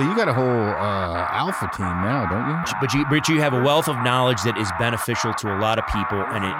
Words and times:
So 0.00 0.08
you 0.08 0.16
got 0.16 0.28
a 0.28 0.32
whole 0.32 0.48
uh, 0.48 1.28
alpha 1.28 1.68
team 1.76 1.84
now, 1.84 2.24
don't 2.24 2.48
you? 2.48 2.74
But 2.80 2.94
you, 2.94 3.04
but 3.10 3.28
you 3.28 3.38
have 3.42 3.52
a 3.52 3.60
wealth 3.60 3.86
of 3.86 3.96
knowledge 3.96 4.40
that 4.44 4.56
is 4.56 4.72
beneficial 4.78 5.34
to 5.34 5.54
a 5.54 5.60
lot 5.60 5.78
of 5.78 5.86
people, 5.88 6.24
and 6.24 6.42
it, 6.42 6.56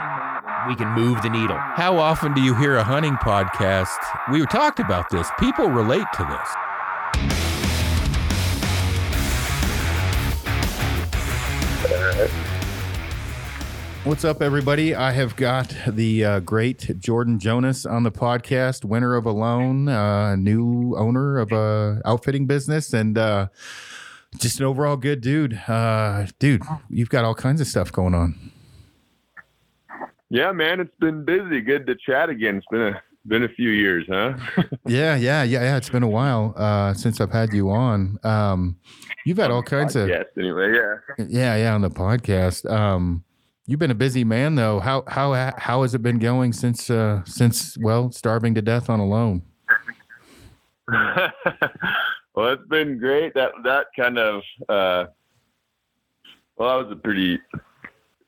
we 0.69 0.77
can 0.77 0.93
move 0.93 1.23
the 1.23 1.31
needle. 1.31 1.57
How 1.57 1.97
often 1.97 2.35
do 2.35 2.43
you 2.43 2.55
hear 2.55 2.77
a 2.77 2.85
hunting 2.85 3.15
podcast? 3.15 3.97
We 4.31 4.45
talked 4.45 4.79
about 4.79 5.09
this. 5.09 5.27
People 5.39 5.71
relate 5.71 6.05
to 6.17 6.25
this. 6.29 6.49
What's 14.05 14.25
up, 14.25 14.41
everybody? 14.41 14.95
I 14.95 15.13
have 15.13 15.37
got 15.37 15.77
the 15.87 16.25
uh, 16.25 16.41
great 16.41 16.99
Jordan 16.99 17.39
Jonas 17.39 17.85
on 17.85 18.03
the 18.03 18.11
podcast, 18.11 18.83
winner 18.83 19.15
of 19.15 19.27
Alone, 19.27 19.91
uh, 19.91 20.37
new 20.37 20.95
owner 20.97 21.39
of 21.39 21.53
a 21.53 22.01
outfitting 22.07 22.47
business, 22.47 22.95
and 22.95 23.19
uh, 23.19 23.49
just 24.39 24.59
an 24.59 24.65
overall 24.65 24.97
good 24.97 25.21
dude. 25.21 25.61
Uh, 25.69 26.27
dude, 26.39 26.63
you've 26.89 27.11
got 27.11 27.27
all 27.27 27.35
kinds 27.35 27.61
of 27.61 27.67
stuff 27.67 27.93
going 27.93 28.15
on. 28.15 28.51
Yeah, 30.31 30.51
man, 30.53 30.81
it's 30.81 30.97
been 30.99 31.27
busy. 31.27 31.61
Good 31.61 31.87
to 31.87 31.95
chat 31.95 32.31
again. 32.31 32.57
It's 32.57 32.67
been 32.71 32.81
a 32.81 33.03
been 33.27 33.43
a 33.43 33.51
few 33.51 33.69
years, 33.69 34.07
huh? 34.09 34.33
yeah, 34.87 35.15
yeah, 35.15 35.43
yeah, 35.43 35.63
yeah. 35.63 35.77
It's 35.77 35.91
been 35.91 36.03
a 36.03 36.09
while 36.09 36.55
uh, 36.57 36.95
since 36.95 37.21
I've 37.21 37.33
had 37.33 37.53
you 37.53 37.69
on. 37.71 38.19
Um, 38.25 38.79
you've 39.27 39.37
had 39.37 39.51
all 39.51 39.63
kinds 39.63 39.95
of 39.95 40.09
yes. 40.09 40.25
Anyway, 40.39 40.73
yeah, 40.73 41.27
yeah, 41.29 41.57
yeah, 41.57 41.75
on 41.75 41.83
the 41.83 41.91
podcast. 41.91 42.69
Um, 42.71 43.25
You've 43.71 43.79
been 43.79 43.93
a 43.93 43.95
busy 43.95 44.25
man 44.25 44.57
though. 44.57 44.81
How 44.81 45.05
how 45.07 45.53
how 45.57 45.83
has 45.83 45.95
it 45.95 46.03
been 46.03 46.19
going 46.19 46.53
since 46.53 46.91
uh 46.91 47.23
since 47.25 47.79
well 47.79 48.11
starving 48.11 48.53
to 48.57 48.63
death 48.63 48.91
on 48.91 48.99
Alone? 48.99 49.43
well, 50.89 52.49
it's 52.49 52.67
been 52.67 52.99
great. 52.99 53.33
That 53.35 53.53
that 53.63 53.87
kind 53.97 54.19
of 54.19 54.43
uh 54.69 55.05
well, 56.57 56.81
that 56.81 56.85
was 56.85 56.91
a 56.91 56.97
pretty 56.97 57.39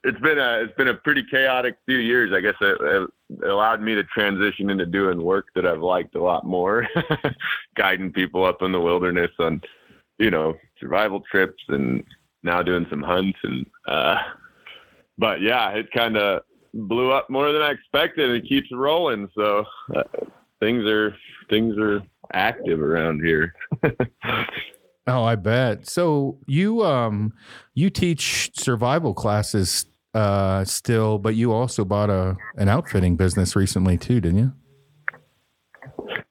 it's 0.05 0.21
been 0.21 0.39
a 0.39 0.61
it's 0.63 0.77
been 0.77 0.87
a 0.87 0.95
pretty 0.95 1.25
chaotic 1.29 1.77
few 1.87 1.99
years. 1.99 2.33
I 2.33 2.41
guess 2.41 2.55
it, 2.61 2.81
it 2.81 3.45
allowed 3.45 3.83
me 3.83 3.97
to 3.97 4.05
transition 4.05 4.71
into 4.71 4.87
doing 4.87 5.21
work 5.21 5.47
that 5.57 5.67
I've 5.67 5.83
liked 5.83 6.15
a 6.15 6.23
lot 6.23 6.47
more, 6.47 6.87
guiding 7.75 8.13
people 8.13 8.45
up 8.45 8.63
in 8.63 8.71
the 8.71 8.81
wilderness 8.81 9.33
on, 9.41 9.61
you 10.21 10.31
know, 10.31 10.55
survival 10.79 11.21
trips 11.29 11.65
and 11.67 12.05
now 12.45 12.63
doing 12.63 12.87
some 12.89 13.03
hunts 13.03 13.41
and 13.43 13.67
uh 13.89 14.23
but 15.23 15.41
yeah, 15.41 15.71
it 15.71 15.89
kind 15.93 16.17
of 16.17 16.43
blew 16.75 17.13
up 17.13 17.31
more 17.31 17.53
than 17.53 17.63
I 17.63 17.71
expected, 17.71 18.29
and 18.29 18.45
it 18.45 18.49
keeps 18.49 18.67
rolling. 18.73 19.29
So 19.37 19.65
uh, 19.95 20.03
things 20.59 20.85
are 20.85 21.15
things 21.49 21.79
are 21.79 22.03
active 22.33 22.83
around 22.83 23.21
here. 23.25 23.55
oh, 25.07 25.23
I 25.23 25.37
bet. 25.37 25.89
So 25.89 26.39
you 26.49 26.85
um 26.85 27.35
you 27.73 27.89
teach 27.89 28.51
survival 28.59 29.15
classes 29.15 29.87
uh 30.13 30.65
still, 30.65 31.21
but 31.21 31.37
you 31.37 31.53
also 31.53 31.85
bought 31.85 32.11
a 32.11 32.37
an 32.57 32.69
outfitting 32.69 33.15
business 33.17 33.55
recently 33.55 33.97
too, 33.97 34.21
didn't 34.21 34.39
you? 34.39 34.53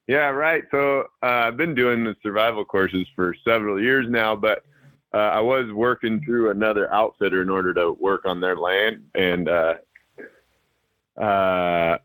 Yeah, 0.09 0.31
right. 0.31 0.63
So 0.69 1.05
uh, 1.23 1.47
I've 1.47 1.55
been 1.55 1.75
doing 1.75 2.03
the 2.03 2.13
survival 2.21 2.65
courses 2.65 3.07
for 3.15 3.33
several 3.47 3.81
years 3.81 4.07
now, 4.09 4.35
but 4.35 4.63
uh, 5.13 5.17
I 5.17 5.39
was 5.41 5.71
working 5.73 6.23
through 6.23 6.51
another 6.51 6.91
outfitter 6.93 7.41
in 7.41 7.49
order 7.49 7.73
to 7.73 7.91
work 7.93 8.25
on 8.25 8.39
their 8.39 8.55
land. 8.55 9.03
And 9.13 9.49
uh, 9.49 9.75
uh, 11.21 11.97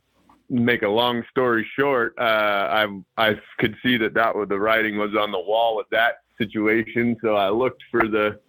make 0.51 0.83
a 0.83 0.89
long 0.89 1.23
story 1.31 1.67
short, 1.79 2.15
uh, 2.19 2.23
I 2.23 2.87
I 3.17 3.41
could 3.59 3.77
see 3.83 3.97
that 3.99 4.15
that 4.15 4.34
was 4.34 4.49
the 4.49 4.59
writing 4.59 4.99
was 4.99 5.15
on 5.15 5.31
the 5.31 5.39
wall 5.41 5.77
with 5.77 5.87
that 5.91 6.19
situation. 6.39 7.17
So 7.23 7.37
I 7.37 7.49
looked 7.51 7.83
for 7.91 8.09
the 8.09 8.41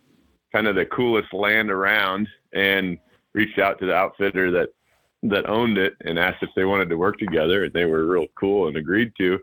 kind 0.52 0.68
of 0.68 0.76
the 0.76 0.86
coolest 0.86 1.34
land 1.34 1.70
around 1.70 2.28
and 2.54 2.98
reached 3.34 3.60
out 3.60 3.80
to 3.80 3.86
the 3.86 3.96
outfitter 3.96 4.50
that 4.52 4.70
that 5.24 5.50
owned 5.50 5.78
it 5.78 5.96
and 6.06 6.18
asked 6.18 6.42
if 6.42 6.50
they 6.56 6.66
wanted 6.66 6.90
to 6.90 6.98
work 6.98 7.18
together. 7.20 7.66
And 7.66 7.74
they 7.74 7.86
were 7.86 8.08
real 8.08 8.28
cool 8.36 8.68
and 8.68 8.78
agreed 8.78 9.12
to 9.20 9.40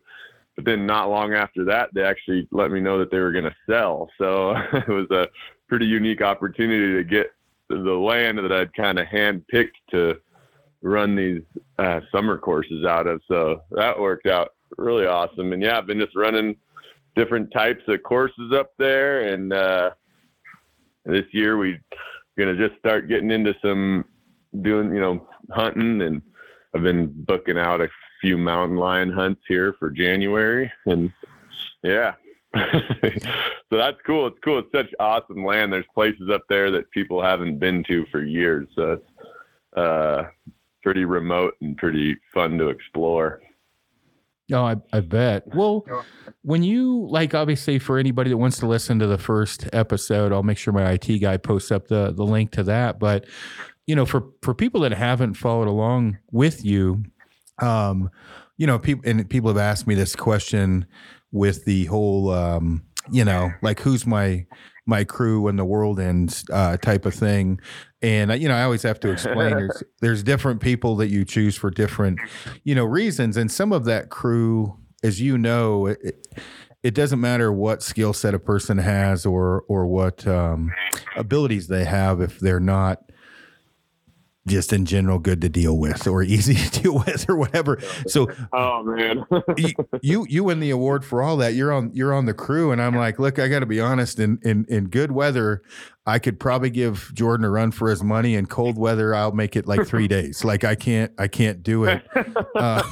but 0.56 0.64
then 0.64 0.86
not 0.86 1.10
long 1.10 1.34
after 1.34 1.64
that, 1.64 1.90
they 1.92 2.02
actually 2.02 2.46
let 2.50 2.70
me 2.70 2.80
know 2.80 2.98
that 2.98 3.10
they 3.10 3.18
were 3.18 3.32
going 3.32 3.44
to 3.44 3.56
sell. 3.68 4.08
So 4.18 4.54
it 4.72 4.88
was 4.88 5.10
a 5.10 5.28
pretty 5.68 5.86
unique 5.86 6.22
opportunity 6.22 6.94
to 6.94 7.04
get 7.04 7.32
the 7.68 7.76
land 7.76 8.38
that 8.38 8.52
I'd 8.52 8.74
kind 8.74 8.98
of 8.98 9.06
handpicked 9.06 9.72
to 9.90 10.16
run 10.82 11.16
these 11.16 11.42
uh, 11.78 12.00
summer 12.12 12.38
courses 12.38 12.84
out 12.84 13.06
of. 13.06 13.20
So 13.26 13.62
that 13.70 13.98
worked 13.98 14.26
out 14.26 14.52
really 14.76 15.06
awesome. 15.06 15.52
And 15.52 15.62
yeah, 15.62 15.78
I've 15.78 15.86
been 15.86 16.00
just 16.00 16.14
running 16.14 16.56
different 17.16 17.52
types 17.52 17.82
of 17.88 18.02
courses 18.02 18.52
up 18.52 18.72
there. 18.78 19.32
And 19.32 19.52
uh, 19.52 19.90
this 21.04 21.24
year 21.32 21.56
we're 21.56 21.80
going 22.36 22.54
to 22.54 22.68
just 22.68 22.78
start 22.78 23.08
getting 23.08 23.30
into 23.30 23.54
some 23.62 24.04
doing, 24.62 24.94
you 24.94 25.00
know, 25.00 25.26
hunting 25.50 26.02
and 26.02 26.22
I've 26.74 26.82
been 26.82 27.12
booking 27.24 27.58
out 27.58 27.80
a 27.80 27.88
few 28.24 28.38
mountain 28.38 28.78
lion 28.78 29.12
hunts 29.12 29.42
here 29.46 29.74
for 29.78 29.90
January, 29.90 30.72
and 30.86 31.12
yeah. 31.82 32.14
so 32.56 32.70
that's 33.70 33.98
cool. 34.06 34.28
It's 34.28 34.38
cool. 34.42 34.60
It's 34.60 34.72
such 34.72 34.94
awesome 34.98 35.44
land. 35.44 35.72
There's 35.72 35.84
places 35.92 36.30
up 36.32 36.40
there 36.48 36.70
that 36.70 36.90
people 36.90 37.22
haven't 37.22 37.58
been 37.58 37.84
to 37.84 38.06
for 38.06 38.24
years. 38.24 38.66
So 38.74 38.92
it's 38.92 39.76
uh, 39.76 40.22
pretty 40.82 41.04
remote 41.04 41.54
and 41.60 41.76
pretty 41.76 42.16
fun 42.32 42.56
to 42.58 42.68
explore. 42.68 43.42
Oh, 44.52 44.64
I, 44.64 44.76
I 44.90 45.00
bet. 45.00 45.54
Well, 45.54 45.84
when 46.42 46.62
you 46.62 47.06
like, 47.10 47.34
obviously, 47.34 47.78
for 47.78 47.98
anybody 47.98 48.30
that 48.30 48.38
wants 48.38 48.58
to 48.60 48.66
listen 48.66 48.98
to 49.00 49.06
the 49.06 49.18
first 49.18 49.68
episode, 49.74 50.32
I'll 50.32 50.42
make 50.42 50.56
sure 50.56 50.72
my 50.72 50.92
IT 50.92 51.18
guy 51.18 51.36
posts 51.36 51.70
up 51.70 51.88
the 51.88 52.10
the 52.10 52.24
link 52.24 52.52
to 52.52 52.62
that. 52.62 52.98
But 52.98 53.26
you 53.86 53.94
know, 53.94 54.06
for 54.06 54.24
for 54.40 54.54
people 54.54 54.80
that 54.82 54.92
haven't 54.92 55.34
followed 55.34 55.68
along 55.68 56.18
with 56.30 56.64
you, 56.64 57.04
um, 57.60 58.10
you 58.56 58.66
know, 58.66 58.78
people 58.78 59.08
and 59.08 59.28
people 59.28 59.48
have 59.48 59.58
asked 59.58 59.86
me 59.86 59.94
this 59.94 60.14
question 60.14 60.86
with 61.32 61.64
the 61.64 61.86
whole, 61.86 62.30
um, 62.30 62.84
you 63.10 63.24
know, 63.24 63.50
like 63.62 63.80
who's 63.80 64.06
my 64.06 64.46
my 64.86 65.02
crew 65.02 65.40
when 65.42 65.56
the 65.56 65.64
world 65.64 65.98
ends 65.98 66.44
uh, 66.52 66.76
type 66.76 67.06
of 67.06 67.14
thing. 67.14 67.60
And 68.02 68.30
uh, 68.30 68.34
you 68.34 68.48
know, 68.48 68.54
I 68.54 68.62
always 68.62 68.82
have 68.82 69.00
to 69.00 69.10
explain 69.10 69.56
there's 69.56 69.82
there's 70.00 70.22
different 70.22 70.60
people 70.60 70.96
that 70.96 71.08
you 71.08 71.24
choose 71.24 71.56
for 71.56 71.70
different, 71.70 72.20
you 72.64 72.74
know, 72.74 72.84
reasons, 72.84 73.36
and 73.36 73.50
some 73.50 73.72
of 73.72 73.84
that 73.86 74.10
crew, 74.10 74.76
as 75.02 75.20
you 75.20 75.38
know. 75.38 75.86
It, 75.86 76.26
it 76.82 76.94
doesn't 76.94 77.20
matter 77.20 77.50
what 77.50 77.82
skill 77.82 78.12
set 78.12 78.34
a 78.34 78.38
person 78.38 78.76
has 78.76 79.24
or 79.24 79.64
or 79.68 79.86
what 79.86 80.26
um, 80.26 80.70
abilities 81.16 81.68
they 81.68 81.84
have 81.84 82.20
if 82.20 82.38
they're 82.38 82.60
not 82.60 83.10
just 84.46 84.72
in 84.72 84.84
general 84.84 85.18
good 85.18 85.40
to 85.40 85.48
deal 85.48 85.78
with 85.78 86.06
or 86.06 86.22
easy 86.22 86.54
to 86.68 86.82
deal 86.82 86.94
with 86.94 87.28
or 87.28 87.36
whatever. 87.36 87.78
So 88.06 88.28
oh 88.52 88.82
man. 88.82 89.24
you 90.02 90.26
you 90.28 90.44
win 90.44 90.60
the 90.60 90.70
award 90.70 91.04
for 91.04 91.22
all 91.22 91.36
that. 91.38 91.54
You're 91.54 91.72
on 91.72 91.90
you're 91.94 92.12
on 92.12 92.26
the 92.26 92.34
crew 92.34 92.72
and 92.72 92.80
I'm 92.80 92.96
like, 92.96 93.18
look, 93.18 93.38
I 93.38 93.48
got 93.48 93.60
to 93.60 93.66
be 93.66 93.80
honest 93.80 94.18
in 94.18 94.38
in 94.42 94.66
in 94.68 94.88
good 94.88 95.12
weather, 95.12 95.62
I 96.06 96.18
could 96.18 96.38
probably 96.38 96.68
give 96.68 97.10
Jordan 97.14 97.46
a 97.46 97.50
run 97.50 97.70
for 97.70 97.88
his 97.88 98.02
money. 98.02 98.34
In 98.34 98.44
cold 98.44 98.76
weather, 98.76 99.14
I'll 99.14 99.32
make 99.32 99.56
it 99.56 99.66
like 99.66 99.86
three 99.86 100.06
days. 100.06 100.44
Like 100.44 100.62
I 100.62 100.74
can't, 100.74 101.10
I 101.18 101.28
can't 101.28 101.62
do 101.62 101.84
it. 101.84 102.02
Uh, 102.54 102.82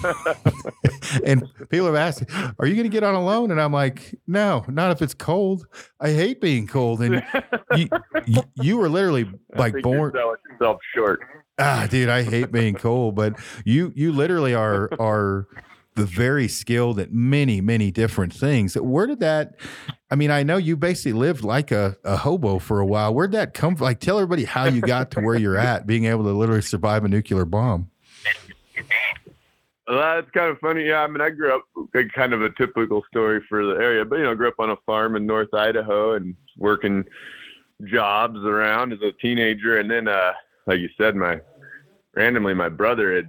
and 1.25 1.47
people 1.69 1.87
have 1.87 1.95
asked, 1.95 2.25
"Are 2.59 2.67
you 2.67 2.75
going 2.75 2.85
to 2.85 2.89
get 2.89 3.03
on 3.03 3.15
alone?" 3.15 3.51
And 3.51 3.61
I'm 3.61 3.73
like, 3.73 4.19
"No, 4.27 4.65
not 4.67 4.93
if 4.93 5.03
it's 5.03 5.13
cold. 5.13 5.67
I 6.01 6.13
hate 6.13 6.41
being 6.41 6.67
cold." 6.67 7.03
And 7.03 7.23
you, 7.77 7.89
you, 8.27 8.43
you 8.55 8.77
were 8.79 8.89
literally 8.89 9.31
like 9.57 9.75
born. 9.83 10.13
yourself 10.15 10.79
short. 10.95 11.21
Ah, 11.63 11.87
dude, 11.89 12.09
I 12.09 12.23
hate 12.23 12.51
being 12.51 12.75
cold, 12.75 13.15
but 13.15 13.39
you, 13.65 13.93
you 13.95 14.13
literally 14.13 14.55
are 14.55 14.91
are 14.99 15.47
the 15.95 16.07
very 16.07 16.49
skilled 16.49 16.99
at 16.99 17.13
many, 17.13 17.61
many 17.61 17.91
different 17.91 18.33
things. 18.33 18.75
Where 18.75 19.07
did 19.07 19.21
that? 19.21 19.57
I 20.11 20.15
mean, 20.15 20.31
I 20.31 20.43
know 20.43 20.57
you 20.57 20.77
basically 20.77 21.13
lived 21.13 21.45
like 21.45 21.71
a, 21.71 21.97
a 22.05 22.17
hobo 22.17 22.59
for 22.59 22.81
a 22.81 22.87
while. 22.87 23.15
Where'd 23.15 23.33
that 23.33 23.55
come 23.55 23.77
from? 23.77 23.85
Like, 23.85 24.01
tell 24.01 24.17
everybody 24.19 24.45
how 24.45 24.65
you 24.65 24.81
got 24.81 25.11
to 25.13 25.21
where 25.21 25.37
you're 25.37 25.59
at, 25.59 25.87
being 25.87 26.07
able 26.07 26.25
to 26.25 26.31
literally 26.31 26.63
survive 26.63 27.05
a 27.05 27.09
nuclear 27.09 27.45
bomb. 27.45 27.91
Well, 29.87 29.99
that's 29.99 30.31
kind 30.31 30.51
of 30.51 30.59
funny. 30.61 30.87
Yeah, 30.87 31.03
I 31.03 31.07
mean, 31.09 31.21
I 31.21 31.29
grew 31.29 31.55
up 31.55 31.65
kind 32.15 32.33
of 32.33 32.41
a 32.41 32.51
typical 32.51 33.05
story 33.11 33.43
for 33.49 33.67
the 33.67 33.73
area, 33.73 34.05
but 34.05 34.17
you 34.17 34.25
know, 34.25 34.35
grew 34.35 34.49
up 34.49 34.55
on 34.59 34.71
a 34.71 34.77
farm 34.87 35.17
in 35.17 35.27
North 35.27 35.53
Idaho 35.53 36.15
and 36.15 36.35
working 36.57 37.05
jobs 37.85 38.39
around 38.39 38.93
as 38.93 39.01
a 39.03 39.13
teenager, 39.13 39.79
and 39.79 39.91
then, 39.91 40.09
uh, 40.09 40.33
like 40.67 40.79
you 40.79 40.89
said, 40.97 41.17
my 41.17 41.41
randomly 42.15 42.55
my 42.55 42.69
brother 42.69 43.15
had 43.15 43.29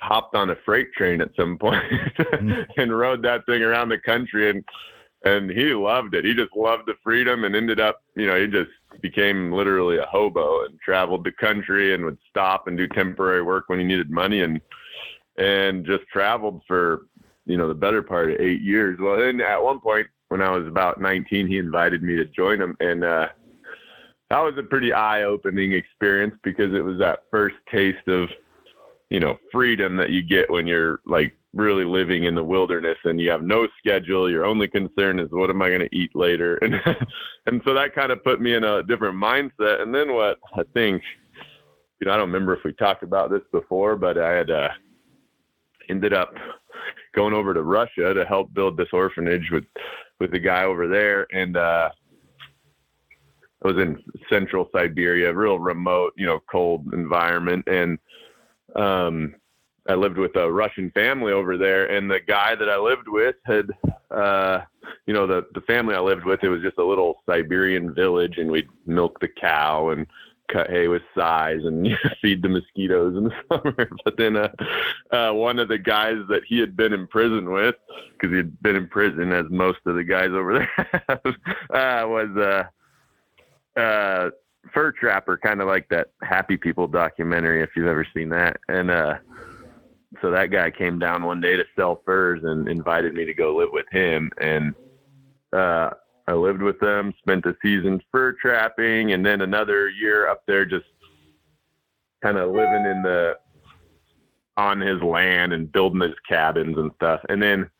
hopped 0.00 0.34
on 0.34 0.50
a 0.50 0.56
freight 0.64 0.92
train 0.92 1.20
at 1.20 1.30
some 1.36 1.58
mm. 1.62 2.66
and 2.76 2.96
rode 2.96 3.22
that 3.22 3.44
thing 3.46 3.62
around 3.62 3.88
the 3.88 3.98
country 3.98 4.50
and 4.50 4.64
and 5.24 5.50
he 5.50 5.74
loved 5.74 6.14
it. 6.14 6.24
He 6.24 6.32
just 6.32 6.54
loved 6.54 6.86
the 6.86 6.94
freedom 7.02 7.42
and 7.42 7.56
ended 7.56 7.80
up, 7.80 8.02
you 8.14 8.28
know, 8.28 8.40
he 8.40 8.46
just 8.46 8.70
became 9.00 9.50
literally 9.50 9.98
a 9.98 10.06
hobo 10.06 10.64
and 10.64 10.78
traveled 10.78 11.24
the 11.24 11.32
country 11.32 11.92
and 11.92 12.04
would 12.04 12.18
stop 12.30 12.68
and 12.68 12.78
do 12.78 12.86
temporary 12.86 13.42
work 13.42 13.68
when 13.68 13.80
he 13.80 13.84
needed 13.84 14.10
money 14.10 14.42
and 14.42 14.60
and 15.36 15.84
just 15.84 16.06
traveled 16.12 16.62
for, 16.68 17.06
you 17.46 17.56
know, 17.56 17.66
the 17.66 17.74
better 17.74 18.02
part 18.02 18.30
of 18.30 18.40
eight 18.40 18.60
years. 18.60 18.98
Well 19.00 19.18
then 19.18 19.40
at 19.40 19.62
one 19.62 19.80
point 19.80 20.06
when 20.28 20.42
I 20.42 20.50
was 20.50 20.66
about 20.66 21.00
19, 21.00 21.46
he 21.46 21.58
invited 21.58 22.02
me 22.02 22.14
to 22.16 22.24
join 22.26 22.60
him, 22.60 22.76
and 22.80 23.02
uh, 23.02 23.28
that 24.30 24.40
was 24.40 24.54
a 24.58 24.62
pretty 24.62 24.92
eye-opening 24.92 25.72
experience 25.72 26.34
because 26.42 26.74
it 26.74 26.84
was 26.84 26.98
that 26.98 27.24
first 27.30 27.56
taste 27.70 28.06
of 28.08 28.28
you 29.10 29.20
know 29.20 29.38
freedom 29.50 29.96
that 29.96 30.10
you 30.10 30.22
get 30.22 30.50
when 30.50 30.66
you're 30.66 31.00
like 31.06 31.34
really 31.54 31.84
living 31.84 32.24
in 32.24 32.34
the 32.34 32.44
wilderness 32.44 32.98
and 33.04 33.18
you 33.20 33.30
have 33.30 33.42
no 33.42 33.66
schedule. 33.78 34.30
Your 34.30 34.44
only 34.44 34.68
concern 34.68 35.18
is 35.18 35.28
what 35.30 35.48
am 35.50 35.62
i 35.62 35.68
going 35.68 35.80
to 35.80 35.96
eat 35.96 36.14
later? 36.14 36.58
And 36.62 36.74
and 37.46 37.62
so 37.64 37.72
that 37.74 37.94
kind 37.94 38.12
of 38.12 38.22
put 38.22 38.40
me 38.40 38.54
in 38.54 38.64
a 38.64 38.82
different 38.82 39.16
mindset. 39.16 39.80
And 39.80 39.94
then 39.94 40.14
what 40.14 40.38
i 40.54 40.62
think 40.74 41.02
you 42.00 42.06
know 42.06 42.12
i 42.12 42.16
don't 42.16 42.30
remember 42.30 42.54
if 42.54 42.64
we 42.64 42.72
talked 42.74 43.02
about 43.02 43.30
this 43.30 43.42
before 43.50 43.96
but 43.96 44.18
i 44.18 44.32
had 44.32 44.50
uh 44.50 44.68
ended 45.88 46.12
up 46.12 46.32
going 47.14 47.34
over 47.34 47.54
to 47.54 47.62
russia 47.62 48.12
to 48.14 48.24
help 48.24 48.52
build 48.52 48.76
this 48.76 48.88
orphanage 48.92 49.50
with 49.50 49.64
with 50.20 50.32
the 50.32 50.38
guy 50.38 50.64
over 50.64 50.88
there. 50.88 51.26
And 51.32 51.56
uh 51.56 51.90
I 53.64 53.68
was 53.68 53.76
in 53.76 54.02
central 54.28 54.68
Siberia, 54.72 55.32
real 55.32 55.58
remote, 55.58 56.12
you 56.16 56.26
know, 56.26 56.40
cold 56.50 56.92
environment. 56.92 57.66
And 57.66 57.98
um, 58.76 59.34
I 59.88 59.94
lived 59.94 60.18
with 60.18 60.36
a 60.36 60.50
Russian 60.50 60.90
family 60.92 61.32
over 61.32 61.56
there. 61.56 61.86
And 61.90 62.10
the 62.10 62.20
guy 62.20 62.54
that 62.54 62.68
I 62.68 62.78
lived 62.78 63.08
with 63.08 63.36
had, 63.44 63.70
uh, 64.10 64.60
you 65.06 65.14
know, 65.14 65.26
the, 65.26 65.46
the 65.54 65.62
family 65.62 65.94
I 65.94 66.00
lived 66.00 66.24
with, 66.24 66.44
it 66.44 66.48
was 66.48 66.62
just 66.62 66.78
a 66.78 66.84
little 66.84 67.22
Siberian 67.26 67.94
village 67.94 68.38
and 68.38 68.50
we'd 68.50 68.68
milk 68.86 69.18
the 69.20 69.28
cow 69.28 69.88
and 69.88 70.06
cut 70.48 70.70
hay 70.70 70.88
with 70.88 71.02
size 71.14 71.60
and 71.64 71.88
feed 72.22 72.42
the 72.42 72.48
mosquitoes 72.48 73.16
in 73.16 73.24
the 73.24 73.34
summer. 73.50 73.90
But 74.04 74.16
then 74.16 74.36
uh, 74.36 74.52
uh, 75.10 75.32
one 75.32 75.58
of 75.58 75.68
the 75.68 75.78
guys 75.78 76.18
that 76.28 76.42
he 76.46 76.58
had 76.58 76.76
been 76.76 76.92
in 76.92 77.06
prison 77.06 77.50
with, 77.50 77.76
because 78.12 78.34
he'd 78.34 78.60
been 78.62 78.76
in 78.76 78.88
prison 78.88 79.32
as 79.32 79.46
most 79.50 79.78
of 79.86 79.94
the 79.94 80.04
guys 80.04 80.30
over 80.30 80.58
there, 80.58 80.98
uh, 81.10 82.06
was 82.06 82.68
uh, 83.78 84.30
fur 84.72 84.92
trapper, 84.92 85.38
kind 85.38 85.60
of 85.60 85.68
like 85.68 85.88
that 85.88 86.08
Happy 86.22 86.56
People 86.56 86.88
documentary, 86.88 87.62
if 87.62 87.70
you've 87.76 87.86
ever 87.86 88.06
seen 88.14 88.28
that. 88.30 88.58
And 88.68 88.90
uh, 88.90 89.18
so 90.20 90.30
that 90.30 90.50
guy 90.50 90.70
came 90.70 90.98
down 90.98 91.24
one 91.24 91.40
day 91.40 91.56
to 91.56 91.64
sell 91.76 92.02
furs 92.04 92.40
and 92.44 92.68
invited 92.68 93.14
me 93.14 93.24
to 93.24 93.34
go 93.34 93.56
live 93.56 93.70
with 93.72 93.86
him. 93.90 94.30
And 94.40 94.74
uh, 95.52 95.90
I 96.26 96.32
lived 96.32 96.62
with 96.62 96.78
them, 96.80 97.14
spent 97.18 97.46
a 97.46 97.56
season 97.62 98.02
fur 98.12 98.32
trapping, 98.32 99.12
and 99.12 99.24
then 99.24 99.40
another 99.40 99.88
year 99.88 100.28
up 100.28 100.42
there 100.46 100.64
just 100.64 100.86
kind 102.22 102.36
of 102.36 102.50
living 102.50 102.84
in 102.84 103.02
the 103.02 103.38
on 104.56 104.80
his 104.80 105.00
land 105.02 105.52
and 105.52 105.70
building 105.70 106.00
his 106.00 106.16
cabins 106.28 106.76
and 106.76 106.90
stuff. 106.96 107.20
And 107.28 107.40
then 107.40 107.70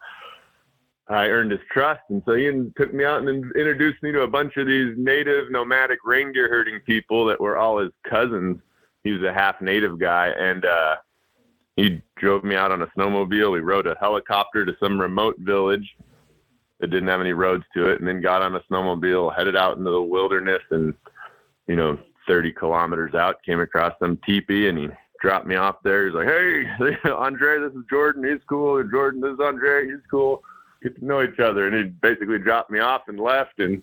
I 1.10 1.28
earned 1.28 1.50
his 1.50 1.60
trust, 1.70 2.02
and 2.10 2.22
so 2.26 2.34
he 2.34 2.50
took 2.76 2.92
me 2.92 3.04
out 3.04 3.22
and 3.22 3.44
introduced 3.56 4.02
me 4.02 4.12
to 4.12 4.22
a 4.22 4.28
bunch 4.28 4.56
of 4.58 4.66
these 4.66 4.94
native 4.98 5.50
nomadic 5.50 6.00
reindeer 6.04 6.48
herding 6.48 6.80
people 6.80 7.24
that 7.26 7.40
were 7.40 7.56
all 7.56 7.78
his 7.78 7.92
cousins. 8.08 8.58
He 9.04 9.12
was 9.12 9.22
a 9.22 9.32
half 9.32 9.60
native 9.62 9.98
guy, 9.98 10.28
and 10.28 10.66
uh, 10.66 10.96
he 11.76 12.02
drove 12.16 12.44
me 12.44 12.56
out 12.56 12.72
on 12.72 12.82
a 12.82 12.86
snowmobile. 12.88 13.52
We 13.52 13.60
rode 13.60 13.86
a 13.86 13.96
helicopter 13.98 14.66
to 14.66 14.76
some 14.80 15.00
remote 15.00 15.36
village 15.38 15.96
that 16.80 16.90
didn't 16.90 17.08
have 17.08 17.22
any 17.22 17.32
roads 17.32 17.64
to 17.74 17.88
it, 17.88 18.00
and 18.00 18.06
then 18.06 18.20
got 18.20 18.42
on 18.42 18.54
a 18.54 18.60
snowmobile, 18.70 19.34
headed 19.34 19.56
out 19.56 19.78
into 19.78 19.90
the 19.90 20.02
wilderness, 20.02 20.62
and 20.70 20.92
you 21.68 21.76
know, 21.76 21.98
30 22.26 22.52
kilometers 22.52 23.14
out, 23.14 23.42
came 23.44 23.60
across 23.60 23.94
some 23.98 24.18
teepee, 24.26 24.68
and 24.68 24.76
he 24.76 24.88
dropped 25.22 25.46
me 25.46 25.54
off 25.56 25.76
there. 25.82 26.04
He's 26.06 26.14
like, 26.14 26.28
"Hey, 26.28 26.98
Andre, 27.10 27.60
this 27.60 27.72
is 27.72 27.84
Jordan. 27.88 28.24
He's 28.24 28.42
cool. 28.46 28.82
Jordan, 28.84 29.22
this 29.22 29.32
is 29.32 29.40
Andre. 29.40 29.86
He's 29.86 30.04
cool." 30.10 30.42
Get 30.82 30.98
to 30.98 31.04
know 31.04 31.22
each 31.22 31.38
other. 31.38 31.66
And 31.66 31.76
he 31.76 31.84
basically 31.84 32.38
dropped 32.38 32.70
me 32.70 32.78
off 32.78 33.02
and 33.08 33.18
left. 33.18 33.58
And 33.58 33.82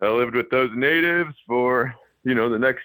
I 0.00 0.08
lived 0.08 0.34
with 0.34 0.50
those 0.50 0.70
natives 0.74 1.34
for, 1.46 1.94
you 2.24 2.34
know, 2.34 2.48
the 2.48 2.58
next 2.58 2.82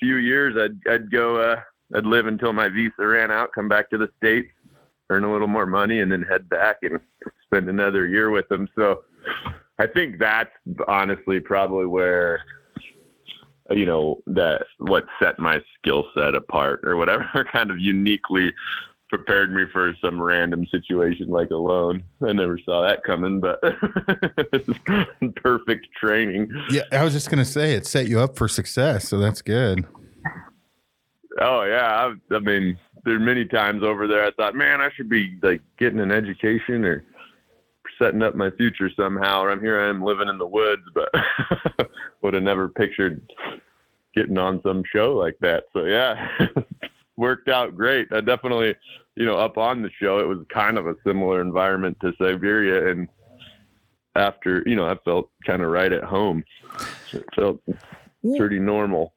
few 0.00 0.16
years. 0.16 0.56
I'd, 0.56 0.92
I'd 0.92 1.10
go, 1.10 1.36
uh, 1.36 1.60
I'd 1.94 2.06
live 2.06 2.26
until 2.26 2.52
my 2.52 2.68
visa 2.68 2.92
ran 2.98 3.30
out, 3.30 3.52
come 3.54 3.68
back 3.68 3.90
to 3.90 3.98
the 3.98 4.10
States, 4.18 4.48
earn 5.10 5.24
a 5.24 5.32
little 5.32 5.48
more 5.48 5.66
money, 5.66 6.00
and 6.00 6.10
then 6.10 6.22
head 6.22 6.48
back 6.48 6.78
and 6.82 7.00
spend 7.44 7.68
another 7.68 8.06
year 8.06 8.30
with 8.30 8.48
them. 8.48 8.68
So 8.74 9.04
I 9.78 9.86
think 9.86 10.18
that's 10.18 10.50
honestly 10.86 11.40
probably 11.40 11.86
where, 11.86 12.42
you 13.70 13.86
know, 13.86 14.20
that 14.26 14.62
what 14.78 15.06
set 15.20 15.38
my 15.38 15.62
skill 15.78 16.06
set 16.16 16.34
apart 16.34 16.80
or 16.84 16.96
whatever 16.96 17.46
kind 17.52 17.70
of 17.70 17.78
uniquely 17.78 18.52
prepared 19.08 19.52
me 19.52 19.64
for 19.72 19.94
some 20.02 20.20
random 20.20 20.66
situation 20.66 21.28
like 21.28 21.50
Alone. 21.50 22.02
I 22.26 22.32
never 22.32 22.58
saw 22.64 22.82
that 22.82 23.04
coming, 23.04 23.40
but 23.40 23.60
perfect 25.36 25.88
training. 25.98 26.50
Yeah, 26.70 26.82
I 26.92 27.04
was 27.04 27.12
just 27.12 27.30
gonna 27.30 27.44
say 27.44 27.74
it 27.74 27.86
set 27.86 28.06
you 28.08 28.20
up 28.20 28.36
for 28.36 28.48
success, 28.48 29.08
so 29.08 29.18
that's 29.18 29.42
good. 29.42 29.86
Oh 31.40 31.62
yeah, 31.62 32.12
I, 32.30 32.34
I 32.34 32.38
mean, 32.40 32.78
there's 33.04 33.20
many 33.20 33.44
times 33.44 33.82
over 33.82 34.06
there 34.06 34.24
I 34.24 34.30
thought, 34.32 34.54
man, 34.54 34.80
I 34.80 34.90
should 34.94 35.08
be 35.08 35.38
like 35.42 35.62
getting 35.78 36.00
an 36.00 36.12
education 36.12 36.84
or 36.84 37.04
setting 37.98 38.22
up 38.22 38.34
my 38.34 38.50
future 38.50 38.90
somehow. 38.94 39.42
Or 39.42 39.50
I'm 39.50 39.60
here, 39.60 39.80
I 39.80 39.88
am 39.88 40.02
living 40.02 40.28
in 40.28 40.38
the 40.38 40.46
woods, 40.46 40.82
but 40.94 41.10
would 42.22 42.34
have 42.34 42.42
never 42.42 42.68
pictured 42.68 43.22
getting 44.14 44.38
on 44.38 44.60
some 44.62 44.82
show 44.92 45.14
like 45.14 45.36
that. 45.40 45.64
So 45.72 45.84
yeah 45.84 46.28
worked 47.18 47.48
out 47.48 47.76
great. 47.76 48.08
I 48.12 48.20
definitely, 48.20 48.74
you 49.16 49.26
know, 49.26 49.36
up 49.36 49.58
on 49.58 49.82
the 49.82 49.90
show, 50.00 50.20
it 50.20 50.28
was 50.28 50.38
kind 50.48 50.78
of 50.78 50.86
a 50.86 50.94
similar 51.04 51.42
environment 51.42 51.98
to 52.00 52.12
Siberia, 52.18 52.90
and 52.90 53.08
after, 54.14 54.62
you 54.64 54.76
know, 54.76 54.86
I 54.86 54.96
felt 55.04 55.30
kind 55.44 55.62
of 55.62 55.68
right 55.68 55.92
at 55.92 56.04
home. 56.04 56.44
It 57.12 57.24
felt 57.34 57.60
pretty 58.36 58.58
normal. 58.58 59.12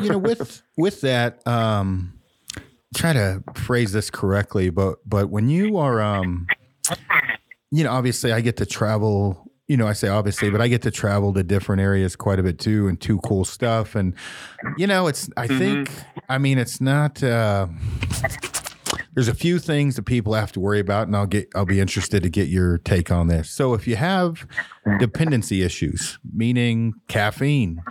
you 0.00 0.08
know, 0.08 0.18
with 0.18 0.62
with 0.76 1.02
that, 1.02 1.46
um, 1.46 2.18
try 2.96 3.12
to 3.12 3.44
phrase 3.54 3.92
this 3.92 4.10
correctly, 4.10 4.70
but 4.70 4.98
but 5.06 5.28
when 5.28 5.48
you 5.48 5.76
are, 5.76 6.00
um, 6.00 6.46
you 7.70 7.84
know, 7.84 7.92
obviously, 7.92 8.32
I 8.32 8.40
get 8.40 8.56
to 8.56 8.66
travel 8.66 9.51
you 9.72 9.78
know, 9.78 9.88
I 9.88 9.94
say 9.94 10.08
obviously, 10.08 10.50
but 10.50 10.60
I 10.60 10.68
get 10.68 10.82
to 10.82 10.90
travel 10.90 11.32
to 11.32 11.42
different 11.42 11.80
areas 11.80 12.14
quite 12.14 12.38
a 12.38 12.42
bit 12.42 12.58
too, 12.58 12.88
and 12.88 13.00
too 13.00 13.18
cool 13.20 13.46
stuff. 13.46 13.94
And 13.94 14.12
you 14.76 14.86
know, 14.86 15.06
it's 15.06 15.30
I 15.34 15.48
mm-hmm. 15.48 15.58
think 15.58 15.90
I 16.28 16.36
mean 16.36 16.58
it's 16.58 16.78
not. 16.78 17.22
Uh, 17.22 17.68
there's 19.14 19.28
a 19.28 19.34
few 19.34 19.58
things 19.58 19.96
that 19.96 20.02
people 20.02 20.34
have 20.34 20.52
to 20.52 20.60
worry 20.60 20.78
about, 20.78 21.06
and 21.06 21.16
I'll 21.16 21.26
get 21.26 21.48
I'll 21.54 21.64
be 21.64 21.80
interested 21.80 22.22
to 22.22 22.28
get 22.28 22.48
your 22.48 22.76
take 22.78 23.10
on 23.10 23.28
this. 23.28 23.48
So 23.48 23.72
if 23.72 23.88
you 23.88 23.96
have 23.96 24.46
dependency 24.98 25.62
issues, 25.62 26.18
meaning 26.34 26.94
caffeine, 27.08 27.82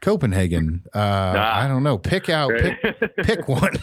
Copenhagen, 0.00 0.84
uh, 0.94 1.34
I 1.36 1.68
don't 1.68 1.82
know, 1.82 1.98
pick 1.98 2.28
out 2.28 2.50
pick, 2.50 3.16
pick 3.18 3.48
one. 3.48 3.76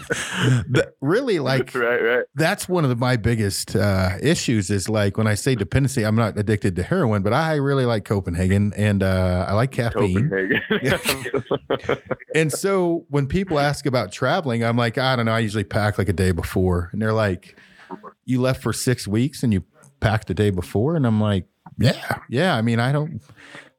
but 0.70 0.96
really, 1.00 1.40
like 1.40 1.74
right, 1.74 2.02
right. 2.02 2.26
that's 2.36 2.68
one 2.68 2.84
of 2.84 2.90
the, 2.90 2.96
my 2.98 3.16
biggest 3.16 3.76
uh, 3.76 4.18
issues. 4.22 4.70
Is 4.70 4.90
like 4.90 5.18
when 5.18 5.28
I 5.28 5.36
say 5.36 5.56
dependency, 5.56 6.04
I'm 6.04 6.16
not 6.16 6.38
addicted 6.38 6.76
to 6.78 6.84
heroin, 6.84 7.22
but 7.22 7.34
I 7.34 7.56
really 7.56 7.86
like 7.86 8.04
Copenhagen 8.04 8.74
and 8.76 9.04
uh, 9.04 9.46
I 9.48 9.54
like 9.54 9.72
caffeine. 9.72 10.30
and 12.36 12.52
so 12.52 13.06
when 13.10 13.28
people 13.28 13.60
ask 13.60 13.86
about 13.86 14.12
traveling, 14.12 14.64
I'm 14.64 14.78
like, 14.78 14.98
I 14.98 15.16
don't 15.16 15.26
know. 15.26 15.34
I 15.34 15.40
usually 15.40 15.64
pack 15.64 15.98
like 15.98 16.10
a 16.10 16.14
day 16.14 16.32
before, 16.32 16.90
and 16.92 17.02
they're 17.02 17.14
like, 17.14 17.58
"You 18.26 18.42
left 18.42 18.62
for 18.62 18.74
six 18.74 19.08
weeks 19.08 19.44
and 19.44 19.54
you 19.54 19.64
packed 20.02 20.28
the 20.28 20.34
day 20.34 20.50
before," 20.50 20.96
and 20.96 21.08
I'm 21.08 21.22
like, 21.22 21.46
"Yeah, 21.80 22.20
yeah." 22.30 22.56
I 22.56 22.62
mean, 22.62 22.80
I 22.80 22.92
don't 22.92 23.22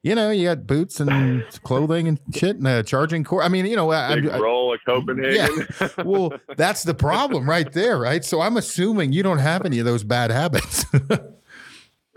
you 0.02 0.14
know, 0.14 0.30
you 0.30 0.48
got 0.48 0.66
boots 0.66 0.98
and 0.98 1.44
clothing 1.62 2.08
and 2.08 2.18
shit 2.34 2.56
and 2.56 2.66
a 2.66 2.82
charging 2.82 3.22
cord. 3.22 3.44
I 3.44 3.48
mean, 3.48 3.66
you 3.66 3.76
know, 3.76 3.90
I, 3.90 4.14
Big 4.14 4.28
I, 4.28 4.38
roll 4.38 4.72
of 4.72 4.80
Copenhagen. 4.86 5.66
Yeah. 5.80 5.88
well, 6.04 6.32
that's 6.56 6.84
the 6.84 6.94
problem 6.94 7.48
right 7.48 7.70
there, 7.70 7.98
right? 7.98 8.24
So 8.24 8.40
I'm 8.40 8.56
assuming 8.56 9.12
you 9.12 9.22
don't 9.22 9.38
have 9.38 9.66
any 9.66 9.78
of 9.78 9.84
those 9.84 10.02
bad 10.02 10.30
habits. 10.30 10.86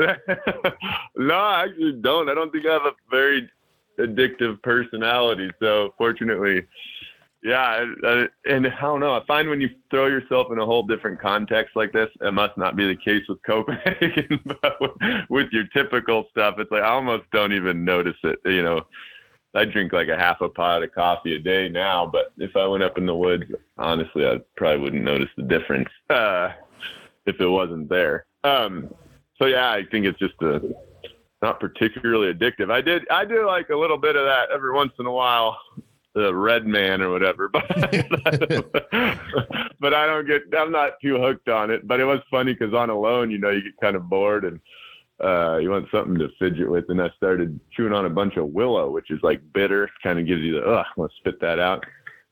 no, 1.17 1.35
I 1.35 1.65
actually 1.65 1.93
don't. 2.01 2.29
I 2.29 2.33
don't 2.33 2.51
think 2.51 2.65
I 2.65 2.73
have 2.73 2.85
a 2.85 2.93
very 3.11 3.49
addictive 3.99 4.61
personality. 4.61 5.51
So 5.59 5.93
fortunately, 5.97 6.65
yeah, 7.43 7.85
and 8.45 8.67
I 8.67 8.81
don't 8.81 9.01
know. 9.01 9.15
I 9.15 9.25
find 9.25 9.49
when 9.49 9.59
you 9.59 9.69
throw 9.89 10.07
yourself 10.07 10.47
in 10.51 10.59
a 10.59 10.65
whole 10.65 10.83
different 10.83 11.19
context 11.19 11.75
like 11.75 11.91
this, 11.91 12.09
it 12.21 12.33
must 12.33 12.57
not 12.57 12.77
be 12.77 12.87
the 12.87 12.95
case 12.95 13.23
with 13.27 13.43
Copenhagen, 13.43 14.39
but 14.61 14.79
with 15.29 15.51
your 15.51 15.65
typical 15.73 16.25
stuff, 16.31 16.55
it's 16.57 16.71
like 16.71 16.83
I 16.83 16.89
almost 16.89 17.25
don't 17.33 17.51
even 17.51 17.83
notice 17.83 18.15
it. 18.23 18.39
You 18.45 18.63
know, 18.63 18.81
I 19.53 19.65
drink 19.65 19.91
like 19.91 20.07
a 20.07 20.17
half 20.17 20.39
a 20.39 20.47
pot 20.47 20.83
of 20.83 20.93
coffee 20.93 21.35
a 21.35 21.39
day 21.39 21.67
now, 21.67 22.05
but 22.05 22.31
if 22.37 22.55
I 22.55 22.65
went 22.65 22.83
up 22.83 22.97
in 22.97 23.05
the 23.05 23.15
woods, 23.15 23.43
honestly, 23.77 24.25
I 24.25 24.39
probably 24.55 24.79
wouldn't 24.79 25.03
notice 25.03 25.29
the 25.35 25.43
difference 25.43 25.89
uh, 26.09 26.53
if 27.25 27.41
it 27.41 27.47
wasn't 27.47 27.89
there. 27.89 28.25
Um, 28.45 28.93
so 29.37 29.47
yeah, 29.47 29.69
I 29.69 29.83
think 29.91 30.05
it's 30.05 30.19
just 30.19 30.41
a 30.41 30.61
not 31.41 31.59
particularly 31.59 32.33
addictive. 32.33 32.71
I 32.71 32.79
did 32.79 33.05
I 33.09 33.25
do 33.25 33.45
like 33.45 33.67
a 33.67 33.75
little 33.75 33.97
bit 33.97 34.15
of 34.15 34.23
that 34.23 34.49
every 34.49 34.71
once 34.71 34.93
in 34.97 35.05
a 35.07 35.11
while 35.11 35.57
the 36.15 36.33
red 36.33 36.65
man 36.65 37.01
or 37.01 37.09
whatever 37.09 37.49
but 37.53 37.67
but 39.79 39.93
i 39.93 40.05
don't 40.05 40.27
get 40.27 40.41
i'm 40.57 40.71
not 40.71 40.93
too 41.01 41.17
hooked 41.17 41.49
on 41.49 41.71
it 41.71 41.87
but 41.87 41.99
it 41.99 42.05
was 42.05 42.19
funny 42.29 42.53
because 42.53 42.73
on 42.73 42.89
alone 42.89 43.31
you 43.31 43.37
know 43.37 43.49
you 43.49 43.63
get 43.63 43.73
kind 43.81 43.95
of 43.95 44.09
bored 44.09 44.45
and 44.45 44.59
uh, 45.23 45.57
you 45.57 45.69
want 45.69 45.87
something 45.91 46.17
to 46.17 46.27
fidget 46.39 46.69
with, 46.69 46.85
and 46.89 47.01
I 47.01 47.09
started 47.15 47.59
chewing 47.71 47.93
on 47.93 48.05
a 48.05 48.09
bunch 48.09 48.35
of 48.35 48.47
willow, 48.47 48.89
which 48.89 49.09
is 49.09 49.19
like 49.23 49.41
bitter, 49.53 49.89
kind 50.01 50.19
of 50.19 50.25
gives 50.25 50.41
you 50.41 50.53
the 50.53 50.65
ugh, 50.65 50.85
let's 50.97 51.13
spit 51.17 51.39
that 51.39 51.59
out. 51.59 51.85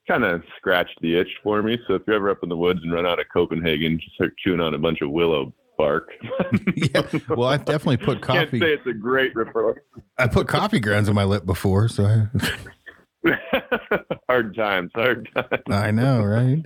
Kind 0.08 0.24
of 0.24 0.44
scratched 0.58 0.98
the 1.02 1.16
itch 1.16 1.30
for 1.44 1.62
me. 1.62 1.80
So 1.88 1.94
if 1.94 2.02
you're 2.06 2.16
ever 2.16 2.30
up 2.30 2.40
in 2.44 2.50
the 2.50 2.58
woods 2.58 2.82
and 2.84 2.92
run 2.92 3.06
out 3.06 3.20
of 3.20 3.28
Copenhagen, 3.32 4.00
just 4.00 4.16
start 4.16 4.34
chewing 4.38 4.60
on 4.60 4.74
a 4.74 4.80
bunch 4.80 5.02
of 5.02 5.12
willow 5.12 5.54
bark. 5.78 6.10
yeah. 6.76 7.04
Well, 7.30 7.48
I've 7.48 7.66
definitely 7.66 7.98
put 7.98 8.22
Can't 8.22 8.48
coffee. 8.48 8.60
say 8.60 8.74
it's 8.74 8.88
a 8.88 8.94
great 8.94 9.34
referral. 9.36 9.76
I 10.18 10.28
put 10.28 10.48
coffee 10.48 10.80
grounds 10.80 11.08
on 11.08 11.16
my 11.16 11.24
lip 11.24 11.46
before, 11.46 11.88
so 11.88 12.06
I, 12.06 12.28
hard 14.30 14.56
times, 14.56 14.92
hard 14.96 15.30
times. 15.36 15.62
I 15.70 15.92
know, 15.92 16.24
right? 16.24 16.64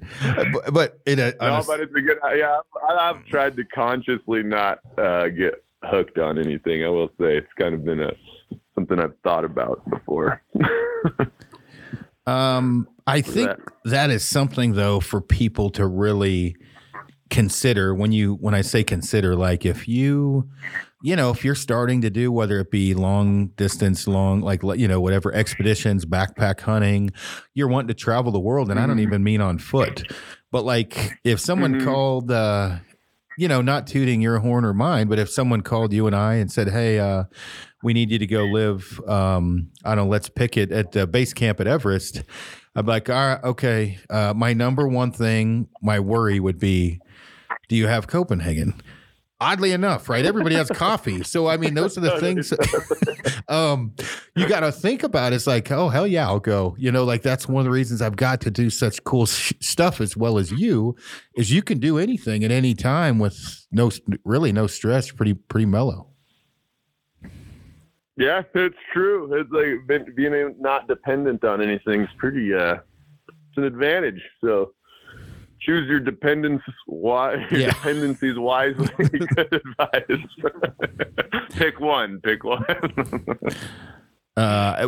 But, 0.53 0.73
but 0.73 0.99
it, 1.05 1.19
uh, 1.19 1.31
No, 1.41 1.53
honest- 1.55 1.67
but 1.67 1.79
it's 1.81 1.93
a 1.95 2.01
good. 2.01 2.17
Yeah, 2.35 2.59
I've, 2.89 2.97
I've 3.17 3.25
tried 3.25 3.55
to 3.57 3.65
consciously 3.65 4.43
not 4.43 4.79
uh, 4.97 5.27
get 5.29 5.63
hooked 5.83 6.17
on 6.17 6.37
anything. 6.39 6.83
I 6.83 6.89
will 6.89 7.09
say 7.19 7.37
it's 7.37 7.51
kind 7.59 7.75
of 7.75 7.83
been 7.85 8.01
a 8.01 8.11
something 8.73 8.99
I've 8.99 9.15
thought 9.23 9.45
about 9.45 9.81
before. 9.89 10.41
Um, 12.27 12.87
I 13.05 13.21
think 13.21 13.49
that. 13.49 13.59
that 13.85 14.09
is 14.09 14.27
something 14.27 14.73
though 14.73 14.99
for 14.99 15.21
people 15.21 15.69
to 15.71 15.85
really 15.85 16.55
consider 17.29 17.93
when 17.95 18.11
you 18.11 18.35
when 18.35 18.53
I 18.53 18.61
say 18.61 18.83
consider 18.83 19.35
like 19.35 19.65
if 19.65 19.87
you 19.87 20.47
you 21.01 21.15
know 21.15 21.31
if 21.31 21.43
you're 21.43 21.55
starting 21.55 22.01
to 22.01 22.09
do 22.11 22.31
whether 22.31 22.59
it 22.59 22.69
be 22.69 22.93
long 22.93 23.47
distance 23.57 24.07
long 24.07 24.41
like 24.41 24.61
you 24.63 24.87
know 24.87 25.01
whatever 25.01 25.33
expeditions 25.33 26.05
backpack 26.05 26.59
hunting 26.61 27.09
you're 27.55 27.67
wanting 27.67 27.87
to 27.87 27.93
travel 27.95 28.31
the 28.31 28.39
world 28.39 28.69
and 28.69 28.79
I 28.79 28.85
don't 28.85 28.97
Mhm. 28.97 29.01
even 29.01 29.23
mean 29.23 29.41
on 29.41 29.57
foot 29.57 30.11
but 30.51 30.65
like 30.65 31.17
if 31.23 31.39
someone 31.39 31.75
Mhm. 31.75 31.83
called 31.83 32.31
uh 32.31 32.77
you 33.37 33.47
know 33.47 33.61
not 33.61 33.87
tooting 33.87 34.21
your 34.21 34.37
horn 34.39 34.63
or 34.63 34.73
mine 34.73 35.07
but 35.07 35.17
if 35.19 35.29
someone 35.29 35.61
called 35.61 35.93
you 35.93 36.05
and 36.07 36.15
I 36.15 36.35
and 36.35 36.51
said 36.51 36.69
hey 36.69 36.99
uh 36.99 37.23
we 37.83 37.93
need 37.93 38.11
you 38.11 38.19
to 38.19 38.27
go 38.27 38.45
live 38.45 38.99
um 39.07 39.69
I 39.83 39.95
don't 39.95 40.05
know 40.05 40.11
let's 40.11 40.29
pick 40.29 40.57
it 40.57 40.71
at 40.71 40.91
the 40.91 41.07
base 41.07 41.33
camp 41.33 41.59
at 41.59 41.65
Everest 41.67 42.21
I'm 42.75 42.85
like 42.85 43.09
all 43.09 43.15
right 43.15 43.43
okay 43.43 43.97
uh 44.09 44.33
my 44.35 44.53
number 44.53 44.87
one 44.87 45.11
thing 45.11 45.67
my 45.81 45.99
worry 45.99 46.39
would 46.39 46.59
be 46.59 46.99
do 47.67 47.75
you 47.75 47.87
have 47.87 48.07
Copenhagen 48.07 48.73
oddly 49.41 49.73
enough 49.73 50.07
right 50.07 50.25
everybody 50.25 50.55
has 50.55 50.69
coffee 50.69 51.21
so 51.21 51.47
I 51.47 51.57
mean 51.57 51.73
those 51.73 51.97
are 51.97 52.01
the 52.01 52.19
things 52.19 52.53
um 53.49 53.93
you 54.35 54.47
got 54.47 54.61
to 54.61 54.71
think 54.71 55.03
about 55.03 55.33
it's 55.33 55.45
like 55.45 55.69
oh 55.71 55.89
hell 55.89 56.07
yeah 56.07 56.25
I'll 56.25 56.39
go 56.39 56.73
you 56.79 56.89
know 56.91 57.03
like 57.03 57.21
that's 57.21 57.47
one 57.47 57.59
of 57.59 57.65
the 57.65 57.71
reasons 57.71 58.01
I've 58.01 58.15
got 58.15 58.39
to 58.41 58.51
do 58.51 58.69
such 58.69 59.03
cool 59.03 59.25
sh- 59.25 59.51
stuff 59.59 59.99
as 59.99 60.15
well 60.15 60.37
as 60.37 60.51
you 60.51 60.95
is 61.35 61.51
you 61.51 61.61
can 61.61 61.79
do 61.79 61.97
anything 61.97 62.45
at 62.45 62.51
any 62.51 62.73
time 62.73 63.19
with 63.19 63.67
no 63.71 63.91
really 64.23 64.53
no 64.53 64.67
stress 64.67 65.11
pretty 65.11 65.33
pretty 65.33 65.65
mellow 65.65 66.07
yeah, 68.17 68.43
it's 68.53 68.77
true. 68.93 69.33
It's 69.33 69.51
like 69.51 70.15
being 70.15 70.55
not 70.59 70.87
dependent 70.87 71.43
on 71.43 71.61
anything 71.61 72.01
is 72.01 72.09
pretty. 72.17 72.53
uh 72.53 72.75
It's 73.27 73.57
an 73.57 73.65
advantage. 73.65 74.21
So 74.41 74.73
choose 75.65 75.87
your 75.89 75.99
dependence 75.99 76.61
your 76.87 77.35
Yeah. 77.61 77.67
dependencies 77.71 78.37
wisely. 78.37 78.87
Good 79.09 79.61
advice. 79.79 80.21
pick 81.51 81.79
one. 81.79 82.19
Pick 82.21 82.43
one. 82.43 82.63
uh 84.37 84.87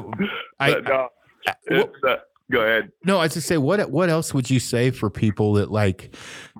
I, 0.59 0.73
But, 0.73 0.83
no, 0.85 1.07
I 1.47 1.53
it's, 1.67 2.03
uh, 2.07 2.15
go 2.51 2.61
ahead. 2.61 2.91
No, 3.05 3.17
I 3.19 3.23
was 3.23 3.33
to 3.33 3.41
say, 3.41 3.57
what 3.57 3.89
what 3.89 4.09
else 4.09 4.33
would 4.33 4.49
you 4.49 4.59
say 4.59 4.91
for 4.91 5.09
people 5.09 5.53
that 5.53 5.71
like, 5.71 6.15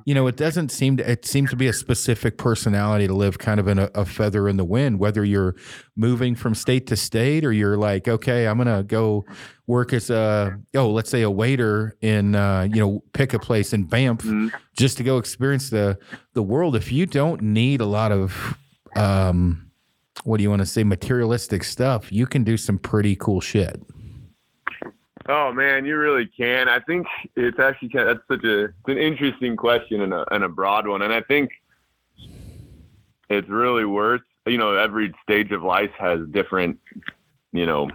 you 0.07 0.13
know, 0.13 0.25
it 0.27 0.37
doesn't 0.37 0.69
seem 0.71 0.95
to 0.95 1.11
it 1.11 1.25
seems 1.25 1.49
to 1.49 1.57
be 1.57 1.67
a 1.67 1.73
specific 1.73 2.37
personality 2.37 3.07
to 3.07 3.13
live 3.13 3.39
kind 3.39 3.59
of 3.59 3.67
in 3.67 3.77
a, 3.77 3.89
a 3.93 4.05
feather 4.05 4.47
in 4.47 4.55
the 4.55 4.63
wind, 4.63 4.99
whether 4.99 5.25
you're 5.25 5.53
moving 5.97 6.33
from 6.33 6.55
state 6.55 6.87
to 6.87 6.95
state 6.95 7.43
or 7.43 7.51
you're 7.51 7.75
like, 7.75 8.07
okay, 8.07 8.47
I'm 8.47 8.57
gonna 8.57 8.83
go 8.83 9.25
work 9.67 9.91
as 9.91 10.09
a 10.09 10.57
oh, 10.75 10.89
let's 10.91 11.09
say 11.09 11.23
a 11.23 11.29
waiter 11.29 11.97
in 11.99 12.35
uh, 12.35 12.69
you 12.71 12.79
know, 12.79 13.03
pick 13.11 13.33
a 13.33 13.39
place 13.39 13.73
in 13.73 13.83
Banff 13.83 14.19
Mhm. 14.23 14.53
just 14.77 14.95
to 14.95 15.03
go 15.03 15.17
experience 15.17 15.69
the 15.69 15.97
the 16.33 16.41
world. 16.43 16.77
If 16.77 16.89
you 16.89 17.05
don't 17.05 17.41
need 17.41 17.81
a 17.81 17.85
lot 17.85 18.13
of 18.13 18.57
um 18.95 19.69
what 20.23 20.37
do 20.37 20.43
you 20.43 20.49
want 20.49 20.61
to 20.61 20.65
say, 20.65 20.83
materialistic 20.85 21.65
stuff, 21.65 22.11
you 22.13 22.25
can 22.25 22.45
do 22.45 22.55
some 22.55 22.77
pretty 22.79 23.15
cool 23.17 23.41
shit. 23.41 23.79
Oh 25.29 25.51
man, 25.51 25.85
you 25.85 25.97
really 25.97 26.25
can. 26.25 26.69
I 26.69 26.79
think 26.79 27.05
it's 27.35 27.59
actually 27.59 27.89
kind 27.89 28.07
of, 28.07 28.17
that's 28.17 28.41
such 28.41 28.49
a 28.49 28.65
it's 28.65 28.73
an 28.87 28.97
interesting 28.97 29.57
question 29.57 30.01
and 30.01 30.13
a 30.13 30.25
and 30.33 30.43
a 30.43 30.49
broad 30.49 30.87
one, 30.87 31.01
and 31.01 31.11
I 31.11 31.21
think 31.21 31.49
it's 33.29 33.49
really 33.49 33.83
worth 33.83 34.21
you 34.45 34.57
know 34.57 34.75
every 34.75 35.13
stage 35.23 35.51
of 35.51 35.63
life 35.63 35.91
has 35.99 36.19
different 36.31 36.79
you 37.51 37.65
know 37.65 37.89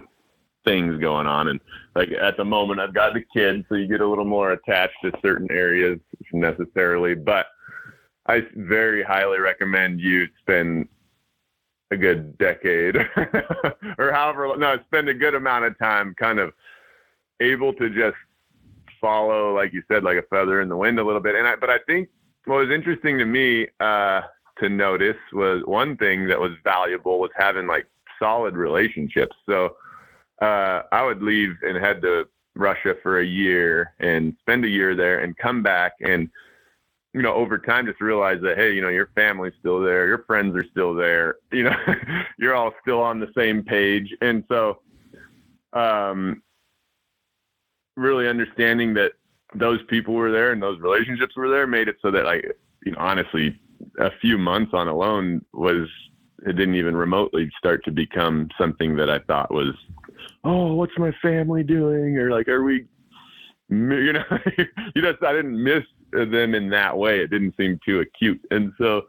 things 0.63 0.99
going 0.99 1.25
on, 1.25 1.47
and 1.47 1.59
like 1.95 2.11
at 2.11 2.37
the 2.37 2.45
moment 2.45 2.79
I've 2.79 2.93
got 2.93 3.15
the 3.15 3.23
kids, 3.35 3.65
so 3.67 3.75
you 3.75 3.87
get 3.87 4.01
a 4.01 4.07
little 4.07 4.25
more 4.25 4.51
attached 4.51 4.97
to 5.03 5.11
certain 5.23 5.47
areas 5.51 5.99
necessarily, 6.33 7.15
but 7.15 7.47
I 8.27 8.43
very 8.55 9.01
highly 9.01 9.39
recommend 9.39 9.99
you 9.99 10.27
spend 10.39 10.87
a 11.91 11.97
good 11.97 12.37
decade 12.37 12.95
or 13.97 14.11
however 14.11 14.55
no 14.57 14.77
spend 14.85 15.09
a 15.09 15.13
good 15.13 15.35
amount 15.35 15.65
of 15.65 15.77
time 15.77 16.15
kind 16.17 16.39
of 16.39 16.51
able 17.39 17.73
to 17.73 17.89
just 17.89 18.17
follow, 18.99 19.53
like 19.55 19.73
you 19.73 19.83
said, 19.87 20.03
like 20.03 20.17
a 20.17 20.23
feather 20.23 20.61
in 20.61 20.69
the 20.69 20.77
wind 20.77 20.99
a 20.99 21.03
little 21.03 21.21
bit. 21.21 21.35
And 21.35 21.47
I, 21.47 21.55
but 21.55 21.69
I 21.69 21.79
think 21.87 22.09
what 22.45 22.57
was 22.57 22.69
interesting 22.69 23.17
to 23.17 23.25
me 23.25 23.67
uh, 23.79 24.21
to 24.59 24.69
notice 24.69 25.17
was 25.33 25.61
one 25.65 25.97
thing 25.97 26.27
that 26.27 26.39
was 26.39 26.51
valuable 26.63 27.19
was 27.19 27.31
having 27.35 27.67
like 27.67 27.87
solid 28.19 28.55
relationships. 28.55 29.35
So 29.47 29.75
uh, 30.41 30.83
I 30.91 31.03
would 31.03 31.21
leave 31.21 31.55
and 31.61 31.77
head 31.77 32.01
to 32.01 32.27
Russia 32.55 32.95
for 33.01 33.19
a 33.19 33.25
year 33.25 33.93
and 33.99 34.35
spend 34.41 34.65
a 34.65 34.69
year 34.69 34.95
there 34.95 35.19
and 35.19 35.37
come 35.37 35.63
back 35.63 35.93
and 36.01 36.29
you 37.13 37.21
know 37.21 37.33
over 37.33 37.57
time 37.57 37.85
just 37.85 38.01
realize 38.01 38.41
that 38.41 38.57
hey 38.57 38.73
you 38.73 38.81
know 38.81 38.89
your 38.89 39.09
family's 39.15 39.53
still 39.59 39.79
there 39.79 40.07
your 40.07 40.23
friends 40.25 40.55
are 40.55 40.65
still 40.69 40.93
there 40.93 41.35
you 41.51 41.63
know 41.63 41.75
you're 42.37 42.55
all 42.55 42.71
still 42.81 43.01
on 43.01 43.19
the 43.19 43.31
same 43.35 43.63
page 43.63 44.13
and 44.21 44.43
so 44.49 44.79
um 45.73 46.43
really 47.95 48.27
understanding 48.27 48.93
that 48.95 49.13
those 49.55 49.79
people 49.87 50.13
were 50.13 50.31
there 50.31 50.51
and 50.51 50.61
those 50.61 50.79
relationships 50.79 51.35
were 51.35 51.49
there 51.49 51.67
made 51.67 51.87
it 51.87 51.97
so 52.01 52.09
that 52.09 52.25
like 52.25 52.43
you 52.85 52.91
know 52.91 52.97
honestly 52.99 53.59
a 53.99 54.09
few 54.19 54.37
months 54.37 54.71
on 54.73 54.87
alone 54.87 55.43
was 55.53 55.87
it 56.45 56.53
didn't 56.53 56.75
even 56.75 56.95
remotely 56.95 57.49
start 57.57 57.83
to 57.85 57.91
become 57.91 58.49
something 58.57 58.95
that 58.95 59.09
I 59.09 59.19
thought 59.19 59.53
was 59.53 59.75
oh 60.43 60.73
what's 60.73 60.97
my 60.97 61.11
family 61.21 61.63
doing? 61.63 62.17
or 62.17 62.31
like 62.31 62.47
are 62.47 62.63
we 62.63 62.85
you 63.69 64.13
know 64.13 64.23
you 64.95 65.01
just 65.01 65.23
I 65.23 65.33
didn't 65.33 65.61
miss 65.61 65.83
them 66.13 66.53
in 66.55 66.69
that 66.69 66.97
way. 66.97 67.19
It 67.19 67.29
didn't 67.29 67.55
seem 67.57 67.79
too 67.85 68.01
acute. 68.01 68.41
And 68.51 68.71
so 68.77 69.03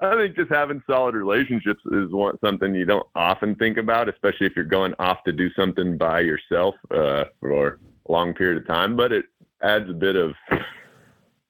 I 0.00 0.14
think 0.16 0.36
just 0.36 0.50
having 0.50 0.82
solid 0.88 1.14
relationships 1.14 1.80
is 1.92 2.10
one 2.10 2.38
something 2.42 2.74
you 2.74 2.86
don't 2.86 3.06
often 3.14 3.54
think 3.54 3.76
about, 3.76 4.08
especially 4.08 4.46
if 4.46 4.56
you're 4.56 4.64
going 4.64 4.94
off 4.98 5.18
to 5.24 5.32
do 5.32 5.50
something 5.52 5.98
by 5.98 6.20
yourself 6.20 6.74
uh, 6.90 7.24
for 7.38 7.68
a 7.68 7.76
long 8.10 8.34
period 8.34 8.62
of 8.62 8.66
time. 8.66 8.96
But 8.96 9.12
it 9.12 9.26
adds 9.62 9.88
a 9.88 9.94
bit 9.94 10.16
of, 10.16 10.34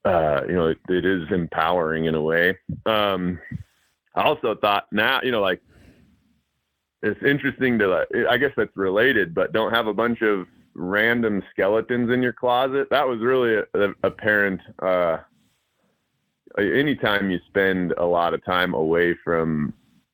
uh, 0.04 0.42
you 0.46 0.54
know, 0.54 0.66
it, 0.68 0.78
it 0.88 1.04
is 1.04 1.30
empowering 1.30 2.06
in 2.06 2.14
a 2.14 2.22
way. 2.22 2.58
Um, 2.86 3.38
I 4.14 4.22
also 4.22 4.54
thought 4.54 4.86
now, 4.92 5.20
you 5.22 5.30
know, 5.30 5.40
like 5.40 5.60
it's 7.02 7.22
interesting 7.22 7.78
to, 7.78 7.88
like, 7.88 8.08
I 8.28 8.36
guess 8.36 8.52
that's 8.56 8.76
related, 8.76 9.34
but 9.34 9.52
don't 9.52 9.72
have 9.72 9.86
a 9.86 9.94
bunch 9.94 10.22
of 10.22 10.46
random 10.74 11.42
skeletons 11.50 12.10
in 12.10 12.22
your 12.22 12.32
closet. 12.32 12.88
That 12.90 13.06
was 13.06 13.20
really 13.20 13.62
apparent. 14.02 14.60
Uh, 14.80 15.18
anytime 16.58 17.30
you 17.30 17.38
spend 17.46 17.92
a 17.92 18.04
lot 18.04 18.34
of 18.34 18.44
time 18.44 18.74
away 18.74 19.14
from 19.24 19.72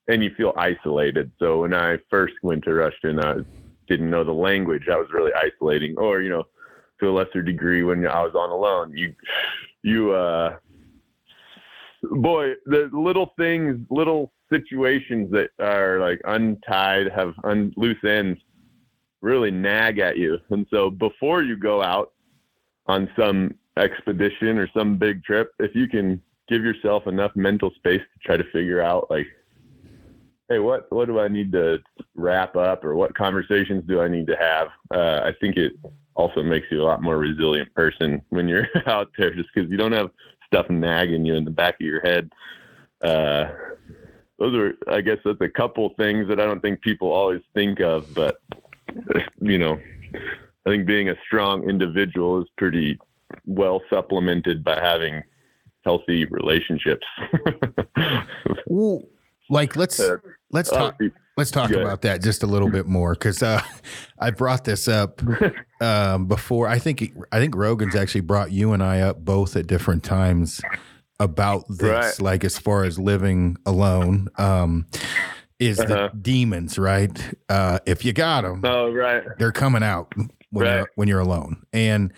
and 0.09 0.23
you 0.23 0.31
feel 0.37 0.53
isolated 0.57 1.31
so 1.39 1.63
when 1.63 1.73
i 1.73 1.97
first 2.11 2.35
went 2.43 2.63
to 2.63 2.93
and 3.03 3.21
i 3.21 3.35
didn't 3.89 4.11
know 4.11 4.25
the 4.25 4.33
language. 4.33 4.85
That 4.87 4.99
was 4.99 5.09
really 5.13 5.33
isolating 5.35 5.97
or 5.99 6.21
you 6.21 6.31
know 6.31 6.45
to 7.01 7.09
a 7.09 7.13
lesser 7.13 7.43
degree 7.43 7.83
when 7.83 8.07
i 8.07 8.23
was 8.23 8.35
on 8.35 8.51
alone. 8.51 8.97
You 8.97 9.15
you 9.83 10.13
uh 10.13 10.57
boy 12.03 12.53
the 12.67 12.91
little 12.93 13.33
things 13.39 13.79
little 13.91 14.33
situations 14.51 15.31
that 15.33 15.51
are 15.59 15.99
like 15.99 16.21
untied 16.25 17.11
have 17.13 17.35
un- 17.45 17.73
loose 17.77 18.03
ends 18.05 18.41
really 19.21 19.51
nag 19.51 19.99
at 19.99 20.17
you. 20.17 20.39
And 20.51 20.67
so 20.71 20.91
before 20.91 21.43
you 21.43 21.57
go 21.57 21.83
out 21.83 22.13
on 22.87 23.11
some 23.19 23.55
expedition 23.77 24.59
or 24.59 24.69
some 24.73 24.97
big 24.97 25.25
trip, 25.25 25.53
if 25.59 25.75
you 25.75 25.89
can 25.89 26.23
give 26.49 26.63
yourself 26.63 27.07
enough 27.07 27.33
mental 27.35 27.71
space 27.73 28.01
to 28.01 28.19
try 28.27 28.37
to 28.37 28.45
figure 28.53 28.81
out 28.81 29.11
like, 29.11 29.27
hey, 30.49 30.59
what 30.59 30.91
what 30.91 31.07
do 31.07 31.19
I 31.21 31.29
need 31.29 31.53
to 31.53 31.79
wrap 32.15 32.57
up 32.57 32.85
or 32.85 32.95
what 32.95 33.15
conversations 33.15 33.85
do 33.87 34.01
I 34.01 34.09
need 34.09 34.27
to 34.29 34.37
have? 34.37 34.69
Uh, 34.91 35.21
I 35.25 35.33
think 35.41 35.57
it 35.57 35.73
also 36.15 36.43
makes 36.43 36.67
you 36.71 36.83
a 36.83 36.85
lot 36.85 37.03
more 37.03 37.19
resilient 37.19 37.73
person 37.75 38.23
when 38.31 38.49
you're 38.49 38.69
out 38.87 39.11
there, 39.19 39.35
just 39.35 39.49
because 39.55 39.71
you 39.71 39.77
don't 39.77 39.93
have 39.93 40.11
stuff 40.47 40.69
nagging 40.71 41.25
you 41.25 41.35
in 41.35 41.45
the 41.45 41.51
back 41.51 41.75
of 41.75 41.87
your 41.87 42.01
head. 42.01 42.31
Uh, 43.03 43.47
those 44.39 44.55
are, 44.55 44.75
I 44.89 45.01
guess, 45.01 45.19
that's 45.25 45.41
a 45.41 45.49
couple 45.49 45.95
things 45.97 46.29
that 46.29 46.41
I 46.41 46.45
don't 46.45 46.61
think 46.61 46.81
people 46.83 47.11
always 47.11 47.43
think 47.55 47.81
of. 47.81 48.13
But 48.15 48.41
you 49.41 49.59
know, 49.59 49.79
I 50.67 50.71
think 50.71 50.87
being 50.87 51.09
a 51.09 51.17
strong 51.27 51.69
individual 51.69 52.43
is 52.43 52.49
pretty 52.57 52.99
well 53.45 53.83
supplemented 53.91 54.63
by 54.63 54.81
having 54.81 55.23
healthy 55.85 56.25
relationships. 56.27 57.07
Well, 58.69 59.05
like 59.51 59.77
let's 59.77 59.99
Uh, 60.01 60.17
let's 60.51 60.71
talk 60.71 60.99
let's 61.37 61.51
talk 61.51 61.71
Good. 61.71 61.83
about 61.83 62.03
that 62.03 62.23
just 62.23 62.43
a 62.43 62.47
little 62.47 62.71
bit 62.71 62.87
more 62.87 63.13
because 63.15 63.43
uh, 63.43 63.61
I 64.19 64.31
brought 64.31 64.65
this 64.65 64.89
up 64.89 65.21
um, 65.81 66.27
before. 66.27 66.69
I 66.69 66.79
think 66.79 67.13
I 67.33 67.39
think 67.39 67.55
Rogan's 67.55 67.95
actually 67.97 68.23
brought 68.23 68.51
you 68.53 68.73
and 68.73 68.83
I 68.83 69.01
up 69.01 69.25
both 69.25 69.57
at 69.57 69.67
different 69.67 70.03
times 70.05 70.61
about 71.21 71.65
this, 71.69 71.81
Right. 71.83 72.21
like 72.21 72.45
as 72.45 72.59
far 72.59 72.85
as 72.85 72.99
living 72.99 73.57
alone. 73.67 74.29
Um, 74.37 74.87
is 75.59 75.81
Uh-huh. 75.81 76.11
the 76.13 76.19
demons 76.19 76.79
right? 76.79 77.19
Uh, 77.49 77.79
if 77.87 78.05
you 78.05 78.13
got 78.13 78.43
them, 78.43 78.61
oh, 78.65 78.93
right. 78.93 79.23
they're 79.39 79.53
coming 79.53 79.83
out 79.83 80.13
when 80.51 80.67
you're 80.67 80.91
when 80.97 81.09
you're 81.09 81.21
alone. 81.21 81.63
And 81.73 82.13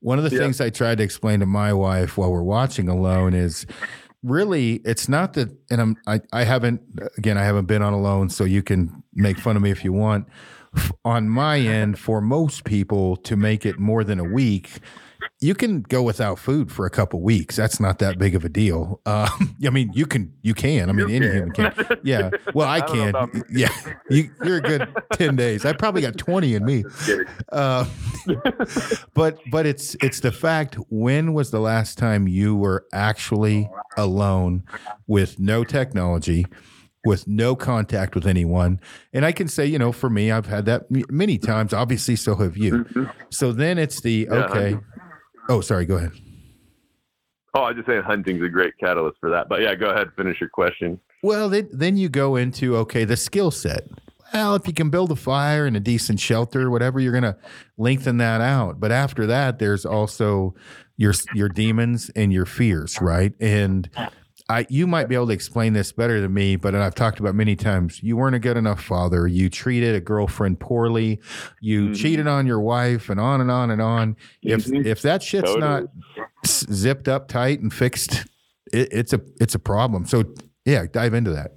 one 0.00 0.16
of 0.18 0.24
the 0.24 0.34
Yeah. 0.34 0.42
things 0.42 0.58
I 0.60 0.70
tried 0.70 0.96
to 0.98 1.04
explain 1.04 1.40
to 1.40 1.46
my 1.46 1.72
wife 1.74 2.16
while 2.16 2.30
we're 2.32 2.42
watching 2.42 2.88
Alone 2.88 3.34
is 3.34 3.66
really 4.22 4.74
it's 4.84 5.08
not 5.08 5.34
that 5.34 5.50
and 5.70 5.80
I'm 5.80 5.96
I, 6.06 6.20
I 6.32 6.44
haven't 6.44 6.82
again 7.16 7.38
I 7.38 7.44
haven't 7.44 7.66
been 7.66 7.82
on 7.82 7.92
Alone 7.92 8.30
so 8.30 8.44
you 8.44 8.62
can 8.62 9.02
make 9.14 9.38
fun 9.38 9.56
of 9.56 9.62
me 9.62 9.70
if 9.70 9.84
you 9.84 9.92
want. 9.92 10.26
On 11.04 11.28
my 11.28 11.58
end, 11.58 11.98
for 11.98 12.20
most 12.20 12.64
people 12.64 13.16
to 13.16 13.36
make 13.36 13.64
it 13.64 13.78
more 13.78 14.04
than 14.04 14.20
a 14.20 14.24
week, 14.24 14.80
you 15.40 15.54
can 15.54 15.82
go 15.82 16.02
without 16.02 16.38
food 16.38 16.70
for 16.72 16.86
a 16.86 16.90
couple 16.90 17.20
weeks. 17.22 17.56
That's 17.56 17.78
not 17.80 17.98
that 18.00 18.18
big 18.18 18.34
of 18.34 18.44
a 18.44 18.48
deal. 18.48 19.00
Um, 19.06 19.56
I 19.66 19.70
mean, 19.70 19.90
you 19.94 20.06
can, 20.06 20.32
you 20.42 20.54
can. 20.54 20.88
I 20.88 20.92
mean, 20.92 21.08
You 21.08 21.16
any 21.16 21.26
can. 21.26 21.34
human 21.36 21.52
can. 21.52 21.98
Yeah. 22.02 22.30
Well, 22.54 22.66
I, 22.68 22.78
I 22.78 22.80
can. 22.80 23.44
Yeah. 23.50 23.68
You, 24.10 24.30
you're 24.42 24.56
a 24.56 24.60
good 24.60 24.88
ten 25.12 25.36
days. 25.36 25.64
I 25.64 25.72
probably 25.74 26.02
got 26.02 26.16
twenty 26.16 26.54
in 26.54 26.64
me. 26.64 26.84
Uh, 27.52 27.86
but 29.14 29.38
but 29.50 29.66
it's 29.66 29.96
it's 30.02 30.20
the 30.20 30.32
fact. 30.32 30.76
When 30.90 31.32
was 31.34 31.50
the 31.50 31.60
last 31.60 31.98
time 31.98 32.28
you 32.28 32.56
were 32.56 32.84
actually 32.92 33.68
alone 33.96 34.64
with 35.06 35.38
no 35.38 35.64
technology, 35.64 36.46
with 37.04 37.26
no 37.26 37.56
contact 37.56 38.14
with 38.14 38.26
anyone? 38.26 38.80
And 39.12 39.24
I 39.24 39.32
can 39.32 39.48
say, 39.48 39.66
you 39.66 39.78
know, 39.78 39.92
for 39.92 40.10
me, 40.10 40.30
I've 40.30 40.46
had 40.46 40.66
that 40.66 40.86
many 41.10 41.38
times. 41.38 41.72
Obviously, 41.72 42.16
so 42.16 42.34
have 42.36 42.56
you. 42.56 42.84
So 43.30 43.52
then 43.52 43.78
it's 43.78 44.00
the 44.00 44.28
okay. 44.28 44.78
Oh, 45.48 45.60
sorry. 45.60 45.86
Go 45.86 45.96
ahead. 45.96 46.12
Oh, 47.54 47.62
I 47.62 47.68
was 47.68 47.76
just 47.76 47.88
saying 47.88 48.02
hunting's 48.02 48.42
a 48.42 48.48
great 48.48 48.74
catalyst 48.78 49.18
for 49.20 49.30
that. 49.30 49.48
But 49.48 49.62
yeah, 49.62 49.74
go 49.74 49.88
ahead, 49.88 50.08
finish 50.16 50.40
your 50.40 50.50
question. 50.50 51.00
Well, 51.22 51.48
then 51.48 51.68
then 51.72 51.96
you 51.96 52.08
go 52.08 52.36
into 52.36 52.76
okay, 52.76 53.04
the 53.04 53.16
skill 53.16 53.50
set. 53.50 53.88
Well, 54.32 54.54
if 54.54 54.66
you 54.66 54.74
can 54.74 54.90
build 54.90 55.10
a 55.10 55.16
fire 55.16 55.64
and 55.64 55.76
a 55.76 55.80
decent 55.80 56.20
shelter, 56.20 56.70
whatever, 56.70 57.00
you're 57.00 57.14
gonna 57.14 57.38
lengthen 57.78 58.18
that 58.18 58.40
out. 58.40 58.78
But 58.78 58.92
after 58.92 59.26
that, 59.26 59.58
there's 59.58 59.86
also 59.86 60.54
your 60.96 61.14
your 61.34 61.48
demons 61.48 62.10
and 62.14 62.32
your 62.32 62.44
fears, 62.44 63.00
right? 63.00 63.32
And 63.40 63.88
I 64.50 64.66
you 64.70 64.86
might 64.86 65.08
be 65.08 65.14
able 65.14 65.26
to 65.26 65.32
explain 65.32 65.74
this 65.74 65.92
better 65.92 66.20
than 66.20 66.32
me, 66.32 66.56
but 66.56 66.74
I've 66.74 66.94
talked 66.94 67.20
about 67.20 67.34
many 67.34 67.54
times. 67.54 68.02
You 68.02 68.16
weren't 68.16 68.34
a 68.34 68.38
good 68.38 68.56
enough 68.56 68.82
father. 68.82 69.26
You 69.26 69.50
treated 69.50 69.94
a 69.94 70.00
girlfriend 70.00 70.58
poorly. 70.58 71.20
You 71.60 71.88
Mhm. 71.88 71.96
cheated 71.96 72.26
on 72.26 72.46
your 72.46 72.60
wife, 72.60 73.10
and 73.10 73.20
on 73.20 73.40
and 73.40 73.50
on 73.50 73.70
and 73.70 73.82
on. 73.82 74.16
If 74.42 74.64
Mhm. 74.66 74.86
if 74.86 75.02
that 75.02 75.22
shit's 75.22 75.54
not 75.56 75.84
zipped 76.46 77.08
up 77.08 77.28
tight 77.28 77.60
and 77.60 77.72
fixed, 77.72 78.26
it, 78.72 78.88
it's 78.90 79.12
a 79.12 79.20
it's 79.38 79.54
a 79.54 79.58
problem. 79.58 80.06
So 80.06 80.24
yeah, 80.64 80.86
dive 80.90 81.12
into 81.12 81.30
that. 81.32 81.52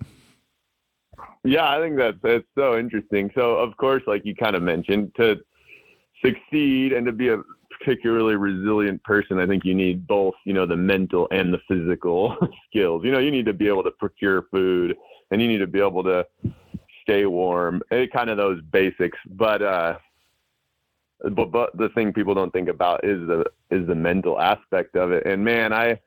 Yeah, 1.43 1.69
I 1.69 1.79
think 1.79 1.97
that's 1.97 2.17
that's 2.21 2.45
so 2.57 2.77
interesting. 2.77 3.31
So 3.33 3.55
of 3.55 3.77
course, 3.77 4.03
like 4.05 4.25
you 4.25 4.35
kind 4.35 4.55
of 4.55 4.63
mentioned, 4.63 5.15
to 5.15 5.39
succeed 6.23 6.91
and 6.93 7.05
to 7.05 7.13
be 7.13 7.29
a 7.29 7.41
particularly 7.81 8.35
resilient 8.35 9.03
person, 9.03 9.39
I 9.39 9.47
think 9.47 9.65
you 9.65 9.73
need 9.73 10.07
both, 10.07 10.35
you 10.45 10.53
know, 10.53 10.65
the 10.65 10.75
mental 10.75 11.27
and 11.31 11.53
the 11.53 11.59
physical 11.67 12.35
skills. 12.69 13.03
You 13.03 13.11
know, 13.11 13.19
you 13.19 13.31
need 13.31 13.45
to 13.45 13.53
be 13.53 13.67
able 13.67 13.83
to 13.83 13.91
procure 13.91 14.43
food 14.51 14.95
and 15.31 15.41
you 15.41 15.47
need 15.47 15.59
to 15.59 15.67
be 15.67 15.79
able 15.79 16.03
to 16.03 16.25
stay 17.01 17.25
warm. 17.25 17.81
eh, 17.91 18.05
kind 18.13 18.29
of 18.29 18.37
those 18.37 18.61
basics. 18.71 19.17
But 19.29 19.61
uh 19.61 19.97
but 21.33 21.51
but 21.51 21.77
the 21.77 21.89
thing 21.89 22.13
people 22.13 22.33
don't 22.33 22.51
think 22.51 22.67
about 22.67 23.03
is 23.03 23.27
the 23.27 23.45
is 23.69 23.87
the 23.87 23.95
mental 23.95 24.39
aspect 24.39 24.95
of 24.95 25.11
it. 25.11 25.25
And 25.25 25.43
man, 25.43 25.73
I 25.73 25.99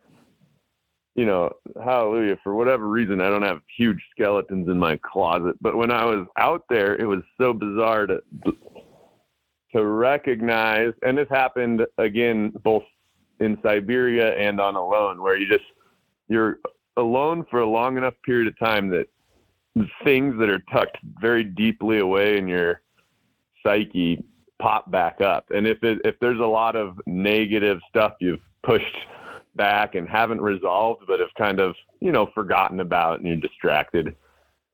you 1.14 1.26
know, 1.26 1.50
hallelujah, 1.82 2.36
for 2.42 2.56
whatever 2.56 2.88
reason, 2.88 3.20
I 3.20 3.28
don't 3.28 3.42
have 3.42 3.60
huge 3.76 4.02
skeletons 4.10 4.68
in 4.68 4.78
my 4.78 4.96
closet. 4.96 5.54
But 5.60 5.76
when 5.76 5.92
I 5.92 6.04
was 6.04 6.26
out 6.36 6.64
there, 6.68 6.96
it 6.96 7.06
was 7.06 7.22
so 7.40 7.52
bizarre 7.52 8.06
to 8.08 8.20
to 9.74 9.84
recognize, 9.84 10.92
and 11.02 11.18
this 11.18 11.28
happened 11.30 11.84
again 11.98 12.52
both 12.62 12.84
in 13.40 13.58
Siberia 13.62 14.36
and 14.36 14.60
on 14.60 14.76
alone, 14.76 15.20
where 15.20 15.36
you 15.36 15.48
just 15.48 15.64
you're 16.28 16.58
alone 16.96 17.44
for 17.50 17.60
a 17.60 17.68
long 17.68 17.96
enough 17.96 18.14
period 18.24 18.48
of 18.48 18.58
time 18.58 18.88
that 18.90 19.06
things 20.04 20.34
that 20.38 20.48
are 20.48 20.62
tucked 20.72 20.98
very 21.20 21.42
deeply 21.42 21.98
away 21.98 22.38
in 22.38 22.46
your 22.46 22.80
psyche 23.64 24.22
pop 24.60 24.90
back 24.90 25.20
up. 25.20 25.46
And 25.52 25.66
if 25.66 25.82
it, 25.82 26.00
if 26.04 26.18
there's 26.20 26.40
a 26.40 26.46
lot 26.46 26.76
of 26.76 27.00
negative 27.06 27.80
stuff 27.88 28.12
you've 28.20 28.40
pushed 28.62 28.96
back 29.56 29.94
and 29.94 30.08
haven't 30.08 30.40
resolved, 30.40 31.04
but 31.06 31.20
have 31.20 31.34
kind 31.36 31.60
of, 31.60 31.74
you 32.00 32.12
know, 32.12 32.30
forgotten 32.34 32.80
about 32.80 33.18
and 33.18 33.28
you're 33.28 33.36
distracted, 33.36 34.14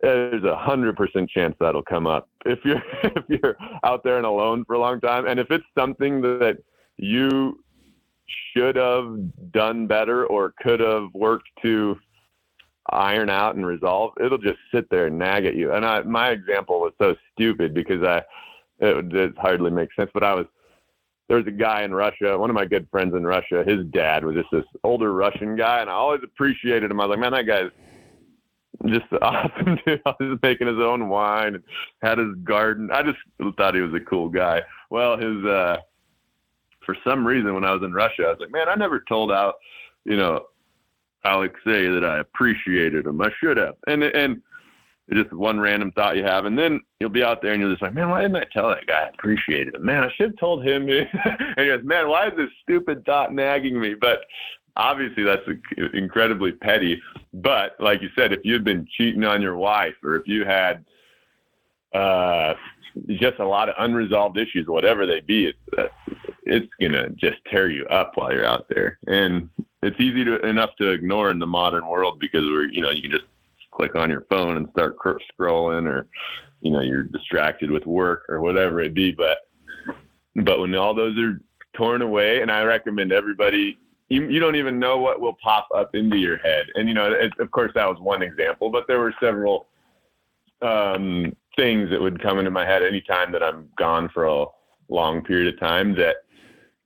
there's 0.03 0.45
a 0.45 0.57
hundred 0.57 0.97
percent 0.97 1.31
chance 1.31 1.57
that'll 1.59 1.83
come 1.83 2.07
up 2.07 2.29
if 2.47 2.59
you're 2.65 2.83
if 3.03 3.25
you're 3.29 3.57
out 3.85 4.05
there 4.05 4.17
and 4.17 4.27
alone 4.27 4.65
for 4.65 4.75
a 4.75 4.79
long 4.79 5.01
time. 5.01 5.27
And 5.27 5.41
if 5.41 5.51
it's 5.51 5.65
something 5.77 6.21
that 6.21 6.59
you 6.97 7.63
should 8.55 8.77
have 8.77 9.53
done 9.53 9.87
better 9.87 10.27
or 10.27 10.55
could 10.61 10.81
have 10.81 11.09
worked 11.15 11.49
to 11.63 11.97
iron 12.91 13.31
out 13.31 13.57
and 13.57 13.67
resolve, 13.67 14.13
it'll 14.25 14.39
just 14.39 14.59
sit 14.73 14.89
there 14.91 15.07
and 15.07 15.19
nag 15.19 15.45
at 15.45 15.55
you. 15.55 15.73
And 15.73 15.85
I, 15.85 16.03
my 16.03 16.31
example 16.31 16.81
was 16.81 16.93
so 17.01 17.17
stupid 17.33 17.75
because 17.75 18.03
I 18.03 18.23
it, 18.79 19.13
it 19.13 19.39
hardly 19.39 19.71
makes 19.71 19.95
sense. 19.97 20.11
But 20.13 20.25
I 20.25 20.35
was 20.35 20.47
there 21.29 21.37
was 21.37 21.47
a 21.47 21.53
guy 21.53 21.85
in 21.85 21.95
Russia, 21.95 22.37
one 22.37 22.51
of 22.51 22.55
my 22.55 22.65
good 22.65 22.89
friends 22.91 23.15
in 23.15 23.25
Russia. 23.25 23.63
His 23.65 23.87
dad 23.93 24.25
was 24.25 24.35
just 24.35 24.49
this 24.51 24.65
older 24.83 25.13
Russian 25.13 25.55
guy, 25.55 25.81
and 25.81 25.89
I 25.89 25.93
always 25.93 26.23
appreciated 26.25 26.91
him. 26.91 27.01
I 27.01 27.07
was 27.07 27.11
like, 27.11 27.21
man, 27.21 27.31
that 27.33 27.47
guy's 27.47 27.71
just 28.87 29.07
awesome 29.23 29.79
dude. 29.87 30.01
I 30.07 30.15
was 30.19 30.39
making 30.43 30.67
his 30.67 30.79
own 30.79 31.09
wine 31.09 31.57
and 31.57 31.65
had 32.03 32.19
his 32.19 32.35
garden. 32.45 32.91
I 32.93 33.03
just 33.03 33.19
thought 33.57 33.75
he 33.75 33.81
was 33.81 33.95
a 33.95 34.05
cool 34.05 34.29
guy. 34.29 34.63
Well, 34.91 35.17
his 35.17 35.45
uh 35.45 35.79
for 36.85 36.97
some 37.05 37.27
reason 37.27 37.55
when 37.55 37.65
I 37.65 37.73
was 37.73 37.83
in 37.83 37.93
Russia, 37.93 38.25
I 38.25 38.31
was 38.31 38.39
like, 38.41 38.53
man, 38.53 38.69
I 38.69 38.75
never 38.75 39.05
told 39.07 39.31
out, 39.31 39.57
you 40.05 40.17
know, 40.17 40.47
Alexei 41.25 41.89
that 41.89 42.05
I 42.05 42.19
appreciated 42.19 43.07
him. 43.07 43.21
I 43.21 43.31
should 43.39 43.57
have. 43.59 43.77
And 43.87 44.03
and 44.03 44.43
just 45.13 45.33
one 45.33 45.59
random 45.59 45.91
thought 45.93 46.17
you 46.17 46.23
have, 46.23 46.45
and 46.45 46.59
then 46.59 46.81
you'll 47.01 47.11
be 47.11 47.25
out 47.25 47.43
there 47.43 47.53
and 47.53 47.61
you're 47.61 47.71
just 47.71 47.83
like, 47.83 47.95
man, 47.95 48.11
why 48.11 48.23
didn't 48.23 48.37
I 48.37 48.45
tell 48.53 48.69
that 48.69 48.87
guy 48.87 49.05
I 49.05 49.09
appreciated 49.09 49.75
him? 49.75 49.85
Man, 49.85 50.05
I 50.05 50.13
should 50.15 50.31
have 50.31 50.39
told 50.39 50.65
him. 50.65 50.89
and 50.89 51.09
he 51.59 51.67
goes, 51.67 51.83
man, 51.83 52.09
why 52.09 52.29
is 52.29 52.33
this 52.37 52.51
stupid 52.63 53.05
thought 53.05 53.35
nagging 53.35 53.81
me? 53.81 53.95
But 53.95 54.21
obviously 54.81 55.23
that's 55.23 55.47
incredibly 55.93 56.53
petty. 56.53 57.01
But 57.35 57.77
like 57.79 58.03
you 58.03 58.09
said, 58.17 58.33
if 58.33 58.41
you've 58.45 58.65
been 58.65 58.87
cheating 58.97 59.25
on 59.25 59.43
your 59.43 59.57
wife, 59.57 59.95
or 60.03 60.17
if 60.17 60.27
you 60.27 60.45
had 60.45 60.85
uh, 61.95 62.55
just 63.09 63.39
a 63.39 63.47
lot 63.47 63.69
of 63.69 63.75
unresolved 63.79 64.39
issues, 64.39 64.67
whatever 64.67 65.07
they 65.07 65.21
be, 65.21 65.47
it's, 65.47 65.59
uh, 65.79 65.89
it's 66.45 66.73
gonna 66.81 67.11
just 67.11 67.37
tear 67.51 67.71
you 67.71 67.87
up 67.87 68.13
while 68.17 68.33
you're 68.33 68.47
out 68.47 68.67
there. 68.69 68.99
And 69.07 69.51
it's 69.83 70.01
easy 70.01 70.25
to, 70.25 70.41
enough 70.47 70.71
to 70.79 70.91
ignore 70.91 71.31
in 71.31 71.39
the 71.39 71.47
modern 71.47 71.87
world 71.87 72.19
because 72.19 72.43
we're, 72.43 72.71
you 72.71 72.83
know, 72.83 72.91
you 72.91 73.03
can 73.03 73.11
just 73.13 73.25
click 73.71 73.95
on 73.95 74.11
your 74.11 74.27
phone 74.31 74.57
and 74.57 74.69
start 74.71 74.97
cr- 74.97 75.19
scrolling, 75.33 75.87
or 75.87 76.07
you 76.63 76.71
know, 76.73 76.81
you're 76.81 77.05
distracted 77.05 77.71
with 77.71 77.87
work 77.87 78.25
or 78.29 78.41
whatever 78.41 78.81
it 78.81 78.95
be. 78.95 79.13
But 79.13 79.39
but 80.37 80.59
when 80.59 80.75
all 80.75 80.95
those 80.95 81.19
are 81.19 81.41
torn 81.75 82.03
away, 82.03 82.41
and 82.41 82.51
I 82.51 82.63
recommend 82.63 83.13
everybody. 83.13 83.79
You, 84.11 84.29
you 84.29 84.41
don't 84.41 84.57
even 84.57 84.79
know 84.79 84.99
what 84.99 85.21
will 85.21 85.37
pop 85.43 85.69
up 85.75 85.95
into 85.95 86.17
your 86.17 86.37
head, 86.39 86.67
and 86.75 86.89
you 86.89 86.95
know, 86.95 87.11
it, 87.13 87.33
of 87.39 87.51
course, 87.51 87.73
that 87.75 87.89
was 87.89 87.99
one 88.01 88.23
example, 88.23 88.69
but 88.71 88.85
there 88.87 88.99
were 88.99 89.15
several 89.21 89.69
um, 90.63 91.35
things 91.57 91.91
that 91.91 92.01
would 92.01 92.21
come 92.21 92.39
into 92.39 92.51
my 92.51 92.67
head 92.67 92.83
anytime 92.83 93.33
that 93.33 93.43
I'm 93.43 93.69
gone 93.79 94.09
for 94.13 94.25
a 94.27 94.47
long 94.89 95.23
period 95.23 95.55
of 95.55 95.61
time 95.61 95.95
that 95.97 96.17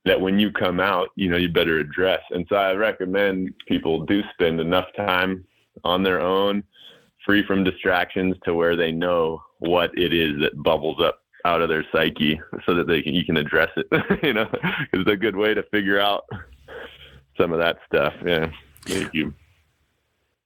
that 0.05 0.21
when 0.21 0.37
you 0.37 0.51
come 0.51 0.79
out, 0.79 1.09
you 1.15 1.29
know, 1.29 1.37
you 1.37 1.49
better 1.49 1.79
address. 1.79 2.21
And 2.29 2.45
so 2.47 2.55
I 2.55 2.73
recommend 2.73 3.55
people 3.67 4.05
do 4.05 4.21
spend 4.33 4.59
enough 4.59 4.85
time 4.95 5.43
on 5.83 6.03
their 6.03 6.21
own, 6.21 6.63
free 7.25 7.43
from 7.45 7.63
distractions 7.63 8.35
to 8.45 8.53
where 8.53 8.75
they 8.75 8.91
know 8.91 9.41
what 9.57 9.89
it 9.97 10.13
is 10.13 10.39
that 10.41 10.61
bubbles 10.61 11.01
up 11.01 11.21
out 11.43 11.61
of 11.61 11.69
their 11.69 11.85
psyche 11.91 12.39
so 12.65 12.75
that 12.75 12.87
they 12.87 13.01
can 13.01 13.13
you 13.13 13.25
can 13.25 13.37
address 13.37 13.69
it. 13.77 13.87
you 14.23 14.33
know, 14.33 14.47
it's 14.93 15.09
a 15.09 15.17
good 15.17 15.35
way 15.35 15.53
to 15.53 15.63
figure 15.63 15.99
out 15.99 16.23
some 17.37 17.51
of 17.51 17.59
that 17.59 17.77
stuff. 17.85 18.13
Yeah. 18.25 18.51
Make 18.87 19.13
you 19.13 19.33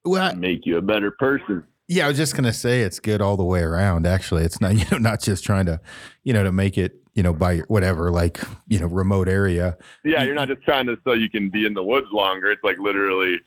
Well, 0.05 0.35
make 0.35 0.65
you 0.65 0.77
a 0.77 0.81
better 0.81 1.11
person. 1.11 1.63
Yeah, 1.87 2.05
I 2.05 2.07
was 2.09 2.17
just 2.17 2.35
gonna 2.35 2.53
say 2.53 2.81
it's 2.81 2.99
good 2.99 3.21
all 3.21 3.35
the 3.35 3.43
way 3.43 3.61
around. 3.61 4.05
Actually, 4.05 4.43
it's 4.43 4.61
not 4.61 4.75
you 4.77 4.85
know 4.91 4.97
not 4.97 5.21
just 5.21 5.43
trying 5.43 5.65
to, 5.65 5.79
you 6.23 6.33
know, 6.33 6.43
to 6.43 6.51
make 6.51 6.77
it 6.77 6.95
you 7.15 7.23
know 7.23 7.33
by 7.33 7.57
whatever 7.67 8.11
like 8.11 8.39
you 8.67 8.79
know 8.79 8.87
remote 8.87 9.27
area. 9.27 9.77
Yeah, 10.05 10.23
you're 10.23 10.35
not 10.35 10.47
just 10.47 10.61
trying 10.63 10.85
to 10.87 10.97
so 11.03 11.13
you 11.13 11.29
can 11.29 11.49
be 11.49 11.65
in 11.65 11.73
the 11.73 11.83
woods 11.83 12.07
longer. 12.11 12.51
It's 12.51 12.63
like 12.63 12.77
literally, 12.77 13.39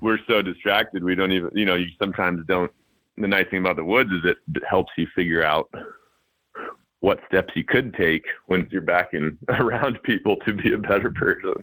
we're 0.00 0.18
so 0.28 0.42
distracted 0.42 1.02
we 1.02 1.14
don't 1.14 1.32
even 1.32 1.50
you 1.54 1.64
know 1.64 1.74
you 1.74 1.88
sometimes 1.98 2.44
don't. 2.46 2.70
The 3.16 3.28
nice 3.28 3.46
thing 3.50 3.60
about 3.60 3.76
the 3.76 3.84
woods 3.84 4.10
is 4.12 4.24
it 4.24 4.38
helps 4.68 4.92
you 4.96 5.06
figure 5.14 5.42
out 5.44 5.68
what 7.00 7.18
steps 7.26 7.54
you 7.56 7.64
could 7.64 7.94
take 7.94 8.24
when 8.46 8.68
you're 8.70 8.82
back 8.82 9.10
in 9.12 9.36
around 9.48 10.02
people 10.02 10.36
to 10.46 10.52
be 10.52 10.72
a 10.72 10.78
better 10.78 11.10
person. 11.10 11.54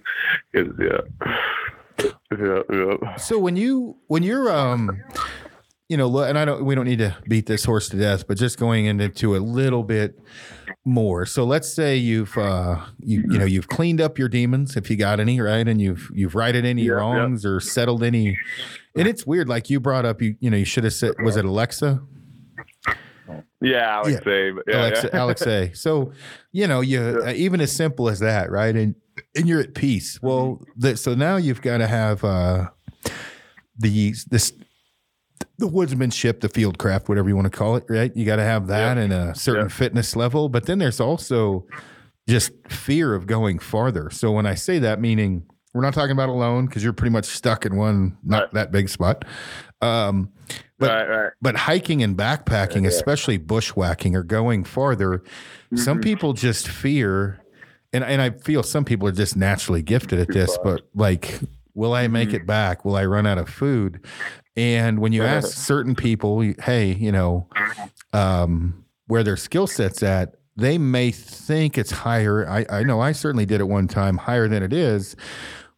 Because 0.52 0.73
yeah, 0.80 2.06
yeah, 2.39 2.62
yeah. 2.71 3.15
So 3.17 3.39
when 3.39 3.56
you 3.56 3.97
when 4.08 4.23
you're 4.23 4.50
um 4.52 5.02
you 5.89 5.95
know, 5.95 6.19
and 6.19 6.38
I 6.38 6.43
don't 6.43 6.65
we 6.65 6.76
don't 6.76 6.86
need 6.86 7.00
to 7.00 7.15
beat 7.30 7.45
this 7.45 7.63
horse 7.63 7.88
to 7.89 7.97
death, 7.97 8.28
but 8.28 8.38
just 8.38 8.60
going 8.60 8.86
into 8.88 9.38
a 9.38 9.39
little 9.39 9.84
bit 9.84 10.19
more. 10.84 11.26
So 11.26 11.45
let's 11.45 11.71
say 11.71 11.95
you've 11.95 12.38
uh 12.38 12.84
you 13.00 13.23
you 13.30 13.38
know 13.39 13.45
you've 13.45 13.67
cleaned 13.69 14.02
up 14.02 14.17
your 14.19 14.28
demons 14.28 14.76
if 14.76 14.89
you 14.89 14.97
got 14.97 15.19
any, 15.19 15.39
right? 15.39 15.65
And 15.67 15.80
you've 15.80 16.10
you've 16.13 16.36
righted 16.36 16.65
any 16.65 16.82
Yeah, 16.82 16.93
yeah. 16.93 16.97
wrongs 17.00 17.45
or 17.45 17.60
settled 17.62 18.04
any 18.04 18.38
and 18.97 19.08
it's 19.08 19.26
weird, 19.28 19.47
like 19.47 19.69
you 19.69 19.80
brought 19.80 20.06
up 20.06 20.21
you 20.21 20.36
you 20.39 20.50
know, 20.50 20.58
you 20.58 20.65
should 20.65 20.84
have 20.84 20.93
said 20.93 21.13
was 21.21 21.38
it 21.38 21.45
Alexa? 21.45 22.02
Yeah, 23.62 24.00
I 24.00 24.02
would 24.04 24.13
Yeah. 24.13 24.20
but 24.56 24.63
yeah, 24.68 24.82
Alexa, 24.82 25.10
yeah. 25.13 25.24
Alexa. 25.24 25.70
So, 25.76 26.12
you 26.52 26.68
know, 26.68 26.82
you 26.82 27.22
uh, 27.26 27.34
even 27.36 27.62
as 27.62 27.72
simple 27.76 28.10
as 28.10 28.20
that, 28.20 28.52
right? 28.52 28.76
And 28.76 28.96
and 29.36 29.48
you're 29.48 29.60
at 29.62 29.74
peace. 29.74 30.20
Well, 30.22 30.62
the, 30.76 30.96
so 30.98 31.16
now 31.16 31.38
you've 31.38 31.62
got 31.62 31.78
to 31.80 31.88
have 31.88 32.24
uh, 32.24 32.70
the 33.78 34.13
this 34.30 34.54
the 35.60 35.68
woodsmanship, 35.68 36.42
the 36.42 36.50
fieldcraft, 36.50 37.10
whatever 37.10 37.28
you 37.30 37.36
want 37.36 37.52
to 37.52 37.58
call 37.58 37.76
it, 37.78 37.84
right? 37.90 38.16
You 38.16 38.26
got 38.26 38.36
to 38.36 38.44
have 38.44 38.68
that 38.68 38.98
Yeah. 38.98 39.04
and 39.04 39.13
a 39.13 39.36
certain 39.36 39.66
Yeah. 39.66 39.70
fitness 39.70 40.16
level. 40.16 40.50
But 40.50 40.66
then 40.68 40.78
there's 40.78 41.00
also 41.00 41.66
just 42.30 42.52
fear 42.70 43.16
of 43.16 43.26
going 43.26 43.58
farther. 43.60 44.10
So 44.12 44.32
when 44.32 44.46
I 44.46 44.54
say 44.54 44.78
that, 44.80 45.00
meaning 45.02 45.46
we're 45.74 45.82
not 45.82 45.94
talking 45.96 46.12
about 46.12 46.30
alone 46.30 46.66
because 46.68 46.84
you're 46.84 46.94
pretty 46.94 47.12
much 47.13 47.26
stuck 47.26 47.66
in 47.66 47.76
one 47.76 48.18
not 48.24 48.44
Right. 48.44 48.54
that 48.54 48.72
big 48.72 48.90
spot. 48.90 49.26
Um, 49.82 50.30
but 50.80 50.90
right, 50.90 51.10
right. 51.10 51.32
but 51.42 51.56
hiking 51.56 52.04
and 52.04 52.18
backpacking, 52.18 52.84
Yeah. 52.84 52.90
especially 52.90 53.38
bushwhacking 53.38 54.16
or 54.16 54.24
going 54.24 54.63
farther, 54.63 55.24
some 55.76 56.00
Mhm. 56.00 56.04
people 56.04 56.34
just 56.34 56.68
fear, 56.68 57.40
and 57.94 58.04
and 58.04 58.22
I 58.22 58.32
feel 58.32 58.63
some 58.63 58.86
people 58.86 59.08
are 59.08 59.12
just 59.13 59.36
naturally 59.36 59.82
gifted 59.82 60.20
at 60.20 60.28
Too 60.28 60.34
this, 60.34 60.56
far. 60.58 60.63
but 60.76 60.82
like, 60.96 61.40
will 61.74 61.94
I 61.94 62.08
make 62.08 62.30
Mhm. 62.30 62.34
it 62.36 62.46
back? 62.48 62.86
Will 62.86 62.96
I 62.96 63.06
run 63.06 63.26
out 63.26 63.38
of 63.38 63.50
food? 63.50 64.00
And 64.56 65.00
when 65.00 65.13
you 65.13 65.24
ask 65.24 65.50
certain 65.56 65.94
people, 65.96 66.42
hey, 66.63 66.94
you 66.94 67.12
know, 67.12 67.48
um, 68.13 68.84
where 69.06 69.24
their 69.24 69.38
skill 69.38 69.68
sets 69.68 70.02
at, 70.02 70.34
they 70.56 70.80
may 70.80 71.12
think 71.12 71.78
it's 71.78 71.92
higher. 71.92 72.50
I, 72.50 72.66
I 72.68 72.84
know 72.84 73.00
I 73.00 73.12
certainly 73.12 73.46
did 73.46 73.62
at 73.62 73.68
one 73.68 73.88
time 73.88 74.18
higher 74.18 74.48
than 74.48 74.63
it 74.63 74.74
is. 74.74 75.16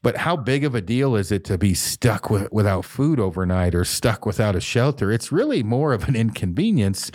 But 0.01 0.15
how 0.17 0.37
big 0.37 0.63
of 0.63 0.75
a 0.75 0.81
deal 0.81 1.15
is 1.15 1.31
it 1.31 1.43
to 1.45 1.57
be 1.57 1.73
stuck 1.73 2.29
with, 2.29 2.51
without 2.53 2.85
food 2.85 3.19
overnight 3.19 3.75
or 3.75 3.83
stuck 3.83 4.25
without 4.25 4.55
a 4.55 4.61
shelter? 4.61 5.11
It's 5.11 5.31
really 5.31 5.61
more 5.61 5.91
of 5.91 6.07
an 6.07 6.15
inconvenience 6.15 7.11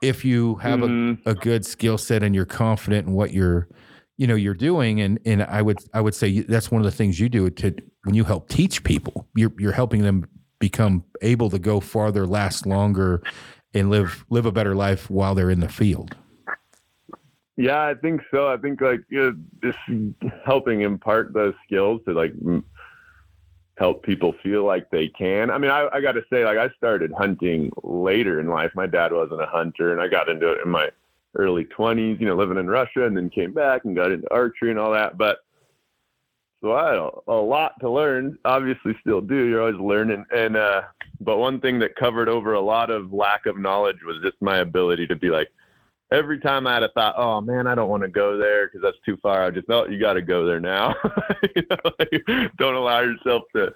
if 0.00 0.24
you 0.24 0.54
have 0.56 0.80
Mhm. 0.80 1.18
a, 1.26 1.30
a 1.30 1.34
good 1.34 1.66
skill 1.66 1.98
set 1.98 2.22
and 2.22 2.34
you're 2.34 2.46
confident 2.46 3.06
in 3.06 3.12
what 3.12 3.32
you're, 3.34 3.68
you 4.16 4.26
know, 4.26 4.34
you're 4.34 4.54
doing. 4.54 4.98
And 5.00 5.18
and 5.26 5.42
I 5.42 5.60
would 5.60 5.76
I 5.92 6.00
would 6.00 6.14
say 6.14 6.40
that's 6.40 6.70
one 6.70 6.80
of 6.80 6.86
the 6.86 6.90
things 6.96 7.20
you 7.20 7.28
do 7.28 7.50
to 7.50 7.74
when 8.04 8.14
you 8.14 8.24
help 8.24 8.48
teach 8.48 8.82
people. 8.82 9.28
You're 9.34 9.52
you're 9.58 9.72
helping 9.72 10.00
them 10.02 10.24
become 10.58 11.04
able 11.20 11.50
to 11.50 11.58
go 11.58 11.80
farther, 11.80 12.26
last 12.26 12.64
longer, 12.66 13.22
and 13.74 13.90
live 13.90 14.24
live 14.30 14.46
a 14.46 14.52
better 14.52 14.74
life 14.74 15.10
while 15.10 15.34
they're 15.34 15.50
in 15.50 15.60
the 15.60 15.68
field. 15.68 16.16
Yeah, 17.56 17.82
I 17.82 17.94
think 17.94 18.22
so. 18.30 18.48
I 18.48 18.56
think 18.56 18.80
like 18.80 19.00
you 19.08 19.36
know, 19.62 19.70
just 19.70 19.78
helping 20.44 20.80
impart 20.82 21.32
those 21.34 21.54
skills 21.66 22.00
to 22.06 22.12
like 22.14 22.32
m- 22.44 22.64
help 23.76 24.02
people 24.02 24.34
feel 24.42 24.64
like 24.64 24.90
they 24.90 25.08
can. 25.08 25.50
I 25.50 25.58
mean, 25.58 25.70
I, 25.70 25.88
I 25.92 26.00
got 26.00 26.12
to 26.12 26.22
say, 26.32 26.44
like 26.44 26.58
I 26.58 26.70
started 26.76 27.12
hunting 27.16 27.70
later 27.82 28.40
in 28.40 28.48
life. 28.48 28.72
My 28.74 28.86
dad 28.86 29.12
wasn't 29.12 29.42
a 29.42 29.46
hunter, 29.46 29.92
and 29.92 30.00
I 30.00 30.08
got 30.08 30.28
into 30.28 30.52
it 30.52 30.60
in 30.64 30.70
my 30.70 30.90
early 31.34 31.64
twenties. 31.64 32.18
You 32.20 32.26
know, 32.26 32.36
living 32.36 32.58
in 32.58 32.68
Russia, 32.68 33.04
and 33.04 33.16
then 33.16 33.28
came 33.30 33.52
back 33.52 33.84
and 33.84 33.96
got 33.96 34.12
into 34.12 34.30
archery 34.32 34.70
and 34.70 34.78
all 34.78 34.92
that. 34.92 35.18
But 35.18 35.38
so 36.62 36.72
I 36.72 36.88
had 36.90 36.98
a, 36.98 37.10
a 37.28 37.40
lot 37.40 37.78
to 37.80 37.90
learn. 37.90 38.38
Obviously, 38.44 38.96
still 39.00 39.20
do. 39.20 39.46
You're 39.46 39.62
always 39.62 39.80
learning. 39.80 40.24
And 40.34 40.56
uh, 40.56 40.82
but 41.20 41.38
one 41.38 41.60
thing 41.60 41.78
that 41.80 41.96
covered 41.96 42.28
over 42.28 42.54
a 42.54 42.60
lot 42.60 42.90
of 42.90 43.12
lack 43.12 43.46
of 43.46 43.58
knowledge 43.58 43.98
was 44.04 44.16
just 44.22 44.40
my 44.40 44.58
ability 44.58 45.06
to 45.08 45.16
be 45.16 45.28
like 45.30 45.48
every 46.12 46.38
time 46.40 46.66
I 46.66 46.74
had 46.74 46.82
a 46.82 46.88
thought, 46.90 47.14
oh 47.16 47.40
man, 47.40 47.66
I 47.66 47.74
don't 47.74 47.88
want 47.88 48.02
to 48.02 48.08
go 48.08 48.36
there 48.36 48.66
because 48.66 48.82
that's 48.82 48.98
too 49.04 49.16
far. 49.22 49.44
I 49.44 49.50
just 49.50 49.66
felt 49.66 49.90
you 49.90 50.00
got 50.00 50.14
to 50.14 50.22
go 50.22 50.46
there 50.46 50.60
now. 50.60 50.94
you 51.56 51.62
know, 51.70 51.92
like, 51.98 52.22
don't 52.58 52.74
allow 52.74 53.00
yourself 53.00 53.42
to 53.54 53.72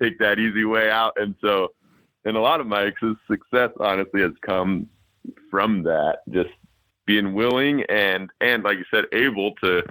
take 0.00 0.18
that 0.18 0.38
easy 0.38 0.64
way 0.64 0.90
out. 0.90 1.12
And 1.16 1.34
so, 1.40 1.72
and 2.24 2.36
a 2.36 2.40
lot 2.40 2.60
of 2.60 2.66
my 2.66 2.92
su- 3.00 3.16
success, 3.30 3.70
honestly, 3.78 4.20
has 4.20 4.32
come 4.42 4.88
from 5.50 5.82
that, 5.84 6.18
just 6.30 6.50
being 7.06 7.34
willing 7.34 7.84
and 7.84 8.30
and 8.40 8.64
like 8.64 8.78
you 8.78 8.84
said, 8.90 9.04
able 9.12 9.52
to 9.62 9.82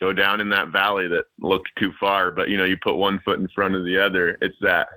go 0.00 0.12
down 0.12 0.40
in 0.40 0.48
that 0.50 0.68
valley 0.68 1.06
that 1.06 1.24
looks 1.38 1.70
too 1.78 1.92
far, 2.00 2.32
but 2.32 2.48
you 2.48 2.56
know, 2.56 2.64
you 2.64 2.76
put 2.82 2.96
one 2.96 3.20
foot 3.24 3.38
in 3.38 3.46
front 3.54 3.76
of 3.76 3.84
the 3.84 3.96
other. 3.96 4.36
It's 4.40 4.56
that 4.60 4.88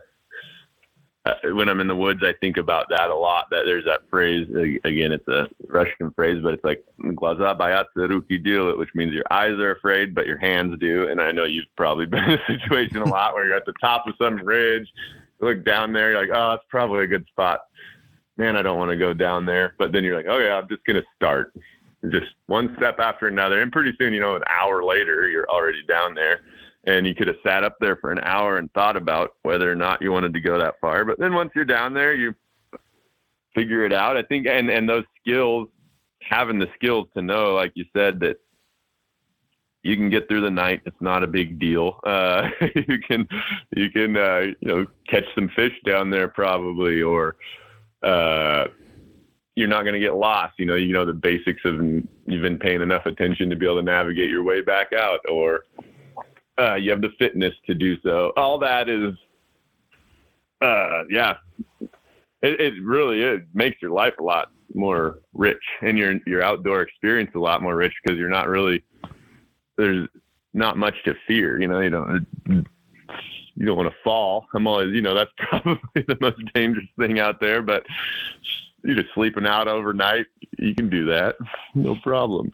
uh, 1.27 1.35
when 1.53 1.69
I'm 1.69 1.81
in 1.81 1.87
the 1.87 1.97
woods, 1.97 2.23
I 2.23 2.33
think 2.41 2.57
about 2.57 2.87
that 2.89 3.11
a 3.11 3.15
lot. 3.15 3.51
That 3.51 3.65
there's 3.67 3.85
that 3.85 4.09
phrase 4.09 4.49
a- 4.57 4.89
again. 4.89 5.13
It's 5.13 5.29
a 5.29 5.49
Russian 5.69 6.11
phrase, 6.13 6.43
but 6.43 6.55
it's 6.55 6.65
like 6.65 6.83
"glaza 6.99 7.59
boyatся, 7.59 8.09
ruki 8.09 8.43
делают," 8.45 8.79
which 8.79 8.95
means 8.95 9.13
your 9.13 9.25
eyes 9.31 9.53
are 9.53 9.73
afraid, 9.73 10.15
but 10.15 10.27
your 10.27 10.39
hands 10.39 10.79
do. 10.81 11.09
And 11.09 11.21
I 11.21 11.31
know 11.31 11.45
you've 11.45 11.67
probably 11.77 12.07
been 12.07 12.25
in 12.25 12.39
a 12.39 12.47
situation 12.47 12.99
a 12.99 13.05
lot 13.05 13.35
where 13.35 13.47
you're 13.47 13.57
at 13.57 13.67
the 13.67 13.75
top 13.81 14.07
of 14.07 14.15
some 14.21 14.37
ridge, 14.37 14.89
you 15.41 15.49
look 15.49 15.65
down 15.65 15.93
there, 15.93 16.13
you're 16.13 16.21
like, 16.23 16.31
"Oh, 16.33 16.51
that's 16.51 16.65
probably 16.69 17.05
a 17.05 17.09
good 17.09 17.27
spot." 17.27 17.61
Man, 18.39 18.57
I 18.57 18.63
don't 18.63 18.79
want 18.79 18.91
to 18.91 18.97
go 18.97 19.13
down 19.13 19.45
there. 19.45 19.75
But 19.79 19.93
then 19.93 20.05
you're 20.05 20.17
like, 20.17 20.27
"Oh 20.29 20.39
yeah, 20.39 20.57
I'm 20.57 20.69
just 20.69 20.85
gonna 20.85 21.05
start." 21.17 21.53
Just 22.09 22.33
one 22.47 22.75
step 22.79 22.99
after 22.99 23.27
another, 23.27 23.61
and 23.61 23.71
pretty 23.71 23.95
soon, 23.99 24.15
you 24.15 24.21
know, 24.21 24.37
an 24.37 24.43
hour 24.47 24.83
later, 24.83 25.29
you're 25.29 25.49
already 25.51 25.83
down 25.83 26.15
there 26.15 26.41
and 26.86 27.08
you 27.08 27.16
could 27.16 27.28
have 27.28 27.38
sat 27.44 27.64
up 27.64 27.78
there 27.80 27.96
for 27.96 28.12
an 28.12 28.20
hour 28.20 28.58
and 28.58 28.72
thought 28.74 28.96
about 28.96 29.32
whether 29.42 29.72
or 29.72 29.76
not 29.76 30.02
you 30.02 30.12
wanted 30.12 30.34
to 30.34 30.40
go 30.40 30.60
that 30.60 30.76
far. 30.80 31.04
But 31.06 31.20
then 31.20 31.34
once 31.34 31.52
you're 31.56 31.66
down 31.66 31.94
there, 31.94 32.14
you 32.14 32.36
figure 33.56 33.86
it 33.86 33.94
out. 33.94 34.18
I 34.18 34.24
think, 34.24 34.48
and 34.48 34.70
and 34.70 34.88
those 34.88 35.06
skills, 35.20 35.70
having 36.22 36.60
the 36.60 36.70
skills 36.76 37.08
to 37.16 37.22
know, 37.22 37.54
like 37.54 37.72
you 37.76 37.86
said, 37.96 38.20
that 38.20 38.38
you 39.82 39.96
can 39.96 40.10
get 40.10 40.28
through 40.28 40.42
the 40.42 40.50
night. 40.50 40.82
It's 40.86 41.00
not 41.00 41.24
a 41.24 41.28
big 41.28 41.60
deal. 41.60 42.00
Uh, 42.06 42.50
you 42.76 43.00
can 43.00 43.28
you 43.76 43.90
can 43.90 44.16
uh, 44.18 44.40
you 44.40 44.56
know 44.62 44.86
catch 45.08 45.26
some 45.34 45.50
fish 45.56 45.74
down 45.86 46.10
there 46.10 46.28
probably, 46.28 47.02
or 47.02 47.36
uh, 48.04 48.66
you're 49.56 49.68
not 49.68 49.84
going 49.84 49.94
to 49.94 50.00
get 50.00 50.16
lost. 50.16 50.54
You 50.58 50.66
know, 50.66 50.76
you 50.76 50.94
know 50.94 51.06
the 51.06 51.14
basics 51.14 51.62
of 51.66 51.76
you've 51.82 52.42
been 52.42 52.60
paying 52.60 52.82
enough 52.82 53.06
attention 53.06 53.50
to 53.50 53.56
be 53.56 53.66
able 53.66 53.78
to 53.78 53.84
navigate 53.84 54.30
your 54.30 54.44
way 54.44 54.62
back 54.62 54.94
out, 54.94 55.20
or 55.30 55.66
uh, 56.60 56.76
you 56.76 56.92
have 56.92 57.02
the 57.02 57.12
fitness 57.20 57.54
to 57.68 57.74
do 57.74 58.00
so. 58.02 58.32
All 58.38 58.58
that 58.60 58.90
is, 58.90 59.14
uh, 60.62 61.04
yeah, 61.10 61.36
it, 62.42 62.60
it 62.60 62.74
really 62.84 63.22
is 63.22 63.42
makes 63.54 63.82
your 63.82 63.92
life 63.92 64.14
a 64.20 64.24
lot 64.24 64.52
more 64.74 65.20
rich 65.34 65.64
and 65.82 65.98
your 65.98 66.20
your 66.26 66.42
outdoor 66.42 66.82
experience 66.82 67.32
a 67.36 67.40
lot 67.40 67.62
more 67.62 67.76
rich 67.76 67.94
because 68.04 68.18
you're 68.18 68.30
not 68.30 68.48
really 68.48 68.84
there's 69.78 70.08
not 70.54 70.78
much 70.78 70.96
to 71.04 71.16
fear. 71.28 71.60
You 71.60 71.68
know, 71.68 71.82
you 71.82 71.90
don't 71.90 72.26
you 73.56 73.66
don't 73.66 73.78
want 73.78 73.90
to 73.90 73.96
fall. 74.04 74.48
I'm 74.54 74.68
always, 74.68 74.94
you 74.94 75.02
know, 75.02 75.14
that's 75.14 75.32
probably 75.38 76.04
the 76.08 76.18
most 76.20 76.42
dangerous 76.54 76.88
thing 76.98 77.20
out 77.20 77.40
there. 77.40 77.62
But 77.62 77.86
you're 78.84 78.96
just 78.96 79.14
sleeping 79.14 79.46
out 79.46 79.68
overnight. 79.68 80.28
You 80.58 80.76
can 80.76 80.90
do 80.90 81.06
that, 81.06 81.36
no 81.74 81.96
problem. 81.96 82.54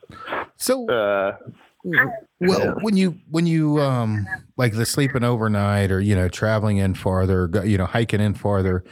So 0.58 0.88
Uh, 0.90 1.38
Well, 1.84 2.20
Yeah. 2.40 2.74
when 2.82 2.96
you 2.98 3.18
when 3.30 3.46
you 3.46 3.80
um 3.82 4.28
like 4.58 4.74
the 4.74 4.86
sleeping 4.86 5.24
overnight 5.24 5.92
or 5.92 6.00
you 6.02 6.16
know 6.16 6.28
traveling 6.28 6.78
in 6.78 6.94
farther, 6.94 7.50
you 7.66 7.78
know 7.78 7.86
hiking 7.86 8.22
in 8.22 8.34
farther, 8.34 8.84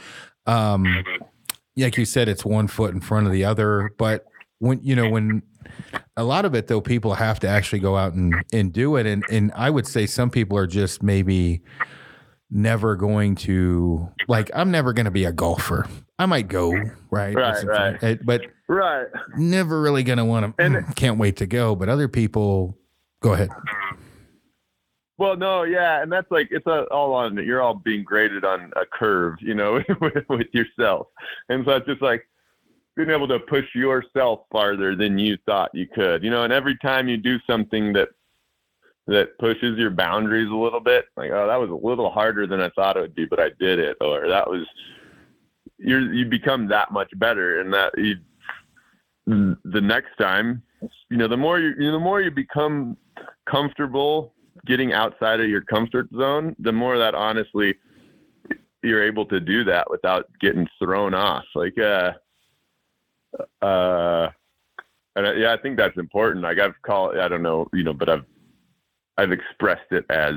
um, 0.46 1.04
like 1.76 1.96
you 1.96 2.04
said, 2.04 2.28
it's 2.28 2.44
one 2.44 2.68
foot 2.68 2.92
in 2.94 3.00
front 3.00 3.26
of 3.26 3.32
the 3.32 3.44
other. 3.44 3.92
But 3.98 4.26
when 4.58 4.80
you 4.82 4.94
know 4.96 5.08
when 5.10 5.42
a 6.16 6.24
lot 6.24 6.44
of 6.44 6.54
it 6.54 6.66
though, 6.66 6.80
people 6.80 7.14
have 7.14 7.40
to 7.40 7.48
actually 7.48 7.78
go 7.80 7.96
out 7.96 8.12
and 8.14 8.34
and 8.52 8.72
do 8.72 8.96
it, 8.96 9.06
and 9.06 9.24
and 9.30 9.52
I 9.54 9.70
would 9.70 9.86
say 9.86 10.06
some 10.06 10.30
people 10.30 10.56
are 10.58 10.66
just 10.66 11.02
maybe 11.02 11.62
never 12.50 12.96
going 12.96 13.34
to 13.36 14.08
like 14.28 14.50
I'm 14.54 14.70
never 14.70 14.92
going 14.92 15.04
to 15.06 15.10
be 15.10 15.24
a 15.24 15.32
golfer. 15.32 15.86
I 16.18 16.26
might 16.26 16.48
go 16.48 16.72
right, 17.10 17.34
Right, 17.34 17.64
right. 17.64 18.00
fun- 18.00 18.20
but 18.24 18.42
right. 18.68 19.06
never 19.36 19.80
really 19.80 20.02
going 20.02 20.18
to 20.18 20.24
want 20.24 20.56
to. 20.56 20.62
And- 20.62 20.84
hmm, 20.84 20.92
Can't 20.92 21.18
wait 21.18 21.36
to 21.36 21.46
go. 21.46 21.74
But 21.74 21.88
other 21.88 22.08
people, 22.08 22.76
go 23.22 23.32
ahead. 23.32 23.50
Well, 25.18 25.36
no, 25.36 25.64
yeah, 25.64 26.02
and 26.02 26.10
that's 26.10 26.30
like 26.30 26.48
it's 26.50 26.66
a, 26.66 26.84
all 26.84 27.12
on 27.12 27.36
you're 27.36 27.60
all 27.60 27.74
being 27.74 28.02
graded 28.04 28.42
on 28.44 28.72
a 28.76 28.86
curve, 28.86 29.34
you 29.40 29.52
know, 29.54 29.82
with, 30.00 30.24
with 30.30 30.46
yourself, 30.52 31.08
and 31.50 31.62
so 31.66 31.72
it's 31.72 31.86
just 31.86 32.00
like 32.00 32.26
being 32.96 33.10
able 33.10 33.28
to 33.28 33.38
push 33.38 33.66
yourself 33.74 34.40
farther 34.50 34.96
than 34.96 35.18
you 35.18 35.36
thought 35.46 35.70
you 35.74 35.86
could, 35.86 36.24
you 36.24 36.30
know, 36.30 36.42
and 36.44 36.52
every 36.54 36.76
time 36.78 37.06
you 37.06 37.18
do 37.18 37.38
something 37.46 37.92
that 37.92 38.08
that 39.10 39.38
pushes 39.38 39.78
your 39.78 39.90
boundaries 39.90 40.48
a 40.48 40.54
little 40.54 40.80
bit, 40.80 41.06
like 41.16 41.30
oh, 41.30 41.46
that 41.46 41.60
was 41.60 41.70
a 41.70 41.86
little 41.86 42.10
harder 42.10 42.46
than 42.46 42.60
I 42.60 42.70
thought 42.70 42.96
it 42.96 43.00
would 43.00 43.14
be, 43.14 43.26
but 43.26 43.40
I 43.40 43.50
did 43.58 43.78
it, 43.78 43.96
or 44.00 44.28
that 44.28 44.48
was 44.48 44.66
you 45.78 45.98
you 46.12 46.26
become 46.26 46.68
that 46.68 46.92
much 46.92 47.10
better, 47.16 47.60
and 47.60 47.72
that 47.72 47.92
you 47.96 48.16
the 49.26 49.80
next 49.80 50.16
time, 50.18 50.62
you 51.08 51.16
know, 51.16 51.28
the 51.28 51.36
more 51.36 51.60
you, 51.60 51.74
you 51.78 51.86
know, 51.86 51.92
the 51.92 51.98
more 51.98 52.20
you 52.20 52.30
become 52.30 52.96
comfortable 53.48 54.34
getting 54.66 54.92
outside 54.92 55.40
of 55.40 55.48
your 55.48 55.62
comfort 55.62 56.08
zone, 56.16 56.54
the 56.58 56.72
more 56.72 56.98
that 56.98 57.14
honestly 57.14 57.74
you're 58.82 59.02
able 59.02 59.26
to 59.26 59.40
do 59.40 59.64
that 59.64 59.90
without 59.90 60.26
getting 60.40 60.66
thrown 60.78 61.14
off. 61.14 61.44
Like, 61.54 61.78
uh, 61.78 62.12
uh, 63.62 64.30
and 65.16 65.26
I, 65.26 65.32
yeah, 65.34 65.52
I 65.52 65.58
think 65.58 65.76
that's 65.76 65.96
important. 65.98 66.42
Like 66.42 66.58
I've 66.58 66.80
called, 66.82 67.16
I 67.18 67.28
don't 67.28 67.42
know, 67.42 67.68
you 67.72 67.84
know, 67.84 67.92
but 67.92 68.08
I've, 68.08 68.24
I've 69.20 69.32
expressed 69.32 69.92
it 69.92 70.06
as 70.08 70.36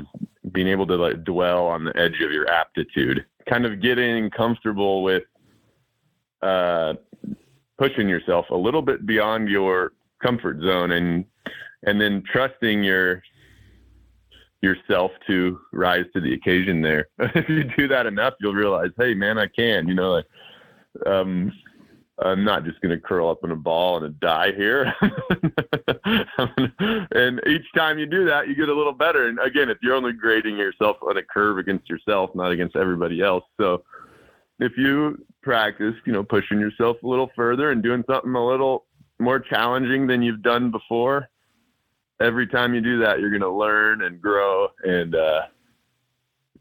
being 0.52 0.68
able 0.68 0.86
to 0.88 0.96
like 0.96 1.24
dwell 1.24 1.66
on 1.66 1.84
the 1.84 1.96
edge 1.96 2.20
of 2.20 2.30
your 2.30 2.46
aptitude, 2.50 3.24
kind 3.48 3.64
of 3.64 3.80
getting 3.80 4.28
comfortable 4.28 5.02
with, 5.02 5.22
uh, 6.42 6.92
pushing 7.78 8.10
yourself 8.10 8.44
a 8.50 8.56
little 8.56 8.82
bit 8.82 9.06
beyond 9.06 9.48
your 9.48 9.92
comfort 10.22 10.60
zone 10.60 10.92
and, 10.92 11.24
and 11.84 11.98
then 11.98 12.22
trusting 12.30 12.84
your 12.84 13.22
yourself 14.60 15.12
to 15.26 15.58
rise 15.72 16.04
to 16.12 16.20
the 16.20 16.34
occasion 16.34 16.82
there. 16.82 17.08
if 17.18 17.48
you 17.48 17.64
do 17.64 17.88
that 17.88 18.04
enough, 18.04 18.34
you'll 18.38 18.52
realize, 18.52 18.90
hey, 18.98 19.14
man, 19.14 19.38
I 19.38 19.46
can. 19.46 19.88
You 19.88 19.94
know, 19.94 20.12
like, 20.12 20.26
um, 21.06 21.52
I'm 22.22 22.44
not 22.44 22.64
just 22.64 22.80
going 22.80 22.94
to 22.94 23.00
curl 23.00 23.28
up 23.28 23.42
in 23.42 23.50
a 23.50 23.56
ball 23.56 24.02
and 24.02 24.20
die 24.20 24.52
here. 24.52 24.94
and 27.12 27.40
each 27.46 27.66
time 27.76 27.98
you 27.98 28.06
do 28.06 28.24
that, 28.26 28.46
you 28.46 28.54
get 28.54 28.68
a 28.68 28.74
little 28.74 28.92
better. 28.92 29.26
And 29.26 29.40
again, 29.40 29.68
if 29.68 29.78
you're 29.82 29.96
only 29.96 30.12
grading 30.12 30.56
yourself 30.56 30.96
on 31.02 31.16
a 31.16 31.22
curve 31.22 31.58
against 31.58 31.90
yourself, 31.90 32.30
not 32.34 32.52
against 32.52 32.76
everybody 32.76 33.20
else. 33.20 33.42
So 33.60 33.82
if 34.60 34.76
you 34.76 35.26
practice, 35.42 35.94
you 36.06 36.12
know, 36.12 36.22
pushing 36.22 36.60
yourself 36.60 36.98
a 37.02 37.06
little 37.06 37.30
further 37.34 37.72
and 37.72 37.82
doing 37.82 38.04
something 38.08 38.34
a 38.34 38.46
little 38.46 38.84
more 39.18 39.40
challenging 39.40 40.06
than 40.06 40.22
you've 40.22 40.42
done 40.42 40.70
before, 40.70 41.28
every 42.20 42.46
time 42.46 42.74
you 42.74 42.80
do 42.80 43.00
that, 43.00 43.18
you're 43.18 43.30
going 43.30 43.42
to 43.42 43.50
learn 43.50 44.02
and 44.02 44.20
grow. 44.20 44.68
And 44.84 45.16
uh, 45.16 45.42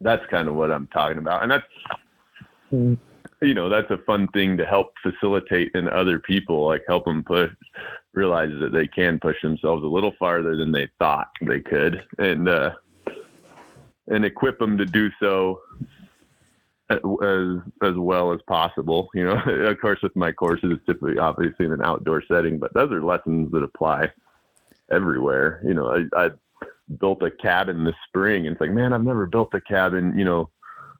that's 0.01 0.25
kind 0.31 0.47
of 0.47 0.55
what 0.55 0.71
I'm 0.71 0.87
talking 0.87 1.19
about. 1.19 1.43
And 1.43 1.51
that's, 1.51 2.97
you 3.43 3.53
know, 3.53 3.69
that's 3.69 3.91
a 3.91 3.97
fun 3.99 4.27
thing 4.29 4.57
to 4.57 4.65
help 4.65 4.93
facilitate 5.01 5.71
in 5.75 5.87
other 5.89 6.19
people, 6.19 6.65
like 6.65 6.83
help 6.87 7.05
them 7.05 7.23
push, 7.23 7.51
realize 8.13 8.51
that 8.59 8.71
they 8.71 8.87
can 8.87 9.19
push 9.19 9.41
themselves 9.41 9.83
a 9.83 9.87
little 9.87 10.13
farther 10.17 10.55
than 10.55 10.71
they 10.71 10.87
thought 10.99 11.27
they 11.41 11.59
could, 11.59 12.03
and 12.17 12.49
uh, 12.49 12.71
and 14.07 14.25
equip 14.25 14.59
them 14.59 14.77
to 14.77 14.85
do 14.85 15.09
so 15.19 15.61
as 16.89 16.99
as 17.81 17.95
well 17.95 18.33
as 18.33 18.39
possible. 18.47 19.09
You 19.13 19.25
know, 19.25 19.41
of 19.69 19.79
course, 19.79 19.99
with 20.01 20.15
my 20.15 20.31
courses, 20.31 20.71
it's 20.71 20.85
typically 20.85 21.17
obviously 21.17 21.65
in 21.65 21.73
an 21.73 21.83
outdoor 21.83 22.23
setting, 22.27 22.59
but 22.59 22.73
those 22.73 22.91
are 22.91 23.03
lessons 23.03 23.51
that 23.51 23.63
apply 23.63 24.11
everywhere. 24.91 25.61
You 25.65 25.73
know, 25.73 25.87
I, 25.87 26.25
I 26.25 26.31
built 26.99 27.23
a 27.23 27.31
cabin 27.31 27.83
this 27.83 27.95
spring, 28.07 28.45
and 28.45 28.53
it's 28.53 28.61
like, 28.61 28.71
man, 28.71 28.93
I've 28.93 29.03
never 29.03 29.25
built 29.25 29.53
a 29.53 29.61
cabin, 29.61 30.17
you 30.17 30.25
know, 30.25 30.49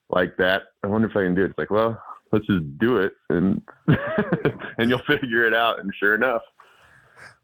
like 0.10 0.38
that. 0.38 0.64
I 0.84 0.88
wonder 0.88 1.08
if 1.08 1.16
I 1.16 1.24
can 1.24 1.36
do 1.36 1.44
it. 1.44 1.52
It's 1.52 1.58
like, 1.58 1.72
well, 1.72 2.02
let's 2.34 2.46
just 2.48 2.78
do 2.80 2.98
it, 2.98 3.14
and 3.30 3.62
and 4.78 4.90
you'll 4.90 5.00
figure 5.00 5.46
it 5.48 5.54
out. 5.54 5.80
And 5.80 5.94
sure 5.98 6.16
enough. 6.16 6.42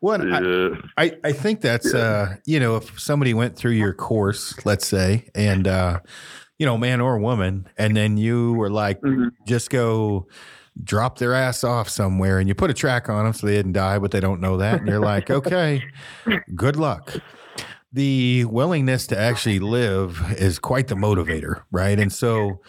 Well, 0.02 0.22
uh, 0.22 0.76
I, 0.98 1.18
I 1.24 1.32
think 1.32 1.62
that's 1.62 1.94
yeah. 1.94 2.00
uh, 2.00 2.36
you 2.46 2.60
know 2.60 2.76
if 2.76 3.00
somebody 3.00 3.34
went 3.34 3.56
through 3.56 3.72
your 3.72 3.94
course, 3.94 4.66
let's 4.66 4.88
say, 4.88 5.30
and 5.36 5.68
uh, 5.68 6.00
you 6.58 6.66
know, 6.66 6.78
man 6.78 7.00
or 7.00 7.18
woman, 7.18 7.68
and 7.78 7.96
then 7.96 8.18
you 8.18 8.54
were 8.54 8.70
like, 8.70 9.00
mm-hmm. 9.02 9.30
just 9.46 9.70
go 9.70 10.28
drop 10.84 11.18
their 11.18 11.34
ass 11.34 11.64
off 11.64 11.90
somewhere 11.90 12.40
and 12.40 12.48
you 12.48 12.56
put 12.56 12.70
a 12.70 12.74
track 12.74 13.10
on 13.10 13.26
them 13.26 13.34
so 13.34 13.48
they 13.48 13.56
didn't 13.56 13.74
die, 13.74 14.00
but 14.00 14.12
they 14.12 14.20
don't 14.20 14.40
know 14.40 14.58
that. 14.58 14.80
And 14.80 14.88
you're 14.88 15.00
like, 15.00 15.30
okay, 15.30 15.84
good 16.56 16.76
luck. 16.76 17.16
The 17.92 18.46
willingness 18.46 19.08
to 19.08 19.18
actually 19.18 19.60
live 19.60 20.22
is 20.38 20.60
quite 20.60 20.88
the 20.88 20.96
motivator, 20.96 21.64
right? 21.72 22.00
And 22.00 22.14
so 22.14 22.62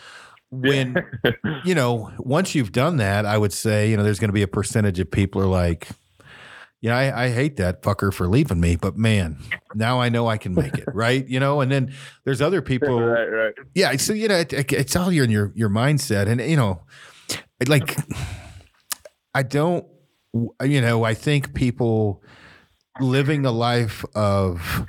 when, 0.51 0.97
you 1.65 1.75
know, 1.75 2.13
once 2.19 2.55
you've 2.55 2.73
done 2.73 2.97
that, 2.99 3.27
I 3.27 3.39
would 3.39 3.53
say, 3.53 3.91
you 3.91 3.97
know, 3.97 4.03
there's 4.03 4.19
going 4.19 4.29
to 4.29 4.35
be 4.35 4.43
a 4.43 4.49
percentage 4.49 4.99
of 4.99 5.11
people 5.11 5.41
are 5.43 5.47
like, 5.47 5.89
yeah, 6.81 6.97
I, 6.97 7.25
I, 7.25 7.31
hate 7.31 7.59
that 7.59 7.83
fucker 7.83 8.13
for 8.13 8.27
leaving 8.27 8.59
me, 8.59 8.77
but 8.77 8.97
man, 8.97 9.37
now 9.75 10.01
I 10.01 10.09
know 10.09 10.29
I 10.29 10.39
can 10.39 10.55
make 10.55 10.79
it, 10.79 10.89
right? 10.95 11.29
You 11.29 11.39
know, 11.39 11.61
and 11.61 11.71
then 11.71 11.93
there's 12.25 12.41
other 12.41 12.63
people, 12.63 12.99
right, 12.99 13.27
right. 13.27 13.55
Yeah, 13.75 13.95
so 13.97 14.15
you 14.15 14.29
know, 14.29 14.39
it, 14.39 14.73
it's 14.73 14.97
all 14.97 15.13
your 15.13 15.25
in 15.25 15.31
your 15.31 15.53
your 15.55 15.69
mindset, 15.69 16.27
and 16.27 16.41
you 16.41 16.57
know, 16.57 16.81
like 17.69 17.99
I 19.35 19.43
don't 19.43 19.85
you 20.63 20.81
know, 20.81 21.05
I 21.05 21.15
think 21.15 21.55
people 21.55 22.23
living 23.01 23.45
a 23.45 23.51
life 23.51 24.05
of 24.15 24.87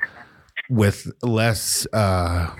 with 0.69 1.12
less 1.21 1.86
uh 1.93 2.54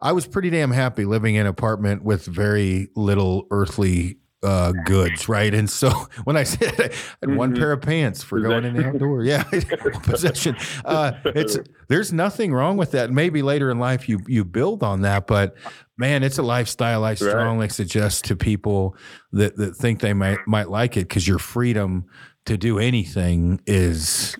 I 0.00 0.12
was 0.12 0.26
pretty 0.26 0.50
damn 0.50 0.70
happy 0.70 1.04
living 1.04 1.34
in 1.34 1.42
an 1.42 1.46
apartment 1.48 2.04
with 2.04 2.24
very 2.24 2.88
little 2.94 3.46
earthly 3.50 4.18
uh, 4.42 4.72
goods, 4.84 5.28
right? 5.28 5.52
And 5.52 5.68
so 5.68 5.90
when 6.24 6.36
I 6.36 6.44
said 6.44 6.74
I 6.78 6.82
had 6.82 6.92
mm-hmm. 6.92 7.36
one 7.36 7.54
pair 7.54 7.72
of 7.72 7.80
pants 7.82 8.22
for 8.22 8.40
going 8.40 8.64
in 8.64 8.74
the 8.74 8.86
outdoor, 8.86 9.24
yeah, 9.24 9.42
possession. 10.02 10.56
Uh, 10.84 11.12
it's 11.24 11.58
there's 11.88 12.12
nothing 12.12 12.52
wrong 12.52 12.76
with 12.76 12.92
that. 12.92 13.10
Maybe 13.10 13.42
later 13.42 13.70
in 13.70 13.78
life 13.78 14.08
you 14.08 14.20
you 14.26 14.44
build 14.44 14.82
on 14.82 15.02
that, 15.02 15.26
but 15.26 15.56
man, 15.96 16.22
it's 16.22 16.38
a 16.38 16.42
lifestyle 16.42 17.04
I 17.04 17.14
strongly 17.14 17.64
right. 17.64 17.72
suggest 17.72 18.24
to 18.26 18.36
people 18.36 18.96
that 19.32 19.56
that 19.56 19.74
think 19.76 20.00
they 20.00 20.14
might 20.14 20.38
might 20.46 20.70
like 20.70 20.96
it 20.96 21.08
because 21.08 21.26
your 21.26 21.38
freedom 21.38 22.06
to 22.46 22.56
do 22.56 22.78
anything 22.78 23.60
is, 23.66 24.36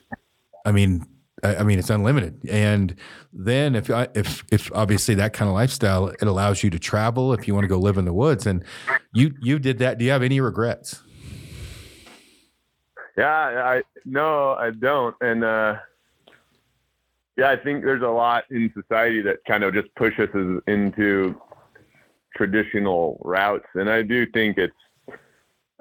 I 0.64 0.73
mean, 0.73 1.05
I, 1.42 1.62
mean, 1.62 1.79
it's 1.79 1.90
unlimited. 1.90 2.40
And 2.48 2.94
then 3.33 3.74
if 3.74 3.90
if 3.90 4.44
if 4.51 4.72
obviously 4.72 5.14
that 5.16 5.33
kind 5.33 5.48
of 5.48 5.55
lifestyle, 5.55 6.09
it 6.09 6.22
allows 6.22 6.62
you 6.62 6.70
to 6.70 6.79
travel 6.79 7.33
if 7.33 7.46
you 7.46 7.55
want 7.55 7.64
to 7.64 7.68
go 7.68 7.79
live 7.79 7.98
in 7.98 8.05
the 8.05 8.12
woods. 8.12 8.46
And 8.46 8.64
you 9.12 9.35
you 9.40 9.59
did 9.59 9.79
that. 9.79 9.98
Do 9.98 10.05
you 10.05 10.11
have 10.11 10.22
any 10.22 10.40
regrets? 10.40 11.03
Yeah, 13.16 13.29
I 13.29 13.83
no, 14.05 14.55
I 14.55 14.70
don't. 14.70 15.14
And 15.20 15.44
uh, 15.44 15.77
yeah, 17.37 17.51
I 17.51 17.57
think 17.57 17.85
there's 17.85 18.03
a 18.03 18.09
lot 18.09 18.44
in 18.51 18.72
society 18.74 19.22
that 19.22 19.44
kind 19.44 19.64
of 19.64 19.74
just 19.74 19.94
pushes 19.94 20.29
us 20.35 20.62
into 20.66 21.40
traditional 22.37 23.20
routes, 23.24 23.66
and 23.74 23.90
I 23.90 24.03
do 24.03 24.27
think 24.27 24.59
it's 24.59 24.74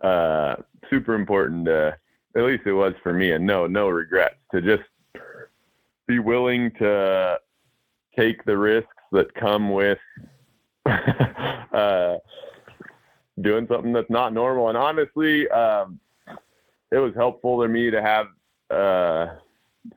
uh, 0.03 0.55
super 0.89 1.13
important 1.13 1.65
to, 1.65 1.97
at 2.35 2.43
least 2.43 2.63
it 2.65 2.73
was 2.73 2.93
for 3.03 3.13
me, 3.13 3.31
and 3.31 3.45
no, 3.45 3.67
no 3.67 3.89
regrets 3.89 4.35
to 4.51 4.61
just 4.61 4.83
be 6.07 6.19
willing 6.19 6.71
to 6.79 7.37
take 8.17 8.43
the 8.45 8.57
risks 8.57 8.89
that 9.11 9.33
come 9.35 9.71
with 9.71 9.99
uh, 10.85 12.15
doing 13.41 13.67
something 13.69 13.93
that's 13.93 14.09
not 14.09 14.33
normal. 14.33 14.69
And 14.69 14.77
honestly, 14.77 15.47
um, 15.49 15.99
it 16.91 16.97
was 16.97 17.13
helpful 17.15 17.61
to 17.61 17.67
me 17.67 17.91
to 17.91 18.01
have 18.01 18.27
uh, 18.69 19.35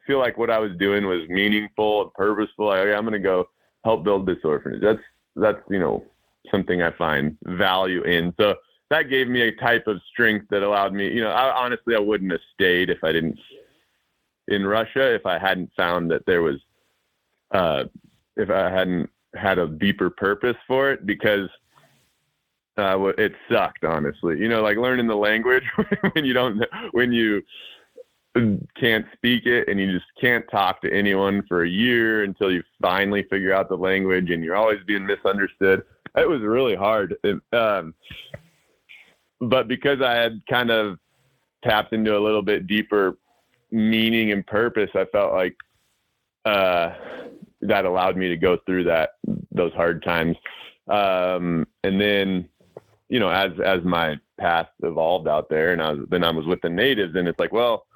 feel 0.06 0.18
like 0.18 0.38
what 0.38 0.50
I 0.50 0.58
was 0.58 0.72
doing 0.78 1.06
was 1.06 1.28
meaningful 1.28 2.02
and 2.02 2.14
purposeful. 2.14 2.66
Like, 2.66 2.80
okay, 2.80 2.94
I'm 2.94 3.02
going 3.02 3.12
to 3.12 3.18
go 3.18 3.48
help 3.84 4.04
build 4.04 4.26
this 4.26 4.38
orphanage. 4.44 4.82
That's 4.82 5.02
that's 5.36 5.60
you 5.68 5.78
know 5.78 6.04
something 6.50 6.82
I 6.82 6.90
find 6.92 7.36
value 7.44 8.02
in. 8.02 8.34
So 8.38 8.56
that 8.90 9.08
gave 9.08 9.28
me 9.28 9.42
a 9.42 9.52
type 9.52 9.86
of 9.86 10.00
strength 10.10 10.46
that 10.50 10.62
allowed 10.62 10.92
me. 10.92 11.08
You 11.12 11.22
know, 11.22 11.30
I, 11.30 11.64
honestly, 11.64 11.94
I 11.94 12.00
wouldn't 12.00 12.32
have 12.32 12.40
stayed 12.54 12.90
if 12.90 13.02
I 13.04 13.12
didn't 13.12 13.38
in 14.50 14.66
Russia 14.66 15.14
if 15.14 15.26
I 15.26 15.38
hadn't 15.38 15.70
found 15.76 16.10
that 16.10 16.26
there 16.26 16.42
was, 16.42 16.56
uh, 17.52 17.84
if 18.36 18.50
I 18.50 18.70
hadn't 18.70 19.10
had 19.34 19.58
a 19.58 19.66
deeper 19.66 20.10
purpose 20.10 20.56
for 20.66 20.90
it 20.90 21.06
because 21.06 21.48
uh, 22.76 22.98
it 23.18 23.32
sucked, 23.50 23.84
honestly. 23.84 24.38
You 24.38 24.48
know, 24.48 24.62
like 24.62 24.76
learning 24.76 25.06
the 25.06 25.16
language 25.16 25.64
when 26.12 26.24
you 26.24 26.32
don't, 26.32 26.64
when 26.92 27.12
you 27.12 27.42
can't 28.76 29.06
speak 29.14 29.46
it 29.46 29.68
and 29.68 29.80
you 29.80 29.92
just 29.92 30.06
can't 30.20 30.44
talk 30.50 30.80
to 30.82 30.92
anyone 30.92 31.42
for 31.48 31.64
a 31.64 31.68
year 31.68 32.22
until 32.22 32.50
you 32.50 32.62
finally 32.80 33.24
figure 33.24 33.52
out 33.52 33.68
the 33.68 33.76
language 33.76 34.30
and 34.30 34.44
you're 34.44 34.56
always 34.56 34.78
being 34.86 35.04
misunderstood. 35.04 35.82
It 36.16 36.28
was 36.28 36.40
really 36.40 36.76
hard. 36.76 37.16
um, 37.52 37.94
but 39.40 39.68
because 39.68 40.00
I 40.00 40.14
had 40.14 40.40
kind 40.48 40.70
of 40.70 40.98
tapped 41.64 41.92
into 41.92 42.16
a 42.16 42.20
little 42.20 42.42
bit 42.42 42.66
deeper 42.66 43.16
meaning 43.70 44.32
and 44.32 44.46
purpose, 44.46 44.90
I 44.94 45.04
felt 45.06 45.32
like 45.32 45.56
uh, 46.44 46.94
that 47.62 47.84
allowed 47.84 48.16
me 48.16 48.28
to 48.28 48.36
go 48.36 48.58
through 48.66 48.84
that 48.84 49.10
those 49.52 49.72
hard 49.72 50.02
times. 50.02 50.36
Um, 50.88 51.66
and 51.84 52.00
then, 52.00 52.48
you 53.08 53.20
know, 53.20 53.28
as 53.28 53.52
as 53.64 53.82
my 53.84 54.18
path 54.38 54.68
evolved 54.82 55.28
out 55.28 55.48
there, 55.48 55.72
and 55.72 55.82
I 55.82 55.92
was 55.92 56.06
then 56.10 56.24
I 56.24 56.30
was 56.30 56.46
with 56.46 56.60
the 56.62 56.70
natives, 56.70 57.14
and 57.16 57.28
it's 57.28 57.38
like, 57.38 57.52
well, 57.52 57.86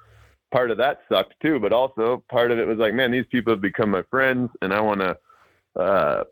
part 0.51 0.71
of 0.71 0.77
that 0.77 1.01
sucked 1.11 1.33
too, 1.41 1.59
but 1.59 1.73
also 1.73 2.23
part 2.29 2.51
of 2.51 2.59
it 2.59 2.67
was 2.67 2.77
like, 2.77 2.93
man, 2.93 3.11
these 3.11 3.25
people 3.31 3.51
have 3.53 3.61
become 3.61 3.89
my 3.89 4.03
friends, 4.09 4.49
and 4.61 4.73
I 4.73 4.79
want 4.79 5.01
to, 5.01 5.17
uh, 5.79 6.23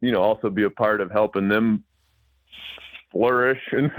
you 0.00 0.12
know, 0.12 0.22
also 0.22 0.50
be 0.50 0.64
a 0.64 0.70
part 0.70 1.00
of 1.00 1.10
helping 1.10 1.48
them 1.48 1.84
flourish. 3.10 3.60
And 3.72 3.90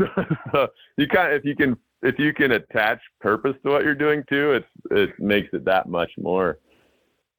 so 0.51 0.67
you 0.97 1.07
kind 1.07 1.33
of, 1.33 1.39
if 1.39 1.45
you 1.45 1.55
can, 1.55 1.77
if 2.03 2.19
you 2.19 2.33
can 2.33 2.51
attach 2.51 2.99
purpose 3.21 3.55
to 3.63 3.71
what 3.71 3.83
you're 3.83 3.95
doing 3.95 4.23
too, 4.29 4.51
it's 4.53 4.67
it 4.91 5.19
makes 5.19 5.49
it 5.53 5.65
that 5.65 5.87
much 5.89 6.11
more. 6.17 6.59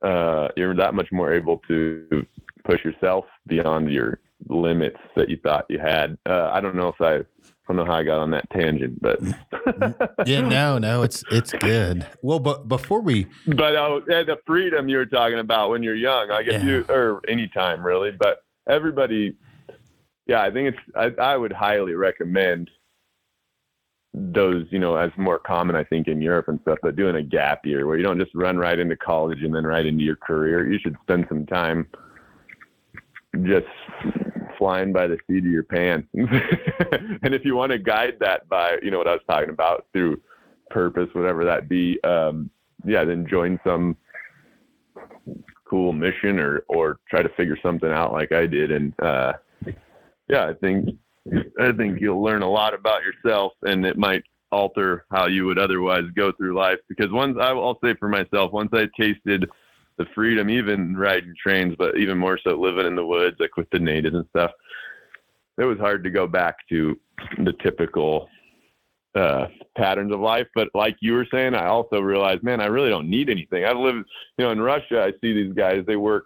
Uh, 0.02 0.48
you're 0.56 0.74
that 0.74 0.94
much 0.94 1.10
more 1.12 1.32
able 1.32 1.58
to 1.68 2.26
push 2.64 2.84
yourself 2.84 3.24
beyond 3.46 3.90
your 3.90 4.18
limits 4.48 4.98
that 5.16 5.28
you 5.30 5.38
thought 5.42 5.64
you 5.68 5.78
had. 5.78 6.18
Uh, 6.26 6.50
I 6.52 6.60
don't 6.60 6.76
know 6.76 6.88
if 6.88 7.00
I, 7.00 7.16
I 7.16 7.22
don't 7.68 7.76
know 7.76 7.84
how 7.86 7.94
I 7.94 8.02
got 8.02 8.18
on 8.20 8.30
that 8.32 8.48
tangent, 8.50 9.00
but 9.00 9.18
yeah, 10.26 10.40
no, 10.40 10.78
no, 10.78 11.02
it's 11.02 11.24
it's 11.30 11.52
good. 11.52 12.06
Well, 12.22 12.38
but 12.38 12.68
before 12.68 13.00
we, 13.00 13.26
but 13.46 13.74
uh, 13.76 14.00
the 14.06 14.38
freedom 14.46 14.88
you 14.88 14.98
were 14.98 15.06
talking 15.06 15.38
about 15.38 15.70
when 15.70 15.82
you're 15.82 15.94
young, 15.94 16.28
like 16.28 16.46
if 16.46 16.52
Yeah. 16.54 16.64
you 16.64 16.84
or 16.88 17.20
anytime 17.28 17.84
really, 17.84 18.10
but 18.10 18.42
everybody, 18.68 19.36
yeah, 20.26 20.42
I 20.42 20.50
think 20.50 20.74
it's 20.74 20.78
I, 21.18 21.22
I 21.22 21.36
would 21.36 21.52
highly 21.52 21.94
recommend 21.94 22.70
those, 24.14 24.64
you 24.70 24.78
know, 24.78 24.94
as 24.94 25.10
more 25.16 25.40
common, 25.40 25.74
I 25.74 25.82
think, 25.82 26.06
in 26.06 26.22
Europe 26.22 26.46
and 26.46 26.60
stuff, 26.62 26.78
but 26.82 26.94
doing 26.94 27.16
a 27.16 27.22
gap 27.22 27.66
year 27.66 27.84
where 27.86 27.96
you 27.96 28.04
don't 28.04 28.18
just 28.18 28.34
run 28.34 28.56
right 28.56 28.78
into 28.78 28.96
college 28.96 29.42
and 29.42 29.52
then 29.52 29.66
right 29.66 29.84
into 29.84 30.04
your 30.04 30.16
career. 30.16 30.70
You 30.70 30.78
should 30.78 30.96
spend 31.02 31.26
some 31.28 31.44
time 31.46 31.88
just 33.42 33.66
flying 34.56 34.92
by 34.92 35.08
the 35.08 35.18
seat 35.26 35.44
of 35.44 35.50
your 35.50 35.64
pants. 35.64 36.08
and 36.14 37.34
if 37.34 37.44
you 37.44 37.56
want 37.56 37.72
to 37.72 37.78
guide 37.78 38.14
that 38.20 38.48
by, 38.48 38.78
you 38.82 38.92
know, 38.92 38.98
what 38.98 39.08
I 39.08 39.14
was 39.14 39.22
talking 39.28 39.50
about 39.50 39.86
through 39.92 40.20
purpose, 40.70 41.08
whatever 41.12 41.44
that 41.44 41.68
be, 41.68 41.98
um, 42.04 42.50
yeah, 42.84 43.04
then 43.04 43.26
join 43.26 43.58
some 43.66 43.96
cool 45.68 45.92
mission 45.92 46.38
or, 46.38 46.64
or 46.68 47.00
try 47.10 47.20
to 47.20 47.28
figure 47.30 47.58
something 47.60 47.90
out 47.90 48.12
like 48.12 48.30
I 48.30 48.46
did. 48.46 48.70
And, 48.70 48.94
uh, 49.00 49.32
yeah, 50.28 50.46
I 50.46 50.54
think, 50.54 50.90
I 51.58 51.72
think 51.72 52.00
you'll 52.00 52.22
learn 52.22 52.42
a 52.42 52.50
lot 52.50 52.74
about 52.74 53.02
yourself 53.02 53.52
and 53.62 53.86
it 53.86 53.96
might 53.96 54.22
alter 54.52 55.04
how 55.10 55.26
you 55.26 55.46
would 55.46 55.58
otherwise 55.58 56.04
go 56.14 56.32
through 56.32 56.54
life 56.56 56.78
because 56.88 57.10
once 57.10 57.36
I 57.40 57.52
will 57.52 57.78
say 57.82 57.94
for 57.94 58.08
myself, 58.08 58.52
once 58.52 58.70
I 58.72 58.88
tasted 58.98 59.48
the 59.96 60.06
freedom, 60.14 60.50
even 60.50 60.96
riding 60.96 61.34
trains, 61.40 61.74
but 61.78 61.96
even 61.96 62.18
more 62.18 62.38
so 62.42 62.60
living 62.60 62.86
in 62.86 62.96
the 62.96 63.06
woods, 63.06 63.36
like 63.38 63.56
with 63.56 63.70
the 63.70 63.78
natives 63.78 64.14
and 64.14 64.26
stuff, 64.30 64.50
it 65.58 65.64
was 65.64 65.78
hard 65.78 66.04
to 66.04 66.10
go 66.10 66.26
back 66.26 66.56
to 66.68 66.98
the 67.38 67.52
typical 67.62 68.28
uh, 69.14 69.46
patterns 69.76 70.12
of 70.12 70.20
life. 70.20 70.48
But 70.54 70.68
like 70.74 70.96
you 71.00 71.12
were 71.12 71.26
saying, 71.32 71.54
I 71.54 71.66
also 71.66 72.00
realized, 72.00 72.42
man, 72.42 72.60
I 72.60 72.66
really 72.66 72.90
don't 72.90 73.08
need 73.08 73.30
anything. 73.30 73.64
I've 73.64 73.76
lived, 73.76 74.04
you 74.36 74.44
know, 74.44 74.50
in 74.50 74.60
Russia, 74.60 75.02
I 75.02 75.12
see 75.20 75.32
these 75.32 75.54
guys, 75.54 75.84
they 75.86 75.96
work, 75.96 76.24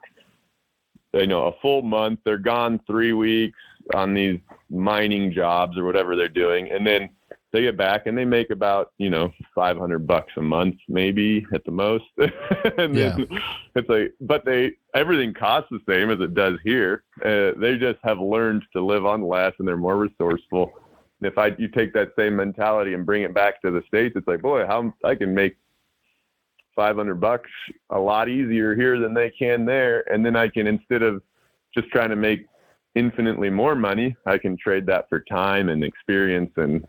you 1.13 1.27
know, 1.27 1.47
a 1.47 1.61
full 1.61 1.83
month, 1.83 2.21
they're 2.25 2.39
gone 2.39 2.81
three 2.87 3.13
weeks 3.13 3.59
on 3.95 4.15
these 4.15 4.39
mining 4.71 5.33
jobs 5.33 5.77
or 5.77 5.85
whatever 5.85 6.17
they're 6.17 6.29
doing. 6.29 6.71
And 6.71 6.87
then 6.87 7.11
they 7.53 7.63
get 7.63 7.77
back 7.77 8.07
and 8.07 8.17
they 8.17 8.25
make 8.25 8.51
about, 8.51 8.93
you 8.99 9.09
know, 9.09 9.33
500 9.55 10.07
bucks 10.07 10.33
a 10.37 10.43
month, 10.43 10.77
maybe 10.89 11.47
at 11.55 11.65
the 11.65 11.71
most. 11.71 12.05
and 12.19 12.95
then 12.95 13.27
it's 13.75 13.89
like, 13.89 14.13
but 14.21 14.45
they, 14.45 14.73
everything 14.95 15.33
costs 15.33 15.71
the 15.71 15.81
same 15.89 16.11
as 16.11 16.21
it 16.21 16.35
does 16.35 16.59
here. 16.63 17.05
Uh, 17.25 17.53
they 17.59 17.79
just 17.79 17.99
have 18.03 18.19
learned 18.19 18.65
to 18.75 18.85
live 18.85 19.07
on 19.07 19.27
less 19.27 19.55
and 19.59 19.67
they're 19.67 19.77
more 19.79 19.97
resourceful. 19.97 20.73
And 21.21 21.31
if 21.31 21.39
I, 21.39 21.55
you 21.59 21.69
take 21.69 21.95
that 21.95 22.13
same 22.19 22.37
mentality 22.37 22.95
and 22.95 23.07
bring 23.07 23.23
it 23.23 23.35
back 23.35 23.63
to 23.63 23.71
the 23.71 23.83
States, 23.89 24.15
it's 24.17 24.29
like, 24.29 24.43
boy, 24.43 24.67
how 24.67 24.93
I 25.03 25.15
can 25.15 25.35
make 25.35 25.57
500 26.77 27.15
bucks 27.17 27.51
a 27.91 27.99
lot 27.99 28.29
easier 28.29 28.77
here 28.77 29.01
than 29.01 29.15
they 29.15 29.31
can 29.31 29.65
there. 29.65 30.05
And 30.13 30.25
then 30.25 30.37
I 30.37 30.49
can, 30.49 30.67
instead 30.67 31.03
of 31.03 31.23
just 31.75 31.89
trying 31.89 32.11
to 32.11 32.17
make 32.17 32.47
infinitely 32.99 33.49
more 33.49 33.77
money, 33.77 34.17
I 34.27 34.39
can 34.39 34.57
trade 34.57 34.85
that 34.87 35.09
for 35.09 35.21
time 35.21 35.69
and 35.69 35.85
experience. 35.85 36.51
And, 36.57 36.85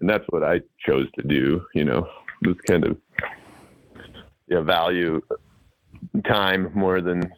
and 0.00 0.10
that's 0.10 0.24
what 0.30 0.42
I 0.42 0.60
chose 0.84 1.06
to 1.16 1.26
do, 1.26 1.64
you 1.74 1.84
know, 1.84 2.08
was 2.42 2.56
kind 2.66 2.84
of, 2.84 2.98
yeah, 4.48 4.60
value 4.60 5.22
time 6.26 6.70
more 6.74 7.00
than, 7.00 7.32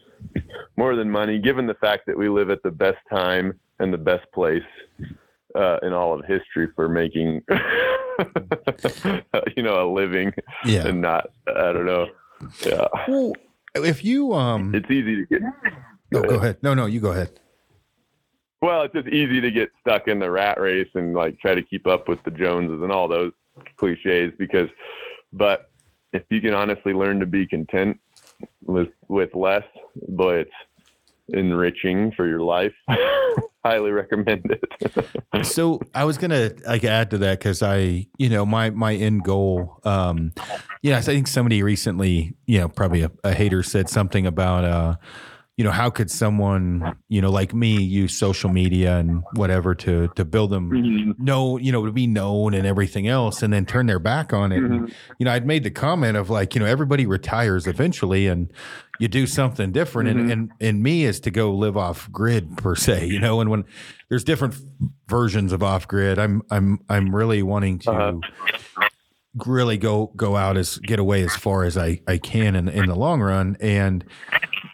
more 0.77 0.95
than 0.95 1.09
money, 1.09 1.37
given 1.37 1.67
the 1.67 1.75
fact 1.75 2.07
that 2.07 2.17
we 2.17 2.27
live 2.27 2.49
at 2.49 2.63
the 2.63 2.71
best 2.71 2.97
time 3.09 3.57
and 3.79 3.93
the 3.93 3.99
best 3.99 4.25
place 4.33 4.63
uh, 5.55 5.77
in 5.83 5.93
all 5.93 6.19
of 6.19 6.25
history 6.25 6.67
for 6.75 6.89
making, 6.89 7.41
you 9.55 9.63
know, 9.63 9.83
a 9.83 9.87
living 9.93 10.33
yeah. 10.65 10.87
and 10.87 11.01
not, 11.01 11.29
I 11.47 11.71
don't 11.71 11.85
know. 11.85 12.07
Yeah. 12.65 12.87
Well, 13.07 13.33
if 13.75 14.03
you 14.03 14.33
um, 14.33 14.73
It's 14.73 14.89
easy 14.89 15.17
to 15.17 15.25
get, 15.27 15.41
oh, 16.15 16.23
go 16.23 16.35
ahead. 16.35 16.57
No, 16.63 16.73
no, 16.73 16.87
you 16.87 16.99
go 16.99 17.11
ahead. 17.11 17.39
Well, 18.61 18.83
it's 18.83 18.93
just 18.93 19.07
easy 19.07 19.39
to 19.41 19.51
get 19.51 19.69
stuck 19.81 20.07
in 20.07 20.19
the 20.19 20.29
rat 20.29 20.59
race 20.59 20.89
and 20.95 21.13
like 21.13 21.39
try 21.39 21.53
to 21.53 21.61
keep 21.61 21.87
up 21.87 22.07
with 22.07 22.23
the 22.23 22.31
Joneses 22.31 22.81
and 22.81 22.91
all 22.91 23.07
those 23.07 23.31
cliches 23.77 24.33
because, 24.37 24.69
but 25.33 25.69
if 26.13 26.23
you 26.29 26.41
can 26.41 26.53
honestly 26.53 26.93
learn 26.93 27.19
to 27.19 27.25
be 27.25 27.45
content 27.45 27.99
with, 28.63 28.89
with 29.07 29.33
less, 29.35 29.63
but 30.09 30.35
it's 30.35 30.51
enriching 31.29 32.11
for 32.13 32.27
your 32.27 32.41
life. 32.41 32.73
Highly 33.65 33.91
recommend 33.91 34.49
it. 34.49 35.05
So 35.43 35.79
I 35.93 36.03
was 36.03 36.17
gonna 36.17 36.51
like 36.65 36.83
add 36.83 37.11
to 37.11 37.19
that 37.19 37.37
because 37.37 37.61
I, 37.61 38.07
you 38.17 38.27
know, 38.27 38.43
my 38.43 38.71
my 38.71 38.95
end 38.95 39.23
goal. 39.23 39.79
Um, 39.83 40.33
yeah, 40.81 40.97
I 40.97 41.01
think 41.01 41.27
somebody 41.27 41.61
recently, 41.61 42.35
you 42.47 42.59
know, 42.59 42.67
probably 42.67 43.03
a, 43.03 43.11
a 43.23 43.33
hater 43.33 43.61
said 43.61 43.87
something 43.87 44.25
about, 44.25 44.63
uh, 44.65 44.95
you 45.57 45.63
know, 45.63 45.71
how 45.71 45.89
could 45.89 46.11
someone, 46.11 46.95
you 47.09 47.19
know, 47.19 47.31
like 47.31 47.51
me 47.51 47.81
use 47.81 48.15
social 48.15 48.49
media 48.51 48.97
and 48.99 49.23
whatever 49.33 49.73
to 49.73 50.07
to 50.15 50.23
build 50.23 50.51
them 50.51 50.69
Mhm. 50.69 51.17
know, 51.19 51.57
you 51.57 51.71
know, 51.71 51.83
to 51.85 51.91
be 51.91 52.05
known 52.05 52.53
and 52.53 52.67
everything 52.67 53.07
else, 53.07 53.41
and 53.41 53.51
then 53.51 53.65
turn 53.65 53.87
their 53.87 53.97
back 53.97 54.33
on 54.33 54.51
it. 54.51 54.63
And, 54.63 54.93
you 55.17 55.25
know, 55.25 55.31
I'd 55.31 55.47
made 55.47 55.63
the 55.63 55.71
comment 55.71 56.15
of 56.15 56.29
like, 56.29 56.53
you 56.53 56.59
know, 56.61 56.67
everybody 56.67 57.07
retires 57.07 57.65
eventually, 57.65 58.27
and 58.27 58.51
you 58.99 59.07
do 59.07 59.25
something 59.25 59.71
different. 59.71 60.09
And, 60.09 60.19
Mhm. 60.29 60.31
and 60.31 60.51
and 60.61 60.83
me 60.83 61.05
is 61.05 61.19
to 61.21 61.31
go 61.31 61.51
live 61.51 61.75
off 61.75 62.07
grid 62.11 62.55
per 62.57 62.75
se, 62.75 63.07
you 63.07 63.19
know. 63.19 63.41
And 63.41 63.49
when 63.49 63.63
there's 64.09 64.23
different 64.23 64.55
versions 65.07 65.51
of 65.53 65.63
off 65.63 65.87
grid, 65.87 66.19
I'm 66.19 66.43
I'm 66.51 66.79
I'm 66.87 67.15
really 67.15 67.41
wanting 67.41 67.79
to. 67.79 67.91
Uh-huh. 67.91 68.19
Really 69.45 69.77
go 69.77 70.11
go 70.15 70.35
out 70.35 70.57
as 70.57 70.79
get 70.79 70.97
away 70.97 71.21
as 71.23 71.35
far 71.35 71.63
as 71.63 71.77
I 71.77 71.99
I 72.07 72.17
can 72.17 72.55
in 72.55 72.67
in 72.69 72.87
the 72.87 72.95
long 72.95 73.21
run 73.21 73.55
and 73.61 74.03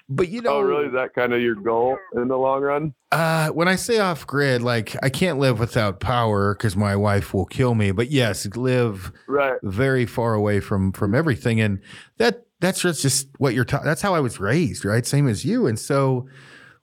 but 0.09 0.29
you 0.29 0.41
know 0.41 0.57
Oh, 0.57 0.61
really? 0.61 0.87
Is 0.87 0.93
that 0.93 1.13
kind 1.13 1.33
of 1.33 1.41
your 1.41 1.55
goal 1.55 1.97
in 2.15 2.27
the 2.27 2.37
long 2.37 2.61
run? 2.61 2.93
uh, 3.11 3.49
when 3.49 3.67
I 3.67 3.75
say 3.75 3.99
off 3.99 4.25
grid, 4.25 4.61
like 4.61 4.95
I 5.03 5.09
can't 5.09 5.37
live 5.39 5.59
without 5.59 5.99
power 5.99 6.55
because 6.55 6.75
my 6.75 6.95
wife 6.95 7.33
will 7.33 7.45
kill 7.45 7.75
me. 7.75 7.91
But 7.91 8.09
yes, 8.11 8.45
live 8.55 9.11
Right. 9.27 9.57
very 9.63 10.05
far 10.05 10.33
away 10.33 10.59
from 10.59 10.91
from 10.91 11.13
everything, 11.15 11.61
and 11.61 11.79
that 12.17 12.45
that's 12.59 12.81
just, 12.81 13.01
just 13.01 13.27
what 13.37 13.53
you're. 13.53 13.65
Ta- 13.65 13.83
that's 13.83 14.01
how 14.01 14.13
I 14.15 14.19
was 14.19 14.39
raised, 14.39 14.83
right? 14.85 15.05
Same 15.05 15.27
as 15.27 15.45
you, 15.45 15.67
and 15.67 15.77
so. 15.79 16.27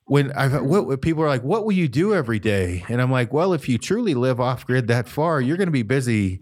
When 0.07 0.33
I 0.33 0.49
what 0.61 0.89
what 0.89 1.03
people 1.03 1.23
are 1.23 1.29
like, 1.29 1.45
what 1.45 1.65
will 1.65 1.71
you 1.71 1.87
do 1.87 2.13
every 2.15 2.41
day? 2.41 2.85
And 2.89 3.01
I'm 3.01 3.13
like, 3.13 3.33
well, 3.33 3.53
if 3.53 3.69
you 3.69 3.79
truly 3.79 4.15
live 4.15 4.41
off 4.41 4.67
grid 4.67 4.89
that 4.89 5.09
far, 5.09 5.41
you're 5.41 5.57
going 5.57 5.69
to 5.69 5.73
be 5.73 5.85
busy 5.85 6.41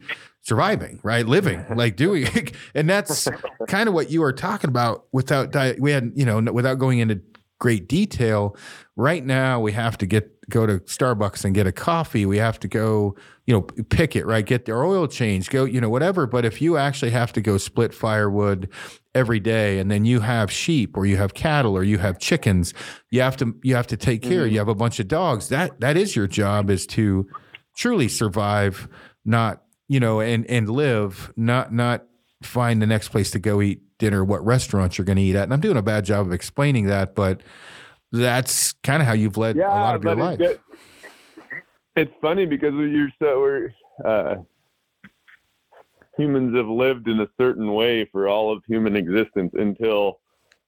surviving, 0.48 0.98
right? 1.02 1.26
Living, 1.26 1.64
like 1.76 1.96
doing, 1.96 2.26
and 2.74 2.88
that's 2.88 3.28
kind 3.68 3.88
of 3.88 3.94
what 3.94 4.10
you 4.10 4.20
were 4.20 4.32
talking 4.32 4.68
about. 4.68 5.06
Without 5.12 5.52
di- 5.52 5.76
we 5.78 5.92
had, 5.92 6.12
you 6.14 6.24
know, 6.24 6.40
without 6.40 6.78
going 6.78 6.98
into 6.98 7.20
great 7.58 7.88
detail. 7.88 8.56
Right 8.96 9.24
now, 9.24 9.60
we 9.60 9.72
have 9.72 9.98
to 9.98 10.06
get 10.06 10.34
go 10.48 10.66
to 10.66 10.78
Starbucks 10.80 11.44
and 11.44 11.54
get 11.54 11.66
a 11.66 11.72
coffee. 11.72 12.24
We 12.24 12.38
have 12.38 12.58
to 12.60 12.68
go, 12.68 13.14
you 13.46 13.54
know, 13.54 13.62
pick 13.62 14.16
it, 14.16 14.24
right? 14.24 14.44
Get 14.44 14.64
their 14.64 14.82
oil 14.82 15.06
change, 15.06 15.50
go, 15.50 15.64
you 15.64 15.80
know, 15.80 15.90
whatever. 15.90 16.26
But 16.26 16.44
if 16.44 16.62
you 16.62 16.78
actually 16.78 17.10
have 17.10 17.32
to 17.34 17.40
go 17.40 17.58
split 17.58 17.92
firewood 17.92 18.68
every 19.14 19.40
day, 19.40 19.78
and 19.78 19.90
then 19.90 20.04
you 20.04 20.20
have 20.20 20.50
sheep 20.50 20.96
or 20.96 21.04
you 21.04 21.16
have 21.16 21.34
cattle 21.34 21.76
or 21.76 21.84
you 21.84 21.98
have 21.98 22.18
chickens, 22.18 22.72
you 23.10 23.20
have 23.20 23.36
to 23.36 23.54
you 23.62 23.74
have 23.74 23.86
to 23.88 23.96
take 23.96 24.22
care. 24.22 24.44
Mm-hmm. 24.44 24.52
You 24.52 24.58
have 24.58 24.68
a 24.68 24.74
bunch 24.74 24.98
of 24.98 25.08
dogs. 25.08 25.48
That 25.48 25.80
that 25.80 25.96
is 25.96 26.16
your 26.16 26.26
job 26.26 26.70
is 26.70 26.86
to 26.88 27.28
truly 27.76 28.08
survive, 28.08 28.88
not 29.24 29.62
you 29.88 30.00
know, 30.00 30.20
and 30.20 30.46
and 30.46 30.68
live, 30.68 31.32
not 31.36 31.72
not 31.72 32.04
find 32.42 32.80
the 32.80 32.86
next 32.86 33.08
place 33.08 33.30
to 33.32 33.38
go 33.38 33.60
eat 33.60 33.82
dinner, 33.98 34.24
what 34.24 34.44
restaurants 34.44 34.96
you're 34.96 35.04
going 35.04 35.16
to 35.16 35.22
eat 35.22 35.34
at. 35.34 35.44
And 35.44 35.52
I'm 35.52 35.60
doing 35.60 35.76
a 35.76 35.82
bad 35.82 36.04
job 36.04 36.26
of 36.26 36.32
explaining 36.32 36.86
that, 36.86 37.14
but 37.14 37.40
that's 38.12 38.72
kind 38.84 39.02
of 39.02 39.08
how 39.08 39.14
you've 39.14 39.36
led 39.36 39.56
a 39.56 39.60
lot 39.60 39.96
of 39.96 40.04
your 40.04 40.14
life. 40.14 40.40
it's, 40.40 40.62
it's 41.96 42.12
funny 42.22 42.46
because 42.46 42.74
you're 42.74 43.10
so 43.20 43.40
we're 43.40 43.74
uh, 44.04 44.36
humans 46.16 46.54
have 46.56 46.68
lived 46.68 47.08
in 47.08 47.20
a 47.20 47.28
certain 47.40 47.72
way 47.72 48.04
for 48.06 48.28
all 48.28 48.52
of 48.52 48.62
human 48.66 48.96
existence 48.96 49.52
until 49.54 50.20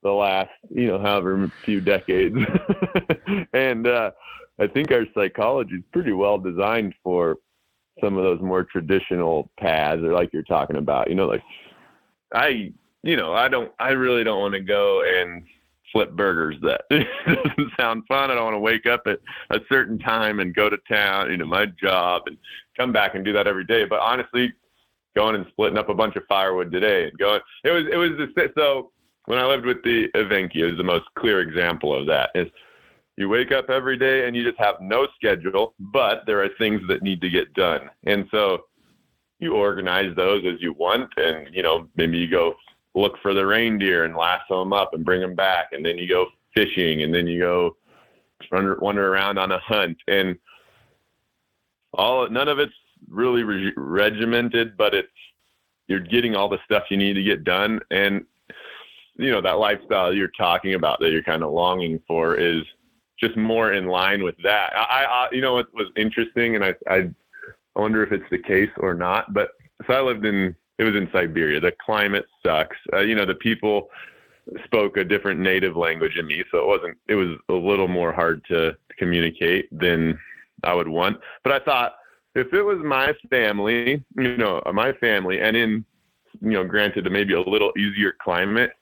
the 0.03 0.11
last, 0.11 0.51
you 0.71 0.87
know, 0.87 0.99
however 0.99 1.51
few 1.65 1.81
decades. 1.81 2.37
and 3.53 3.87
uh, 3.87 4.13
I 4.59 4.67
think 4.67 4.93
our 4.93 5.05
psychology 5.15 5.77
is 5.77 5.83
pretty 5.93 6.13
well 6.13 6.39
designed 6.39 6.95
for 7.03 7.37
some 8.03 8.17
of 8.17 8.25
those 8.25 8.41
more 8.41 8.65
traditional 8.65 9.51
paths, 9.59 10.03
or 10.03 10.13
like 10.13 10.33
you're 10.33 10.43
talking 10.43 10.77
about. 10.77 11.09
You 11.09 11.15
know, 11.15 11.27
like 11.27 11.43
I, 12.35 12.73
you 13.03 13.17
know, 13.17 13.35
I 13.35 13.49
don't, 13.49 13.73
I 13.79 13.91
really 13.91 14.25
don't 14.25 14.41
want 14.41 14.55
to 14.55 14.61
go 14.61 15.03
and 15.03 15.45
flip 15.93 16.13
burgers. 16.13 16.57
That 16.63 16.83
doesn't 16.91 17.73
sound 17.79 18.05
fun. 18.07 18.31
I 18.31 18.35
don't 18.35 18.45
want 18.45 18.55
to 18.55 18.61
wake 18.61 18.87
up 18.87 19.07
at 19.07 19.19
a 19.51 19.61
certain 19.69 19.99
time 19.99 20.41
and 20.41 20.55
go 20.55 20.69
to 20.69 20.79
town, 20.89 21.31
you 21.31 21.37
know, 21.37 21.47
my 21.47 21.67
job, 21.67 22.23
and 22.27 22.37
come 22.77 22.93
back 22.93 23.15
and 23.15 23.25
do 23.25 23.33
that 23.33 23.47
every 23.47 23.65
day. 23.65 23.85
But 23.85 24.01
honestly, 24.01 24.53
going 25.17 25.35
and 25.35 25.47
splitting 25.51 25.79
up 25.79 25.89
a 25.89 25.95
bunch 25.95 26.17
of 26.17 26.23
firewood 26.29 26.71
today 26.71 27.09
and 27.09 27.19
going, 27.19 27.41
it 27.65 27.71
was, 27.71 27.85
it 27.91 27.97
was 27.97 28.11
the 28.11 28.53
so 28.57 28.93
when 29.27 29.39
I 29.39 29.45
lived 29.45 29.67
with 29.67 29.83
the 29.83 30.09
Evenki, 30.15 30.57
is 30.57 30.77
the 30.77 30.85
most 30.85 31.05
clear 31.17 31.41
example 31.41 31.95
of 31.95 32.07
that. 32.07 32.31
Is 32.35 32.49
you 33.21 33.29
wake 33.29 33.53
up 33.53 33.69
every 33.69 33.99
day 33.99 34.27
and 34.27 34.35
you 34.35 34.43
just 34.43 34.59
have 34.59 34.81
no 34.81 35.07
schedule, 35.15 35.75
but 35.79 36.23
there 36.27 36.43
are 36.43 36.49
things 36.59 36.81
that 36.89 37.03
need 37.03 37.21
to 37.21 37.29
get 37.29 37.53
done, 37.53 37.91
and 38.05 38.27
so 38.31 38.65
you 39.39 39.55
organize 39.55 40.15
those 40.17 40.45
as 40.47 40.61
you 40.61 40.73
want, 40.73 41.11
and 41.17 41.55
you 41.55 41.63
know 41.63 41.87
maybe 41.97 42.19
you 42.19 42.29
go 42.29 42.55
look 42.95 43.17
for 43.23 43.35
the 43.35 43.47
reindeer 43.47 44.05
and 44.05 44.17
lasso 44.17 44.61
them 44.61 44.73
up 44.73 44.95
and 44.95 45.05
bring 45.05 45.21
them 45.21 45.35
back, 45.35 45.69
and 45.73 45.85
then 45.85 45.99
you 45.99 46.09
go 46.09 46.27
fishing, 46.55 47.03
and 47.03 47.15
then 47.15 47.27
you 47.27 47.41
go 47.41 47.77
wander, 48.51 48.79
wander 48.81 49.13
around 49.13 49.39
on 49.39 49.53
a 49.53 49.59
hunt, 49.59 49.99
and 50.09 50.37
all 51.93 52.29
none 52.29 52.49
of 52.49 52.59
it's 52.59 52.73
really 53.09 53.43
re- 53.43 53.73
regimented, 53.77 54.77
but 54.77 54.95
it's 54.95 55.09
you're 55.89 56.01
getting 56.01 56.37
all 56.37 56.49
the 56.49 56.59
stuff 56.65 56.85
you 56.89 56.97
need 56.97 57.15
to 57.15 57.23
get 57.23 57.45
done, 57.45 57.81
and 57.91 58.25
you 59.17 59.31
know 59.31 59.43
that 59.43 59.59
lifestyle 59.59 60.13
you're 60.15 60.33
talking 60.39 60.73
about 60.73 61.01
that 61.01 61.11
you're 61.11 61.23
kind 61.23 61.43
of 61.43 61.53
longing 61.53 62.01
for 62.07 62.37
is 62.37 62.63
just 63.21 63.37
more 63.37 63.73
in 63.73 63.87
line 63.87 64.23
with 64.23 64.37
that. 64.43 64.73
I, 64.75 65.05
I 65.05 65.29
you 65.33 65.41
know 65.41 65.55
what 65.55 65.73
was 65.75 65.89
interesting, 65.97 66.57
and 66.57 66.65
I, 66.65 66.75
I 66.89 67.11
wonder 67.77 68.03
if 68.03 68.13
it's 68.13 68.29
the 68.31 68.39
case 68.39 68.71
or 68.79 68.95
not. 68.95 69.33
But 69.33 69.51
so 69.87 69.95
I 69.95 70.01
lived 70.01 70.25
in 70.25 70.55
it 70.79 70.85
was 70.85 70.95
in 70.95 71.09
Siberia. 71.13 71.61
The 71.61 71.73
climate 71.85 72.27
sucks. 72.45 72.77
Uh, 72.93 73.01
you 73.01 73.15
know 73.15 73.27
the 73.27 73.35
people 73.35 73.89
spoke 74.65 74.97
a 74.97 75.05
different 75.05 75.41
native 75.41 75.77
language 75.77 76.17
in 76.17 76.27
me, 76.27 76.43
so 76.51 76.59
it 76.59 76.67
wasn't. 76.67 76.99
It 77.09 77.15
was 77.15 77.37
a 77.49 77.55
little 77.55 77.89
more 77.89 78.13
hard 78.13 78.45
to 78.49 78.77
communicate 78.99 79.69
than 79.79 80.19
I 80.65 80.75
would 80.75 80.89
want. 80.89 81.19
But 81.45 81.53
I 81.53 81.65
thought 81.65 81.95
if 82.35 82.53
it 82.53 82.63
was 82.63 82.79
my 82.79 83.15
family, 83.29 84.05
you 84.17 84.37
know, 84.37 84.63
my 84.73 84.93
family, 84.95 85.41
and 85.41 85.57
in 85.57 85.85
you 86.41 86.53
know, 86.53 86.65
granted, 86.65 87.11
maybe 87.11 87.35
a 87.35 87.41
little 87.41 87.73
easier 87.77 88.15
climate, 88.23 88.73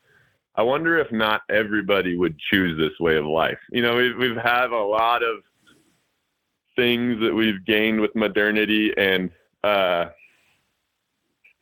I 0.59 0.63
wonder 0.63 0.99
if 0.99 1.13
not 1.13 1.43
everybody 1.49 2.17
would 2.17 2.37
choose 2.37 2.77
this 2.77 2.99
way 2.99 3.17
of 3.17 3.25
life. 3.25 3.61
You 3.71 3.81
know, 3.81 3.95
we've, 3.95 4.17
we've 4.17 4.37
had 4.37 4.71
a 4.71 4.77
lot 4.77 5.23
of 5.23 5.37
things 6.75 7.21
that 7.21 7.33
we've 7.33 7.65
gained 7.65 8.01
with 8.01 8.13
modernity 8.17 8.93
and, 8.99 9.31
uh, 9.63 10.07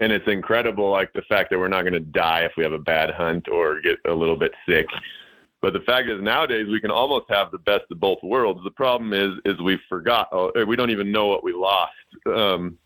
and 0.00 0.12
it's 0.12 0.26
incredible, 0.26 0.90
like 0.90 1.12
the 1.12 1.20
fact 1.28 1.50
that 1.50 1.58
we're 1.58 1.68
not 1.68 1.82
going 1.82 1.92
to 1.92 2.00
die 2.00 2.44
if 2.44 2.52
we 2.56 2.64
have 2.64 2.72
a 2.72 2.78
bad 2.78 3.10
hunt 3.10 3.48
or 3.48 3.82
get 3.82 3.98
a 4.06 4.12
little 4.14 4.36
bit 4.36 4.52
sick. 4.66 4.86
But 5.60 5.74
the 5.74 5.80
fact 5.80 6.08
is, 6.08 6.22
nowadays 6.22 6.66
we 6.70 6.80
can 6.80 6.90
almost 6.90 7.26
have 7.28 7.50
the 7.50 7.58
best 7.58 7.84
of 7.90 8.00
both 8.00 8.22
worlds. 8.22 8.60
The 8.64 8.70
problem 8.70 9.12
is, 9.12 9.38
is 9.44 9.60
we 9.60 9.78
forgot, 9.90 10.28
or 10.32 10.52
we 10.64 10.74
don't 10.74 10.90
even 10.90 11.12
know 11.12 11.26
what 11.26 11.44
we 11.44 11.52
lost 11.52 11.92
um, 12.34 12.78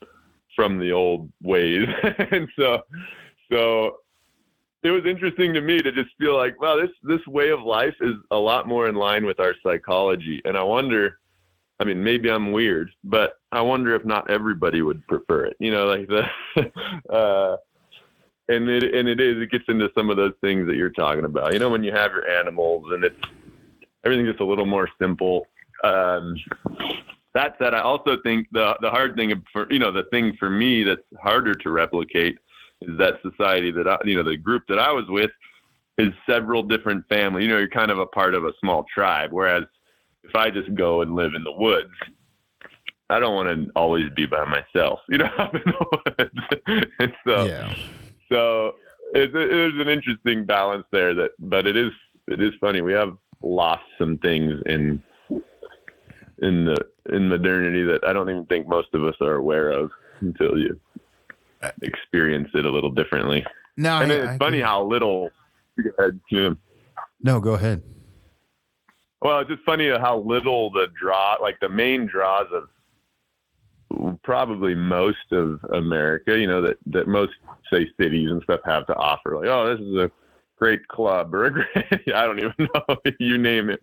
from 0.57 0.81
the 0.81 0.91
old 0.91 1.31
ways, 1.41 1.87
and 2.33 2.49
so, 2.57 2.83
so 3.53 3.99
it 4.83 4.91
was 4.91 5.05
interesting 5.05 5.53
to 5.55 5.61
me 5.61 5.81
to 5.83 5.93
just 5.93 6.11
feel 6.19 6.37
like, 6.37 6.61
wow, 6.61 6.77
this 6.77 6.91
this 7.03 7.25
way 7.27 7.51
of 7.51 7.63
life 7.63 7.95
is 8.01 8.15
a 8.31 8.37
lot 8.37 8.67
more 8.67 8.89
in 8.89 8.95
line 8.95 9.27
with 9.27 9.39
our 9.41 9.55
psychology. 9.63 10.41
And 10.45 10.57
I 10.57 10.63
wonder, 10.63 11.19
I 11.79 11.85
mean, 11.85 12.03
maybe 12.03 12.31
I'm 12.31 12.53
weird, 12.53 12.91
but 13.05 13.35
I 13.53 13.61
wonder 13.61 13.95
if 13.95 14.05
not 14.05 14.31
everybody 14.31 14.81
would 14.81 15.07
prefer 15.07 15.45
it. 15.45 15.57
You 15.61 15.71
know, 15.71 15.87
like 15.87 16.09
the, 16.09 16.25
uh, 17.13 17.57
and 18.49 18.69
it 18.69 18.95
and 18.95 19.09
it 19.09 19.21
is. 19.21 19.43
It 19.43 19.51
gets 19.51 19.65
into 19.69 19.91
some 19.95 20.09
of 20.09 20.17
those 20.17 20.35
things 20.41 20.67
that 20.67 20.77
you're 20.77 20.91
talking 20.91 21.25
about. 21.25 21.53
You 21.53 21.59
know, 21.59 21.69
when 21.69 21.85
you 21.85 21.93
have 21.93 22.13
your 22.13 22.29
animals 22.29 22.87
and 22.91 23.05
it's 23.05 23.21
everything 24.05 24.27
just 24.27 24.41
a 24.41 24.47
little 24.47 24.67
more 24.67 24.89
simple. 24.99 25.47
Um, 25.85 26.37
that 27.35 27.55
said, 27.59 27.75
I 27.75 27.81
also 27.81 28.17
think 28.23 28.49
the 28.51 28.77
the 28.81 28.91
hard 28.91 29.15
thing 29.15 29.43
for 29.53 29.71
you 29.71 29.79
know 29.79 29.93
the 29.93 30.05
thing 30.05 30.37
for 30.39 30.51
me 30.51 30.85
that's 30.85 31.03
harder 31.23 31.55
to 31.55 31.71
replicate 31.71 32.39
is 32.83 32.99
that 32.99 33.21
society 33.23 33.71
that 33.73 33.87
I, 33.89 33.99
you 34.05 34.17
know, 34.17 34.23
the 34.23 34.37
group 34.37 34.65
that 34.69 34.79
I 34.79 34.91
was 34.93 35.05
with 35.09 35.31
is 35.99 36.13
several 36.29 36.63
different 36.63 37.07
families. 37.09 37.45
You 37.45 37.51
know, 37.51 37.59
you're 37.59 37.69
kind 37.69 37.91
of 37.91 37.99
a 37.99 38.07
part 38.07 38.35
of 38.35 38.45
a 38.45 38.53
small 38.61 38.85
tribe. 38.93 39.33
Whereas 39.33 39.65
if 40.25 40.35
I 40.35 40.51
just 40.51 40.75
go 40.75 41.03
and 41.03 41.15
live 41.15 41.35
in 41.35 41.45
the 41.45 41.53
woods, 41.53 41.93
I 43.11 43.19
don't 43.19 43.35
want 43.35 43.49
to 43.49 43.71
always 43.75 44.09
be 44.15 44.27
by 44.27 44.45
myself. 44.45 45.01
You 45.09 45.19
know, 45.19 45.31
I'm 45.39 45.55
in 45.55 45.63
the 45.67 45.87
woods, 45.93 46.87
and 46.99 47.13
so 47.27 47.45
yeah. 47.45 47.75
so 48.31 48.75
it's 49.15 49.35
it 49.35 49.53
is 49.53 49.81
an 49.81 49.89
interesting 49.89 50.45
balance 50.45 50.87
there. 50.93 51.15
That, 51.15 51.33
but 51.39 51.67
it 51.67 51.77
is 51.77 51.91
it 52.29 52.41
is 52.41 52.53
funny. 52.61 52.81
We 52.81 52.93
have 52.93 53.17
lost 53.43 53.83
some 53.99 54.19
things 54.19 54.63
in 54.67 55.03
in 56.43 56.65
the 56.65 56.77
in 57.13 57.29
modernity 57.29 57.83
that 57.85 58.05
I 58.05 58.13
don't 58.13 58.31
even 58.31 58.47
think 58.47 58.69
most 58.69 58.89
of 58.95 59.05
us 59.05 59.17
are 59.21 59.35
aware 59.35 59.71
of 59.71 59.91
until 60.21 60.57
you 60.57 60.79
experience 61.83 62.49
it 62.55 62.65
a 62.65 62.71
little 62.71 62.91
differently. 62.91 63.45
No, 63.77 64.01
and 64.01 64.13
I, 64.13 64.15
it's 64.17 64.29
I 64.29 64.39
funny 64.39 64.61
how 64.61 64.85
little. 64.85 65.31
Go 65.83 65.91
ahead, 65.99 66.21
Jim. 66.31 66.59
No, 67.23 67.41
go 67.41 67.55
ahead. 67.55 67.83
Well, 69.23 69.41
it's 69.41 69.51
just 69.51 69.63
funny 69.65 69.89
how 69.91 70.19
little 70.19 70.71
the 70.71 70.89
draw, 70.99 71.37
like 71.41 71.61
the 71.61 71.69
main 71.69 72.07
draws 72.07 72.47
of 72.53 72.69
probably 74.23 74.75
most 74.75 75.33
of 75.33 75.61
America, 75.73 76.39
you 76.39 76.47
know, 76.47 76.63
that, 76.63 76.79
that 76.87 77.09
most 77.09 77.33
say 77.71 77.89
cities 78.01 78.31
and 78.31 78.43
stuff 78.43 78.61
have 78.65 78.87
to 78.87 78.95
offer. 78.95 79.37
Like, 79.37 79.49
oh, 79.49 79.77
this 79.77 79.85
is 79.85 79.97
a 79.97 80.11
great 80.59 80.87
club 80.89 81.35
or 81.35 81.47
a 81.47 81.51
great, 81.53 82.15
I 82.15 82.25
don't 82.25 82.39
even 82.39 82.55
know, 82.59 82.97
you 83.19 83.37
name 83.37 83.71
it. 83.71 83.81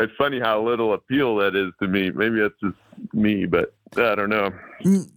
It's 0.00 0.12
funny 0.18 0.40
how 0.40 0.62
little 0.62 0.92
appeal 0.92 1.36
that 1.36 1.54
is 1.54 1.72
to 1.80 1.88
me. 1.88 2.10
Maybe 2.10 2.40
that's 2.40 2.54
just 2.62 2.76
me, 3.14 3.46
but 3.46 3.74
I 3.96 4.14
don't 4.14 4.30
know. 4.30 4.50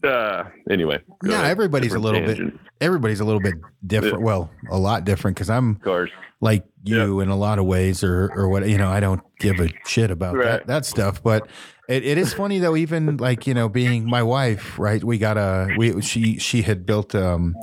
Uh, 0.04 0.44
anyway, 0.70 1.00
no, 1.24 1.34
ahead. 1.34 1.46
everybody's 1.46 1.92
Different 1.92 2.06
a 2.06 2.08
little 2.12 2.28
tangent. 2.28 2.52
bit. 2.54 2.62
Everybody's 2.80 3.20
a 3.20 3.26
little 3.26 3.42
bit 3.42 3.56
different. 3.86 4.20
Yeah. 4.20 4.26
Well, 4.26 4.52
a 4.70 4.78
lot 4.78 5.04
different 5.04 5.36
because 5.36 5.50
I'm 5.50 5.72
Of 5.78 5.82
course. 5.82 6.12
like 6.42 6.64
you 6.84 7.20
in 7.20 7.30
a 7.30 7.36
lot 7.36 7.60
of 7.60 7.66
ways, 7.66 8.04
or 8.04 8.32
or 8.36 8.48
what 8.50 8.68
you 8.70 8.78
know. 8.78 8.90
I 8.90 9.00
don't 9.00 9.22
give 9.40 9.60
a 9.60 9.70
shit 9.86 10.12
about 10.12 10.38
that 10.38 10.68
that 10.68 10.86
stuff. 10.86 11.22
But 11.22 11.48
it, 11.90 12.06
it 12.06 12.18
is 12.18 12.34
funny 12.34 12.60
though. 12.60 12.76
Even 12.76 13.18
like 13.18 13.46
you 13.48 13.54
know, 13.54 13.68
being 13.68 14.10
my 14.10 14.24
wife, 14.24 14.78
right? 14.80 15.04
We 15.04 15.18
got 15.18 15.38
a 15.38 15.74
we 15.78 16.02
she 16.02 16.38
she 16.40 16.62
had 16.62 16.86
built 16.86 17.14
um. 17.16 17.56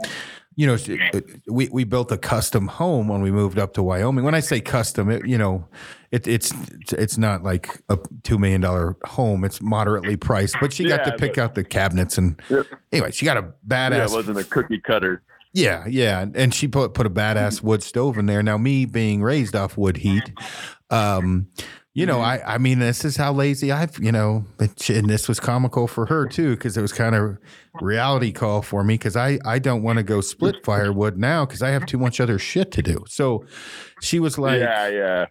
You 0.57 0.69
know, 0.69 1.21
we 1.49 1.69
we 1.71 1.83
built 1.85 2.13
a 2.13 2.17
custom 2.17 2.69
home 2.69 3.09
when 3.09 3.23
we 3.23 3.33
moved 3.33 3.59
up 3.59 3.75
to 3.75 3.83
Wyoming. 3.83 4.25
When 4.25 4.35
I 4.37 4.41
say 4.41 4.61
custom, 4.61 5.11
it, 5.11 5.27
you 5.27 5.37
know, 5.37 5.67
it, 6.13 6.29
it's 6.29 6.53
it's 6.93 7.19
not 7.19 7.43
like 7.43 7.83
a 7.89 7.99
two 8.23 8.39
million 8.39 8.61
dollar 8.61 8.97
home. 9.05 9.45
It's 9.45 9.61
moderately 9.61 10.17
priced, 10.17 10.61
but 10.61 10.73
she 10.73 10.85
got 10.85 11.05
to 11.05 11.13
pick 11.13 11.39
out 11.39 11.55
the 11.57 11.65
cabinets 11.65 12.19
and 12.19 12.41
Yep. 12.49 12.67
anyway, 12.93 13.11
she 13.11 13.25
got 13.25 13.37
a 13.37 13.41
Yeah, 13.41 13.89
badass 13.91 14.11
it 14.13 14.13
wasn't 14.13 14.39
a 14.39 14.45
cookie 14.45 14.79
cutter. 14.81 15.23
yeah, 15.53 15.85
yeah, 15.89 16.25
and 16.35 16.55
she 16.55 16.69
put 16.69 16.95
put 16.95 17.07
a 17.07 17.11
badass 17.11 17.61
wood 17.63 17.83
stove 17.83 18.17
in 18.19 18.27
there. 18.27 18.43
Now, 18.43 18.57
me 18.57 18.85
being 18.85 19.23
raised 19.23 19.57
off 19.57 19.77
wood 19.77 19.97
heat, 19.97 20.31
um, 20.91 21.49
you 21.95 22.07
know, 22.07 22.19
mm-hmm. 22.19 22.47
I 22.47 22.55
I 22.55 22.59
mean, 22.59 22.81
this 22.81 23.05
is 23.05 23.17
how 23.17 23.33
lazy 23.33 23.71
I've 23.71 23.97
you 24.03 24.11
know, 24.11 24.45
and 24.59 25.09
this 25.09 25.29
was 25.29 25.39
comical 25.39 25.87
for 25.87 26.07
her 26.07 26.27
too 26.27 26.57
because 26.57 26.77
it 26.77 26.83
was 26.83 26.93
kind 26.93 27.15
of 27.15 27.39
reality 27.81 28.33
call 28.33 28.63
for 28.63 28.83
me 28.83 28.95
because 28.95 29.17
I 29.17 29.39
I 29.45 29.61
don't 29.61 29.83
want 29.83 29.99
to 29.99 30.03
go 30.03 30.21
split 30.21 30.65
firewood 30.65 31.17
now 31.17 31.47
because 31.47 31.63
I 31.63 31.71
have 31.71 31.87
too 31.87 31.99
much 31.99 32.21
other 32.21 32.39
shit 32.39 32.73
to 32.73 32.83
do. 32.83 33.05
So 33.09 33.47
she 34.01 34.19
was 34.19 34.39
like, 34.39 34.61
yeah, 34.61 34.89
yeah. 34.89 35.27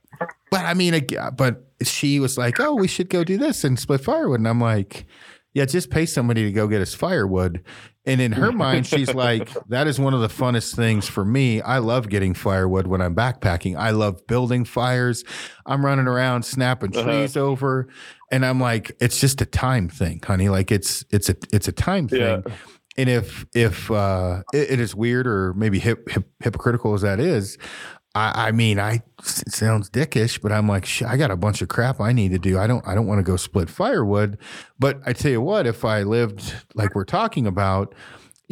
but 0.50 0.62
I 0.62 0.74
mean, 0.74 1.06
but 1.36 1.66
she 1.84 2.22
was 2.22 2.38
like, 2.38 2.62
"Oh, 2.62 2.76
we 2.76 2.88
should 2.88 3.10
go 3.10 3.26
do 3.26 3.38
this 3.38 3.66
and 3.66 3.78
split 3.78 4.02
firewood," 4.02 4.40
and 4.40 4.48
I'm 4.48 4.62
like, 4.62 5.06
"Yeah, 5.54 5.66
just 5.66 5.90
pay 5.90 6.06
somebody 6.06 6.44
to 6.44 6.52
go 6.52 6.68
get 6.68 6.82
us 6.82 6.94
firewood." 6.94 7.64
And 8.06 8.20
in 8.20 8.34
her 8.34 8.52
mind, 8.52 8.86
she's 8.88 9.14
like, 9.26 9.50
"That 9.70 9.88
is 9.88 10.00
one 10.00 10.14
of 10.14 10.22
the 10.22 10.28
funnest 10.28 10.76
things 10.76 11.08
for 11.08 11.24
me. 11.24 11.62
I 11.62 11.78
love 11.78 12.10
getting 12.10 12.34
firewood 12.34 12.88
when 12.88 13.02
I'm 13.02 13.16
backpacking. 13.16 13.78
I 13.78 13.92
love 13.92 14.26
building 14.28 14.66
fires. 14.66 15.24
I'm 15.66 15.86
running 15.86 16.08
around 16.08 16.44
snapping 16.44 16.96
Uh-huh. 16.96 17.04
trees 17.06 17.38
over, 17.38 17.88
and 18.32 18.46
I'm 18.46 18.60
like, 18.60 18.92
it's 19.00 19.20
just 19.22 19.42
a 19.42 19.46
time 19.46 19.88
thing, 19.90 20.20
honey. 20.26 20.50
Like 20.50 20.72
it's 20.72 21.06
it's 21.12 21.30
a 21.30 21.36
it's 21.54 21.68
a 21.68 21.72
time 21.74 22.10
Yeah. 22.12 22.42
thing." 22.42 22.54
And 22.96 23.10
if 23.10 23.46
if 23.56 23.90
uh, 23.90 24.44
it, 24.54 24.72
it 24.74 24.80
is 24.80 24.94
weird 24.94 25.26
or 25.26 25.54
maybe 25.56 25.80
hip, 25.80 26.10
hip, 26.10 26.30
hypocritical 26.44 26.94
as 26.94 27.02
that 27.02 27.20
is, 27.20 27.58
I, 28.16 28.48
I 28.48 28.52
mean, 28.52 28.80
I 28.80 29.02
it 29.20 29.54
sounds 29.54 29.90
dickish, 29.90 30.42
but 30.42 30.52
I'm 30.52 30.68
like, 30.68 30.88
I 31.02 31.18
got 31.18 31.32
a 31.32 31.36
bunch 31.36 31.62
of 31.62 31.68
crap 31.68 32.00
I 32.00 32.12
need 32.12 32.32
to 32.32 32.40
do. 32.40 32.60
I 32.60 32.68
don't, 32.68 32.86
I 32.88 32.94
don't 32.94 33.08
want 33.08 33.20
to 33.20 33.24
go 33.24 33.38
split 33.38 33.70
firewood. 33.70 34.38
But 34.78 35.02
I 35.06 35.14
tell 35.14 35.32
you 35.32 35.42
what, 35.42 35.66
if 35.66 35.84
I 35.84 36.04
lived 36.04 36.54
like 36.76 36.94
we're 36.94 37.06
talking 37.06 37.48
about, 37.48 37.96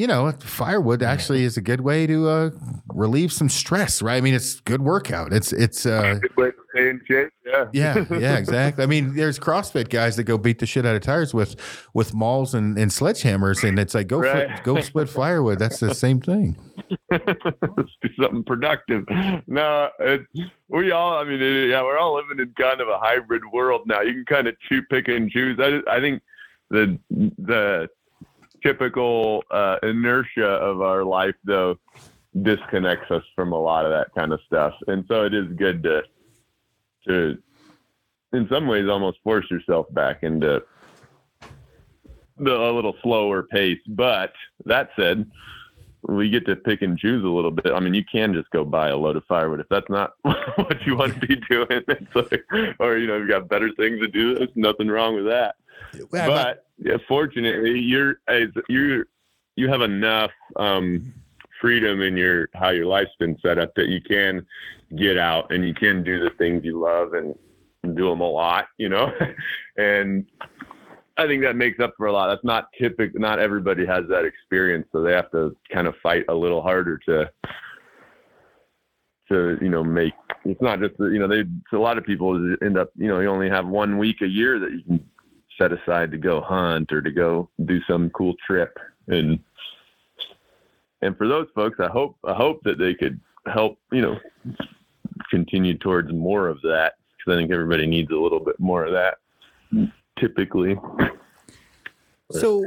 you 0.01 0.07
know, 0.07 0.31
firewood 0.39 1.03
actually 1.03 1.43
is 1.43 1.57
a 1.57 1.61
good 1.61 1.81
way 1.81 2.07
to 2.07 2.27
uh, 2.27 2.49
relieve 2.87 3.31
some 3.31 3.47
stress, 3.47 4.01
right? 4.01 4.15
I 4.17 4.21
mean, 4.21 4.33
it's 4.33 4.59
good 4.61 4.81
workout. 4.81 5.31
It's 5.31 5.53
it's 5.53 5.85
uh, 5.85 6.15
Good 6.15 6.35
way 6.37 6.49
to 6.49 6.57
stay 6.71 6.89
in 6.89 7.01
shape. 7.07 7.29
Yeah. 7.45 7.67
yeah, 7.71 8.05
yeah, 8.17 8.37
exactly. 8.37 8.83
I 8.83 8.87
mean, 8.87 9.13
there's 9.13 9.37
CrossFit 9.37 9.89
guys 9.89 10.15
that 10.15 10.23
go 10.23 10.39
beat 10.39 10.57
the 10.57 10.65
shit 10.65 10.87
out 10.87 10.95
of 10.95 11.03
tires 11.03 11.35
with 11.35 11.55
with 11.93 12.15
mauls 12.15 12.55
and, 12.55 12.79
and 12.79 12.89
sledgehammers, 12.89 13.63
and 13.63 13.77
it's 13.77 13.93
like 13.93 14.07
go 14.07 14.21
Right. 14.21 14.47
flip, 14.47 14.63
go 14.63 14.81
split 14.81 15.07
firewood. 15.07 15.59
That's 15.59 15.79
the 15.79 15.93
same 15.93 16.19
thing. 16.19 16.57
Let's 17.11 17.91
do 18.01 18.09
something 18.19 18.43
productive. 18.43 19.05
No, 19.45 19.89
it, 19.99 20.21
we 20.67 20.89
all, 20.89 21.19
I 21.19 21.25
mean, 21.25 21.39
it, 21.39 21.69
yeah, 21.69 21.83
we're 21.83 21.99
all 21.99 22.15
living 22.15 22.39
in 22.39 22.51
kind 22.59 22.81
of 22.81 22.87
a 22.87 22.97
hybrid 22.97 23.43
world 23.53 23.81
now. 23.85 24.01
You 24.01 24.13
can 24.13 24.25
kind 24.25 24.47
of 24.47 24.55
chew, 24.61 24.81
pick, 24.89 25.09
and 25.09 25.29
choose. 25.29 25.59
I, 25.61 25.79
I 25.87 25.99
think 25.99 26.23
the 26.71 26.97
the 27.37 27.87
typical 28.63 29.43
uh, 29.51 29.77
inertia 29.83 30.45
of 30.45 30.81
our 30.81 31.03
life, 31.03 31.35
though, 31.43 31.77
disconnects 32.41 33.11
us 33.11 33.23
from 33.35 33.51
a 33.51 33.59
lot 33.59 33.85
of 33.85 33.91
that 33.91 34.13
kind 34.17 34.31
of 34.31 34.39
stuff. 34.45 34.73
And 34.87 35.05
so 35.07 35.25
it 35.25 35.33
is 35.33 35.47
good 35.55 35.83
to, 35.83 36.03
to, 37.07 37.37
in 38.33 38.47
some 38.49 38.67
ways, 38.67 38.87
almost 38.89 39.19
force 39.23 39.49
yourself 39.51 39.87
back 39.93 40.23
into 40.23 40.63
the, 42.37 42.55
a 42.55 42.71
little 42.71 42.95
slower 43.03 43.43
pace. 43.43 43.79
But 43.87 44.33
that 44.65 44.89
said, 44.95 45.29
we 46.03 46.29
get 46.29 46.45
to 46.47 46.55
pick 46.55 46.81
and 46.81 46.97
choose 46.97 47.23
a 47.23 47.27
little 47.27 47.51
bit. 47.51 47.71
I 47.73 47.79
mean, 47.79 47.93
you 47.93 48.03
can 48.03 48.33
just 48.33 48.49
go 48.49 48.63
buy 48.63 48.89
a 48.89 48.97
load 48.97 49.15
of 49.15 49.23
firewood 49.25 49.59
if 49.59 49.67
that's 49.69 49.89
not 49.89 50.13
what 50.23 50.85
you 50.85 50.95
want 50.95 51.13
to 51.19 51.27
be 51.27 51.35
doing. 51.49 51.81
Like, 52.15 52.43
or 52.79 52.97
you 52.97 53.07
know, 53.07 53.17
you've 53.17 53.29
got 53.29 53.47
better 53.47 53.69
things 53.77 53.99
to 54.01 54.07
do. 54.07 54.35
There's 54.35 54.49
nothing 54.55 54.87
wrong 54.87 55.15
with 55.15 55.25
that. 55.25 55.55
Yeah, 55.93 56.27
but 56.27 56.65
yeah, 56.77 56.97
fortunately, 57.07 57.79
you're 57.79 58.15
you 58.67 59.05
you 59.55 59.69
have 59.69 59.81
enough 59.81 60.31
um, 60.55 61.13
freedom 61.59 62.01
in 62.01 62.17
your 62.17 62.49
how 62.53 62.69
your 62.69 62.85
life's 62.85 63.15
been 63.19 63.37
set 63.41 63.59
up 63.59 63.73
that 63.75 63.87
you 63.87 64.01
can 64.01 64.45
get 64.97 65.17
out 65.17 65.51
and 65.53 65.65
you 65.65 65.73
can 65.73 66.03
do 66.03 66.19
the 66.19 66.31
things 66.31 66.65
you 66.65 66.79
love 66.79 67.13
and 67.13 67.35
do 67.95 68.09
them 68.09 68.21
a 68.21 68.29
lot. 68.29 68.67
You 68.77 68.89
know, 68.89 69.13
and 69.77 70.25
I 71.17 71.27
think 71.27 71.43
that 71.43 71.55
makes 71.55 71.79
up 71.79 71.93
for 71.97 72.07
a 72.07 72.11
lot. 72.11 72.29
That's 72.29 72.43
not 72.43 72.69
typical. 72.79 73.19
Not 73.19 73.39
everybody 73.39 73.85
has 73.85 74.05
that 74.09 74.25
experience, 74.25 74.87
so 74.91 75.01
they 75.03 75.13
have 75.13 75.31
to 75.31 75.55
kind 75.71 75.87
of 75.87 75.95
fight 76.01 76.25
a 76.29 76.33
little 76.33 76.61
harder 76.61 76.97
to 77.05 77.29
to 79.29 79.57
you 79.61 79.69
know 79.69 79.83
make. 79.83 80.13
It's 80.45 80.61
not 80.61 80.79
just 80.79 80.95
you 80.99 81.19
know 81.19 81.27
they. 81.27 81.43
A 81.73 81.79
lot 81.79 81.97
of 81.97 82.05
people 82.05 82.55
end 82.63 82.77
up 82.77 82.89
you 82.95 83.07
know 83.07 83.19
you 83.19 83.29
only 83.29 83.49
have 83.49 83.67
one 83.67 83.97
week 83.97 84.21
a 84.21 84.27
year 84.27 84.59
that 84.59 84.71
you 84.71 84.83
can 84.83 85.10
set 85.61 85.71
aside 85.71 86.11
to 86.11 86.17
go 86.17 86.41
hunt 86.41 86.91
or 86.91 87.01
to 87.01 87.11
go 87.11 87.47
do 87.65 87.79
some 87.87 88.09
cool 88.11 88.33
trip 88.45 88.79
and 89.07 89.39
and 91.03 91.15
for 91.17 91.27
those 91.27 91.47
folks 91.53 91.77
i 91.79 91.87
hope 91.87 92.17
i 92.25 92.33
hope 92.33 92.61
that 92.63 92.79
they 92.79 92.95
could 92.95 93.19
help 93.45 93.77
you 93.91 94.01
know 94.01 94.17
continue 95.29 95.77
towards 95.77 96.11
more 96.11 96.47
of 96.47 96.59
that 96.61 96.93
because 97.15 97.33
i 97.33 97.39
think 97.39 97.51
everybody 97.51 97.85
needs 97.85 98.11
a 98.11 98.15
little 98.15 98.39
bit 98.39 98.59
more 98.59 98.85
of 98.85 98.93
that 98.93 99.17
typically 100.19 100.75
so 102.31 102.65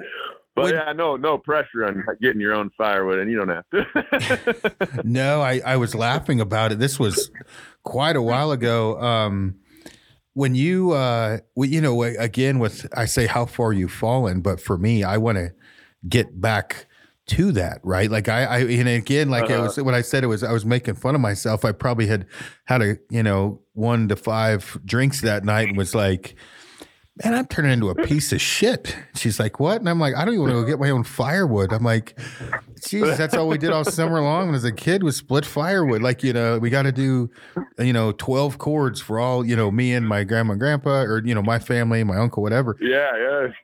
but 0.55 0.64
When- 0.64 0.74
yeah 0.74 0.92
no 0.92 1.16
no 1.16 1.36
pressure 1.36 1.84
on 1.86 2.05
getting 2.22 2.40
your 2.40 2.55
own 2.55 2.70
firewood 2.78 3.18
and 3.18 3.28
you 3.28 3.38
don't 3.38 3.49
have 3.49 3.68
to 3.70 5.01
no, 5.05 5.42
I, 5.42 5.61
I 5.66 5.76
was 5.76 5.95
laughing 5.97 6.40
about 6.40 6.70
it. 6.70 6.78
This 6.78 6.99
was 6.99 7.30
quite 7.82 8.14
a 8.14 8.22
while 8.22 8.53
ago. 8.53 9.01
Um, 9.01 9.57
when 10.35 10.55
you, 10.55 10.93
uh, 10.93 11.39
you 11.57 11.80
know, 11.80 12.03
again, 12.03 12.59
with 12.59 12.87
I 12.97 13.07
say 13.07 13.26
how 13.26 13.47
far 13.47 13.72
you've 13.72 13.93
fallen, 13.93 14.41
but 14.41 14.61
for 14.61 14.76
me, 14.78 15.03
I 15.03 15.16
want 15.16 15.39
to 15.39 15.53
get 16.09 16.41
back 16.41 16.87
to 17.26 17.53
that, 17.53 17.78
right? 17.82 18.11
Like 18.11 18.28
I, 18.28 18.45
I 18.45 18.59
and 18.59 18.89
again, 18.89 19.30
like 19.30 19.45
it 19.49 19.53
Uh-huh. 19.55 19.62
was 19.62 19.76
when 19.80 19.95
I 19.95 20.03
said 20.03 20.24
it 20.24 20.26
was, 20.26 20.43
I 20.43 20.53
was 20.53 20.66
making 20.66 20.97
fun 20.97 21.14
of 21.14 21.20
myself. 21.22 21.64
I 21.64 21.72
probably 21.72 22.07
had 22.07 22.26
had 22.66 22.82
a, 22.82 22.99
you 23.11 23.22
know, 23.22 23.61
one 23.72 24.09
to 24.09 24.16
five 24.16 24.78
drinks 24.85 25.22
that 25.22 25.43
night 25.45 25.68
and 25.68 25.76
was 25.78 25.95
like, 25.95 26.35
man, 27.23 27.35
I'm 27.35 27.47
turning 27.47 27.73
into 27.73 27.91
a 27.91 27.95
piece 27.95 28.33
of 28.33 28.41
shit. 28.41 28.97
She's 29.15 29.39
like, 29.39 29.61
what? 29.61 29.79
And 29.79 29.89
I'm 29.89 30.01
like, 30.01 30.17
I 30.17 30.25
don't 30.25 30.35
even 30.35 30.47
want 30.47 30.55
to 30.55 30.61
go 30.62 30.67
get 30.67 30.81
my 30.81 30.91
own 30.91 31.05
firewood. 31.05 31.73
I'm 31.73 31.85
like, 31.85 32.19
Jesus, 32.89 33.17
that's 33.17 33.35
all 33.35 33.47
we 33.47 33.57
did 33.57 33.71
all 33.71 33.85
summer 33.85 34.21
long 34.21 34.47
when 34.47 34.55
as 34.57 34.65
a 34.65 34.73
kid 34.73 35.05
was 35.05 35.17
split 35.17 35.47
firewood. 35.47 36.03
Like, 36.03 36.25
you 36.25 36.33
know, 36.33 36.59
we 36.59 36.71
got 36.71 36.83
to 36.83 36.93
do, 36.93 37.31
you 37.79 37.93
know, 37.93 38.11
12 38.12 38.59
cords 38.59 39.01
for 39.01 39.21
all, 39.21 39.47
you 39.47 39.55
know, 39.55 39.71
me 39.71 39.95
and 39.95 40.09
my 40.09 40.25
grandma 40.25 40.53
and 40.53 40.61
grandpa 40.61 41.03
or, 41.03 41.25
you 41.25 41.35
know, 41.35 41.43
my 41.43 41.61
family, 41.61 42.03
my 42.03 42.17
uncle, 42.17 42.43
whatever. 42.43 42.77
yeah 42.81 43.11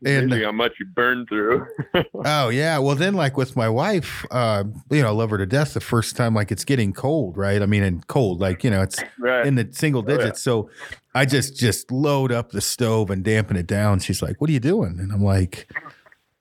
yeah 0.04 0.18
And- 0.18 0.32
how 0.32 0.52
much 0.52 0.72
you 0.78 0.86
burn 0.86 1.26
through 1.26 1.66
Oh 2.24 2.48
yeah. 2.50 2.78
Well, 2.78 2.94
then 2.94 3.14
like 3.14 3.36
with 3.36 3.56
my 3.56 3.68
wife, 3.68 4.24
uh, 4.30 4.64
you 4.90 5.02
know, 5.02 5.08
I 5.08 5.12
love 5.12 5.30
her 5.30 5.38
to 5.38 5.46
death. 5.46 5.74
The 5.74 5.80
first 5.80 6.16
time, 6.16 6.34
like 6.34 6.52
it's 6.52 6.64
getting 6.64 6.92
cold, 6.92 7.36
right? 7.36 7.60
I 7.62 7.66
mean, 7.66 7.82
and 7.82 8.06
cold, 8.06 8.40
like 8.40 8.62
you 8.62 8.70
know, 8.70 8.82
it's 8.82 9.02
right 9.18 9.44
in 9.46 9.56
the 9.56 9.68
single 9.72 10.04
yeah. 10.06 10.16
digits. 10.18 10.42
So 10.42 10.70
I 11.14 11.24
just 11.24 11.56
just 11.56 11.90
load 11.90 12.30
up 12.32 12.50
the 12.50 12.60
stove 12.60 13.10
and 13.10 13.24
dampen 13.24 13.56
it 13.56 13.66
down. 13.66 13.98
She's 14.00 14.22
like, 14.22 14.40
"What 14.40 14.48
are 14.50 14.52
you 14.52 14.60
doing?" 14.60 14.98
And 15.00 15.12
I'm 15.12 15.24
like, 15.24 15.68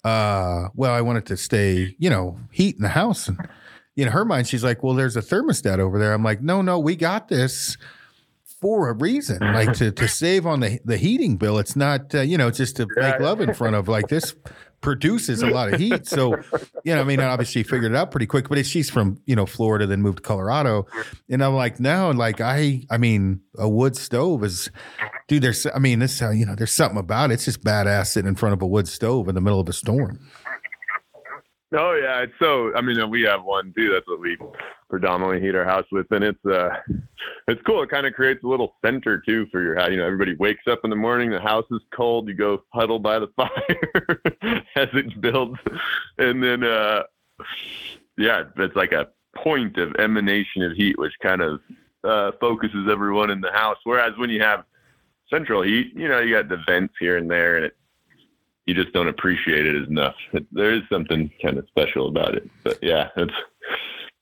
"Uh, 0.04 0.68
well, 0.76 0.94
I 0.94 1.02
want 1.02 1.18
it 1.18 1.26
to 1.28 1.38
stay, 1.38 1.96
you 1.98 2.10
know, 2.10 2.40
heat 2.52 2.76
in 2.76 2.82
the 2.84 2.90
house." 2.90 3.28
And 3.28 3.40
in 3.96 4.10
her 4.10 4.26
mind, 4.26 4.48
she's 4.48 4.64
like, 4.64 4.84
"Well, 4.84 4.94
there's 4.94 5.18
a 5.18 5.22
thermostat 5.22 5.80
over 5.80 5.98
there." 5.98 6.14
I'm 6.14 6.24
like, 6.24 6.42
"No, 6.42 6.62
no, 6.62 6.80
we 6.80 6.96
got 6.96 7.28
this." 7.28 7.78
For 8.62 8.90
a 8.90 8.94
reason, 8.94 9.40
like 9.40 9.72
to, 9.78 9.90
to 9.90 10.08
save 10.10 10.46
on 10.46 10.60
the 10.60 10.82
the 10.84 10.98
heating 10.98 11.38
bill. 11.38 11.60
It's 11.60 11.78
not, 11.78 12.14
uh, 12.14 12.20
you 12.20 12.38
know, 12.38 12.52
just 12.52 12.76
to 12.76 12.88
make 12.98 13.18
love 13.22 13.40
in 13.40 13.54
front 13.54 13.78
of. 13.78 13.88
Like 13.88 14.10
this 14.10 14.36
produces 14.82 15.42
a 15.42 15.48
lot 15.48 15.74
of 15.74 15.80
heat. 15.80 16.08
So, 16.08 16.36
you 16.84 16.94
know, 16.94 17.02
I 17.02 17.04
mean, 17.04 17.20
obviously 17.20 17.64
figured 17.64 17.92
it 17.92 17.96
out 17.96 18.12
pretty 18.12 18.26
quick. 18.26 18.50
But 18.50 18.66
she's 18.66 18.90
from 18.90 19.20
you 19.26 19.36
know 19.36 19.46
Florida, 19.46 19.86
then 19.86 20.02
moved 20.02 20.18
to 20.18 20.24
Colorado, 20.24 20.88
and 21.30 21.44
I'm 21.44 21.56
like, 21.56 21.80
no, 21.80 22.12
like 22.12 22.42
I, 22.42 22.84
I 22.90 22.98
mean, 22.98 23.42
a 23.58 23.68
wood 23.68 23.96
stove 23.96 24.44
is, 24.44 24.70
dude. 25.28 25.44
There's, 25.44 25.66
I 25.68 25.80
mean, 25.80 26.00
this, 26.00 26.22
uh, 26.22 26.32
you 26.32 26.46
know, 26.46 26.56
there's 26.56 26.74
something 26.74 27.00
about 27.00 27.32
it. 27.32 27.36
It's 27.36 27.46
just 27.46 27.64
badass 27.64 28.08
sitting 28.08 28.28
in 28.28 28.36
front 28.36 28.54
of 28.54 28.62
a 28.62 28.68
wood 28.68 28.88
stove 28.88 29.28
in 29.28 29.36
the 29.36 29.42
middle 29.42 29.60
of 29.60 29.68
a 29.70 29.74
storm. 29.74 30.20
Oh 31.72 31.94
yeah, 31.94 32.22
it's 32.22 32.34
so. 32.40 32.76
I 32.76 32.82
mean, 32.82 33.10
we 33.12 33.22
have 33.24 33.44
one 33.44 33.74
too. 33.78 33.92
That's 33.92 34.08
what 34.08 34.20
we 34.20 34.38
predominantly 34.90 35.40
heat 35.40 35.54
our 35.54 35.66
house 35.66 35.86
with, 35.92 36.08
and 36.12 36.24
it's 36.24 36.46
uh, 36.46 36.70
it's 37.48 37.62
cool. 37.62 37.84
It 37.84 37.90
kind 37.92 38.08
of 38.08 38.14
creates 38.14 38.44
a 38.44 38.48
little 38.48 38.76
center 38.84 39.20
too 39.20 39.46
for 39.52 39.62
your 39.62 39.76
house. 39.76 39.92
You 39.92 39.98
know, 39.98 40.06
everybody 40.06 40.36
wakes 40.36 40.64
up 40.68 40.80
in 40.84 40.90
the 40.90 40.96
morning. 40.96 41.30
The 41.30 41.40
house 41.40 41.66
is 41.70 41.82
cold. 41.94 42.28
You 42.28 42.34
go 42.34 42.64
huddle 42.74 42.98
by 42.98 43.20
the 43.20 43.28
fire 43.36 44.22
as 44.76 44.88
it 44.94 45.22
builds, 45.22 45.60
and 46.18 46.44
then 46.44 46.64
uh, 46.64 47.04
yeah, 48.18 48.46
it's 48.58 48.76
like 48.76 48.92
a 48.92 49.10
point 49.36 49.78
of 49.78 49.96
emanation 50.00 50.64
of 50.64 50.72
heat, 50.72 50.98
which 50.98 51.14
kind 51.22 51.42
of 51.42 51.60
uh, 52.04 52.32
focuses 52.42 52.88
everyone 52.90 53.30
in 53.30 53.42
the 53.42 53.52
house. 53.52 53.78
Whereas 53.84 54.14
when 54.18 54.32
you 54.32 54.42
have 54.42 54.64
central 55.30 55.62
heat, 55.62 55.94
you 55.96 56.08
know, 56.08 56.20
you 56.20 56.34
got 56.34 56.50
the 56.50 56.64
vents 56.66 56.96
here 57.00 57.18
and 57.18 57.30
there, 57.30 57.58
and 57.58 57.66
it 57.66 57.78
you 58.70 58.76
just 58.76 58.94
don't 58.94 59.08
appreciate 59.08 59.66
it 59.66 59.76
enough. 59.90 60.14
It, 60.32 60.46
there 60.52 60.72
is 60.72 60.84
something 60.92 61.32
kind 61.42 61.58
of 61.58 61.68
special 61.68 62.08
about 62.08 62.36
it. 62.36 62.48
But 62.64 62.78
yeah, 62.84 63.10
it's 63.18 63.34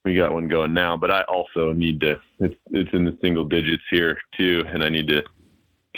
we 0.06 0.16
got 0.16 0.32
one 0.32 0.48
going 0.48 0.74
now. 0.74 0.95
But 0.95 1.12
I 1.12 1.24
also 1.24 1.74
need 1.74 2.00
to. 2.02 2.20
It's 2.39 2.56
it's 2.72 2.89
in 2.93 3.04
the 3.04 3.18
single 3.22 3.43
digits 3.43 3.84
here 3.89 4.18
too, 4.38 4.64
and 4.70 4.86
I 4.86 4.89
need 4.89 5.10
to 5.10 5.22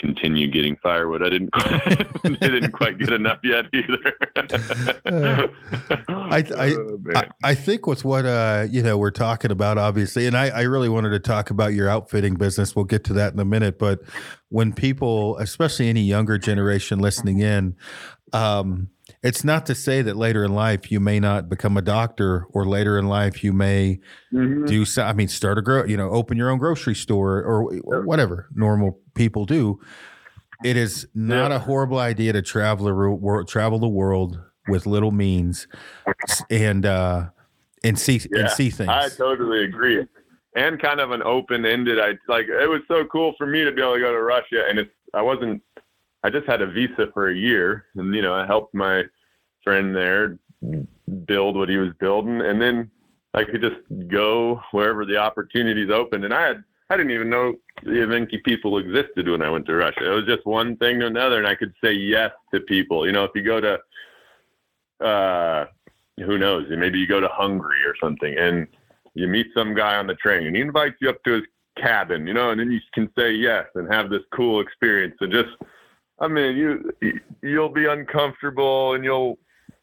continue 0.00 0.48
getting 0.50 0.76
firewood. 0.82 1.22
I 1.22 1.28
didn't 1.28 1.50
I 1.54 2.48
didn't 2.48 2.72
quite 2.72 2.98
get 2.98 3.12
enough 3.12 3.38
yet 3.44 3.66
either. 3.72 5.50
I, 6.08 6.44
I, 6.56 6.74
Oh. 6.80 6.98
I, 7.14 7.28
I 7.42 7.54
think 7.54 7.86
with 7.86 8.04
what 8.04 8.24
uh 8.24 8.66
you 8.70 8.82
know 8.82 8.96
we're 8.96 9.10
talking 9.10 9.50
about 9.50 9.78
obviously 9.78 10.26
and 10.26 10.36
I, 10.36 10.48
I 10.48 10.62
really 10.62 10.88
wanted 10.88 11.10
to 11.10 11.18
talk 11.18 11.50
about 11.50 11.74
your 11.74 11.88
outfitting 11.88 12.34
business 12.34 12.76
we'll 12.76 12.84
get 12.84 13.04
to 13.04 13.12
that 13.14 13.32
in 13.32 13.40
a 13.40 13.44
minute 13.44 13.78
but 13.78 14.00
when 14.48 14.72
people 14.72 15.36
especially 15.38 15.88
any 15.88 16.02
younger 16.02 16.38
generation 16.38 16.98
listening 17.00 17.40
in 17.40 17.76
um 18.32 18.88
it's 19.22 19.42
not 19.44 19.66
to 19.66 19.74
say 19.74 20.02
that 20.02 20.16
later 20.16 20.44
in 20.44 20.52
life 20.54 20.90
you 20.90 21.00
may 21.00 21.18
not 21.20 21.48
become 21.48 21.76
a 21.76 21.82
doctor 21.82 22.46
or 22.50 22.64
later 22.66 22.98
in 22.98 23.06
life 23.08 23.42
you 23.42 23.52
may 23.52 23.98
Mhm. 24.32 24.66
do 24.66 24.84
so 24.84 25.02
i 25.02 25.12
mean 25.12 25.28
start 25.28 25.58
a 25.58 25.62
grow 25.62 25.84
you 25.84 25.96
know 25.96 26.10
open 26.10 26.36
your 26.36 26.50
own 26.50 26.58
grocery 26.58 26.94
store 26.94 27.38
or, 27.42 27.72
or 27.84 28.02
whatever 28.02 28.48
normal 28.54 28.98
people 29.14 29.44
do 29.46 29.80
it 30.64 30.76
is 30.76 31.08
not 31.14 31.50
Yeah. 31.50 31.56
a 31.56 31.58
horrible 31.58 31.98
idea 31.98 32.32
to 32.32 32.42
travel 32.42 32.86
the 32.86 32.94
world 32.94 33.48
travel 33.48 33.78
the 33.78 33.88
world 33.88 34.38
with 34.68 34.86
little 34.86 35.10
means 35.10 35.66
and 36.50 36.86
uh 36.86 37.26
and 37.82 37.98
see 37.98 38.20
Yeah, 38.30 38.40
and 38.40 38.50
see 38.50 38.70
things 38.70 38.90
I 38.90 39.08
totally 39.08 39.64
agree. 39.64 40.06
And 40.54 40.78
kind 40.80 41.00
of 41.00 41.12
an 41.12 41.22
open 41.22 41.64
ended. 41.64 41.98
I 42.00 42.18
like 42.28 42.46
it 42.48 42.68
was 42.68 42.82
so 42.88 43.04
cool 43.06 43.34
for 43.38 43.46
me 43.46 43.64
to 43.64 43.72
be 43.72 43.80
able 43.80 43.94
to 43.94 44.00
go 44.00 44.12
to 44.12 44.20
Russia, 44.20 44.66
and 44.68 44.78
it's 44.80 44.90
I 45.14 45.22
wasn't. 45.22 45.62
I 46.22 46.30
just 46.30 46.46
had 46.46 46.62
a 46.62 46.66
visa 46.66 47.08
for 47.14 47.28
a 47.28 47.34
year, 47.34 47.86
and 47.94 48.14
you 48.14 48.22
know 48.22 48.34
I 48.34 48.46
helped 48.46 48.74
my 48.74 49.04
friend 49.64 49.94
there 49.94 50.38
build 51.24 51.56
what 51.56 51.68
he 51.68 51.76
was 51.76 51.92
building, 51.98 52.40
and 52.40 52.60
then 52.60 52.90
I 53.34 53.44
could 53.44 53.62
just 53.62 53.80
go 54.08 54.60
wherever 54.72 55.04
the 55.04 55.16
opportunities 55.16 55.90
opened. 55.90 56.24
And 56.24 56.34
I 56.34 56.46
had 56.46 56.64
I 56.90 56.96
didn't 56.96 57.12
even 57.12 57.30
know 57.30 57.54
the 57.82 57.90
Evenki 57.90 58.42
people 58.44 58.78
existed 58.78 59.28
when 59.28 59.42
I 59.42 59.50
went 59.50 59.66
to 59.66 59.74
Russia. 59.74 60.10
It 60.10 60.14
was 60.14 60.26
just 60.26 60.44
one 60.44 60.76
thing 60.76 61.00
to 61.00 61.06
another, 61.06 61.38
and 61.38 61.46
I 61.46 61.54
could 61.54 61.72
say 61.82 61.92
yes 61.92 62.32
to 62.52 62.60
people. 62.60 63.06
You 63.06 63.12
know, 63.12 63.24
if 63.24 63.30
you 63.34 63.42
go 63.42 63.60
to 63.60 65.06
uh, 65.06 65.66
who 66.18 66.38
knows? 66.38 66.66
Maybe 66.68 66.98
you 66.98 67.06
go 67.06 67.20
to 67.20 67.28
Hungary 67.28 67.84
or 67.84 67.94
something, 68.00 68.36
and 68.36 68.66
you 69.14 69.26
meet 69.26 69.48
some 69.54 69.74
guy 69.74 69.96
on 69.96 70.06
the 70.06 70.14
train, 70.14 70.46
and 70.46 70.54
he 70.54 70.62
invites 70.62 70.96
you 71.00 71.08
up 71.08 71.22
to 71.24 71.32
his 71.32 71.44
cabin, 71.76 72.26
you 72.26 72.34
know, 72.34 72.50
and 72.50 72.60
then 72.60 72.70
you 72.70 72.80
can 72.92 73.10
say 73.16 73.32
yes 73.32 73.66
and 73.74 73.92
have 73.92 74.10
this 74.10 74.22
cool 74.32 74.60
experience. 74.60 75.16
And 75.20 75.32
just, 75.32 75.50
I 76.20 76.28
mean, 76.28 76.56
you 76.56 76.92
you'll 77.42 77.70
be 77.70 77.86
uncomfortable 77.86 78.94
and 78.94 79.04
you'll 79.04 79.38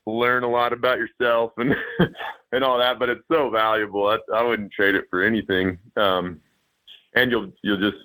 learn 0.06 0.44
a 0.44 0.50
lot 0.50 0.72
about 0.72 1.00
yourself 1.00 1.52
and 1.58 1.76
and 2.52 2.64
all 2.64 2.78
that, 2.78 3.00
but 3.00 3.10
it's 3.10 3.24
so 3.32 3.50
valuable. 3.50 4.08
I, 4.08 4.20
I 4.34 4.44
wouldn't 4.44 4.72
trade 4.72 4.96
it 4.96 5.06
for 5.10 5.24
anything. 5.24 5.78
Um, 5.96 6.40
and 7.16 7.32
you'll 7.32 7.52
you'll 7.64 7.80
just 7.80 8.04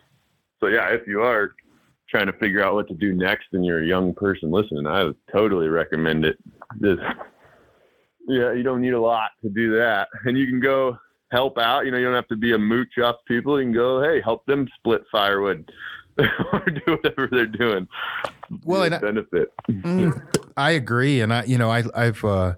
so 0.60 0.68
yeah, 0.68 0.88
if 0.88 1.06
you 1.06 1.22
are 1.22 1.52
trying 2.08 2.26
to 2.26 2.32
figure 2.34 2.62
out 2.62 2.74
what 2.74 2.88
to 2.88 2.94
do 2.94 3.12
next 3.12 3.46
and 3.52 3.64
you're 3.64 3.82
a 3.82 3.86
young 3.86 4.14
person 4.14 4.50
listening, 4.50 4.86
I 4.86 5.04
would 5.04 5.16
totally 5.32 5.68
recommend 5.68 6.24
it. 6.24 6.38
Just 6.80 7.00
yeah, 8.28 8.52
you 8.52 8.62
don't 8.62 8.80
need 8.80 8.94
a 8.94 9.00
lot 9.00 9.30
to 9.42 9.50
do 9.50 9.76
that, 9.76 10.08
and 10.24 10.38
you 10.38 10.46
can 10.46 10.60
go 10.60 10.96
help 11.30 11.58
out. 11.58 11.84
You 11.84 11.90
know, 11.90 11.98
you 11.98 12.04
don't 12.04 12.14
have 12.14 12.28
to 12.28 12.36
be 12.36 12.52
a 12.52 12.58
mooch 12.58 12.98
off 13.02 13.16
people. 13.26 13.58
You 13.58 13.66
can 13.66 13.74
go, 13.74 14.02
hey, 14.02 14.20
help 14.20 14.44
them 14.46 14.68
split 14.78 15.02
firewood 15.10 15.70
or 16.52 16.60
do 16.66 16.82
whatever 16.86 17.28
they're 17.30 17.46
doing. 17.46 17.88
Well, 18.64 18.82
and 18.82 19.00
benefit. 19.00 19.52
I, 19.68 20.12
I 20.56 20.70
agree, 20.72 21.20
and 21.20 21.32
I, 21.32 21.44
you 21.44 21.56
know, 21.58 21.70
I, 21.70 21.84
I've, 21.94 22.24
uh, 22.24 22.54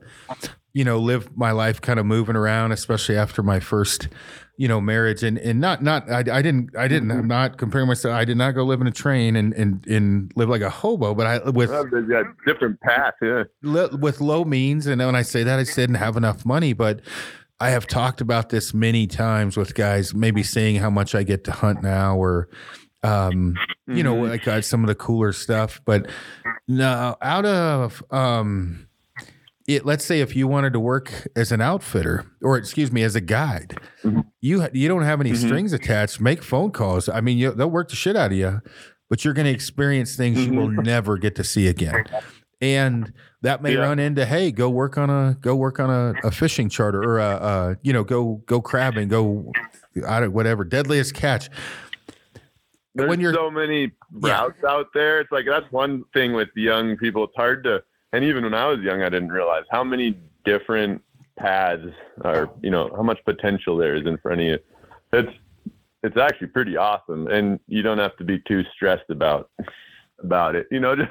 you 0.72 0.84
know, 0.84 0.98
lived 0.98 1.30
my 1.36 1.52
life 1.52 1.80
kind 1.80 2.00
of 2.00 2.06
moving 2.06 2.34
around, 2.36 2.72
especially 2.72 3.16
after 3.16 3.42
my 3.44 3.60
first, 3.60 4.08
you 4.56 4.66
know, 4.66 4.80
marriage, 4.80 5.22
and 5.22 5.38
and 5.38 5.60
not 5.60 5.82
not 5.84 6.10
I, 6.10 6.18
I 6.18 6.42
didn't 6.42 6.76
I 6.76 6.88
didn't 6.88 7.12
I'm 7.12 7.28
not 7.28 7.58
comparing 7.58 7.86
myself. 7.86 8.14
I 8.14 8.24
did 8.24 8.36
not 8.36 8.52
go 8.56 8.64
live 8.64 8.80
in 8.80 8.86
a 8.88 8.92
train 8.92 9.36
and 9.36 9.52
and 9.54 9.86
and 9.86 10.32
live 10.34 10.48
like 10.48 10.62
a 10.62 10.70
hobo, 10.70 11.14
but 11.14 11.26
I 11.26 11.48
with 11.50 11.70
Well, 11.70 11.84
different 12.46 12.80
path. 12.80 13.14
Yeah. 13.22 13.44
li- 13.62 13.96
with 14.00 14.20
low 14.20 14.44
means, 14.44 14.86
and 14.88 15.00
when 15.00 15.14
I 15.14 15.22
say 15.22 15.44
that, 15.44 15.60
I 15.60 15.64
didn't 15.64 15.96
have 15.96 16.16
enough 16.16 16.44
money, 16.44 16.72
but 16.72 17.00
I 17.60 17.70
have 17.70 17.86
talked 17.86 18.20
about 18.20 18.48
this 18.48 18.74
many 18.74 19.06
times 19.06 19.56
with 19.56 19.74
guys, 19.76 20.12
maybe 20.12 20.42
saying 20.42 20.76
how 20.76 20.90
much 20.90 21.14
I 21.14 21.22
get 21.22 21.44
to 21.44 21.52
hunt 21.52 21.82
now, 21.84 22.16
or 22.16 22.48
um, 23.04 23.56
you 23.86 24.02
know, 24.02 24.14
Mhm. 24.16 24.28
like 24.30 24.48
uh, 24.48 24.60
some 24.62 24.82
of 24.82 24.88
the 24.88 24.94
cooler 24.94 25.32
stuff. 25.32 25.80
But 25.84 26.08
no, 26.66 27.16
out 27.22 27.44
of 27.46 28.02
um, 28.10 28.88
it, 29.66 29.84
let's 29.86 30.04
say 30.04 30.20
if 30.20 30.34
you 30.34 30.48
wanted 30.48 30.72
to 30.72 30.80
work 30.80 31.12
as 31.36 31.52
an 31.52 31.60
outfitter, 31.60 32.24
or 32.42 32.56
excuse 32.56 32.90
me, 32.90 33.02
as 33.02 33.14
a 33.14 33.20
guide, 33.20 33.76
Mhm. 34.02 34.24
you 34.40 34.66
you 34.72 34.88
don't 34.88 35.02
have 35.02 35.20
any 35.20 35.32
Mhm. 35.32 35.36
strings 35.46 35.72
attached. 35.72 36.20
Make 36.20 36.42
phone 36.42 36.70
calls. 36.70 37.08
I 37.08 37.20
mean, 37.20 37.38
you, 37.38 37.50
they'll 37.52 37.70
work 37.70 37.90
the 37.90 37.96
shit 37.96 38.16
out 38.16 38.32
of 38.32 38.36
you, 38.38 38.60
but 39.10 39.24
you're 39.24 39.34
going 39.34 39.46
to 39.46 39.52
experience 39.52 40.16
things 40.16 40.44
you 40.46 40.52
will 40.54 40.68
never 40.70 41.16
get 41.18 41.34
to 41.36 41.44
see 41.44 41.68
again. 41.68 42.04
And 42.60 43.12
that 43.42 43.62
may 43.62 43.74
Yeah. 43.74 43.80
run 43.80 43.98
into, 43.98 44.24
hey, 44.24 44.50
go 44.50 44.70
work 44.70 44.96
on 44.96 45.10
a 45.10 45.36
go 45.40 45.54
work 45.54 45.78
on 45.78 45.90
a, 45.90 46.14
a 46.26 46.30
fishing 46.30 46.70
charter 46.70 47.02
or 47.02 47.18
a, 47.18 47.30
a 47.36 47.76
you 47.82 47.92
know 47.92 48.04
go 48.04 48.42
go 48.46 48.60
crabbing, 48.62 49.08
go 49.08 49.52
I 50.08 50.20
don't 50.20 50.32
whatever 50.32 50.64
deadliest 50.64 51.12
catch. 51.14 51.50
There's 52.94 53.08
when 53.08 53.20
you're- 53.20 53.34
so 53.34 53.50
many 53.50 53.90
Yeah. 54.22 54.40
routes 54.42 54.62
out 54.64 54.92
there. 54.94 55.20
It's 55.20 55.32
like 55.32 55.46
that's 55.46 55.70
one 55.72 56.04
thing 56.14 56.32
with 56.32 56.48
young 56.54 56.96
people. 56.96 57.24
It's 57.24 57.36
hard 57.36 57.64
to, 57.64 57.82
and 58.12 58.24
even 58.24 58.44
when 58.44 58.54
I 58.54 58.66
was 58.66 58.80
young, 58.80 59.02
I 59.02 59.08
didn't 59.08 59.30
realize 59.32 59.64
how 59.70 59.82
many 59.82 60.18
different 60.44 61.02
paths 61.36 61.88
are, 62.22 62.48
you 62.62 62.70
know, 62.70 62.92
how 62.94 63.02
much 63.02 63.18
potential 63.24 63.76
there 63.76 63.96
is 63.96 64.06
in 64.06 64.16
front 64.18 64.40
of 64.40 64.46
you. 64.46 64.58
It's 65.12 65.32
it's 66.04 66.18
actually 66.18 66.48
pretty 66.48 66.76
awesome, 66.76 67.28
and 67.28 67.58
you 67.66 67.80
don't 67.82 67.96
have 67.98 68.14
to 68.18 68.24
be 68.24 68.38
too 68.40 68.62
stressed 68.74 69.08
about 69.08 69.50
about 70.22 70.54
it. 70.54 70.66
You 70.70 70.78
know, 70.78 70.94
just 70.96 71.10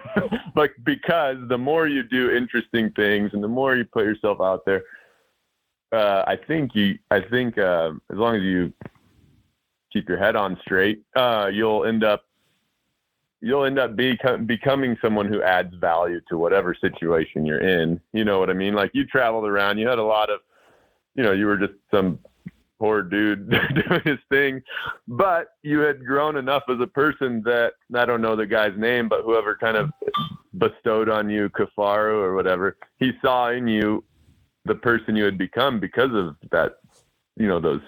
like 0.56 0.74
because 0.84 1.38
the 1.48 1.58
more 1.58 1.88
you 1.88 2.04
do 2.04 2.32
interesting 2.32 2.92
things 2.92 3.32
and 3.34 3.44
the 3.44 3.48
more 3.48 3.76
you 3.76 3.86
put 3.86 4.06
yourself 4.06 4.40
out 4.40 4.66
there, 4.66 4.84
uh, 5.92 6.24
I 6.28 6.36
think 6.38 6.76
you, 6.76 7.00
I 7.12 7.20
think 7.22 7.58
uh, 7.58 7.92
as 8.12 8.18
long 8.18 8.36
as 8.36 8.44
you 8.44 8.72
keep 9.94 10.10
your 10.10 10.18
head 10.18 10.36
on 10.36 10.58
straight, 10.62 11.04
uh, 11.16 11.50
you'll 11.54 11.86
end 11.86 12.04
up 12.04 12.24
you'll 13.44 13.66
end 13.66 13.78
up 13.78 13.96
become, 13.98 14.46
becoming 14.46 14.98
someone 15.02 15.28
who 15.28 15.42
adds 15.42 15.76
value 15.76 16.22
to 16.30 16.38
whatever 16.38 16.74
situation 16.74 17.46
you're 17.46 17.60
in. 17.60 18.00
You 18.14 18.24
know 18.24 18.40
what 18.40 18.50
I 18.50 18.54
mean? 18.54 18.74
Like 18.74 18.92
you 18.94 19.06
traveled 19.06 19.46
around, 19.46 19.78
you 19.78 19.88
had 19.88 20.00
a 20.00 20.04
lot 20.04 20.30
of, 20.30 20.40
you 21.14 21.24
know, 21.24 21.34
you 21.34 21.46
were 21.46 21.58
just 21.58 21.74
some 21.92 22.20
poor 22.80 23.04
dude 23.04 23.50
doing 23.90 24.02
his 24.06 24.20
thing, 24.30 24.64
but 25.10 25.50
you 25.62 25.80
had 25.80 26.06
grown 26.06 26.38
enough 26.38 26.64
as 26.70 26.80
a 26.80 26.88
person 26.88 27.44
that 27.44 27.74
I 27.94 28.06
don't 28.06 28.22
know 28.22 28.38
the 28.38 28.46
guy's 28.46 28.78
name, 28.78 29.10
but 29.10 29.24
whoever 29.24 29.58
kind 29.58 29.76
of 29.76 29.90
bestowed 30.58 31.10
on 31.10 31.30
you 31.30 31.50
Kafaru 31.50 32.24
or 32.24 32.36
whatever, 32.36 32.78
he 32.98 33.12
saw 33.22 33.50
in 33.50 33.68
you 33.68 34.06
the 34.64 34.76
person 34.76 35.18
you 35.18 35.26
had 35.26 35.38
become 35.38 35.82
because 35.82 36.14
of 36.14 36.38
that, 36.52 36.76
you 37.36 37.48
know, 37.48 37.60
those 37.60 37.82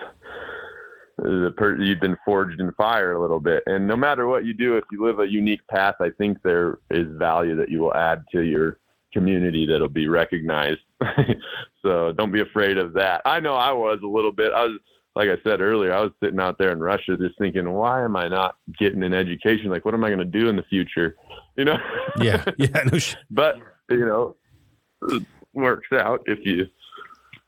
the 1.18 1.54
per- 1.56 1.82
you've 1.82 2.00
been 2.00 2.18
forged 2.26 2.60
in 2.60 2.72
fire 2.74 3.14
a 3.14 3.22
little 3.22 3.40
bit. 3.40 3.64
And 3.66 3.88
no 3.88 3.96
matter 3.96 4.28
what 4.28 4.46
you 4.46 4.54
do, 4.54 4.78
if 4.78 4.84
you 4.92 5.06
live 5.06 5.20
a 5.20 5.28
unique 5.28 5.66
path, 5.68 5.96
I 6.00 6.10
think 6.10 6.42
there 6.44 6.80
is 6.92 7.08
value 7.18 7.56
that 7.56 7.70
you 7.70 7.80
will 7.80 7.96
add 7.96 8.24
to 8.34 8.42
your 8.42 8.80
community 9.14 9.66
that'll 9.66 9.88
be 9.88 10.08
recognized. 10.08 10.82
so 11.82 12.12
don't 12.14 12.32
be 12.32 12.42
afraid 12.42 12.78
of 12.78 12.94
that. 12.94 13.22
I 13.26 13.40
know 13.40 13.56
I 13.56 13.72
was 13.72 14.00
a 14.04 14.08
little 14.08 14.32
bit. 14.32 14.52
I 14.52 14.64
was 14.66 14.78
like 15.16 15.30
I 15.30 15.38
said 15.44 15.62
earlier, 15.62 15.94
I 15.94 16.02
was 16.02 16.12
sitting 16.22 16.40
out 16.40 16.58
there 16.58 16.72
in 16.72 16.80
Russia 16.82 17.16
just 17.18 17.38
thinking, 17.40 17.72
why 17.72 18.04
am 18.04 18.18
I 18.18 18.28
not 18.28 18.58
getting 18.78 19.02
an 19.02 19.14
education? 19.14 19.70
Like, 19.70 19.86
what 19.86 19.94
am 19.94 20.04
I 20.04 20.10
going 20.10 20.20
to 20.20 20.26
do 20.26 20.50
in 20.50 20.58
the 20.58 20.64
future? 20.64 21.16
You 21.56 21.66
know? 21.66 21.78
Yeah, 22.20 22.44
yeah, 22.58 22.84
no 22.92 22.98
sh- 22.98 23.16
but 23.32 23.56
you 23.90 24.06
know, 24.06 24.36
it 25.10 25.24
works 25.54 25.88
out 25.94 26.22
if 26.26 26.40
you, 26.46 26.68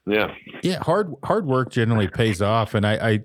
yeah. 0.08 0.34
yeah. 0.64 0.84
Hard 0.84 1.14
hard 1.24 1.46
work 1.46 1.72
generally 1.72 2.08
pays 2.08 2.42
off, 2.42 2.74
and 2.74 2.86
I, 2.86 2.94
I 2.94 3.20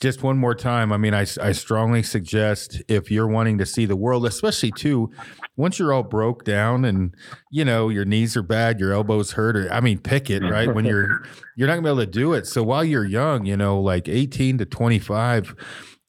just 0.00 0.22
one 0.22 0.38
more 0.38 0.54
time. 0.54 0.92
I 0.92 0.96
mean, 0.96 1.14
I 1.14 1.26
I 1.40 1.52
strongly 1.52 2.02
suggest 2.02 2.82
if 2.88 3.10
you're 3.10 3.28
wanting 3.28 3.58
to 3.58 3.66
see 3.66 3.86
the 3.86 3.96
world, 3.96 4.26
especially 4.26 4.72
too, 4.72 5.10
once 5.56 5.78
you're 5.78 5.92
all 5.92 6.02
broke 6.02 6.44
down 6.44 6.84
and 6.84 7.14
you 7.50 7.64
know 7.64 7.88
your 7.90 8.04
knees 8.04 8.36
are 8.36 8.42
bad, 8.42 8.80
your 8.80 8.92
elbows 8.92 9.32
hurt, 9.32 9.56
or 9.56 9.72
I 9.72 9.80
mean, 9.80 9.98
pick 9.98 10.30
it 10.30 10.42
right 10.42 10.74
when 10.74 10.84
you're 10.84 11.22
you're 11.56 11.68
not 11.68 11.74
gonna 11.74 11.82
be 11.82 11.88
able 11.88 12.00
to 12.00 12.06
do 12.06 12.32
it. 12.32 12.46
So 12.46 12.62
while 12.62 12.84
you're 12.84 13.04
young, 13.04 13.44
you 13.44 13.56
know, 13.56 13.80
like 13.80 14.08
18 14.08 14.58
to 14.58 14.66
25. 14.66 15.54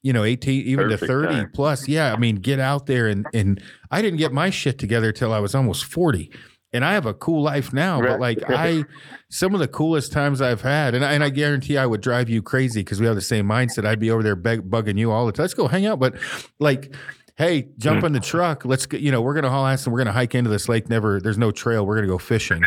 You 0.04 0.12
know, 0.12 0.24
18, 0.24 0.66
even 0.66 0.88
Perfect 0.88 1.02
to 1.02 1.06
30 1.06 1.28
time. 1.28 1.50
plus. 1.54 1.86
Yeah. 1.86 2.12
I 2.12 2.16
mean, 2.16 2.34
get 2.34 2.58
out 2.58 2.86
there 2.86 3.06
and, 3.06 3.24
and 3.32 3.62
I 3.92 4.02
didn't 4.02 4.18
get 4.18 4.32
my 4.32 4.50
shit 4.50 4.76
together 4.76 5.12
till 5.12 5.32
I 5.32 5.38
was 5.38 5.54
almost 5.54 5.84
40. 5.84 6.28
And 6.74 6.84
I 6.84 6.94
have 6.94 7.04
a 7.04 7.12
cool 7.12 7.42
life 7.42 7.72
now, 7.72 8.00
but 8.00 8.18
like 8.18 8.38
I, 8.48 8.84
some 9.28 9.52
of 9.54 9.60
the 9.60 9.68
coolest 9.68 10.10
times 10.10 10.40
I've 10.40 10.62
had, 10.62 10.94
and 10.94 11.04
I, 11.04 11.12
and 11.12 11.22
I 11.22 11.28
guarantee 11.28 11.76
I 11.76 11.84
would 11.84 12.00
drive 12.00 12.30
you 12.30 12.42
crazy 12.42 12.80
because 12.80 12.98
we 13.00 13.06
have 13.06 13.14
the 13.14 13.20
same 13.20 13.46
mindset. 13.46 13.84
I'd 13.84 14.00
be 14.00 14.10
over 14.10 14.22
there 14.22 14.36
beg, 14.36 14.70
bugging 14.70 14.98
you 14.98 15.10
all 15.10 15.26
the 15.26 15.32
time. 15.32 15.44
Let's 15.44 15.54
go 15.54 15.68
hang 15.68 15.84
out. 15.84 15.98
But 15.98 16.14
like, 16.58 16.94
hey, 17.36 17.68
jump 17.78 18.02
mm. 18.02 18.06
in 18.06 18.12
the 18.12 18.20
truck. 18.20 18.64
Let's 18.64 18.86
go. 18.86 18.96
You 18.96 19.10
know, 19.12 19.20
we're 19.20 19.34
gonna 19.34 19.50
haul 19.50 19.66
ass 19.66 19.84
and 19.84 19.92
we're 19.92 20.00
gonna 20.00 20.12
hike 20.12 20.34
into 20.34 20.50
this 20.50 20.68
lake. 20.68 20.88
Never, 20.88 21.20
there's 21.20 21.38
no 21.38 21.50
trail. 21.50 21.84
We're 21.84 21.96
gonna 21.96 22.06
go 22.08 22.18
fishing. 22.18 22.62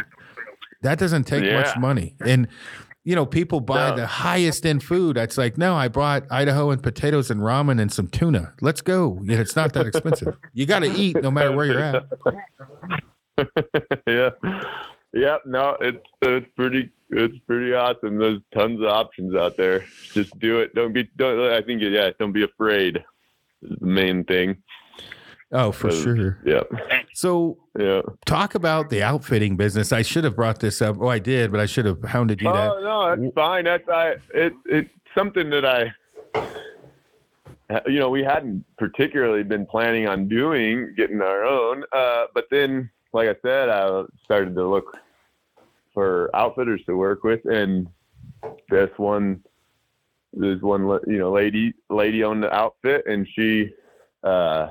That 0.84 1.00
doesn't 1.00 1.24
take 1.24 1.52
much 1.52 1.76
money. 1.78 2.16
And 2.24 2.48
you 3.06 3.16
know, 3.16 3.26
people 3.26 3.60
buy 3.60 3.92
No. 3.92 3.96
the 3.98 4.08
highest 4.08 4.66
end 4.66 4.84
food. 4.84 5.16
It's 5.16 5.38
like, 5.38 5.60
no, 5.60 5.76
I 5.76 5.88
brought 5.88 6.26
Idaho 6.32 6.72
and 6.72 6.82
potatoes 6.82 7.30
and 7.30 7.40
ramen 7.40 7.80
and 7.80 7.94
some 7.94 8.08
tuna. 8.08 8.54
Let's 8.62 8.82
go. 8.82 9.20
Yeah, 9.24 9.38
it's 9.38 9.56
not 9.56 9.74
that 9.74 9.86
expensive. 9.86 10.36
You 10.54 10.66
got 10.66 10.80
to 10.80 10.92
eat 10.92 11.22
no 11.22 11.30
matter 11.30 11.52
where 11.52 11.66
you're 11.66 11.80
at. 11.80 12.04
yeah. 14.08 14.30
Yep. 15.14 15.42
No, 15.46 15.78
it's 15.82 16.06
it's 16.22 16.48
pretty 16.56 16.92
it's 17.10 17.38
pretty 17.48 17.74
awesome. 17.74 18.18
There's 18.18 18.40
tons 18.54 18.80
of 18.82 18.88
options 18.88 19.36
out 19.36 19.58
there. 19.58 19.86
Just 20.14 20.38
do 20.40 20.60
it. 20.60 20.74
Don't 20.76 20.94
be. 20.94 21.10
Don't. 21.16 21.40
I 21.52 21.62
think 21.62 21.82
yeah. 21.82 22.10
Don't 22.20 22.32
be 22.34 22.44
afraid. 22.44 22.98
Is 23.62 23.78
the 23.80 23.86
main 23.86 24.24
thing. 24.26 24.58
Oh, 25.52 25.72
for 25.72 25.92
sure. 25.92 26.40
Yep. 26.46 26.70
So 27.14 27.58
Yeah. 27.80 28.02
talk 28.26 28.56
about 28.56 28.90
the 28.90 29.04
outfitting 29.04 29.56
business. 29.56 29.94
I 29.94 30.02
should 30.02 30.24
have 30.26 30.36
brought 30.36 30.60
this 30.60 30.82
up. 30.82 30.98
Oh, 31.00 31.08
I 31.08 31.20
did, 31.20 31.52
but 31.52 31.60
I 31.62 31.66
should 31.66 31.86
have 31.86 32.04
hounded 32.04 32.42
you. 32.42 32.50
Oh 32.50 32.80
no, 32.82 33.16
that's 33.16 33.34
fine. 33.36 33.66
That's 33.66 33.88
I. 33.88 34.16
It 34.34 34.54
it's 34.66 34.90
something 35.16 35.50
that 35.52 35.66
I. 35.66 35.94
You 37.88 38.00
know, 38.00 38.10
we 38.12 38.24
hadn't 38.24 38.64
particularly 38.78 39.44
been 39.44 39.66
planning 39.66 40.08
on 40.08 40.28
doing, 40.28 40.94
getting 40.96 41.22
our 41.22 41.44
own. 41.44 41.84
Uh, 41.92 42.26
but 42.34 42.46
then, 42.52 42.92
like 43.16 43.30
I 43.30 43.36
said, 43.42 43.70
I 43.70 44.04
started 44.24 44.56
to 44.56 44.68
look 44.68 44.98
for 45.94 46.30
outfitters 46.36 46.82
to 46.86 46.98
work 46.98 47.24
with, 47.24 47.46
and 47.46 47.88
this 48.70 48.90
one, 48.98 49.44
this 50.34 50.62
one, 50.62 50.82
you 51.08 51.20
know, 51.20 51.32
lady, 51.32 51.74
lady 51.90 52.24
owned 52.24 52.44
the 52.44 52.54
outfit, 52.54 53.06
and 53.08 53.28
she 53.34 53.72
uh, 54.24 54.68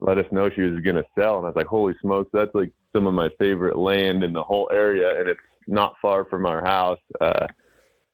let 0.00 0.18
us 0.18 0.26
know 0.32 0.48
she 0.50 0.62
was 0.62 0.82
to 0.82 1.04
sell, 1.18 1.36
and 1.36 1.46
I 1.46 1.50
was 1.50 1.56
like, 1.56 1.66
holy 1.66 1.94
smokes, 2.00 2.30
that's 2.32 2.54
like 2.54 2.72
some 2.94 3.06
of 3.06 3.14
my 3.14 3.28
favorite 3.38 3.76
land 3.76 4.24
in 4.24 4.32
the 4.32 4.42
whole 4.42 4.68
area, 4.72 5.20
and 5.20 5.28
it's 5.28 5.40
not 5.66 5.94
far 6.00 6.24
from 6.24 6.46
our 6.46 6.64
house. 6.64 6.98
Uh, 7.20 7.46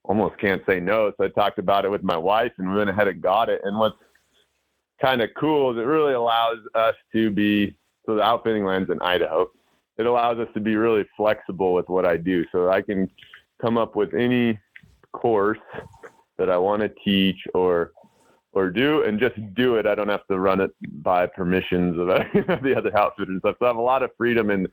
almost 0.04 0.38
can't 0.38 0.62
say 0.68 0.80
no. 0.80 1.12
So 1.16 1.24
I 1.24 1.28
talked 1.28 1.58
about 1.58 1.84
it 1.84 1.90
with 1.90 2.02
my 2.02 2.16
wife 2.16 2.52
and 2.58 2.70
we 2.70 2.76
went 2.76 2.90
ahead 2.90 3.08
and 3.08 3.20
got 3.20 3.48
it. 3.48 3.60
And 3.64 3.78
what's 3.78 3.96
kind 5.00 5.20
of 5.20 5.30
cool 5.36 5.72
is 5.72 5.78
it 5.78 5.86
really 5.86 6.14
allows 6.14 6.58
us 6.74 6.94
to 7.12 7.30
be, 7.30 7.76
so 8.06 8.14
the 8.14 8.22
outfitting 8.22 8.64
lands 8.64 8.90
in 8.90 9.00
Idaho. 9.02 9.50
it 9.98 10.06
allows 10.06 10.38
us 10.38 10.48
to 10.54 10.60
be 10.60 10.76
really 10.76 11.04
flexible 11.16 11.74
with 11.74 11.88
what 11.88 12.06
I 12.06 12.16
do. 12.16 12.44
So 12.52 12.70
I 12.70 12.80
can 12.82 13.10
come 13.60 13.76
up 13.76 13.96
with 13.96 14.14
any 14.14 14.58
course 15.12 15.58
that 16.38 16.50
I 16.50 16.56
want 16.56 16.82
to 16.82 16.88
teach 17.04 17.38
or 17.54 17.92
or 18.52 18.70
do 18.70 19.02
and 19.02 19.20
just 19.20 19.36
do 19.54 19.76
it. 19.76 19.86
I 19.86 19.94
don't 19.94 20.08
have 20.08 20.26
to 20.28 20.38
run 20.38 20.60
it 20.60 20.70
by 21.02 21.26
permissions 21.26 21.98
of 21.98 22.06
the 22.62 22.74
other 22.76 22.96
outfitters 22.96 23.28
and 23.28 23.40
stuff. 23.40 23.56
So 23.58 23.66
I 23.66 23.68
have 23.68 23.76
a 23.76 23.82
lot 23.82 24.02
of 24.02 24.10
freedom 24.16 24.50
in 24.50 24.66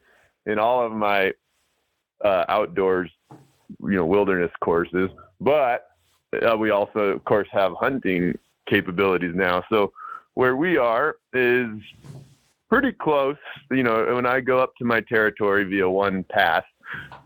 in 0.46 0.60
all 0.60 0.86
of 0.86 0.92
my 0.92 1.34
uh, 2.24 2.46
outdoors, 2.48 3.10
you 3.82 3.96
know, 3.96 4.06
wilderness 4.06 4.52
courses. 4.62 5.10
But 5.42 5.88
uh, 6.42 6.56
we 6.58 6.70
also, 6.70 7.00
of 7.00 7.24
course, 7.26 7.48
have 7.52 7.74
hunting 7.74 8.38
capabilities 8.68 9.34
now. 9.36 9.64
So 9.70 9.92
where 10.34 10.56
we 10.56 10.78
are 10.78 11.18
is 11.34 11.70
pretty 12.74 12.92
close. 12.92 13.38
You 13.70 13.84
know, 13.84 14.16
when 14.16 14.26
I 14.26 14.40
go 14.40 14.58
up 14.58 14.74
to 14.80 14.86
my 14.86 15.00
territory 15.02 15.64
via 15.64 15.88
one 15.88 16.26
pass, 16.32 16.64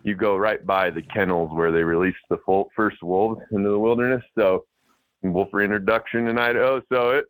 you 0.04 0.14
go 0.14 0.36
right 0.36 0.66
by 0.66 0.90
the 0.90 1.02
kennels 1.02 1.52
where 1.54 1.72
they 1.72 1.84
released 1.84 2.18
the 2.30 2.38
full, 2.46 2.70
first 2.76 3.02
wolves 3.02 3.40
into 3.52 3.70
the 3.70 3.80
wilderness. 3.80 4.24
So 4.38 4.66
wolf 5.24 5.48
reintroduction 5.54 6.28
in 6.28 6.38
Idaho. 6.38 6.82
So 6.92 7.12
it 7.12 7.26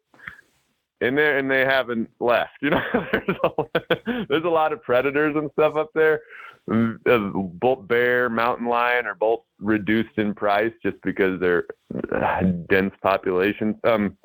and 0.99 1.15
they 1.15 1.38
and 1.38 1.49
they 1.49 1.63
haven't 1.63 2.09
left. 2.20 2.53
You 2.61 2.72
know, 2.72 2.82
there's 3.11 3.38
a, 3.43 4.26
there's 4.30 4.43
a 4.45 4.49
lot 4.49 4.74
of 4.74 4.82
predators 4.82 5.36
and 5.36 5.51
stuff 5.51 5.76
up 5.76 5.91
there. 5.93 6.22
Uh, 6.70 7.20
both 7.20 7.88
bear, 7.88 8.30
mountain 8.30 8.68
lion 8.68 9.05
are 9.05 9.15
both 9.15 9.41
reduced 9.59 10.18
in 10.18 10.34
price 10.34 10.74
just 10.82 10.97
because 11.03 11.39
they're 11.39 11.65
uh, 12.11 12.41
dense 12.68 12.93
populations. 13.01 13.76
Um, 13.84 14.18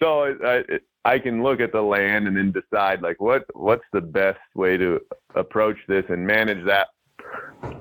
so 0.00 0.24
I, 0.44 0.58
I 0.58 0.62
can 1.18 1.42
look 1.42 1.60
at 1.60 1.72
the 1.72 1.80
land 1.80 2.26
and 2.26 2.36
then 2.36 2.52
decide 2.52 3.02
like 3.02 3.20
what 3.20 3.44
what's 3.54 3.84
the 3.92 4.00
best 4.00 4.40
way 4.54 4.76
to 4.76 5.00
approach 5.34 5.76
this 5.88 6.04
and 6.08 6.26
manage 6.26 6.64
that 6.66 6.88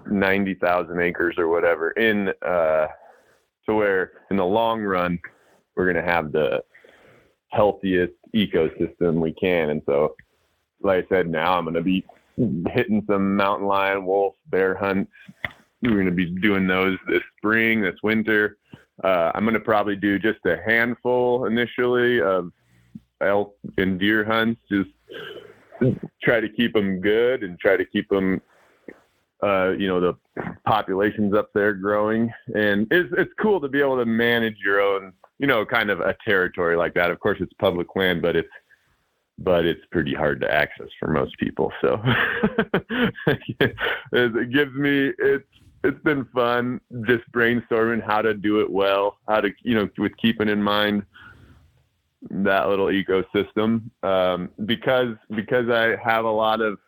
ninety 0.09 0.53
thousand 0.55 0.99
acres 1.01 1.36
or 1.38 1.47
whatever 1.47 1.91
in 1.91 2.30
uh, 2.45 2.88
to 3.65 3.76
where 3.76 4.11
in 4.30 4.38
the 4.38 4.45
long 4.45 4.82
run 4.82 5.19
we're 5.76 5.91
gonna 5.91 6.05
have 6.05 6.32
the 6.32 6.63
healthiest 7.49 8.13
ecosystem 8.36 9.15
we 9.15 9.34
can. 9.34 9.69
And 9.69 9.82
so, 9.86 10.15
like 10.82 11.05
I 11.05 11.07
said, 11.09 11.28
now 11.28 11.57
I'm 11.57 11.65
gonna 11.65 11.82
be 11.82 12.05
hitting 12.38 13.03
some 13.07 13.36
mountain 13.36 13.67
lion, 13.67 14.05
wolf, 14.05 14.36
bear 14.47 14.76
hunts. 14.76 15.11
We're 15.82 15.97
gonna 15.97 16.11
be 16.11 16.26
doing 16.26 16.67
those 16.67 16.97
this 17.07 17.23
spring, 17.38 17.82
this 17.82 17.95
winter. 18.03 18.57
Uh, 19.03 19.32
I'm 19.34 19.45
gonna 19.45 19.59
probably 19.59 19.95
do 19.95 20.19
just 20.19 20.39
a 20.45 20.57
handful 20.65 21.45
initially 21.45 22.21
of 22.21 22.51
elk 23.22 23.55
and 23.78 23.99
deer 23.99 24.24
hunts. 24.24 24.61
Just 24.70 24.89
try 26.24 26.39
to 26.39 26.49
keep 26.49 26.74
them 26.74 26.99
good 27.01 27.43
and 27.43 27.59
try 27.59 27.78
to 27.78 27.86
keep 27.86 28.09
them, 28.09 28.41
uh, 29.43 29.72
you 29.78 29.88
know, 29.88 29.99
the 29.99 30.13
populations 30.66 31.34
up 31.34 31.49
there 31.53 31.74
growing. 31.74 32.32
And 32.53 32.88
it's 32.91 33.13
it's 33.18 33.32
cool 33.39 33.59
to 33.61 33.68
be 33.68 33.80
able 33.80 33.97
to 33.97 34.05
manage 34.05 34.57
your 34.63 34.82
own, 34.82 35.13
you 35.39 35.47
know, 35.47 35.66
kind 35.66 35.89
of 35.89 35.99
a 35.99 36.16
territory 36.26 36.76
like 36.76 36.93
that. 36.95 37.11
Of 37.11 37.20
course, 37.20 37.38
it's 37.41 37.53
public 37.59 37.95
land, 37.95 38.22
but 38.22 38.36
it's 38.36 38.49
but 39.38 39.66
it's 39.66 39.86
pretty 39.91 40.13
hard 40.13 40.39
to 40.41 40.51
access 40.51 40.88
for 40.99 41.09
most 41.09 41.38
people. 41.38 41.72
So 41.82 42.01
it 43.28 44.51
gives 44.51 44.74
me 44.76 45.11
it's 45.20 45.47
it's 45.84 46.01
been 46.03 46.26
fun 46.34 46.82
just 47.05 47.30
brainstorming 47.32 48.01
how 48.03 48.22
to 48.22 48.34
do 48.34 48.61
it 48.61 48.72
well, 48.72 49.18
how 49.28 49.41
to 49.41 49.51
you 49.63 49.76
know 49.76 49.89
with 49.97 50.16
keeping 50.18 50.49
in 50.49 50.61
mind 50.61 51.03
that 52.30 52.67
little 52.69 52.88
ecosystem 52.88 53.89
um, 54.03 54.49
because 54.65 55.15
because 55.36 55.69
I 55.69 55.95
have 56.03 56.26
a 56.26 56.32
lot 56.32 56.61
of 56.61 56.80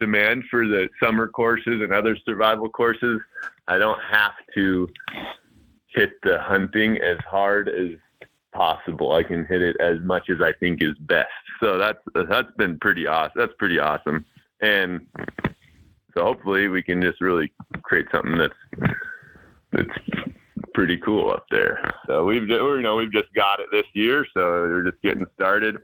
demand 0.00 0.44
for 0.50 0.66
the 0.66 0.88
summer 1.02 1.28
courses 1.28 1.80
and 1.80 1.92
other 1.92 2.16
survival 2.24 2.68
courses. 2.68 3.20
I 3.68 3.78
don't 3.78 4.00
have 4.10 4.32
to 4.54 4.88
hit 5.86 6.12
the 6.22 6.38
hunting 6.40 6.98
as 6.98 7.18
hard 7.28 7.68
as 7.68 7.90
possible. 8.52 9.12
I 9.12 9.22
can 9.22 9.44
hit 9.46 9.62
it 9.62 9.76
as 9.80 10.00
much 10.00 10.28
as 10.30 10.40
I 10.40 10.52
think 10.52 10.82
is 10.82 10.96
best. 11.00 11.28
So 11.60 11.78
that's 11.78 11.98
that's 12.14 12.50
been 12.56 12.78
pretty 12.78 13.06
awesome. 13.06 13.32
That's 13.36 13.54
pretty 13.58 13.78
awesome. 13.78 14.24
And 14.60 15.06
so 16.16 16.24
hopefully 16.24 16.68
we 16.68 16.82
can 16.82 17.00
just 17.02 17.20
really 17.20 17.52
create 17.82 18.06
something 18.12 18.38
that's 18.38 18.94
that's 19.72 19.98
pretty 20.74 20.98
cool 20.98 21.30
up 21.30 21.46
there. 21.50 21.94
So 22.06 22.24
we've 22.24 22.48
you 22.48 22.82
know 22.82 22.96
we've 22.96 23.12
just 23.12 23.32
got 23.34 23.60
it 23.60 23.68
this 23.72 23.86
year, 23.94 24.26
so 24.34 24.40
we're 24.42 24.90
just 24.90 25.00
getting 25.02 25.24
started. 25.34 25.76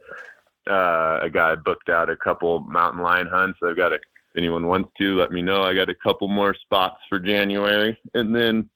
Uh, 0.68 1.20
a 1.22 1.30
guy 1.30 1.54
booked 1.54 1.88
out 1.88 2.10
a 2.10 2.16
couple 2.16 2.60
mountain 2.60 3.00
lion 3.00 3.26
hunts. 3.26 3.58
I've 3.64 3.76
got 3.76 3.92
a, 3.92 3.96
if 3.96 4.36
anyone 4.36 4.66
wants 4.66 4.90
to, 4.98 5.16
let 5.16 5.32
me 5.32 5.40
know. 5.40 5.62
I 5.62 5.74
got 5.74 5.88
a 5.88 5.94
couple 5.94 6.28
more 6.28 6.54
spots 6.54 7.00
for 7.08 7.18
January, 7.18 7.98
and 8.14 8.34
then 8.34 8.68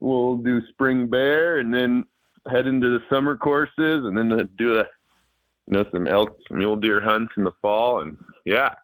we'll 0.00 0.36
do 0.36 0.66
spring 0.68 1.08
bear, 1.08 1.58
and 1.58 1.74
then 1.74 2.04
head 2.50 2.66
into 2.66 2.88
the 2.88 3.04
summer 3.10 3.36
courses, 3.36 4.04
and 4.04 4.16
then 4.16 4.48
do 4.56 4.78
a 4.78 4.84
you 5.66 5.72
know 5.72 5.84
some 5.92 6.06
elk, 6.06 6.38
mule 6.50 6.76
deer 6.76 7.00
hunts 7.00 7.34
in 7.36 7.44
the 7.44 7.52
fall, 7.60 8.00
and 8.00 8.16
yeah. 8.44 8.74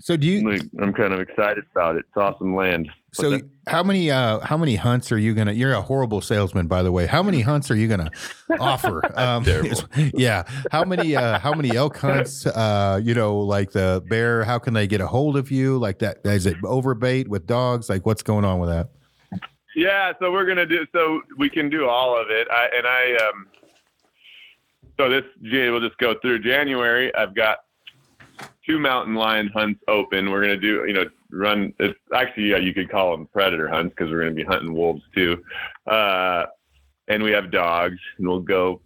So 0.00 0.16
do 0.16 0.26
you? 0.26 0.60
I'm 0.80 0.92
kind 0.92 1.12
of 1.12 1.20
excited 1.20 1.64
about 1.72 1.96
it. 1.96 2.04
It's 2.08 2.16
awesome 2.16 2.54
land. 2.54 2.88
So 3.18 3.40
how 3.66 3.82
many 3.82 4.10
uh 4.10 4.40
how 4.40 4.56
many 4.56 4.76
hunts 4.76 5.10
are 5.10 5.18
you 5.18 5.34
gonna? 5.34 5.52
You're 5.52 5.72
a 5.72 5.82
horrible 5.82 6.20
salesman, 6.20 6.68
by 6.68 6.82
the 6.82 6.92
way. 6.92 7.06
How 7.06 7.22
many 7.22 7.40
hunts 7.40 7.70
are 7.70 7.76
you 7.76 7.88
gonna 7.88 8.10
offer? 8.58 9.02
Um, 9.18 9.44
yeah. 10.14 10.44
How 10.70 10.84
many 10.84 11.16
uh 11.16 11.40
how 11.40 11.52
many 11.52 11.74
elk 11.74 11.96
hunts? 11.96 12.46
Uh, 12.46 13.00
you 13.02 13.14
know, 13.14 13.38
like 13.38 13.72
the 13.72 14.02
bear. 14.08 14.44
How 14.44 14.58
can 14.58 14.74
they 14.74 14.86
get 14.86 15.00
a 15.00 15.06
hold 15.08 15.36
of 15.36 15.50
you? 15.50 15.76
Like 15.76 15.98
that? 15.98 16.18
Is 16.24 16.46
it 16.46 16.56
overbait 16.62 17.26
with 17.26 17.46
dogs? 17.46 17.88
Like 17.88 18.06
what's 18.06 18.22
going 18.22 18.44
on 18.44 18.60
with 18.60 18.68
that? 18.68 18.90
Yeah. 19.74 20.12
So 20.20 20.30
we're 20.30 20.46
gonna 20.46 20.66
do. 20.66 20.86
So 20.92 21.20
we 21.36 21.50
can 21.50 21.68
do 21.68 21.88
all 21.88 22.20
of 22.20 22.30
it. 22.30 22.46
I 22.50 22.68
and 22.76 22.86
I 22.86 23.26
um. 23.26 23.46
So 24.96 25.08
this 25.08 25.24
we'll 25.40 25.80
just 25.80 25.98
go 25.98 26.14
through 26.20 26.40
January. 26.40 27.12
I've 27.14 27.34
got 27.34 27.58
two 28.68 28.78
mountain 28.78 29.14
lion 29.14 29.48
hunts 29.48 29.80
open. 29.88 30.30
We're 30.30 30.42
gonna 30.42 30.56
do, 30.56 30.84
you 30.86 30.92
know, 30.92 31.04
run. 31.30 31.72
It's 31.78 31.98
actually 32.14 32.50
yeah, 32.50 32.58
you 32.58 32.74
could 32.74 32.90
call 32.90 33.12
them 33.12 33.26
predator 33.32 33.68
hunts 33.68 33.94
because 33.96 34.10
we're 34.10 34.20
gonna 34.20 34.34
be 34.34 34.44
hunting 34.44 34.74
wolves 34.74 35.02
too. 35.14 35.42
Uh, 35.86 36.46
and 37.08 37.22
we 37.22 37.30
have 37.32 37.50
dogs, 37.50 37.98
and 38.18 38.28
we'll 38.28 38.40
go 38.40 38.80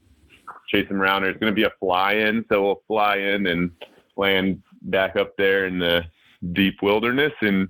chase 0.69 0.89
them 0.89 1.01
around. 1.01 1.23
There's 1.23 1.37
gonna 1.39 1.53
be 1.53 1.65
a 1.65 1.73
fly-in, 1.81 2.45
so 2.51 2.63
we'll 2.63 2.83
fly 2.87 3.17
in 3.17 3.47
and 3.47 3.71
land 4.17 4.63
back 4.83 5.17
up 5.17 5.37
there 5.37 5.67
in 5.67 5.79
the 5.79 6.05
deep 6.53 6.83
wilderness 6.83 7.33
and 7.41 7.69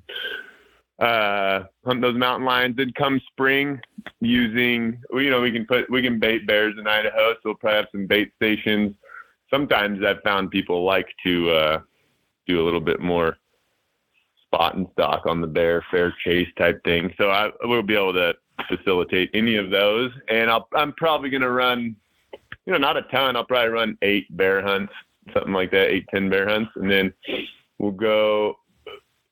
uh, 0.98 1.64
hunt 1.84 2.00
those 2.00 2.16
mountain 2.16 2.46
lions. 2.46 2.76
Then 2.76 2.92
come 2.92 3.20
spring, 3.30 3.80
using 4.20 5.00
you 5.12 5.30
know 5.30 5.40
we 5.40 5.52
can 5.52 5.66
put 5.66 5.90
we 5.90 6.02
can 6.02 6.18
bait 6.18 6.46
bears 6.46 6.74
in 6.78 6.86
Idaho, 6.86 7.32
so 7.34 7.40
we'll 7.44 7.54
probably 7.54 7.76
have 7.76 7.88
some 7.92 8.06
bait 8.06 8.32
stations. 8.36 8.94
Sometimes 9.50 10.04
I've 10.04 10.22
found 10.22 10.50
people 10.50 10.84
like 10.84 11.08
to 11.24 11.50
uh, 11.50 11.80
do 12.46 12.62
a 12.62 12.64
little 12.64 12.80
bit 12.80 13.00
more 13.00 13.36
spot 14.52 14.76
and 14.76 14.86
stalk 14.92 15.24
on 15.26 15.40
the 15.40 15.46
bear, 15.46 15.84
fair 15.90 16.14
chase 16.24 16.48
type 16.58 16.82
thing. 16.84 17.12
So 17.18 17.30
I 17.30 17.50
will 17.62 17.82
be 17.82 17.94
able 17.94 18.12
to 18.14 18.34
facilitate 18.68 19.30
any 19.34 19.56
of 19.56 19.70
those. 19.70 20.10
And 20.28 20.50
I'll, 20.50 20.68
I'm 20.74 20.92
probably 20.92 21.30
going 21.30 21.42
to 21.42 21.50
run, 21.50 21.96
you 22.66 22.72
know, 22.72 22.78
not 22.78 22.96
a 22.96 23.02
ton. 23.02 23.36
I'll 23.36 23.44
probably 23.44 23.70
run 23.70 23.96
eight 24.02 24.34
bear 24.36 24.62
hunts, 24.62 24.92
something 25.32 25.52
like 25.52 25.70
that, 25.70 25.88
eight, 25.88 26.06
ten 26.12 26.28
bear 26.28 26.48
hunts. 26.48 26.70
And 26.76 26.90
then 26.90 27.12
we'll 27.78 27.92
go 27.92 28.56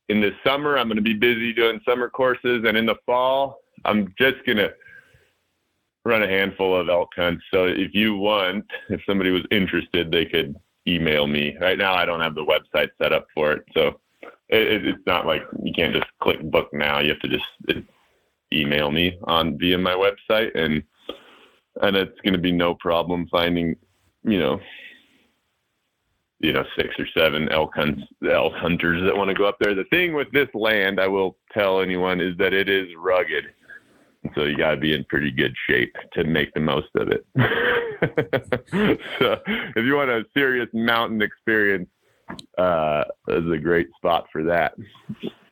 in 0.09 0.21
the 0.21 0.33
summer. 0.45 0.79
I'm 0.79 0.89
going 0.89 0.97
to 0.97 1.03
be 1.03 1.15
busy 1.15 1.53
doing 1.53 1.81
summer 1.87 2.09
courses. 2.09 2.65
And 2.67 2.77
in 2.77 2.87
the 2.87 2.97
fall, 3.05 3.59
I'm 3.85 4.15
just 4.19 4.45
going 4.47 4.59
to 4.59 4.73
run 6.05 6.23
a 6.23 6.29
handful 6.29 6.75
of 6.75 6.89
elk 6.89 7.11
hunts. 7.15 7.45
So 7.53 7.67
if 7.67 7.95
you 7.95 8.17
want, 8.17 8.65
if 8.89 9.03
somebody 9.07 9.31
was 9.31 9.43
interested, 9.51 10.11
they 10.11 10.25
could 10.25 10.57
email 10.89 11.27
me. 11.27 11.57
Right 11.61 11.77
now, 11.77 11.95
I 11.95 12.07
don't 12.07 12.21
have 12.21 12.35
the 12.35 12.45
website 12.45 12.89
set 13.01 13.13
up 13.13 13.27
for 13.35 13.53
it, 13.53 13.65
so 13.75 14.01
it, 14.51 14.87
it's 14.87 15.07
not 15.07 15.27
like 15.27 15.43
you 15.63 15.73
can't 15.73 15.95
just 15.95 16.07
click 16.21 16.43
book 16.51 16.69
now. 16.73 17.01
You 17.01 17.11
have 17.11 17.21
to 17.21 17.29
just 17.29 17.87
email 18.53 18.91
me 18.91 19.19
on 19.25 19.59
via 19.59 19.79
my 19.79 19.95
website, 19.95 20.51
and 20.55 20.83
and 21.83 21.97
it's 21.97 22.21
going 22.23 22.35
to 22.35 22.41
be 22.41 22.53
no 22.53 22.75
problem 22.75 23.29
finding, 23.31 23.77
you 24.25 24.39
know, 24.39 24.61
you 26.41 26.53
know, 26.53 26.65
six 26.77 26.95
or 26.99 27.07
seven 27.17 27.49
elk 27.51 27.75
hunts, 27.75 28.03
elk 28.29 28.55
hunters 28.55 29.03
that 29.05 29.17
want 29.17 29.29
to 29.29 29.35
go 29.35 29.45
up 29.45 29.59
there. 29.61 29.75
The 29.75 29.85
thing 29.85 30.15
with 30.15 30.31
this 30.33 30.49
land, 30.55 30.99
I 30.99 31.07
will 31.07 31.37
tell 31.53 31.81
anyone, 31.81 32.21
is 32.21 32.37
that 32.39 32.53
it 32.53 32.69
is 32.69 32.89
rugged. 32.97 33.45
So 34.35 34.45
you 34.45 34.57
got 34.57 34.73
to 34.73 34.77
be 34.77 34.95
in 34.95 35.05
pretty 35.05 35.31
good 35.31 35.55
shape 35.69 35.95
to 36.13 36.25
make 36.25 36.53
the 36.53 36.61
most 36.61 36.89
of 36.97 37.09
it. 37.09 37.25
so 39.19 39.41
if 39.77 39.85
you 39.85 39.95
want 39.95 40.11
a 40.11 40.27
serious 40.35 40.69
mountain 40.75 41.23
experience, 41.23 41.89
uh, 42.59 43.05
is 43.29 43.51
a 43.51 43.59
great 43.59 43.89
spot 43.97 44.27
for 44.33 44.45
that. 44.45 44.75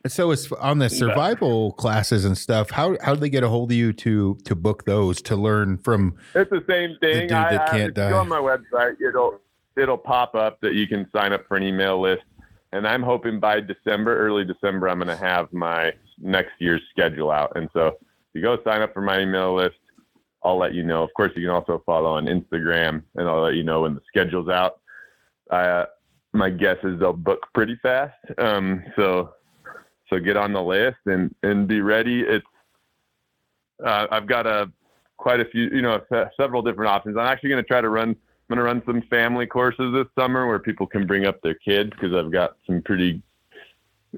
So 0.07 0.31
it's 0.31 0.51
on 0.53 0.79
the 0.79 0.89
survival 0.89 1.73
classes 1.73 2.23
and 2.23 2.37
stuff. 2.37 2.71
How 2.71 2.97
how 3.01 3.13
do 3.15 3.19
they 3.19 3.29
get 3.29 3.43
a 3.43 3.49
hold 3.49 3.71
of 3.71 3.77
you 3.77 3.91
to 3.93 4.37
to 4.45 4.55
book 4.55 4.85
those 4.85 5.21
to 5.23 5.35
learn 5.35 5.77
from? 5.77 6.15
It's 6.35 6.49
the 6.49 6.63
same 6.67 6.97
thing. 7.01 7.27
The 7.27 7.35
I, 7.35 7.85
I, 7.85 7.89
go 7.89 8.19
on 8.19 8.29
my 8.29 8.39
website. 8.39 8.95
It'll 9.01 9.39
it'll 9.77 9.97
pop 9.97 10.35
up 10.35 10.59
that 10.61 10.73
you 10.73 10.87
can 10.87 11.07
sign 11.13 11.33
up 11.33 11.47
for 11.47 11.57
an 11.57 11.63
email 11.63 11.99
list. 11.99 12.23
and 12.71 12.87
I'm 12.87 13.03
hoping 13.03 13.39
by 13.39 13.59
December, 13.61 14.17
early 14.17 14.45
December, 14.45 14.89
I'm 14.89 14.99
going 14.99 15.07
to 15.07 15.15
have 15.15 15.51
my 15.51 15.93
next 16.19 16.51
year's 16.59 16.81
schedule 16.91 17.31
out. 17.31 17.53
And 17.55 17.69
so 17.73 17.87
if 17.87 17.95
you 18.33 18.41
go 18.41 18.57
sign 18.63 18.81
up 18.81 18.93
for 18.93 19.01
my 19.01 19.21
email 19.21 19.55
list, 19.55 19.77
I'll 20.43 20.57
let 20.57 20.73
you 20.73 20.83
know. 20.83 21.03
Of 21.03 21.09
course, 21.15 21.31
you 21.35 21.41
can 21.41 21.49
also 21.49 21.83
follow 21.85 22.11
on 22.11 22.25
Instagram, 22.25 23.03
and 23.15 23.27
I'll 23.27 23.41
let 23.41 23.55
you 23.55 23.63
know 23.63 23.81
when 23.81 23.95
the 23.95 24.01
schedule's 24.07 24.49
out. 24.49 24.79
Uh, 25.49 25.85
my 26.33 26.49
guess 26.49 26.77
is 26.83 26.99
they'll 26.99 27.13
book 27.13 27.47
pretty 27.53 27.77
fast. 27.81 28.15
Um, 28.37 28.83
so 28.95 29.33
so 30.09 30.19
get 30.19 30.37
on 30.37 30.53
the 30.53 30.61
list 30.61 30.97
and 31.05 31.33
and 31.43 31.67
be 31.67 31.81
ready. 31.81 32.21
It's 32.21 32.45
uh, 33.85 34.07
I've 34.11 34.27
got 34.27 34.45
a 34.47 34.71
quite 35.17 35.39
a 35.39 35.45
few, 35.45 35.69
you 35.69 35.81
know, 35.81 36.01
several 36.37 36.61
different 36.61 36.89
options. 36.89 37.17
I'm 37.17 37.25
actually 37.25 37.49
going 37.49 37.63
to 37.63 37.67
try 37.67 37.81
to 37.81 37.89
run. 37.89 38.09
I'm 38.09 38.55
going 38.55 38.57
to 38.57 38.63
run 38.63 38.81
some 38.85 39.03
family 39.09 39.45
courses 39.45 39.93
this 39.93 40.07
summer 40.17 40.47
where 40.47 40.59
people 40.59 40.87
can 40.87 41.05
bring 41.05 41.25
up 41.25 41.39
their 41.41 41.53
kids 41.53 41.91
because 41.91 42.15
I've 42.15 42.31
got 42.31 42.55
some 42.65 42.81
pretty 42.81 43.21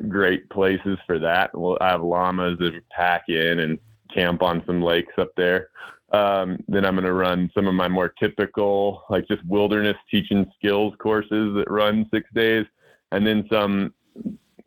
great 0.07 0.49
places 0.49 0.97
for 1.05 1.19
that. 1.19 1.57
We'll 1.57 1.77
I 1.81 1.89
have 1.89 2.01
llamas 2.01 2.57
that 2.59 2.79
pack 2.89 3.23
in 3.27 3.59
and 3.59 3.79
camp 4.13 4.41
on 4.41 4.63
some 4.65 4.81
lakes 4.81 5.13
up 5.17 5.29
there. 5.35 5.69
Um, 6.11 6.61
then 6.67 6.85
I'm 6.85 6.95
going 6.95 7.05
to 7.05 7.13
run 7.13 7.49
some 7.53 7.67
of 7.67 7.73
my 7.73 7.87
more 7.87 8.09
typical, 8.09 9.03
like 9.09 9.27
just 9.27 9.45
wilderness 9.45 9.95
teaching 10.09 10.51
skills 10.57 10.93
courses 10.99 11.55
that 11.55 11.69
run 11.69 12.07
six 12.13 12.29
days, 12.33 12.65
and 13.11 13.25
then 13.25 13.47
some 13.49 13.93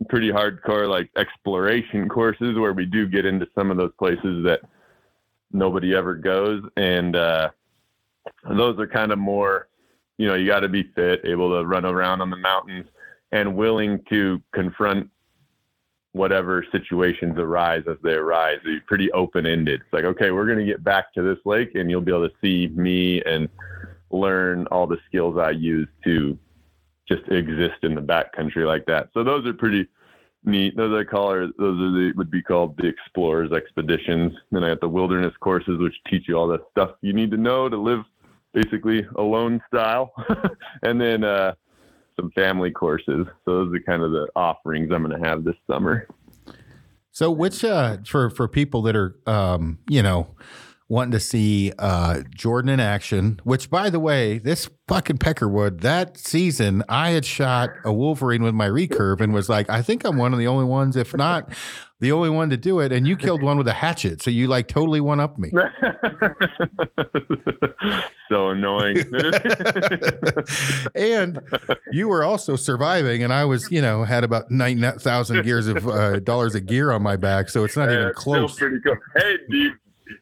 pretty 0.09 0.31
hardcore 0.31 0.89
like 0.89 1.11
exploration 1.17 2.09
courses 2.09 2.59
where 2.59 2.73
we 2.73 2.87
do 2.87 3.07
get 3.07 3.27
into 3.27 3.47
some 3.55 3.71
of 3.71 3.77
those 3.77 3.93
places 3.99 4.45
that 4.45 4.61
nobody 5.53 5.95
ever 5.95 6.15
goes, 6.15 6.63
and 6.77 7.15
uh, 7.15 7.51
those 8.51 8.79
are 8.79 8.87
kind 8.87 9.13
of 9.13 9.19
more, 9.19 9.69
you 10.17 10.27
know, 10.27 10.35
you 10.35 10.47
got 10.47 10.61
to 10.61 10.69
be 10.69 10.83
fit, 10.95 11.21
able 11.25 11.51
to 11.51 11.67
run 11.67 11.85
around 11.85 12.23
on 12.23 12.31
the 12.31 12.37
mountains, 12.37 12.87
and 13.33 13.55
willing 13.55 14.03
to 14.09 14.41
confront 14.53 15.11
whatever 16.15 16.65
situations 16.71 17.37
arise 17.39 17.83
as 17.91 17.97
they 18.05 18.13
arise. 18.13 18.61
It's 18.65 18.85
pretty 18.87 19.11
open 19.13 19.47
ended. 19.47 19.81
It's 19.81 19.93
like, 19.93 20.05
okay, 20.05 20.31
we're 20.31 20.47
going 20.47 20.61
to 20.61 20.65
get 20.65 20.83
back 20.83 21.13
to 21.15 21.23
this 21.23 21.39
lake 21.45 21.75
and 21.75 21.91
you'll 21.91 22.03
be 22.03 22.13
able 22.13 22.29
to 22.29 22.35
see 22.41 22.69
me 22.69 23.21
and 23.23 23.49
learn 24.11 24.69
all 24.69 24.87
the 24.87 24.99
skills 25.09 25.37
I 25.37 25.51
use 25.51 25.89
to 26.05 26.39
just 27.09 27.29
exist 27.29 27.83
in 27.83 27.97
the 27.97 28.01
backcountry 28.01 28.65
like 28.65 28.87
that. 28.87 29.09
So 29.13 29.25
those 29.25 29.45
are 29.45 29.53
pretty 29.53 29.89
neat. 30.45 30.77
Those 30.77 30.97
I 30.97 31.03
call 31.03 31.33
are, 31.33 31.49
those 31.59 31.81
are 31.81 31.91
the, 31.91 32.13
would 32.17 32.31
be 32.31 32.43
called 32.43 32.77
the 32.77 32.87
explorers 32.87 33.51
expeditions. 33.51 34.35
Then 34.53 34.63
I 34.63 34.69
got 34.69 34.81
the 34.83 34.89
wilderness 34.89 35.35
courses, 35.41 35.81
which 35.81 35.97
teach 36.09 36.29
you 36.29 36.39
all 36.39 36.47
the 36.47 36.63
stuff 36.71 36.93
you 37.01 37.13
need 37.13 37.33
to 37.33 37.37
know 37.37 37.69
to 37.69 37.77
live 37.77 38.05
basically 38.53 39.05
alone 39.17 39.61
style. 39.67 40.13
and 40.85 41.01
then, 41.01 41.25
uh, 41.25 41.55
some 42.17 42.31
family 42.33 42.71
courses. 42.71 43.27
So 43.45 43.65
those 43.65 43.75
are 43.75 43.81
kind 43.81 44.03
of 44.03 44.13
the 44.13 44.29
offerings 44.37 44.91
I'm 44.93 45.05
going 45.05 45.21
to 45.21 45.29
have 45.29 45.45
this 45.45 45.57
summer. 45.67 46.07
So 47.11 47.31
which 47.31 47.63
uh 47.63 47.99
for 48.05 48.29
for 48.29 48.49
people 48.49 48.83
that 48.83 48.97
are 48.97 49.17
um 49.27 49.79
you 49.89 50.03
know 50.03 50.35
wanting 50.89 51.13
to 51.13 51.21
see 51.21 51.73
uh 51.79 52.23
Jordan 52.35 52.71
in 52.71 52.81
action, 52.81 53.41
which 53.45 53.71
by 53.71 53.89
the 53.89 54.01
way, 54.01 54.39
this 54.39 54.69
fucking 54.89 55.19
Peckerwood 55.19 55.81
that 55.83 56.19
season 56.19 56.83
I 56.89 57.11
had 57.11 57.25
shot 57.25 57.71
a 57.85 57.93
Wolverine 57.93 58.43
with 58.43 58.55
my 58.55 58.69
recurve 58.69 59.21
and 59.21 59.33
was 59.33 59.49
like, 59.49 59.71
I 59.71 59.81
think 59.81 60.05
I'm 60.05 60.17
one 60.17 60.33
of 60.33 60.41
the 60.41 60.49
only 60.49 60.65
ones, 60.65 60.97
if 60.97 61.15
not 61.15 61.53
the 62.05 62.13
only 62.13 62.29
one 62.29 62.51
to 62.51 62.57
do 62.59 62.81
it, 62.81 62.93
and 62.93 63.09
you 63.09 63.17
killed 63.17 63.43
one 63.43 63.57
with 63.57 63.67
a 63.67 63.73
hatchet. 63.73 64.21
So 64.23 64.31
you 64.31 64.47
like 64.47 64.69
totally 64.69 65.01
one 65.01 65.21
up 65.21 65.39
me. 65.39 65.51
so 68.29 68.51
annoying. 68.51 68.99
and 70.95 71.41
you 71.91 72.09
were 72.09 72.23
also 72.23 72.57
surviving, 72.57 73.23
and 73.23 73.33
I 73.33 73.47
was, 73.47 73.71
you 73.71 73.81
know, 73.81 74.05
had 74.05 74.23
about 74.23 74.51
nine 74.51 74.83
thousand 74.99 75.45
gears 75.45 75.67
of 75.67 75.89
uh, 75.89 76.21
dollars 76.21 76.55
of 76.55 76.67
gear 76.67 76.91
on 76.93 77.03
my 77.03 77.17
back, 77.17 77.49
so 77.49 77.65
it's 77.65 77.77
not 77.77 77.91
even 77.91 78.13
close. 78.13 78.59
Hey, 78.59 79.39
do 79.49 79.57
you, 79.57 79.73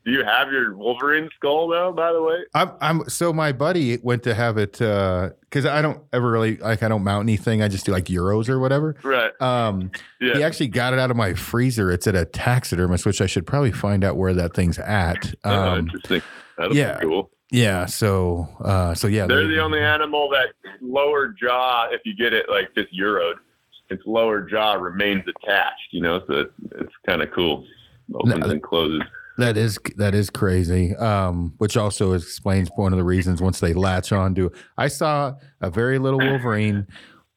do 0.05 0.11
you 0.13 0.25
have 0.25 0.53
your 0.53 0.77
Wolverine 0.77 1.29
skull 1.37 1.69
though? 1.69 1.93
By 1.93 2.13
the 2.13 2.23
way, 2.23 2.45
I'm. 2.55 2.73
I'm. 2.81 3.09
So 3.09 3.33
my 3.33 3.53
buddy 3.53 3.99
went 4.03 4.23
to 4.25 4.35
have 4.35 4.57
it 4.57 4.73
because 4.73 5.67
uh, 5.67 5.73
I 5.73 5.83
don't 5.83 6.01
ever 6.13 6.31
really 6.31 6.57
like. 6.57 6.83
I 6.83 6.89
don't 6.89 7.03
mount 7.03 7.25
anything. 7.25 7.63
I 7.63 7.69
just 7.69 7.87
do 7.87 7.93
like 7.93 8.05
euros 8.05 8.49
or 8.49 8.61
whatever. 8.61 8.97
Right. 9.03 9.33
Um. 9.41 9.91
Yeah. 10.21 10.35
He 10.35 10.43
actually 10.43 10.69
got 10.69 10.93
it 10.93 10.99
out 10.99 11.11
of 11.11 11.17
my 11.17 11.35
freezer. 11.35 11.91
It's 11.91 12.07
at 12.07 12.15
a 12.15 12.25
taxidermist, 12.25 13.05
which 13.05 13.21
I 13.21 13.27
should 13.27 13.47
probably 13.47 13.73
find 13.73 14.05
out 14.05 14.17
where 14.17 14.35
that 14.35 14.55
thing's 14.55 14.79
at. 14.79 15.35
Oh, 15.45 15.51
um, 15.51 15.69
oh, 15.69 15.79
interesting. 15.79 16.23
That'll 16.57 16.77
yeah. 16.77 17.01
cool. 17.01 17.31
Yeah. 17.51 17.87
So. 17.87 18.49
Uh. 18.61 18.95
So 18.95 19.09
yeah. 19.09 19.27
They're 19.27 19.49
the 19.49 19.61
only 19.61 19.81
animal 19.81 20.29
that 20.31 20.49
lower 20.81 21.29
jaw, 21.29 21.89
if 21.91 22.03
you 22.05 22.15
get 22.15 22.33
it 22.33 22.49
like 22.49 22.73
just 22.75 22.95
euroed, 22.95 23.35
its 23.91 24.03
lower 24.07 24.43
jaw 24.43 24.75
remains 24.75 25.25
attached. 25.27 25.89
You 25.91 26.03
know, 26.03 26.21
so 26.29 26.33
it's, 26.35 26.53
it's 26.73 26.93
kind 27.07 27.23
of 27.23 27.33
cool. 27.33 27.65
Opens 28.15 28.45
no, 28.45 28.51
and 28.51 28.63
closes. 28.63 29.03
That 29.39 29.57
is 29.57 29.79
that 29.97 30.15
is 30.15 30.31
crazy. 30.31 30.95
Um, 30.97 31.55
which 31.59 31.77
also 31.77 32.13
explains 32.13 32.71
one 32.77 32.93
of 32.93 32.99
the 32.99 33.05
reasons 33.05 33.41
once 33.41 33.61
they 33.61 33.73
latch 33.73 34.13
on 34.13 34.35
to. 34.35 34.53
I 34.77 34.89
saw 34.89 35.35
a 35.61 35.71
very 35.71 35.99
little 35.99 36.21
Wolverine 36.21 36.87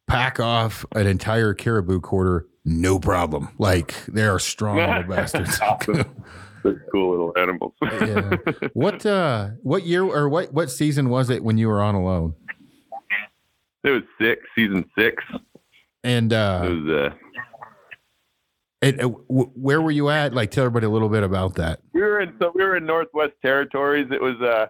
pack 0.07 0.39
off 0.39 0.85
an 0.93 1.07
entire 1.07 1.53
caribou 1.53 1.99
quarter, 1.99 2.47
no 2.63 2.99
problem. 2.99 3.49
Like 3.57 3.93
they 4.07 4.23
are 4.23 4.39
strong 4.39 4.77
little 4.77 5.03
bastards. 5.09 5.59
cool 6.91 7.11
little 7.11 7.33
animals. 7.37 7.73
yeah. 7.81 8.35
What 8.73 9.05
uh, 9.05 9.49
what 9.61 9.85
year 9.85 10.03
or 10.03 10.27
what 10.29 10.53
what 10.53 10.69
season 10.69 11.09
was 11.09 11.29
it 11.29 11.43
when 11.43 11.57
you 11.57 11.67
were 11.67 11.81
on 11.81 11.95
alone? 11.95 12.33
It 13.83 13.91
was 13.91 14.03
six, 14.19 14.41
season 14.55 14.83
six. 14.97 15.23
And 16.03 16.33
uh, 16.33 16.61
it 16.65 16.69
was 16.69 16.89
uh, 16.89 17.15
uh, 18.85 19.07
where 19.07 19.81
were 19.81 19.91
you 19.91 20.09
at? 20.09 20.33
Like, 20.33 20.51
tell 20.51 20.65
everybody 20.65 20.85
a 20.85 20.89
little 20.89 21.09
bit 21.09 21.23
about 21.23 21.55
that. 21.55 21.79
We 21.93 22.01
were 22.01 22.19
in 22.19 22.33
so 22.41 22.51
we 22.53 22.63
were 22.63 22.77
in 22.77 22.85
Northwest 22.85 23.33
Territories. 23.41 24.07
It 24.11 24.21
was 24.21 24.39
uh, 24.41 24.67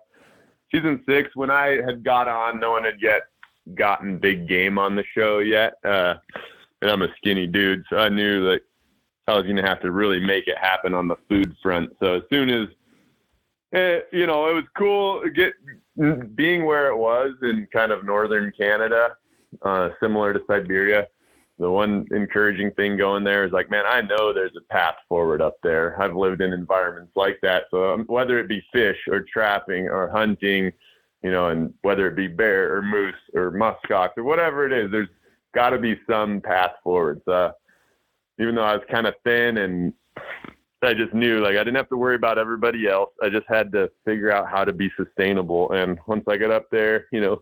season 0.74 1.04
six 1.08 1.36
when 1.36 1.52
I 1.52 1.82
had 1.86 2.04
got 2.04 2.28
on. 2.28 2.60
No 2.60 2.72
one 2.72 2.84
had 2.84 3.02
yet 3.02 3.24
gotten 3.74 4.18
big 4.18 4.48
game 4.48 4.78
on 4.78 4.96
the 4.96 5.04
show 5.14 5.40
yet, 5.40 5.74
uh, 5.84 6.16
and 6.82 6.92
I'm 6.92 7.02
a 7.02 7.10
skinny 7.18 7.48
dude, 7.48 7.84
so 7.90 7.98
I 7.98 8.10
knew 8.10 8.46
that 8.46 8.62
I 9.28 9.34
was 9.34 9.44
going 9.44 9.56
to 9.56 9.64
have 9.64 9.82
to 9.82 9.92
really 9.92 10.20
make 10.20 10.48
it 10.48 10.58
happen 10.58 10.94
on 10.94 11.08
the 11.08 11.18
food 11.28 11.56
front. 11.62 11.96
So 12.00 12.16
as 12.16 12.24
soon 12.30 12.50
as 12.50 12.68
eh, 13.74 14.00
you 14.12 14.28
know, 14.28 14.48
it 14.50 14.54
was 14.54 14.66
cool 14.78 15.24
get 15.30 15.54
being 16.36 16.66
where 16.66 16.88
it 16.88 16.98
was 16.98 17.34
in 17.42 17.68
kind 17.74 17.92
of 17.92 18.06
northern 18.06 18.52
Canada, 18.58 19.16
uh, 19.62 19.90
similar 20.00 20.34
to 20.34 20.42
Siberia 20.48 21.08
the 21.58 21.70
one 21.70 22.06
encouraging 22.12 22.72
thing 22.72 22.98
going 22.98 23.24
there 23.24 23.46
is 23.46 23.52
like, 23.54 23.70
man, 23.70 23.86
I 23.88 24.02
know 24.02 24.34
there's 24.34 24.56
a 24.58 24.74
path 24.74 24.96
forward 25.08 25.42
up 25.42 25.56
there. 25.64 26.02
I've 26.02 26.16
lived 26.16 26.42
in 26.42 26.52
environments 26.52 27.14
like 27.16 27.40
that. 27.44 27.64
So 27.72 27.94
um, 27.94 28.04
whether 28.08 28.40
it 28.40 28.50
be 28.50 28.64
fish 28.74 28.98
or 29.10 29.22
trapping 29.22 29.88
or 29.88 30.10
hunting, 30.10 30.72
you 31.24 31.32
know, 31.32 31.50
and 31.50 31.74
whether 31.82 32.08
it 32.08 32.16
be 32.16 32.28
bear 32.28 32.76
or 32.76 32.82
moose 32.82 33.16
or 33.34 33.52
muskox 33.52 34.10
or 34.18 34.24
whatever 34.24 34.66
it 34.66 34.74
is, 34.74 34.92
there's 34.92 35.08
got 35.54 35.70
to 35.70 35.80
be 35.80 36.00
some 36.10 36.42
path 36.42 36.74
forward. 36.84 37.22
So 37.26 37.54
even 38.38 38.56
though 38.56 38.64
I 38.64 38.76
was 38.76 38.84
kind 38.92 39.08
of 39.08 39.14
thin 39.24 39.60
and 39.60 39.94
I 40.82 40.94
just 40.94 41.14
knew 41.14 41.40
like 41.40 41.56
I 41.56 41.64
didn't 41.64 41.78
have 41.78 41.90
to 41.90 41.98
worry 41.98 42.16
about 42.16 42.38
everybody 42.38 42.88
else. 42.88 43.12
I 43.24 43.30
just 43.30 43.48
had 43.48 43.72
to 43.72 43.90
figure 44.04 44.32
out 44.32 44.50
how 44.50 44.66
to 44.66 44.74
be 44.74 44.92
sustainable. 44.98 45.72
And 45.72 45.98
once 46.06 46.26
I 46.28 46.38
got 46.38 46.52
up 46.52 46.70
there, 46.70 47.08
you 47.12 47.22
know, 47.22 47.42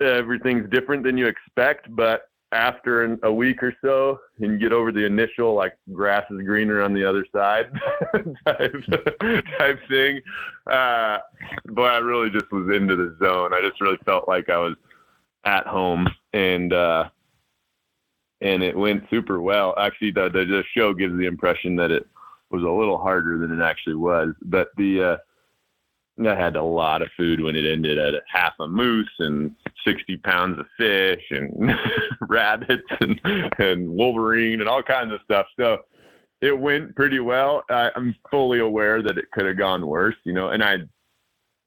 everything's 0.00 0.68
different 0.70 1.02
than 1.02 1.16
you 1.16 1.26
expect, 1.26 1.94
but 1.96 2.28
after 2.52 3.02
an, 3.02 3.18
a 3.24 3.32
week 3.32 3.62
or 3.62 3.74
so 3.82 4.20
and 4.38 4.60
get 4.60 4.72
over 4.72 4.92
the 4.92 5.04
initial 5.04 5.54
like 5.54 5.76
grass 5.92 6.24
is 6.30 6.40
greener 6.42 6.80
on 6.80 6.94
the 6.94 7.04
other 7.04 7.26
side 7.34 7.70
type, 8.46 8.74
type 9.58 9.80
thing. 9.88 10.20
Uh 10.70 11.18
but 11.70 11.92
i 11.92 11.98
really 11.98 12.30
just 12.30 12.50
was 12.52 12.74
into 12.74 12.94
the 12.94 13.16
zone. 13.18 13.52
I 13.52 13.60
just 13.60 13.80
really 13.80 13.98
felt 14.04 14.28
like 14.28 14.48
i 14.48 14.58
was 14.58 14.74
at 15.44 15.66
home 15.66 16.08
and 16.32 16.72
uh 16.72 17.08
and 18.40 18.62
it 18.62 18.76
went 18.76 19.04
super 19.10 19.40
well. 19.40 19.74
Actually 19.78 20.12
the 20.12 20.28
the, 20.28 20.44
the 20.44 20.64
show 20.76 20.94
gives 20.94 21.18
the 21.18 21.26
impression 21.26 21.74
that 21.76 21.90
it 21.90 22.06
was 22.50 22.62
a 22.62 22.68
little 22.70 22.98
harder 22.98 23.38
than 23.38 23.58
it 23.58 23.62
actually 23.62 23.96
was 23.96 24.34
but 24.42 24.68
the 24.76 25.02
uh 25.02 25.16
I 26.24 26.34
had 26.34 26.56
a 26.56 26.62
lot 26.62 27.02
of 27.02 27.08
food 27.16 27.42
when 27.42 27.56
it 27.56 27.70
ended 27.70 27.98
at 27.98 28.14
half 28.26 28.54
a 28.60 28.66
moose 28.66 29.10
and 29.18 29.54
60 29.86 30.16
pounds 30.18 30.58
of 30.58 30.66
fish 30.76 31.22
and 31.30 31.72
rabbits 32.20 32.86
and, 33.00 33.20
and 33.58 33.88
wolverine 33.88 34.60
and 34.60 34.68
all 34.68 34.82
kinds 34.82 35.12
of 35.12 35.20
stuff. 35.24 35.46
So 35.58 35.78
it 36.40 36.58
went 36.58 36.94
pretty 36.96 37.20
well. 37.20 37.64
I, 37.70 37.90
I'm 37.94 38.14
fully 38.30 38.60
aware 38.60 39.02
that 39.02 39.18
it 39.18 39.30
could 39.32 39.46
have 39.46 39.58
gone 39.58 39.86
worse, 39.86 40.16
you 40.24 40.32
know, 40.32 40.48
and 40.48 40.62
I 40.62 40.78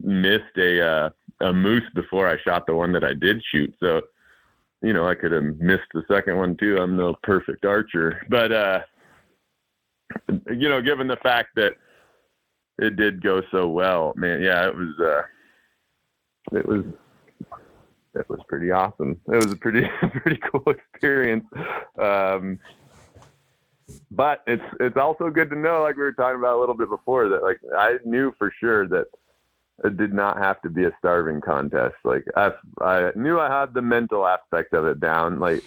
missed 0.02 0.58
a, 0.58 0.86
uh, 0.86 1.10
a 1.42 1.54
moose 1.54 1.90
before 1.96 2.28
I 2.28 2.38
shot 2.42 2.66
the 2.68 2.76
one 2.76 2.92
that 2.94 3.04
I 3.04 3.14
did 3.14 3.42
shoot. 3.52 3.74
So, 3.80 4.02
you 4.82 4.94
know, 4.94 5.08
I 5.08 5.16
could 5.16 5.32
have 5.32 5.44
missed 5.44 5.90
the 5.94 6.04
second 6.10 6.38
one 6.38 6.56
too. 6.58 6.78
I'm 6.78 6.96
no 6.96 7.16
perfect 7.24 7.66
archer, 7.66 8.22
but, 8.30 8.52
uh, 8.52 8.80
you 10.28 10.70
know, 10.70 10.82
given 10.82 11.08
the 11.08 11.18
fact 11.18 11.50
that 11.56 11.74
it 12.82 12.96
did 12.96 13.22
go 13.22 13.42
so 13.52 13.68
well, 13.68 14.14
man. 14.16 14.42
Yeah, 14.42 14.68
it 14.68 14.76
was. 14.76 15.00
Uh, 15.00 16.58
it 16.58 16.66
was. 16.66 16.84
It 18.20 18.30
was 18.30 18.40
pretty 18.48 18.72
awesome. 18.72 19.20
It 19.28 19.36
was 19.36 19.52
a 19.52 19.56
pretty 19.56 19.88
pretty 20.22 20.40
cool 20.52 20.64
experience. 20.68 21.46
Um, 21.98 22.60
but 24.12 24.44
it's 24.46 24.64
it's 24.80 24.98
also 24.98 25.30
good 25.30 25.50
to 25.50 25.56
know, 25.56 25.82
like 25.82 25.96
we 25.96 26.04
were 26.04 26.14
talking 26.14 26.40
about 26.40 26.58
a 26.58 26.60
little 26.60 26.76
bit 26.76 26.90
before, 26.90 27.30
that 27.30 27.44
like 27.44 27.60
I 27.78 27.98
knew 28.06 28.34
for 28.38 28.54
sure 28.60 28.88
that 28.88 29.06
it 29.84 29.98
did 29.98 30.14
not 30.14 30.38
have 30.38 30.62
to 30.62 30.70
be 30.70 30.84
a 30.84 30.92
starving 31.00 31.42
contest. 31.42 31.96
Like 32.04 32.26
I 32.36 32.52
I 32.82 33.12
knew 33.16 33.40
I 33.40 33.50
had 33.50 33.74
the 33.74 33.82
mental 33.82 34.28
aspect 34.28 34.74
of 34.74 34.86
it 34.86 35.00
down. 35.00 35.40
Like 35.40 35.64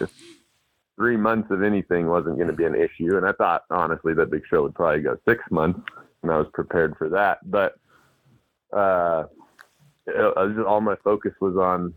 three 0.95 1.17
months 1.17 1.49
of 1.51 1.63
anything 1.63 2.07
wasn't 2.07 2.35
going 2.35 2.47
to 2.47 2.53
be 2.53 2.65
an 2.65 2.75
issue, 2.75 3.17
and 3.17 3.25
I 3.25 3.31
thought 3.33 3.63
honestly 3.69 4.13
that 4.13 4.31
Big 4.31 4.43
Show 4.49 4.63
would 4.63 4.75
probably 4.75 5.01
go 5.01 5.17
six 5.27 5.43
months, 5.49 5.81
and 6.21 6.31
I 6.31 6.37
was 6.37 6.47
prepared 6.53 6.95
for 6.97 7.09
that. 7.09 7.39
But 7.49 7.75
uh, 8.71 9.25
it, 10.05 10.53
just, 10.53 10.67
all 10.67 10.81
my 10.81 10.95
focus 11.03 11.33
was 11.39 11.55
on 11.55 11.93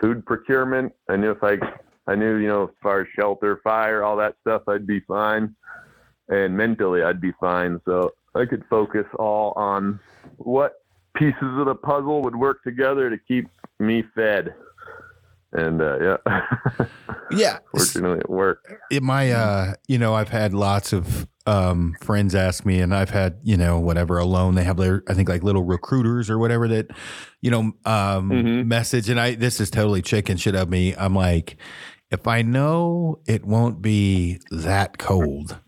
food 0.00 0.24
procurement. 0.26 0.92
I 1.08 1.16
knew 1.16 1.30
if 1.30 1.42
I 1.42 1.58
I 2.06 2.14
knew, 2.14 2.36
you 2.36 2.48
know, 2.48 2.64
as 2.64 2.70
far 2.82 3.02
as 3.02 3.08
shelter, 3.14 3.60
fire, 3.62 4.02
all 4.02 4.16
that 4.16 4.34
stuff, 4.40 4.62
I'd 4.66 4.86
be 4.86 5.00
fine. 5.00 5.54
And 6.28 6.56
mentally, 6.56 7.02
I'd 7.02 7.20
be 7.20 7.32
fine. 7.40 7.80
So 7.84 8.12
I 8.34 8.46
could 8.46 8.64
focus 8.70 9.06
all 9.18 9.52
on 9.56 10.00
what 10.38 10.74
pieces 11.14 11.36
of 11.42 11.66
the 11.66 11.74
puzzle 11.74 12.22
would 12.22 12.36
work 12.36 12.62
together 12.62 13.10
to 13.10 13.18
keep 13.18 13.48
me 13.78 14.04
fed. 14.14 14.54
And 15.52 15.82
uh, 15.82 15.98
yeah, 15.98 16.86
yeah. 17.32 17.58
Fortunately, 17.76 18.18
it 18.18 18.30
worked. 18.30 18.72
In 18.90 19.04
my, 19.04 19.32
uh, 19.32 19.74
you 19.88 19.98
know, 19.98 20.14
I've 20.14 20.28
had 20.28 20.54
lots 20.54 20.92
of 20.92 21.26
um, 21.46 21.96
friends 22.00 22.34
ask 22.34 22.64
me, 22.64 22.80
and 22.80 22.94
I've 22.94 23.10
had, 23.10 23.38
you 23.42 23.56
know, 23.56 23.80
whatever 23.80 24.18
alone. 24.18 24.54
They 24.54 24.62
have 24.62 24.76
their, 24.76 25.02
I 25.08 25.14
think, 25.14 25.28
like 25.28 25.42
little 25.42 25.64
recruiters 25.64 26.30
or 26.30 26.38
whatever 26.38 26.68
that, 26.68 26.90
you 27.40 27.50
know, 27.50 27.60
um, 27.84 28.30
mm-hmm. 28.30 28.68
message. 28.68 29.08
And 29.08 29.18
I, 29.18 29.34
this 29.34 29.60
is 29.60 29.70
totally 29.70 30.02
chicken 30.02 30.36
shit 30.36 30.54
of 30.54 30.68
me. 30.68 30.94
I'm 30.94 31.14
like, 31.14 31.56
if 32.10 32.28
I 32.28 32.42
know 32.42 33.18
it 33.26 33.44
won't 33.44 33.82
be 33.82 34.40
that 34.50 34.98
cold, 34.98 35.58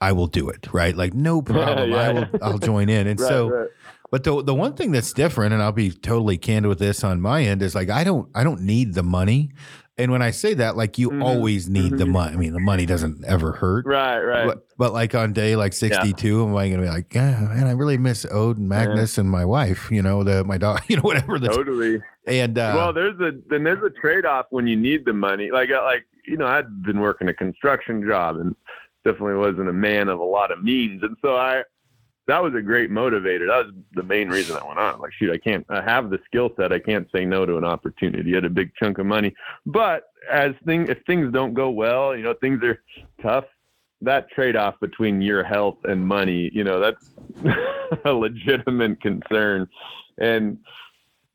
I 0.00 0.12
will 0.12 0.26
do 0.26 0.50
it. 0.50 0.68
Right? 0.72 0.94
Like 0.94 1.14
no 1.14 1.40
problem. 1.42 1.90
yeah. 1.90 1.96
I 1.96 2.12
will. 2.12 2.26
I'll 2.42 2.58
join 2.58 2.90
in. 2.90 3.06
And 3.06 3.18
right, 3.20 3.28
so, 3.28 3.48
right. 3.48 3.68
But 4.12 4.24
the 4.24 4.42
the 4.42 4.54
one 4.54 4.74
thing 4.74 4.92
that's 4.92 5.14
different, 5.14 5.54
and 5.54 5.62
I'll 5.62 5.72
be 5.72 5.90
totally 5.90 6.36
candid 6.36 6.68
with 6.68 6.78
this 6.78 7.02
on 7.02 7.22
my 7.22 7.42
end, 7.44 7.62
is 7.62 7.74
like 7.74 7.88
I 7.88 8.04
don't 8.04 8.28
I 8.34 8.44
don't 8.44 8.60
need 8.60 8.92
the 8.92 9.02
money. 9.02 9.52
And 9.96 10.12
when 10.12 10.20
I 10.20 10.32
say 10.32 10.52
that, 10.54 10.76
like 10.76 10.98
you 10.98 11.10
mm-hmm. 11.10 11.22
always 11.22 11.68
need 11.68 11.92
mm-hmm. 11.92 11.96
the 11.96 12.06
money. 12.06 12.34
I 12.34 12.36
mean, 12.36 12.52
the 12.52 12.60
money 12.60 12.84
doesn't 12.84 13.24
ever 13.24 13.52
hurt. 13.52 13.86
Right, 13.86 14.20
right. 14.20 14.46
But, 14.46 14.66
but 14.76 14.92
like 14.92 15.14
on 15.14 15.32
day 15.32 15.54
like 15.54 15.72
62, 15.72 16.28
yeah. 16.28 16.42
am 16.42 16.56
I 16.56 16.68
going 16.68 16.80
to 16.80 16.86
be 16.86 16.90
like, 16.90 17.14
yeah, 17.14 17.40
man, 17.40 17.66
I 17.66 17.72
really 17.72 17.98
miss 17.98 18.26
Ode 18.30 18.56
and 18.56 18.68
Magnus 18.68 19.16
yeah. 19.16 19.22
and 19.22 19.30
my 19.30 19.44
wife, 19.44 19.90
you 19.90 20.00
know, 20.00 20.24
the, 20.24 20.44
my 20.44 20.56
dog, 20.56 20.80
you 20.88 20.96
know, 20.96 21.02
whatever. 21.02 21.38
The, 21.38 21.48
totally. 21.48 22.00
And, 22.26 22.56
uh, 22.56 22.72
well, 22.74 22.92
there's 22.94 23.20
a, 23.20 23.32
then 23.50 23.64
there's 23.64 23.82
a 23.84 23.90
trade 23.90 24.24
off 24.24 24.46
when 24.48 24.66
you 24.66 24.76
need 24.76 25.04
the 25.04 25.12
money. 25.12 25.50
Like, 25.50 25.70
uh, 25.70 25.82
like, 25.84 26.06
you 26.26 26.38
know, 26.38 26.46
I'd 26.46 26.82
been 26.82 27.00
working 27.00 27.28
a 27.28 27.34
construction 27.34 28.06
job 28.06 28.36
and 28.36 28.56
definitely 29.04 29.34
wasn't 29.34 29.68
a 29.68 29.74
man 29.74 30.08
of 30.08 30.20
a 30.20 30.24
lot 30.24 30.50
of 30.50 30.62
means. 30.64 31.02
And 31.02 31.16
so 31.20 31.36
I, 31.36 31.64
that 32.28 32.42
was 32.42 32.54
a 32.54 32.62
great 32.62 32.90
motivator. 32.90 33.48
That 33.48 33.66
was 33.66 33.74
the 33.94 34.02
main 34.02 34.28
reason 34.28 34.56
I 34.56 34.66
went 34.66 34.78
on. 34.78 35.00
Like, 35.00 35.12
shoot, 35.12 35.32
I 35.32 35.38
can't, 35.38 35.66
I 35.68 35.82
have 35.82 36.10
the 36.10 36.18
skill 36.24 36.50
set. 36.56 36.72
I 36.72 36.78
can't 36.78 37.08
say 37.14 37.24
no 37.24 37.44
to 37.44 37.56
an 37.56 37.64
opportunity. 37.64 38.32
Had 38.32 38.44
a 38.44 38.50
big 38.50 38.72
chunk 38.76 38.98
of 38.98 39.06
money, 39.06 39.34
but 39.66 40.04
as 40.30 40.52
things, 40.64 40.88
if 40.88 40.98
things 41.06 41.32
don't 41.32 41.54
go 41.54 41.70
well, 41.70 42.16
you 42.16 42.22
know, 42.22 42.34
things 42.40 42.62
are 42.62 42.80
tough. 43.20 43.44
That 44.00 44.28
trade 44.30 44.56
off 44.56 44.74
between 44.80 45.22
your 45.22 45.44
health 45.44 45.78
and 45.84 46.04
money, 46.06 46.50
you 46.52 46.64
know, 46.64 46.80
that's 46.80 47.10
a 48.04 48.12
legitimate 48.12 49.00
concern. 49.00 49.68
And 50.18 50.58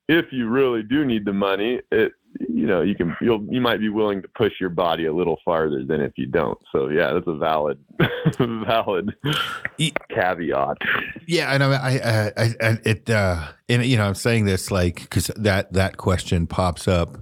if 0.09 0.25
you 0.31 0.47
really 0.47 0.83
do 0.83 1.05
need 1.05 1.25
the 1.25 1.33
money, 1.33 1.81
it, 1.91 2.13
you 2.39 2.65
know 2.65 2.81
you 2.81 2.95
can 2.95 3.15
you'll 3.21 3.45
you 3.49 3.61
might 3.61 3.79
be 3.79 3.89
willing 3.89 4.21
to 4.21 4.27
push 4.29 4.53
your 4.59 4.69
body 4.69 5.05
a 5.05 5.13
little 5.13 5.39
farther 5.43 5.83
than 5.83 6.01
if 6.01 6.13
you 6.17 6.25
don't. 6.25 6.57
So 6.71 6.89
yeah 6.89 7.13
that's 7.13 7.27
a 7.27 7.35
valid 7.35 7.79
valid 8.39 9.15
caveat. 10.09 10.77
yeah 11.27 11.53
and 11.53 11.63
I, 11.63 11.71
I, 11.73 12.43
I, 12.43 12.53
I 12.61 12.77
it 12.83 13.09
uh 13.09 13.47
and 13.69 13.85
you 13.85 13.97
know 13.97 14.05
i'm 14.05 14.15
saying 14.15 14.45
this 14.45 14.71
like 14.71 15.01
because 15.01 15.27
that 15.35 15.73
that 15.73 15.97
question 15.97 16.47
pops 16.47 16.87
up 16.87 17.17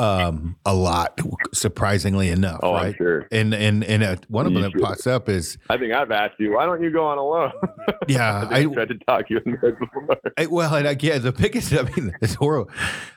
um, 0.00 0.56
a 0.64 0.74
lot, 0.74 1.20
surprisingly 1.52 2.30
enough. 2.30 2.60
Oh, 2.62 2.72
right? 2.72 2.86
I'm 2.86 2.94
sure. 2.94 3.28
And 3.30 3.52
and 3.52 3.84
and 3.84 4.02
uh, 4.02 4.16
one 4.28 4.46
of 4.46 4.54
them 4.54 4.62
that 4.62 4.72
pops 4.80 5.06
up 5.06 5.28
is 5.28 5.58
I 5.68 5.76
think 5.76 5.92
I've 5.92 6.10
asked 6.10 6.36
you, 6.38 6.54
why 6.54 6.64
don't 6.64 6.82
you 6.82 6.90
go 6.90 7.04
on 7.04 7.18
alone? 7.18 7.52
Yeah, 8.08 8.48
I, 8.50 8.60
I, 8.60 8.64
tried 8.64 8.88
to 8.88 8.98
talk 9.06 9.30
you 9.30 9.40
in 9.44 9.58
there 9.60 9.72
before. 9.72 10.08
I, 10.36 10.46
well, 10.46 10.74
and 10.74 10.86
again, 10.86 11.22
the 11.22 11.32
biggest. 11.32 11.72
I 11.74 11.82
mean, 11.82 12.16
it's 12.20 12.34
horrible. 12.34 12.70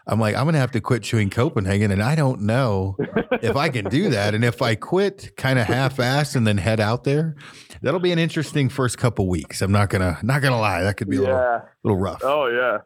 I'm 0.06 0.20
like, 0.20 0.36
I'm 0.36 0.46
gonna 0.46 0.60
have 0.60 0.72
to 0.72 0.82
quit 0.82 1.04
chewing 1.04 1.30
Copenhagen, 1.30 1.92
and 1.92 2.02
I 2.04 2.16
don't 2.16 2.42
know 2.42 2.98
if 3.42 3.56
I 3.56 3.70
can 3.70 3.86
do 3.86 4.10
that. 4.10 4.36
And 4.36 4.44
if 4.44 4.62
I 4.62 4.76
quit, 4.76 5.36
kind 5.38 5.58
of 5.58 5.66
half-ass, 5.66 6.36
and 6.36 6.46
then 6.46 6.58
head 6.58 6.80
out 6.80 7.06
there, 7.06 7.36
that'll 7.82 8.00
be 8.00 8.12
an 8.12 8.20
interesting 8.20 8.70
first 8.70 8.98
couple 8.98 9.28
weeks. 9.28 9.62
I'm 9.62 9.72
not 9.72 9.90
gonna 9.90 10.20
not 10.22 10.42
gonna 10.42 10.60
lie, 10.60 10.84
that 10.84 10.98
could 10.98 11.10
be 11.10 11.18
a 11.18 11.22
yeah. 11.22 11.28
little, 11.28 11.62
little 11.84 11.98
rough. 11.98 12.22
Oh 12.24 12.48
yeah. 12.48 12.80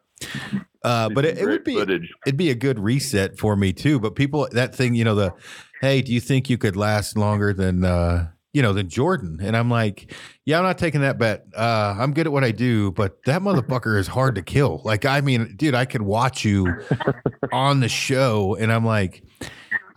Uh, 0.84 1.08
but 1.08 1.24
it, 1.24 1.38
it, 1.38 1.46
would 1.46 1.64
be 1.64 1.74
footage. 1.74 2.12
it'd 2.26 2.36
be 2.36 2.50
a 2.50 2.54
good 2.54 2.78
reset 2.78 3.38
for 3.38 3.56
me 3.56 3.72
too. 3.72 3.98
But 3.98 4.14
people, 4.14 4.48
that 4.52 4.74
thing, 4.74 4.94
you 4.94 5.04
know, 5.04 5.14
the 5.14 5.34
hey, 5.80 6.02
do 6.02 6.12
you 6.12 6.20
think 6.20 6.48
you 6.48 6.58
could 6.58 6.76
last 6.76 7.16
longer 7.16 7.52
than 7.52 7.84
uh, 7.84 8.28
you 8.52 8.62
know 8.62 8.72
than 8.72 8.88
Jordan? 8.88 9.40
And 9.42 9.56
I'm 9.56 9.70
like, 9.70 10.14
yeah, 10.44 10.58
I'm 10.58 10.64
not 10.64 10.78
taking 10.78 11.00
that 11.00 11.18
bet. 11.18 11.46
Uh, 11.54 11.96
I'm 11.98 12.12
good 12.12 12.26
at 12.26 12.32
what 12.32 12.44
I 12.44 12.52
do, 12.52 12.92
but 12.92 13.22
that 13.24 13.42
motherfucker 13.42 13.98
is 13.98 14.06
hard 14.06 14.36
to 14.36 14.42
kill. 14.42 14.82
Like, 14.84 15.04
I 15.04 15.20
mean, 15.20 15.54
dude, 15.56 15.74
I 15.74 15.84
could 15.84 16.02
watch 16.02 16.44
you 16.44 16.72
on 17.52 17.80
the 17.80 17.88
show, 17.88 18.56
and 18.56 18.72
I'm 18.72 18.84
like. 18.84 19.22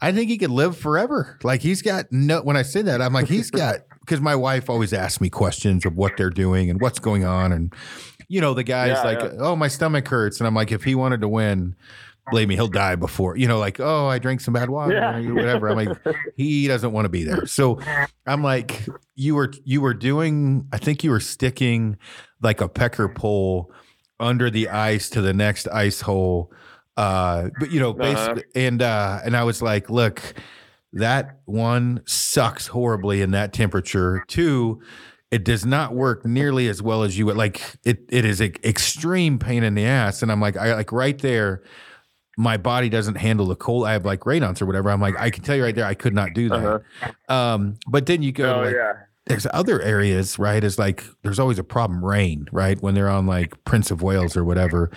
I 0.03 0.11
think 0.11 0.31
he 0.31 0.39
could 0.39 0.49
live 0.49 0.75
forever. 0.75 1.37
Like 1.43 1.61
he's 1.61 1.83
got 1.83 2.11
no. 2.11 2.41
When 2.41 2.57
I 2.57 2.63
say 2.63 2.81
that, 2.81 3.03
I'm 3.03 3.13
like 3.13 3.27
he's 3.27 3.51
got 3.51 3.81
because 3.99 4.19
my 4.19 4.35
wife 4.35 4.67
always 4.67 4.93
asks 4.93 5.21
me 5.21 5.29
questions 5.29 5.85
of 5.85 5.95
what 5.95 6.17
they're 6.17 6.31
doing 6.31 6.71
and 6.71 6.81
what's 6.81 6.97
going 6.97 7.23
on, 7.23 7.51
and 7.51 7.71
you 8.31 8.39
know, 8.39 8.53
the 8.53 8.63
guy's 8.63 8.91
yeah, 8.91 9.03
like, 9.03 9.19
yeah. 9.19 9.39
oh, 9.39 9.57
my 9.57 9.67
stomach 9.67 10.07
hurts. 10.07 10.39
And 10.39 10.47
I'm 10.47 10.55
like, 10.55 10.71
if 10.71 10.85
he 10.85 10.95
wanted 10.95 11.19
to 11.19 11.27
win, 11.27 11.75
believe 12.29 12.47
me, 12.47 12.55
he'll 12.55 12.69
die 12.69 12.95
before, 12.95 13.35
you 13.35 13.45
know, 13.45 13.59
like, 13.59 13.81
oh, 13.81 14.07
I 14.07 14.19
drank 14.19 14.39
some 14.39 14.53
bad 14.53 14.69
water, 14.69 14.93
yeah. 14.93 15.19
whatever. 15.31 15.69
I'm 15.69 15.75
like, 15.75 15.97
he 16.37 16.65
doesn't 16.65 16.93
want 16.93 17.03
to 17.03 17.09
be 17.09 17.25
there. 17.25 17.45
So 17.45 17.81
I'm 18.25 18.41
like, 18.41 18.87
you 19.15 19.35
were, 19.35 19.51
you 19.65 19.81
were 19.81 19.93
doing, 19.93 20.65
I 20.71 20.77
think 20.77 21.03
you 21.03 21.09
were 21.09 21.19
sticking 21.19 21.97
like 22.41 22.61
a 22.61 22.69
pecker 22.69 23.09
pole 23.09 23.69
under 24.17 24.49
the 24.49 24.69
ice 24.69 25.09
to 25.09 25.21
the 25.21 25.33
next 25.33 25.67
ice 25.67 25.99
hole. 25.99 26.53
Uh, 26.95 27.49
but 27.59 27.69
you 27.69 27.81
know, 27.81 27.91
basically, 27.91 28.43
uh-huh. 28.43 28.51
and, 28.55 28.81
uh, 28.81 29.19
and 29.25 29.35
I 29.35 29.43
was 29.43 29.61
like, 29.61 29.89
look, 29.89 30.21
that 30.93 31.39
one 31.43 32.01
sucks 32.05 32.67
horribly 32.67 33.21
in 33.21 33.31
that 33.31 33.51
temperature. 33.51 34.23
Two, 34.29 34.81
it 35.31 35.45
does 35.45 35.65
not 35.65 35.95
work 35.95 36.25
nearly 36.25 36.67
as 36.67 36.81
well 36.81 37.03
as 37.03 37.17
you 37.17 37.25
would 37.25 37.37
like 37.37 37.77
it 37.85 38.03
it 38.09 38.25
is 38.25 38.41
an 38.41 38.53
extreme 38.63 39.39
pain 39.39 39.63
in 39.63 39.73
the 39.73 39.85
ass. 39.85 40.21
And 40.21 40.31
i'm 40.31 40.41
like 40.41 40.57
i 40.57 40.75
like 40.75 40.91
right 40.91 41.17
there 41.17 41.63
my 42.37 42.57
body 42.57 42.89
doesn't 42.89 43.15
handle 43.15 43.47
the 43.47 43.55
cold 43.55 43.85
i 43.85 43.93
have 43.93 44.05
like 44.05 44.21
Raynaud's 44.21 44.61
or 44.61 44.65
whatever. 44.65 44.91
I'm 44.91 45.01
like 45.01 45.17
i 45.17 45.29
can 45.29 45.43
tell 45.43 45.55
you 45.55 45.63
right 45.63 45.73
there 45.73 45.85
i 45.85 45.93
could 45.93 46.13
not 46.13 46.33
do 46.33 46.49
that. 46.49 46.65
Uh-huh. 46.65 47.33
um 47.33 47.75
but 47.87 48.05
then 48.05 48.21
you 48.21 48.31
go 48.31 48.59
oh, 48.59 48.63
like, 48.65 48.75
yeah. 48.75 48.93
there's 49.25 49.47
other 49.53 49.81
areas 49.81 50.37
right? 50.37 50.63
Is 50.63 50.77
like 50.77 51.05
there's 51.23 51.39
always 51.39 51.57
a 51.57 51.63
problem 51.63 52.03
rain 52.03 52.47
right? 52.51 52.79
When 52.81 52.93
they're 52.93 53.09
on 53.09 53.25
like 53.25 53.63
prince 53.63 53.89
of 53.89 54.01
wales 54.01 54.35
or 54.37 54.43
whatever. 54.43 54.91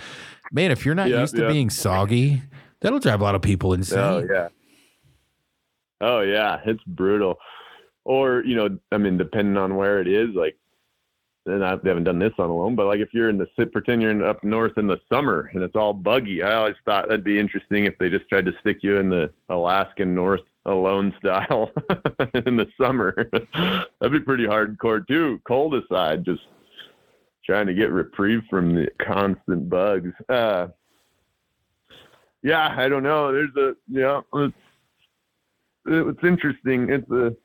Man 0.51 0.69
if 0.71 0.85
you're 0.85 0.95
not 0.95 1.09
yep, 1.09 1.21
used 1.21 1.35
to 1.35 1.43
yep. 1.43 1.51
being 1.51 1.69
soggy 1.69 2.43
that'll 2.81 2.99
drive 2.99 3.21
a 3.21 3.23
lot 3.23 3.35
of 3.35 3.41
people 3.41 3.73
insane. 3.73 3.99
oh 3.99 4.27
yeah. 4.29 4.47
Oh 6.01 6.19
yeah. 6.19 6.59
It's 6.65 6.83
brutal 6.83 7.39
or 8.05 8.43
you 8.45 8.55
know, 8.55 8.77
I 8.91 8.97
mean, 8.97 9.17
depending 9.17 9.57
on 9.57 9.75
where 9.75 9.99
it 9.99 10.07
is, 10.07 10.29
like, 10.33 10.55
and 11.47 11.63
I 11.63 11.71
haven't 11.71 12.05
done 12.05 12.19
this 12.19 12.33
on 12.39 12.49
alone, 12.49 12.75
but 12.75 12.87
like 12.87 12.99
if 12.99 13.13
you're 13.13 13.29
in 13.29 13.37
the 13.37 13.65
pretend 13.67 14.01
you're 14.01 14.11
in, 14.11 14.23
up 14.23 14.43
north 14.43 14.77
in 14.77 14.87
the 14.87 14.99
summer 15.11 15.51
and 15.53 15.61
it's 15.61 15.75
all 15.75 15.93
buggy, 15.93 16.41
I 16.41 16.55
always 16.55 16.75
thought 16.85 17.07
that'd 17.07 17.23
be 17.23 17.39
interesting 17.39 17.85
if 17.85 17.97
they 17.99 18.09
just 18.09 18.27
tried 18.29 18.45
to 18.45 18.53
stick 18.61 18.77
you 18.81 18.97
in 18.97 19.09
the 19.09 19.31
Alaskan 19.49 20.15
North 20.15 20.41
alone 20.65 21.13
style 21.19 21.71
in 22.45 22.55
the 22.55 22.67
summer. 22.81 23.29
that'd 23.53 24.11
be 24.11 24.19
pretty 24.19 24.45
hardcore 24.45 25.05
too. 25.07 25.39
Cold 25.47 25.75
aside, 25.75 26.25
just 26.25 26.41
trying 27.45 27.67
to 27.67 27.75
get 27.75 27.91
reprieve 27.91 28.41
from 28.49 28.73
the 28.73 28.87
constant 28.99 29.69
bugs. 29.69 30.13
Uh, 30.27 30.67
yeah, 32.41 32.73
I 32.75 32.89
don't 32.89 33.03
know. 33.03 33.31
There's 33.31 33.55
a 33.55 33.75
yeah, 33.87 34.21
it's 34.33 34.55
it's 35.85 36.23
interesting. 36.23 36.89
It's 36.89 37.11
a 37.11 37.35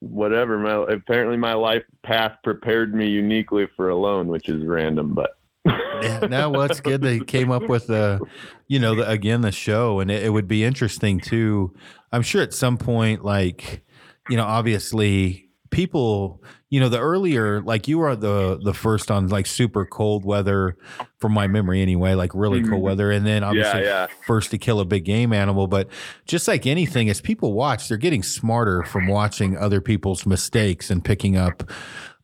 whatever. 0.00 0.58
My 0.58 0.92
apparently 0.92 1.36
my 1.36 1.54
life 1.54 1.84
path 2.02 2.36
prepared 2.42 2.94
me 2.94 3.08
uniquely 3.08 3.66
for 3.76 3.88
alone, 3.88 4.28
which 4.28 4.48
is 4.48 4.64
random, 4.64 5.14
but. 5.14 5.30
yeah, 6.02 6.20
no, 6.20 6.48
well, 6.50 6.62
it's 6.62 6.80
good 6.80 7.02
they 7.02 7.18
came 7.20 7.50
up 7.50 7.68
with 7.68 7.88
the, 7.88 8.20
you 8.68 8.78
know, 8.78 8.94
the, 8.94 9.10
again 9.10 9.42
the 9.42 9.52
show, 9.52 10.00
and 10.00 10.10
it, 10.10 10.24
it 10.24 10.30
would 10.30 10.48
be 10.48 10.64
interesting 10.64 11.20
too. 11.20 11.74
I'm 12.10 12.22
sure 12.22 12.40
at 12.40 12.54
some 12.54 12.78
point, 12.78 13.24
like, 13.24 13.84
you 14.30 14.36
know, 14.36 14.44
obviously 14.44 15.50
people 15.70 16.42
you 16.70 16.80
know, 16.80 16.88
the 16.88 16.98
earlier, 16.98 17.62
like 17.62 17.88
you 17.88 17.98
were 17.98 18.14
the 18.14 18.58
the 18.62 18.74
first 18.74 19.10
on 19.10 19.28
like 19.28 19.46
super 19.46 19.86
cold 19.86 20.24
weather, 20.24 20.76
from 21.18 21.32
my 21.32 21.46
memory 21.46 21.80
anyway, 21.82 22.14
like 22.14 22.32
really 22.34 22.60
cold 22.62 22.80
Mhm. 22.80 22.84
weather, 22.84 23.10
and 23.10 23.26
then 23.26 23.42
obviously 23.42 23.82
yeah. 23.84 24.06
first 24.26 24.50
to 24.50 24.58
kill 24.58 24.78
a 24.80 24.84
big 24.84 25.04
game 25.04 25.32
animal. 25.32 25.66
But 25.66 25.88
just 26.26 26.46
like 26.46 26.66
anything, 26.66 27.08
as 27.08 27.20
people 27.20 27.54
watch, 27.54 27.88
they're 27.88 27.96
getting 27.96 28.22
smarter 28.22 28.82
from 28.82 29.06
watching 29.06 29.56
other 29.56 29.80
people's 29.80 30.26
mistakes 30.26 30.90
and 30.90 31.04
picking 31.04 31.36
up. 31.36 31.70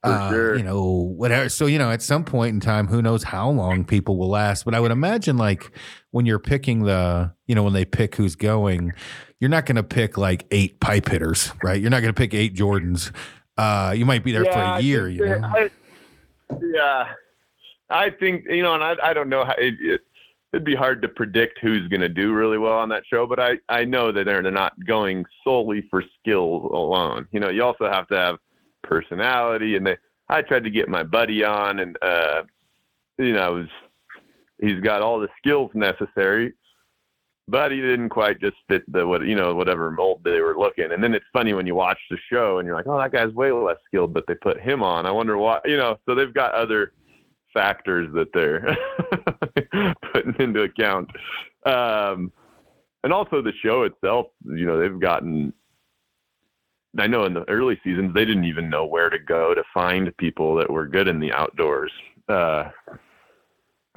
Uh, 0.02 0.28
sure. 0.30 0.56
You 0.58 0.62
know, 0.62 0.84
whatever. 1.16 1.48
So, 1.48 1.64
you 1.64 1.78
know, 1.78 1.90
at 1.90 2.02
some 2.02 2.24
point 2.24 2.52
in 2.52 2.60
time, 2.60 2.88
who 2.88 3.00
knows 3.00 3.22
how 3.22 3.48
long 3.48 3.86
people 3.86 4.18
will 4.18 4.28
last. 4.28 4.66
But 4.66 4.74
I 4.74 4.80
would 4.80 4.90
imagine, 4.90 5.38
like, 5.38 5.70
when 6.10 6.26
you're 6.26 6.38
picking 6.38 6.84
the, 6.84 7.32
you 7.46 7.54
know, 7.54 7.62
when 7.62 7.72
they 7.72 7.86
pick 7.86 8.14
who's 8.16 8.36
going, 8.36 8.92
you're 9.40 9.48
not 9.48 9.64
going 9.64 9.76
to 9.76 9.82
pick 9.82 10.18
like 10.18 10.44
eight 10.50 10.78
pipe 10.78 11.08
hitters, 11.08 11.52
right? 11.62 11.80
You're 11.80 11.90
not 11.90 12.02
going 12.02 12.12
to 12.12 12.18
pick 12.18 12.34
eight 12.34 12.54
Jordans. 12.54 13.12
Uh, 13.56 13.94
you 13.96 14.04
might 14.04 14.24
be 14.24 14.32
there 14.32 14.44
for 14.44 14.52
I 14.52 14.78
a 14.78 14.82
year, 14.82 15.08
you 15.08 15.24
know? 15.24 15.40
I, 15.42 15.70
yeah, 16.60 17.08
I 17.90 18.10
think 18.10 18.46
you 18.48 18.62
know, 18.62 18.74
and 18.74 18.82
I, 18.82 18.96
I 19.02 19.12
don't 19.12 19.28
know 19.28 19.44
how 19.44 19.54
it, 19.58 19.74
it, 19.80 20.00
it'd 20.52 20.64
be 20.64 20.74
hard 20.74 21.02
to 21.02 21.08
predict 21.08 21.58
who's 21.60 21.86
going 21.88 22.00
to 22.00 22.08
do 22.08 22.32
really 22.32 22.58
well 22.58 22.78
on 22.78 22.88
that 22.88 23.04
show, 23.06 23.26
but 23.26 23.38
I 23.38 23.58
I 23.68 23.84
know 23.84 24.10
that 24.12 24.24
they're 24.24 24.42
they're 24.42 24.50
not 24.50 24.72
going 24.84 25.24
solely 25.44 25.86
for 25.90 26.02
skills 26.20 26.70
alone. 26.72 27.28
You 27.30 27.40
know, 27.40 27.50
you 27.50 27.62
also 27.62 27.90
have 27.90 28.08
to 28.08 28.16
have 28.16 28.36
personality, 28.82 29.76
and 29.76 29.86
they, 29.86 29.96
I 30.28 30.42
tried 30.42 30.64
to 30.64 30.70
get 30.70 30.88
my 30.88 31.04
buddy 31.04 31.44
on, 31.44 31.78
and 31.78 31.96
uh, 32.02 32.42
you 33.18 33.32
know, 33.32 33.54
was 33.54 33.68
he's 34.60 34.80
got 34.80 35.02
all 35.02 35.20
the 35.20 35.28
skills 35.38 35.70
necessary. 35.74 36.54
But 37.46 37.72
he 37.72 37.80
didn't 37.80 38.08
quite 38.08 38.40
just 38.40 38.56
fit 38.68 38.90
the 38.90 39.06
what 39.06 39.26
you 39.26 39.34
know 39.34 39.54
whatever 39.54 39.90
mold 39.90 40.22
they 40.24 40.40
were 40.40 40.58
looking. 40.58 40.92
And 40.92 41.02
then 41.04 41.14
it's 41.14 41.26
funny 41.32 41.52
when 41.52 41.66
you 41.66 41.74
watch 41.74 41.98
the 42.10 42.16
show 42.32 42.58
and 42.58 42.66
you're 42.66 42.76
like, 42.76 42.86
oh, 42.86 42.98
that 42.98 43.12
guy's 43.12 43.34
way 43.34 43.52
less 43.52 43.76
skilled, 43.86 44.14
but 44.14 44.24
they 44.26 44.34
put 44.34 44.60
him 44.60 44.82
on. 44.82 45.04
I 45.04 45.10
wonder 45.10 45.36
why. 45.36 45.60
You 45.66 45.76
know, 45.76 45.98
so 46.06 46.14
they've 46.14 46.32
got 46.32 46.54
other 46.54 46.92
factors 47.54 48.08
that 48.14 48.32
they're 48.32 48.76
putting 50.12 50.34
into 50.38 50.62
account. 50.62 51.10
Um, 51.66 52.32
and 53.04 53.12
also 53.12 53.40
the 53.40 53.52
show 53.62 53.82
itself, 53.82 54.26
you 54.44 54.66
know, 54.66 54.80
they've 54.80 55.00
gotten. 55.00 55.52
I 56.98 57.06
know 57.06 57.24
in 57.24 57.34
the 57.34 57.48
early 57.48 57.78
seasons 57.82 58.14
they 58.14 58.24
didn't 58.24 58.44
even 58.44 58.70
know 58.70 58.86
where 58.86 59.10
to 59.10 59.18
go 59.18 59.52
to 59.54 59.64
find 59.72 60.16
people 60.16 60.54
that 60.56 60.70
were 60.70 60.86
good 60.86 61.08
in 61.08 61.20
the 61.20 61.32
outdoors. 61.32 61.92
Uh, 62.28 62.70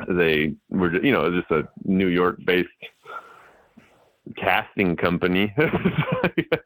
they 0.08 0.56
were, 0.70 1.04
you 1.04 1.12
know, 1.12 1.30
just 1.32 1.52
a 1.52 1.68
New 1.84 2.08
York-based 2.08 2.70
casting 4.36 4.96
company. 4.96 5.54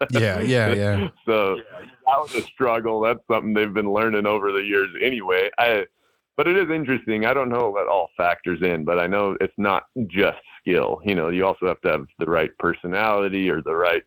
Yeah, 0.09 0.41
yeah, 0.41 0.74
yeah. 0.74 1.07
So 1.26 1.55
that 1.55 2.18
was 2.18 2.34
a 2.36 2.41
struggle. 2.41 3.01
That's 3.01 3.20
something 3.30 3.53
they've 3.53 3.74
been 3.74 3.93
learning 3.93 4.26
over 4.26 4.51
the 4.51 4.59
years 4.59 4.89
anyway. 5.01 5.49
I, 5.57 5.86
but 6.36 6.47
it 6.47 6.57
is 6.57 6.70
interesting. 6.70 7.26
I 7.26 7.34
don't 7.34 7.49
know 7.49 7.70
what 7.70 7.88
all 7.88 8.09
factors 8.18 8.62
in, 8.62 8.84
but 8.84 8.99
I 8.99 9.07
know 9.07 9.38
it's 9.39 9.53
not 9.57 9.84
just 10.07 10.39
skill. 10.59 11.01
You 11.05 11.16
know, 11.16 11.30
you 11.30 11.45
also 11.45 11.68
have 11.68 11.80
to 11.82 11.89
have 11.89 12.05
the 12.20 12.26
right 12.26 12.49
personality 12.57 13.49
or 13.49 13.62
the 13.62 13.76
right, 13.76 14.03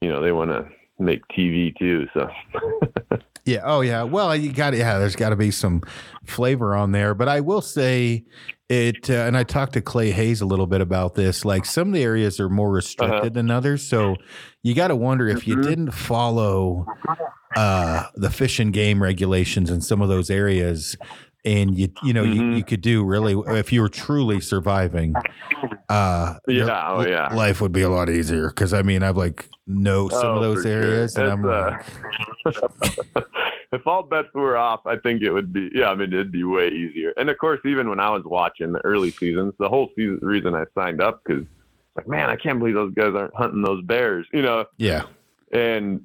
you 0.00 0.08
know, 0.08 0.20
they 0.20 0.32
want 0.32 0.50
to 0.50 0.68
make 0.98 1.22
TV 1.28 1.76
too. 1.78 2.06
So 2.12 2.28
Yeah. 3.44 3.62
Oh, 3.64 3.80
yeah. 3.80 4.02
Well, 4.02 4.34
you 4.36 4.52
got 4.52 4.74
yeah. 4.74 4.98
There's 4.98 5.16
got 5.16 5.30
to 5.30 5.36
be 5.36 5.50
some 5.50 5.82
flavor 6.24 6.74
on 6.74 6.92
there, 6.92 7.14
but 7.14 7.28
I 7.28 7.40
will 7.40 7.62
say 7.62 8.24
it. 8.70 9.10
Uh, 9.10 9.14
and 9.14 9.36
I 9.36 9.42
talked 9.42 9.72
to 9.74 9.82
Clay 9.82 10.12
Hayes 10.12 10.40
a 10.40 10.46
little 10.46 10.66
bit 10.66 10.80
about 10.80 11.14
this. 11.14 11.44
Like 11.44 11.64
some 11.66 11.88
of 11.88 11.94
the 11.94 12.02
areas 12.02 12.38
are 12.40 12.48
more 12.48 12.70
restricted 12.70 13.18
Uh-huh. 13.18 13.28
than 13.30 13.50
others, 13.50 13.82
so 13.82 14.16
you 14.62 14.74
got 14.74 14.88
to 14.88 14.96
wonder 14.96 15.28
if 15.28 15.46
you 15.46 15.56
Mhm. 15.56 15.62
didn't 15.62 15.90
follow 15.90 16.86
uh, 17.56 18.04
the 18.14 18.30
fish 18.30 18.60
and 18.60 18.72
game 18.72 19.02
regulations 19.02 19.70
in 19.70 19.80
some 19.80 20.00
of 20.00 20.08
those 20.08 20.30
areas. 20.30 20.96
And 21.44 21.76
you, 21.76 21.88
you 22.04 22.12
know, 22.12 22.22
you, 22.22 22.42
Mhm. 22.42 22.56
you 22.58 22.62
could 22.64 22.80
do 22.80 23.02
really 23.04 23.34
if 23.58 23.72
you 23.72 23.80
were 23.80 23.88
truly 23.88 24.38
surviving. 24.40 25.14
Uh, 25.88 26.34
Yeah, 26.46 26.84
oh, 26.92 27.04
yeah. 27.04 27.34
life 27.34 27.60
would 27.60 27.72
be 27.72 27.82
a 27.82 27.88
lot 27.88 28.08
easier 28.08 28.50
because 28.50 28.72
I 28.72 28.82
mean 28.82 29.02
I've 29.02 29.16
like 29.16 29.48
know 29.66 30.08
some 30.10 30.26
of 30.30 30.36
Oh, 30.36 30.40
those 30.40 30.58
for 30.58 30.62
sure. 30.68 30.82
areas, 30.82 31.16
and 31.16 31.28
I'm 31.28 31.42
like, 31.42 31.84
uh, 33.16 33.20
if 33.72 33.86
all 33.86 34.02
bets 34.02 34.28
were 34.34 34.56
off, 34.56 34.80
I 34.86 34.96
think 34.96 35.22
it 35.22 35.30
would 35.30 35.52
be. 35.52 35.70
Yeah, 35.72 35.90
I 35.90 35.94
mean, 35.94 36.12
it'd 36.12 36.32
be 36.32 36.44
way 36.44 36.68
easier. 36.68 37.12
And 37.16 37.30
of 37.30 37.38
course, 37.38 37.60
even 37.64 37.88
when 37.88 38.00
I 38.00 38.10
was 38.10 38.24
watching 38.24 38.72
the 38.72 38.84
early 38.84 39.10
seasons, 39.10 39.54
the 39.58 39.68
whole 39.68 39.90
season 39.96 40.18
reason 40.22 40.54
I 40.54 40.64
signed 40.74 41.00
up 41.00 41.22
because, 41.24 41.44
like, 41.96 42.08
man, 42.08 42.30
I 42.30 42.36
can't 42.36 42.58
believe 42.58 42.74
those 42.74 42.94
guys 42.94 43.14
aren't 43.14 43.34
hunting 43.34 43.62
those 43.62 43.84
bears, 43.84 44.26
you 44.32 44.42
know. 44.42 44.66
yeah. 44.76 45.04
And 45.52 46.02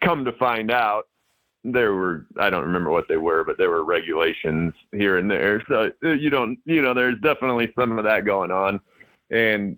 come 0.00 0.24
to 0.24 0.32
find 0.32 0.70
out, 0.70 1.04
there 1.64 1.94
were 1.94 2.26
I 2.38 2.48
don't 2.48 2.64
remember 2.64 2.90
what 2.90 3.08
they 3.08 3.16
were, 3.16 3.44
but 3.44 3.58
there 3.58 3.70
were 3.70 3.84
regulations 3.84 4.72
here 4.92 5.18
and 5.18 5.30
there. 5.30 5.62
So 5.68 5.90
uh, 6.04 6.10
you 6.10 6.30
don't, 6.30 6.58
you 6.64 6.80
know, 6.80 6.94
there's 6.94 7.20
definitely 7.20 7.72
some 7.78 7.98
of 7.98 8.04
that 8.04 8.24
going 8.24 8.50
on, 8.50 8.80
and 9.30 9.76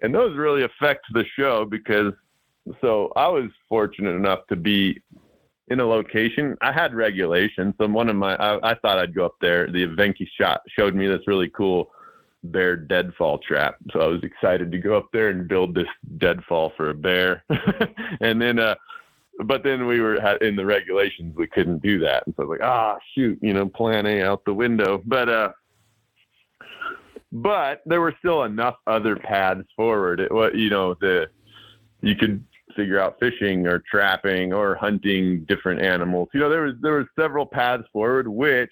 and 0.00 0.14
those 0.14 0.36
really 0.36 0.62
affect 0.62 1.06
the 1.12 1.24
show 1.36 1.64
because 1.64 2.12
so 2.80 3.12
I 3.16 3.28
was 3.28 3.50
fortunate 3.68 4.14
enough 4.14 4.46
to 4.48 4.56
be 4.56 5.00
in 5.70 5.80
a 5.80 5.86
location. 5.86 6.56
I 6.60 6.72
had 6.72 6.94
regulations. 6.94 7.74
So 7.78 7.86
one 7.88 8.08
of 8.08 8.16
my 8.16 8.36
I, 8.36 8.72
I 8.72 8.74
thought 8.74 8.98
I'd 8.98 9.14
go 9.14 9.24
up 9.24 9.36
there. 9.40 9.70
The 9.70 9.86
Evenki 9.86 10.26
shot 10.38 10.62
showed 10.68 10.94
me 10.94 11.06
this 11.06 11.26
really 11.26 11.50
cool 11.50 11.90
bear 12.44 12.76
deadfall 12.76 13.38
trap. 13.38 13.76
So 13.92 14.00
I 14.00 14.06
was 14.06 14.22
excited 14.22 14.70
to 14.72 14.78
go 14.78 14.96
up 14.96 15.08
there 15.12 15.28
and 15.28 15.48
build 15.48 15.74
this 15.74 15.88
deadfall 16.18 16.72
for 16.76 16.90
a 16.90 16.94
bear. 16.94 17.44
and 18.20 18.40
then 18.40 18.58
uh 18.58 18.74
but 19.44 19.62
then 19.62 19.86
we 19.86 20.00
were 20.00 20.16
in 20.38 20.56
the 20.56 20.66
regulations 20.66 21.34
we 21.36 21.46
couldn't 21.46 21.82
do 21.82 21.98
that. 22.00 22.26
And 22.26 22.34
so 22.36 22.42
I 22.42 22.46
was 22.46 22.58
like, 22.58 22.68
ah 22.68 22.98
shoot, 23.14 23.38
you 23.42 23.52
know, 23.52 23.68
plan 23.68 24.06
A 24.06 24.22
out 24.22 24.44
the 24.44 24.54
window. 24.54 25.02
But 25.04 25.28
uh 25.28 25.52
but 27.30 27.82
there 27.84 28.00
were 28.00 28.14
still 28.18 28.44
enough 28.44 28.76
other 28.86 29.16
paths 29.16 29.68
forward. 29.76 30.18
It 30.20 30.32
was, 30.32 30.52
you 30.54 30.70
know, 30.70 30.94
the 30.94 31.28
you 32.00 32.14
could 32.14 32.44
figure 32.78 33.00
out 33.00 33.18
fishing 33.18 33.66
or 33.66 33.82
trapping 33.90 34.52
or 34.52 34.76
hunting 34.76 35.44
different 35.48 35.82
animals. 35.82 36.28
You 36.32 36.38
know, 36.38 36.48
there 36.48 36.62
was 36.62 36.74
there 36.80 36.92
were 36.92 37.08
several 37.18 37.44
paths 37.44 37.82
forward, 37.92 38.28
which 38.28 38.70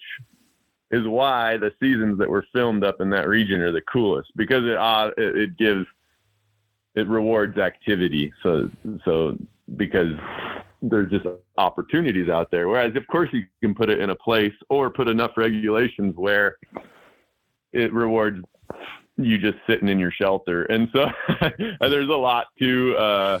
is 0.91 1.05
why 1.05 1.57
the 1.57 1.73
seasons 1.81 2.17
that 2.17 2.29
were 2.29 2.45
filmed 2.53 2.85
up 2.85 3.01
in 3.01 3.09
that 3.09 3.27
region 3.27 3.59
are 3.59 3.73
the 3.73 3.81
coolest 3.81 4.31
because 4.37 4.63
it 4.63 4.77
uh, 4.77 5.11
it, 5.17 5.37
it 5.37 5.57
gives 5.57 5.85
it 6.95 7.05
rewards 7.09 7.57
activity. 7.57 8.31
So 8.43 8.69
so 9.03 9.37
because 9.75 10.13
there's 10.81 11.11
just 11.11 11.25
opportunities 11.57 12.29
out 12.29 12.49
there. 12.49 12.69
Whereas 12.69 12.95
of 12.95 13.05
course 13.07 13.29
you 13.33 13.43
can 13.61 13.75
put 13.75 13.89
it 13.89 13.99
in 13.99 14.11
a 14.11 14.15
place 14.15 14.53
or 14.69 14.89
put 14.89 15.09
enough 15.09 15.31
regulations 15.35 16.13
where 16.15 16.55
it 17.73 17.91
rewards 17.91 18.41
you 19.17 19.37
just 19.37 19.57
sitting 19.67 19.89
in 19.89 19.99
your 19.99 20.11
shelter. 20.11 20.63
And 20.63 20.87
so 20.93 21.09
there's 21.81 22.07
a 22.09 22.15
lot 22.15 22.47
to 22.59 22.95
uh, 22.95 23.39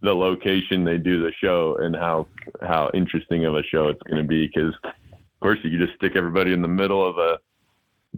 the 0.00 0.14
location 0.14 0.84
they 0.84 0.98
do 0.98 1.22
the 1.22 1.32
show 1.40 1.76
and 1.80 1.94
how 1.94 2.26
how 2.62 2.90
interesting 2.94 3.44
of 3.44 3.54
a 3.54 3.62
show 3.62 3.88
it's 3.88 4.02
going 4.04 4.22
to 4.22 4.28
be. 4.28 4.46
Because 4.46 4.74
of 4.84 5.40
course 5.40 5.58
you 5.62 5.70
could 5.70 5.86
just 5.86 5.96
stick 5.96 6.12
everybody 6.14 6.52
in 6.52 6.62
the 6.62 6.68
middle 6.68 7.06
of 7.06 7.18
a 7.18 7.38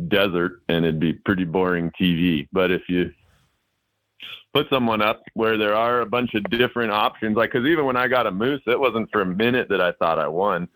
desert 0.09 0.63
and 0.69 0.85
it'd 0.85 1.01
be 1.01 1.13
pretty 1.13 1.45
boring 1.45 1.91
TV. 2.01 2.49
But 2.53 2.71
if 2.71 2.83
you 2.89 3.13
put 4.53 4.69
someone 4.69 5.01
up 5.01 5.23
where 5.35 5.57
there 5.57 5.75
are 5.75 6.01
a 6.01 6.07
bunch 6.07 6.35
of 6.35 6.45
different 6.51 6.93
options, 6.93 7.37
like 7.37 7.53
because 7.53 7.67
even 7.67 7.87
when 7.87 7.97
I 7.97 8.09
got 8.09 8.27
a 8.27 8.31
moose, 8.31 8.63
it 8.67 8.79
wasn't 8.79 9.11
for 9.11 9.23
a 9.23 9.27
minute 9.27 9.69
that 9.71 9.81
I 9.81 9.93
thought 9.93 10.19
I 10.19 10.29
won. 10.29 10.69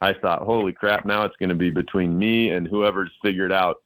I 0.00 0.12
thought, 0.12 0.42
holy 0.42 0.72
crap, 0.72 1.04
now 1.04 1.24
it's 1.24 1.36
going 1.36 1.48
to 1.48 1.56
be 1.56 1.70
between 1.70 2.16
me 2.16 2.50
and 2.50 2.68
whoever's 2.68 3.10
figured 3.20 3.50
out 3.50 3.78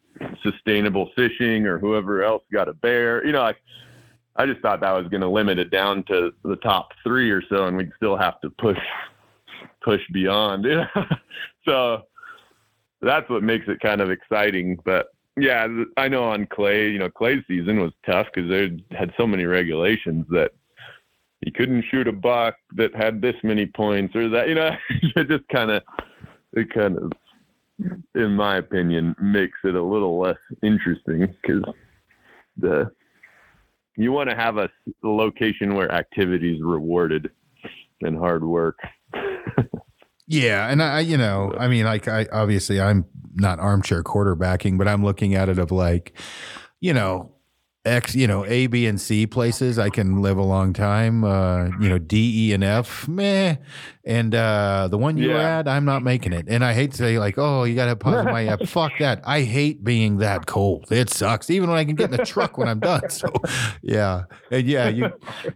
sustainable 0.42 1.10
fishing 1.16 1.66
or 1.66 1.78
whoever 1.78 2.22
else 2.22 2.42
got 2.52 2.68
a 2.68 2.74
bear. 2.74 3.24
You 3.24 3.32
know, 3.32 3.42
like 3.42 3.62
I 4.36 4.46
just 4.46 4.60
thought 4.60 4.80
that 4.80 4.92
was 4.92 5.08
going 5.08 5.20
to 5.20 5.28
limit 5.28 5.58
it 5.58 5.70
down 5.70 6.04
to 6.04 6.32
the 6.42 6.56
top 6.56 6.90
three 7.04 7.30
or 7.30 7.42
so, 7.48 7.66
and 7.66 7.76
we'd 7.76 7.92
still 7.96 8.16
have 8.16 8.40
to 8.40 8.50
push 8.50 8.78
push 9.82 10.00
beyond. 10.12 10.66
So 11.64 12.02
that's 13.02 13.30
what 13.30 13.44
makes 13.44 13.68
it 13.68 13.78
kind 13.78 14.00
of 14.00 14.10
exciting. 14.10 14.80
But 14.84 15.10
yeah, 15.36 15.68
I 15.96 16.08
know 16.08 16.24
on 16.24 16.46
Clay, 16.46 16.90
you 16.90 16.98
know, 16.98 17.08
clay 17.08 17.40
season 17.46 17.78
was 17.78 17.92
tough 18.04 18.26
because 18.34 18.50
they 18.50 18.82
had 18.96 19.12
so 19.16 19.28
many 19.28 19.44
regulations 19.44 20.26
that 20.30 20.50
you 21.40 21.52
couldn't 21.52 21.84
shoot 21.88 22.08
a 22.08 22.12
buck 22.12 22.56
that 22.74 22.96
had 22.96 23.20
this 23.22 23.36
many 23.44 23.66
points 23.66 24.16
or 24.16 24.28
that. 24.28 24.48
You 24.48 24.56
know, 24.56 24.76
it 24.90 25.28
just 25.28 25.48
kind 25.50 25.70
of 25.70 25.84
it 26.54 26.74
kind 26.74 26.98
of 26.98 27.12
in 28.14 28.36
my 28.36 28.56
opinion, 28.56 29.14
makes 29.20 29.58
it 29.64 29.74
a 29.74 29.82
little 29.82 30.18
less 30.18 30.38
interesting 30.62 31.34
because 31.42 31.62
the 32.56 32.90
you 33.96 34.12
want 34.12 34.30
to 34.30 34.36
have 34.36 34.56
a 34.56 34.68
location 35.02 35.74
where 35.74 35.90
activity 35.92 36.54
is 36.54 36.62
rewarded 36.62 37.30
and 38.00 38.16
hard 38.16 38.44
work. 38.44 38.78
Yeah, 40.32 40.68
and 40.68 40.82
I, 40.82 41.00
you 41.00 41.18
know, 41.18 41.52
I 41.58 41.68
mean, 41.68 41.84
like, 41.84 42.08
I 42.08 42.26
obviously 42.32 42.80
I'm 42.80 43.04
not 43.34 43.58
armchair 43.58 44.02
quarterbacking, 44.02 44.78
but 44.78 44.88
I'm 44.88 45.04
looking 45.04 45.34
at 45.34 45.50
it 45.50 45.58
of 45.58 45.70
like, 45.70 46.18
you 46.80 46.94
know, 46.94 47.32
X, 47.84 48.14
you 48.14 48.28
know, 48.28 48.44
A, 48.46 48.68
B, 48.68 48.86
and 48.86 49.00
C 49.00 49.26
places, 49.26 49.76
I 49.76 49.90
can 49.90 50.22
live 50.22 50.36
a 50.38 50.42
long 50.42 50.72
time. 50.72 51.24
Uh, 51.24 51.64
you 51.80 51.88
know, 51.88 51.98
D, 51.98 52.48
E, 52.50 52.52
and 52.52 52.62
F, 52.62 53.08
meh. 53.08 53.56
And 54.04 54.34
uh, 54.34 54.86
the 54.88 54.98
one 54.98 55.16
you 55.16 55.30
Yeah. 55.30 55.58
at, 55.58 55.68
I'm 55.68 55.84
not 55.84 56.02
making 56.04 56.32
it. 56.32 56.46
And 56.48 56.64
I 56.64 56.74
hate 56.74 56.92
to 56.92 56.96
say, 56.96 57.18
like, 57.18 57.38
oh, 57.38 57.64
you 57.64 57.74
got 57.74 57.86
to 57.86 57.96
pause 57.96 58.24
my 58.24 58.46
app. 58.46 58.62
Fuck 58.66 58.92
that. 59.00 59.20
I 59.24 59.42
hate 59.42 59.82
being 59.82 60.18
that 60.18 60.46
cold. 60.46 60.86
It 60.92 61.10
sucks. 61.10 61.50
Even 61.50 61.70
when 61.70 61.78
I 61.78 61.84
can 61.84 61.96
get 61.96 62.10
in 62.12 62.16
the 62.16 62.24
truck 62.24 62.56
when 62.56 62.68
I'm 62.68 62.78
done. 62.80 63.08
So, 63.10 63.28
yeah, 63.82 64.24
and 64.50 64.64
yeah, 64.66 64.88
you, 64.88 65.10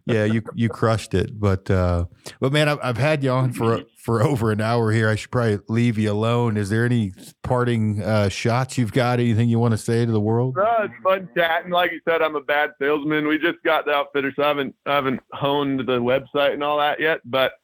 yeah, 0.05 0.25
you 0.25 0.43
you 0.55 0.69
crushed 0.69 1.15
it. 1.15 1.39
But 1.39 1.71
uh, 1.71 2.07
but 2.41 2.53
man, 2.53 2.69
I've, 2.69 2.79
I've 2.83 2.99
had 2.99 3.23
you 3.23 3.31
on 3.31 3.53
for 3.53 3.83
for 4.07 4.23
over 4.23 4.53
an 4.53 4.61
hour 4.61 4.93
here. 4.93 5.11
I 5.11 5.17
should 5.17 5.33
probably 5.33 5.59
leave 5.69 5.99
you 5.99 6.13
alone. 6.13 6.57
Is 6.57 6.71
there 6.71 6.85
any 6.85 7.13
parting 7.43 8.01
uh, 8.01 8.29
shots 8.29 8.79
you've 8.79 8.93
got? 8.93 9.19
Anything 9.19 9.49
you 9.49 9.59
want 9.59 9.73
to 9.73 9.79
say 9.79 10.07
to 10.07 10.13
the 10.13 10.21
world? 10.21 10.55
No, 10.57 10.77
it's 10.83 10.95
fun 11.03 11.29
chatting. 11.37 11.73
Like 11.73 11.91
you 11.91 12.01
said, 12.09 12.23
I'm 12.23 12.37
a 12.37 12.41
bad 12.41 12.71
salesman. 12.81 13.27
We 13.27 13.37
just 13.37 13.61
got 13.65 13.85
the 13.85 13.91
outfitter, 13.91 14.33
so 14.37 14.45
I 14.45 14.49
haven't 14.49 14.77
I 14.87 14.95
haven't 14.95 15.21
honed 15.33 15.81
the 15.81 15.99
website 15.99 16.53
and 16.53 16.63
all 16.63 16.79
that 16.79 17.01
yet. 17.01 17.21
But 17.25 17.55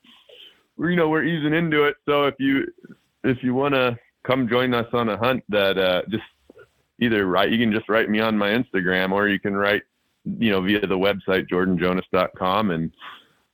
you 0.79 0.97
know, 0.97 1.09
we're 1.09 1.23
easing 1.23 1.55
into 1.55 1.85
it. 1.85 1.95
So 2.09 2.25
if 2.25 2.35
you 2.41 2.67
if 3.23 3.39
you 3.43 3.55
want 3.55 3.75
to 3.75 3.97
come 4.25 4.49
join 4.49 4.75
us 4.75 4.89
on 4.93 5.11
a 5.11 5.17
hunt, 5.17 5.45
that 5.49 5.79
uh, 5.79 6.03
just 6.11 6.25
either 6.99 7.25
write 7.27 7.53
you 7.53 7.59
can 7.59 7.73
just 7.73 7.89
write 7.89 8.11
me 8.11 8.19
on 8.19 8.37
my 8.37 8.49
Instagram, 8.49 9.13
or 9.13 9.29
you 9.29 9.39
can 9.39 9.55
write 9.55 9.83
you 10.25 10.51
know 10.51 10.61
via 10.61 10.81
the 10.81 10.99
website 10.99 11.47
jordanjonas.com, 11.49 12.73
and 12.73 12.93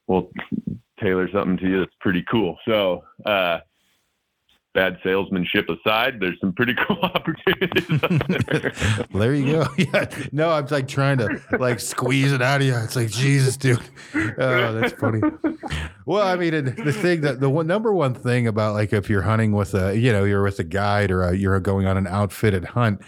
we'll 0.06 0.30
tailor 1.00 1.28
something 1.32 1.56
to 1.58 1.68
you 1.68 1.78
that's 1.80 1.94
pretty 2.00 2.24
cool. 2.30 2.56
So. 2.66 3.04
uh 3.26 3.58
Bad 4.74 4.98
salesmanship 5.02 5.66
aside, 5.70 6.20
there's 6.20 6.38
some 6.40 6.52
pretty 6.52 6.74
cool 6.86 7.00
opportunities. 7.00 8.00
there. 8.52 8.72
There 9.12 9.34
you 9.34 9.52
go. 9.52 9.66
Yeah. 9.78 10.04
No, 10.30 10.50
I'm 10.50 10.66
like 10.66 10.86
trying 10.86 11.18
to 11.18 11.40
like 11.58 11.80
squeeze 11.80 12.32
it 12.32 12.42
out 12.42 12.60
of 12.60 12.66
you. 12.66 12.76
It's 12.76 12.94
like 12.94 13.08
Jesus, 13.08 13.56
dude. 13.56 13.80
Oh, 14.14 14.74
that's 14.74 14.92
funny. 14.92 15.20
Well, 16.04 16.24
I 16.24 16.36
mean, 16.36 16.52
the 16.84 16.92
thing 16.92 17.22
that 17.22 17.40
the 17.40 17.48
one 17.50 17.66
number 17.66 17.92
one 17.92 18.14
thing 18.14 18.46
about 18.46 18.74
like 18.74 18.92
if 18.92 19.08
you're 19.10 19.22
hunting 19.22 19.52
with 19.52 19.74
a, 19.74 19.96
you 19.98 20.12
know, 20.12 20.24
you're 20.24 20.42
with 20.42 20.58
a 20.60 20.64
guide 20.64 21.10
or 21.10 21.22
a, 21.22 21.34
you're 21.34 21.58
going 21.60 21.86
on 21.86 21.96
an 21.96 22.06
outfitted 22.06 22.64
hunt, 22.66 23.00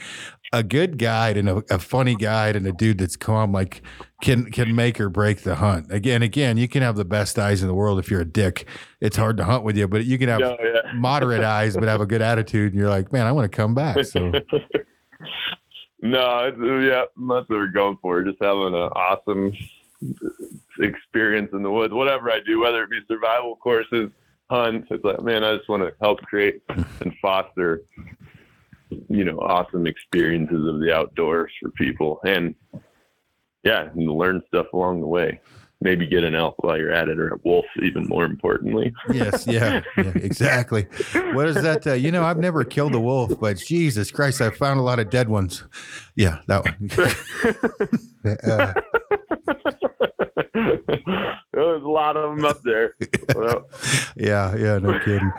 a 0.53 0.63
good 0.63 0.99
guide 0.99 1.37
and 1.37 1.49
a, 1.49 1.63
a 1.71 1.79
funny 1.79 2.15
guide 2.17 2.57
and 2.57 2.67
a 2.67 2.73
dude 2.73 2.99
that's 2.99 3.17
calm 3.17 3.53
like 3.53 3.83
can 4.21 4.51
can 4.51 4.75
make 4.75 5.01
or 5.01 5.09
break 5.09 5.43
the 5.43 5.55
hunt. 5.55 5.87
Again, 5.91 6.23
again, 6.23 6.57
you 6.57 6.69
can 6.69 6.83
have 6.83 6.97
the 6.97 7.05
best 7.05 7.39
eyes 7.39 7.63
in 7.63 7.69
the 7.69 7.75
world 7.75 7.99
if 7.99 8.11
you're 8.11 8.21
a 8.21 8.25
dick. 8.25 8.67
It's 9.01 9.17
hard 9.17 9.37
to 9.37 9.45
hunt 9.45 9.65
with 9.65 9.77
you, 9.77 9.87
but 9.87 10.05
you 10.05 10.19
can 10.19 10.29
have 10.29 10.41
No, 10.41 10.57
yeah. 10.63 10.93
moderate 10.95 11.45
eyes 11.45 11.75
but 11.77 11.85
have 11.85 12.01
a 12.01 12.07
good 12.07 12.23
attitude, 12.23 12.73
and 12.73 12.81
you're 12.81 12.91
like, 12.91 13.13
man, 13.13 13.27
I 13.27 13.33
want 13.33 13.51
to 13.51 13.57
come 13.57 13.75
back. 13.75 14.05
So. 14.05 14.31
no, 16.03 16.39
it's, 16.47 16.59
yeah, 16.59 17.05
that's 17.05 17.17
what 17.17 17.51
we're 17.51 17.69
going 17.69 17.99
for. 18.03 18.23
Just 18.23 18.39
having 18.41 18.67
an 18.67 18.75
awesome 18.75 19.53
experience 20.81 21.51
in 21.53 21.63
the 21.63 21.71
woods, 21.71 21.95
whatever 21.95 22.31
I 22.31 22.41
do, 22.45 22.61
whether 22.61 22.83
it 22.83 22.91
be 22.91 23.01
survival 23.07 23.57
courses, 23.57 24.11
hunts. 24.51 24.89
It's 24.91 25.05
like, 25.05 25.23
man, 25.23 25.45
I 25.45 25.57
just 25.57 25.69
want 25.69 25.83
to 25.83 25.93
help 26.01 26.21
create 26.23 26.61
and 26.69 27.15
foster, 27.23 27.83
you 29.09 29.25
know, 29.25 29.39
awesome 29.39 29.87
experiences 29.87 30.67
of 30.67 30.81
the 30.81 30.95
outdoors 30.95 31.53
for 31.61 31.71
people, 31.71 32.21
and 32.25 32.55
yeah, 33.65 33.89
and 33.95 34.11
learn 34.11 34.43
stuff 34.49 34.67
along 34.73 35.01
the 35.01 35.07
way. 35.07 35.41
Maybe 35.83 36.07
get 36.07 36.25
an 36.25 36.35
elk 36.35 36.63
while 36.63 36.77
you're 36.77 36.93
at 36.93 37.09
it, 37.09 37.19
or 37.19 37.29
a 37.29 37.39
wolf, 37.43 37.65
even 37.83 38.05
more 38.05 38.27
importantly. 38.27 38.93
Yes, 39.11 39.47
yeah, 39.47 39.81
yeah, 39.97 40.13
exactly. 40.15 40.87
What 41.33 41.49
is 41.49 41.63
that? 41.63 41.87
Uh, 41.87 41.95
you 41.95 42.13
know, 42.13 42.23
I've 42.23 42.39
never 42.39 42.65
killed 42.65 42.95
a 42.95 43.01
wolf, 43.01 43.41
but 43.41 43.57
Jesus 43.57 44.11
Christ, 44.11 44.43
I 44.43 44.51
found 44.51 44.79
a 44.79 44.83
lot 44.83 44.99
of 44.99 45.09
dead 45.09 45.31
ones. 45.31 45.65
Yeah, 46.17 46.41
that 46.49 46.65
one. 46.65 48.39
uh, 48.45 48.75
There's 51.53 51.83
a 51.83 51.89
lot 51.89 52.17
of 52.17 52.37
them 52.37 52.45
up 52.45 52.63
there. 52.63 52.95
Well, 53.35 53.69
yeah, 54.17 54.55
yeah, 54.57 54.79
no 54.79 54.99
kidding. 55.05 55.33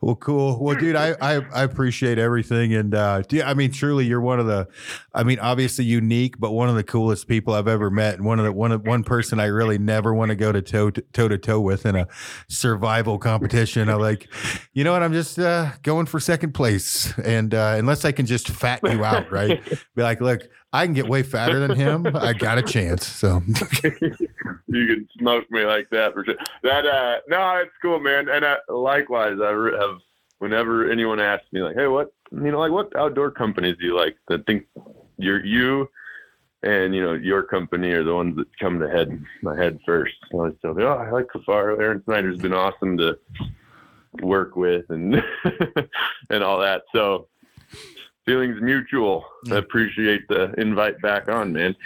Well, 0.00 0.16
cool. 0.16 0.58
Well, 0.62 0.76
dude, 0.76 0.96
I 0.96 1.14
I, 1.20 1.34
I 1.52 1.62
appreciate 1.62 2.18
everything, 2.18 2.74
and 2.74 2.94
uh, 2.94 3.22
do- 3.22 3.42
I 3.42 3.54
mean, 3.54 3.70
truly, 3.70 4.06
you're 4.06 4.20
one 4.20 4.40
of 4.40 4.46
the, 4.46 4.66
I 5.14 5.22
mean, 5.24 5.38
obviously 5.38 5.84
unique, 5.84 6.38
but 6.38 6.52
one 6.52 6.68
of 6.68 6.74
the 6.74 6.84
coolest 6.84 7.28
people 7.28 7.54
I've 7.54 7.68
ever 7.68 7.90
met, 7.90 8.14
and 8.14 8.24
one 8.24 8.38
of 8.38 8.44
the 8.46 8.52
one 8.52 8.72
of 8.72 8.86
one 8.86 9.04
person 9.04 9.38
I 9.40 9.46
really 9.46 9.78
never 9.78 10.14
want 10.14 10.30
to 10.30 10.34
go 10.36 10.52
to 10.52 10.62
toe 10.62 10.90
toe 10.90 11.28
to 11.28 11.36
toe 11.38 11.60
with 11.60 11.84
in 11.84 11.96
a 11.96 12.08
survival 12.48 13.18
competition. 13.18 13.88
I 13.88 13.94
like, 13.94 14.28
you 14.72 14.84
know 14.84 14.92
what? 14.92 15.02
I'm 15.02 15.12
just 15.12 15.38
uh, 15.38 15.72
going 15.82 16.06
for 16.06 16.18
second 16.18 16.52
place, 16.52 17.12
and 17.18 17.52
uh, 17.54 17.74
unless 17.76 18.04
I 18.04 18.12
can 18.12 18.26
just 18.26 18.48
fat 18.48 18.80
you 18.84 19.04
out, 19.04 19.30
right? 19.30 19.62
Be 19.94 20.02
like, 20.02 20.20
look, 20.20 20.48
I 20.72 20.84
can 20.86 20.94
get 20.94 21.08
way 21.08 21.22
fatter 21.22 21.60
than 21.60 21.76
him. 21.76 22.06
I 22.14 22.32
got 22.32 22.58
a 22.58 22.62
chance. 22.62 23.06
So, 23.06 23.42
you 24.68 24.86
can 24.86 25.08
smoke 25.18 25.50
me 25.50 25.64
like 25.64 25.88
that 25.90 26.14
for 26.14 26.24
sure. 26.24 26.36
That 26.62 26.86
uh, 26.86 27.18
no, 27.28 27.56
it's 27.56 27.72
cool, 27.82 28.00
man. 28.00 28.28
And 28.28 28.44
uh, 28.44 28.58
likewise, 28.68 29.38
I 29.42 29.50
have 29.80 29.98
whenever 30.38 30.90
anyone 30.90 31.20
asks 31.20 31.46
me 31.52 31.62
like, 31.62 31.76
hey, 31.76 31.86
what 31.86 32.12
you 32.32 32.50
know, 32.50 32.60
like 32.60 32.72
what 32.72 32.94
outdoor 32.96 33.30
companies 33.30 33.76
do 33.78 33.86
you 33.86 33.96
like? 33.96 34.16
That 34.28 34.46
think 34.46 34.66
you're 35.16 35.44
you 35.44 35.88
and 36.62 36.94
you 36.94 37.02
know 37.02 37.14
your 37.14 37.42
company 37.42 37.90
are 37.92 38.04
the 38.04 38.14
ones 38.14 38.36
that 38.36 38.46
come 38.58 38.78
to 38.80 38.88
head 38.88 39.24
my 39.42 39.56
head 39.56 39.78
first. 39.86 40.14
So 40.30 40.46
I 40.46 40.50
them, 40.62 40.80
oh, 40.80 40.88
I 40.88 41.10
like 41.10 41.26
Kifaru. 41.26 41.80
Aron 41.80 42.02
Snyder's 42.04 42.38
been 42.38 42.54
awesome 42.54 42.98
to 42.98 43.18
work 44.20 44.56
with 44.56 44.84
and 44.90 45.22
and 46.30 46.42
all 46.42 46.58
that. 46.60 46.82
So 46.94 47.28
feelings 48.24 48.60
mutual. 48.60 49.24
I 49.50 49.56
appreciate 49.56 50.26
the 50.28 50.52
invite 50.58 51.00
back 51.00 51.28
on, 51.28 51.52
man. 51.52 51.76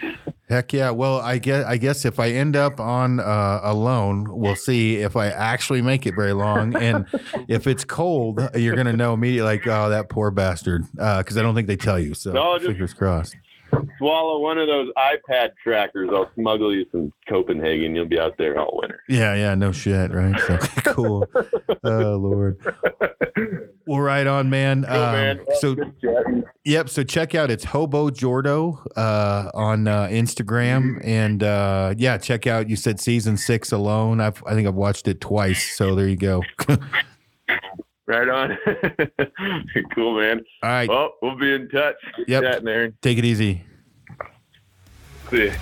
Heck 0.52 0.74
yeah. 0.74 0.90
Well, 0.90 1.18
I 1.18 1.38
guess 1.38 1.64
I 1.64 1.78
guess 1.78 2.04
if 2.04 2.20
I 2.20 2.28
end 2.28 2.56
up 2.56 2.78
on 2.78 3.20
uh, 3.20 3.60
alone, 3.62 4.26
we'll 4.28 4.54
see 4.54 4.96
if 4.96 5.16
I 5.16 5.28
actually 5.28 5.80
make 5.80 6.04
it 6.06 6.14
very 6.14 6.34
long. 6.34 6.76
And 6.76 7.06
if 7.48 7.66
it's 7.66 7.86
cold, 7.86 8.46
you're 8.54 8.76
gonna 8.76 8.92
know 8.92 9.14
immediately, 9.14 9.50
like, 9.50 9.66
oh, 9.66 9.88
that 9.88 10.10
poor 10.10 10.30
bastard, 10.30 10.84
because 10.92 11.38
I 11.38 11.42
don't 11.42 11.54
think 11.54 11.68
they 11.68 11.76
tell 11.76 11.98
you. 11.98 12.12
So 12.12 12.32
No, 12.32 12.58
just- 12.58 12.66
fingers 12.68 12.92
crossed. 12.92 13.34
Swallow 13.98 14.38
one 14.40 14.58
of 14.58 14.66
those 14.66 14.90
iPad 14.96 15.50
trackers. 15.62 16.10
I'll 16.12 16.30
smuggle 16.34 16.74
you 16.74 16.86
some 16.92 17.12
Copenhagen. 17.28 17.94
You'll 17.94 18.06
be 18.06 18.18
out 18.18 18.36
there 18.38 18.58
all 18.58 18.78
winter. 18.80 19.00
Yeah, 19.08 19.34
yeah, 19.34 19.54
no 19.54 19.72
shit, 19.72 20.12
right? 20.12 20.38
So 20.40 20.58
cool. 20.92 21.28
oh 21.84 22.16
Lord. 22.16 22.58
Well, 23.86 24.00
right 24.00 24.26
on, 24.26 24.48
man. 24.50 24.84
Cool, 24.84 24.94
Um, 24.96 25.12
man. 25.12 25.40
So. 25.60 25.76
Yep. 26.64 26.88
So 26.90 27.02
check 27.02 27.34
out 27.34 27.50
it's 27.50 27.64
Hobo 27.64 28.08
Jordo 28.10 28.86
uh, 28.96 29.50
on 29.54 29.88
uh, 29.88 30.06
Instagram, 30.06 31.00
and 31.04 31.42
uh, 31.42 31.94
yeah, 31.98 32.18
check 32.18 32.46
out. 32.46 32.68
You 32.70 32.76
said 32.76 33.00
season 33.00 33.36
six 33.36 33.72
alone. 33.72 34.20
I've 34.20 34.42
I 34.46 34.54
think 34.54 34.68
I've 34.68 34.74
watched 34.74 35.08
it 35.08 35.20
twice. 35.20 35.76
So 35.76 35.94
there 35.96 36.08
you 36.08 36.16
go. 36.16 36.42
right 38.12 38.28
on. 38.28 38.58
cool, 39.94 40.20
man. 40.20 40.40
All 40.62 40.70
right, 40.70 40.88
Well, 40.88 41.14
we'll 41.22 41.36
be 41.36 41.52
in 41.54 41.68
touch. 41.68 41.96
Good 42.16 42.28
Yep. 42.28 42.42
chatting, 42.42 42.68
Aron. 42.68 42.96
take 43.02 43.18
it 43.18 43.24
easy. 43.24 43.64
See 45.30 45.46
ya. 45.46 45.52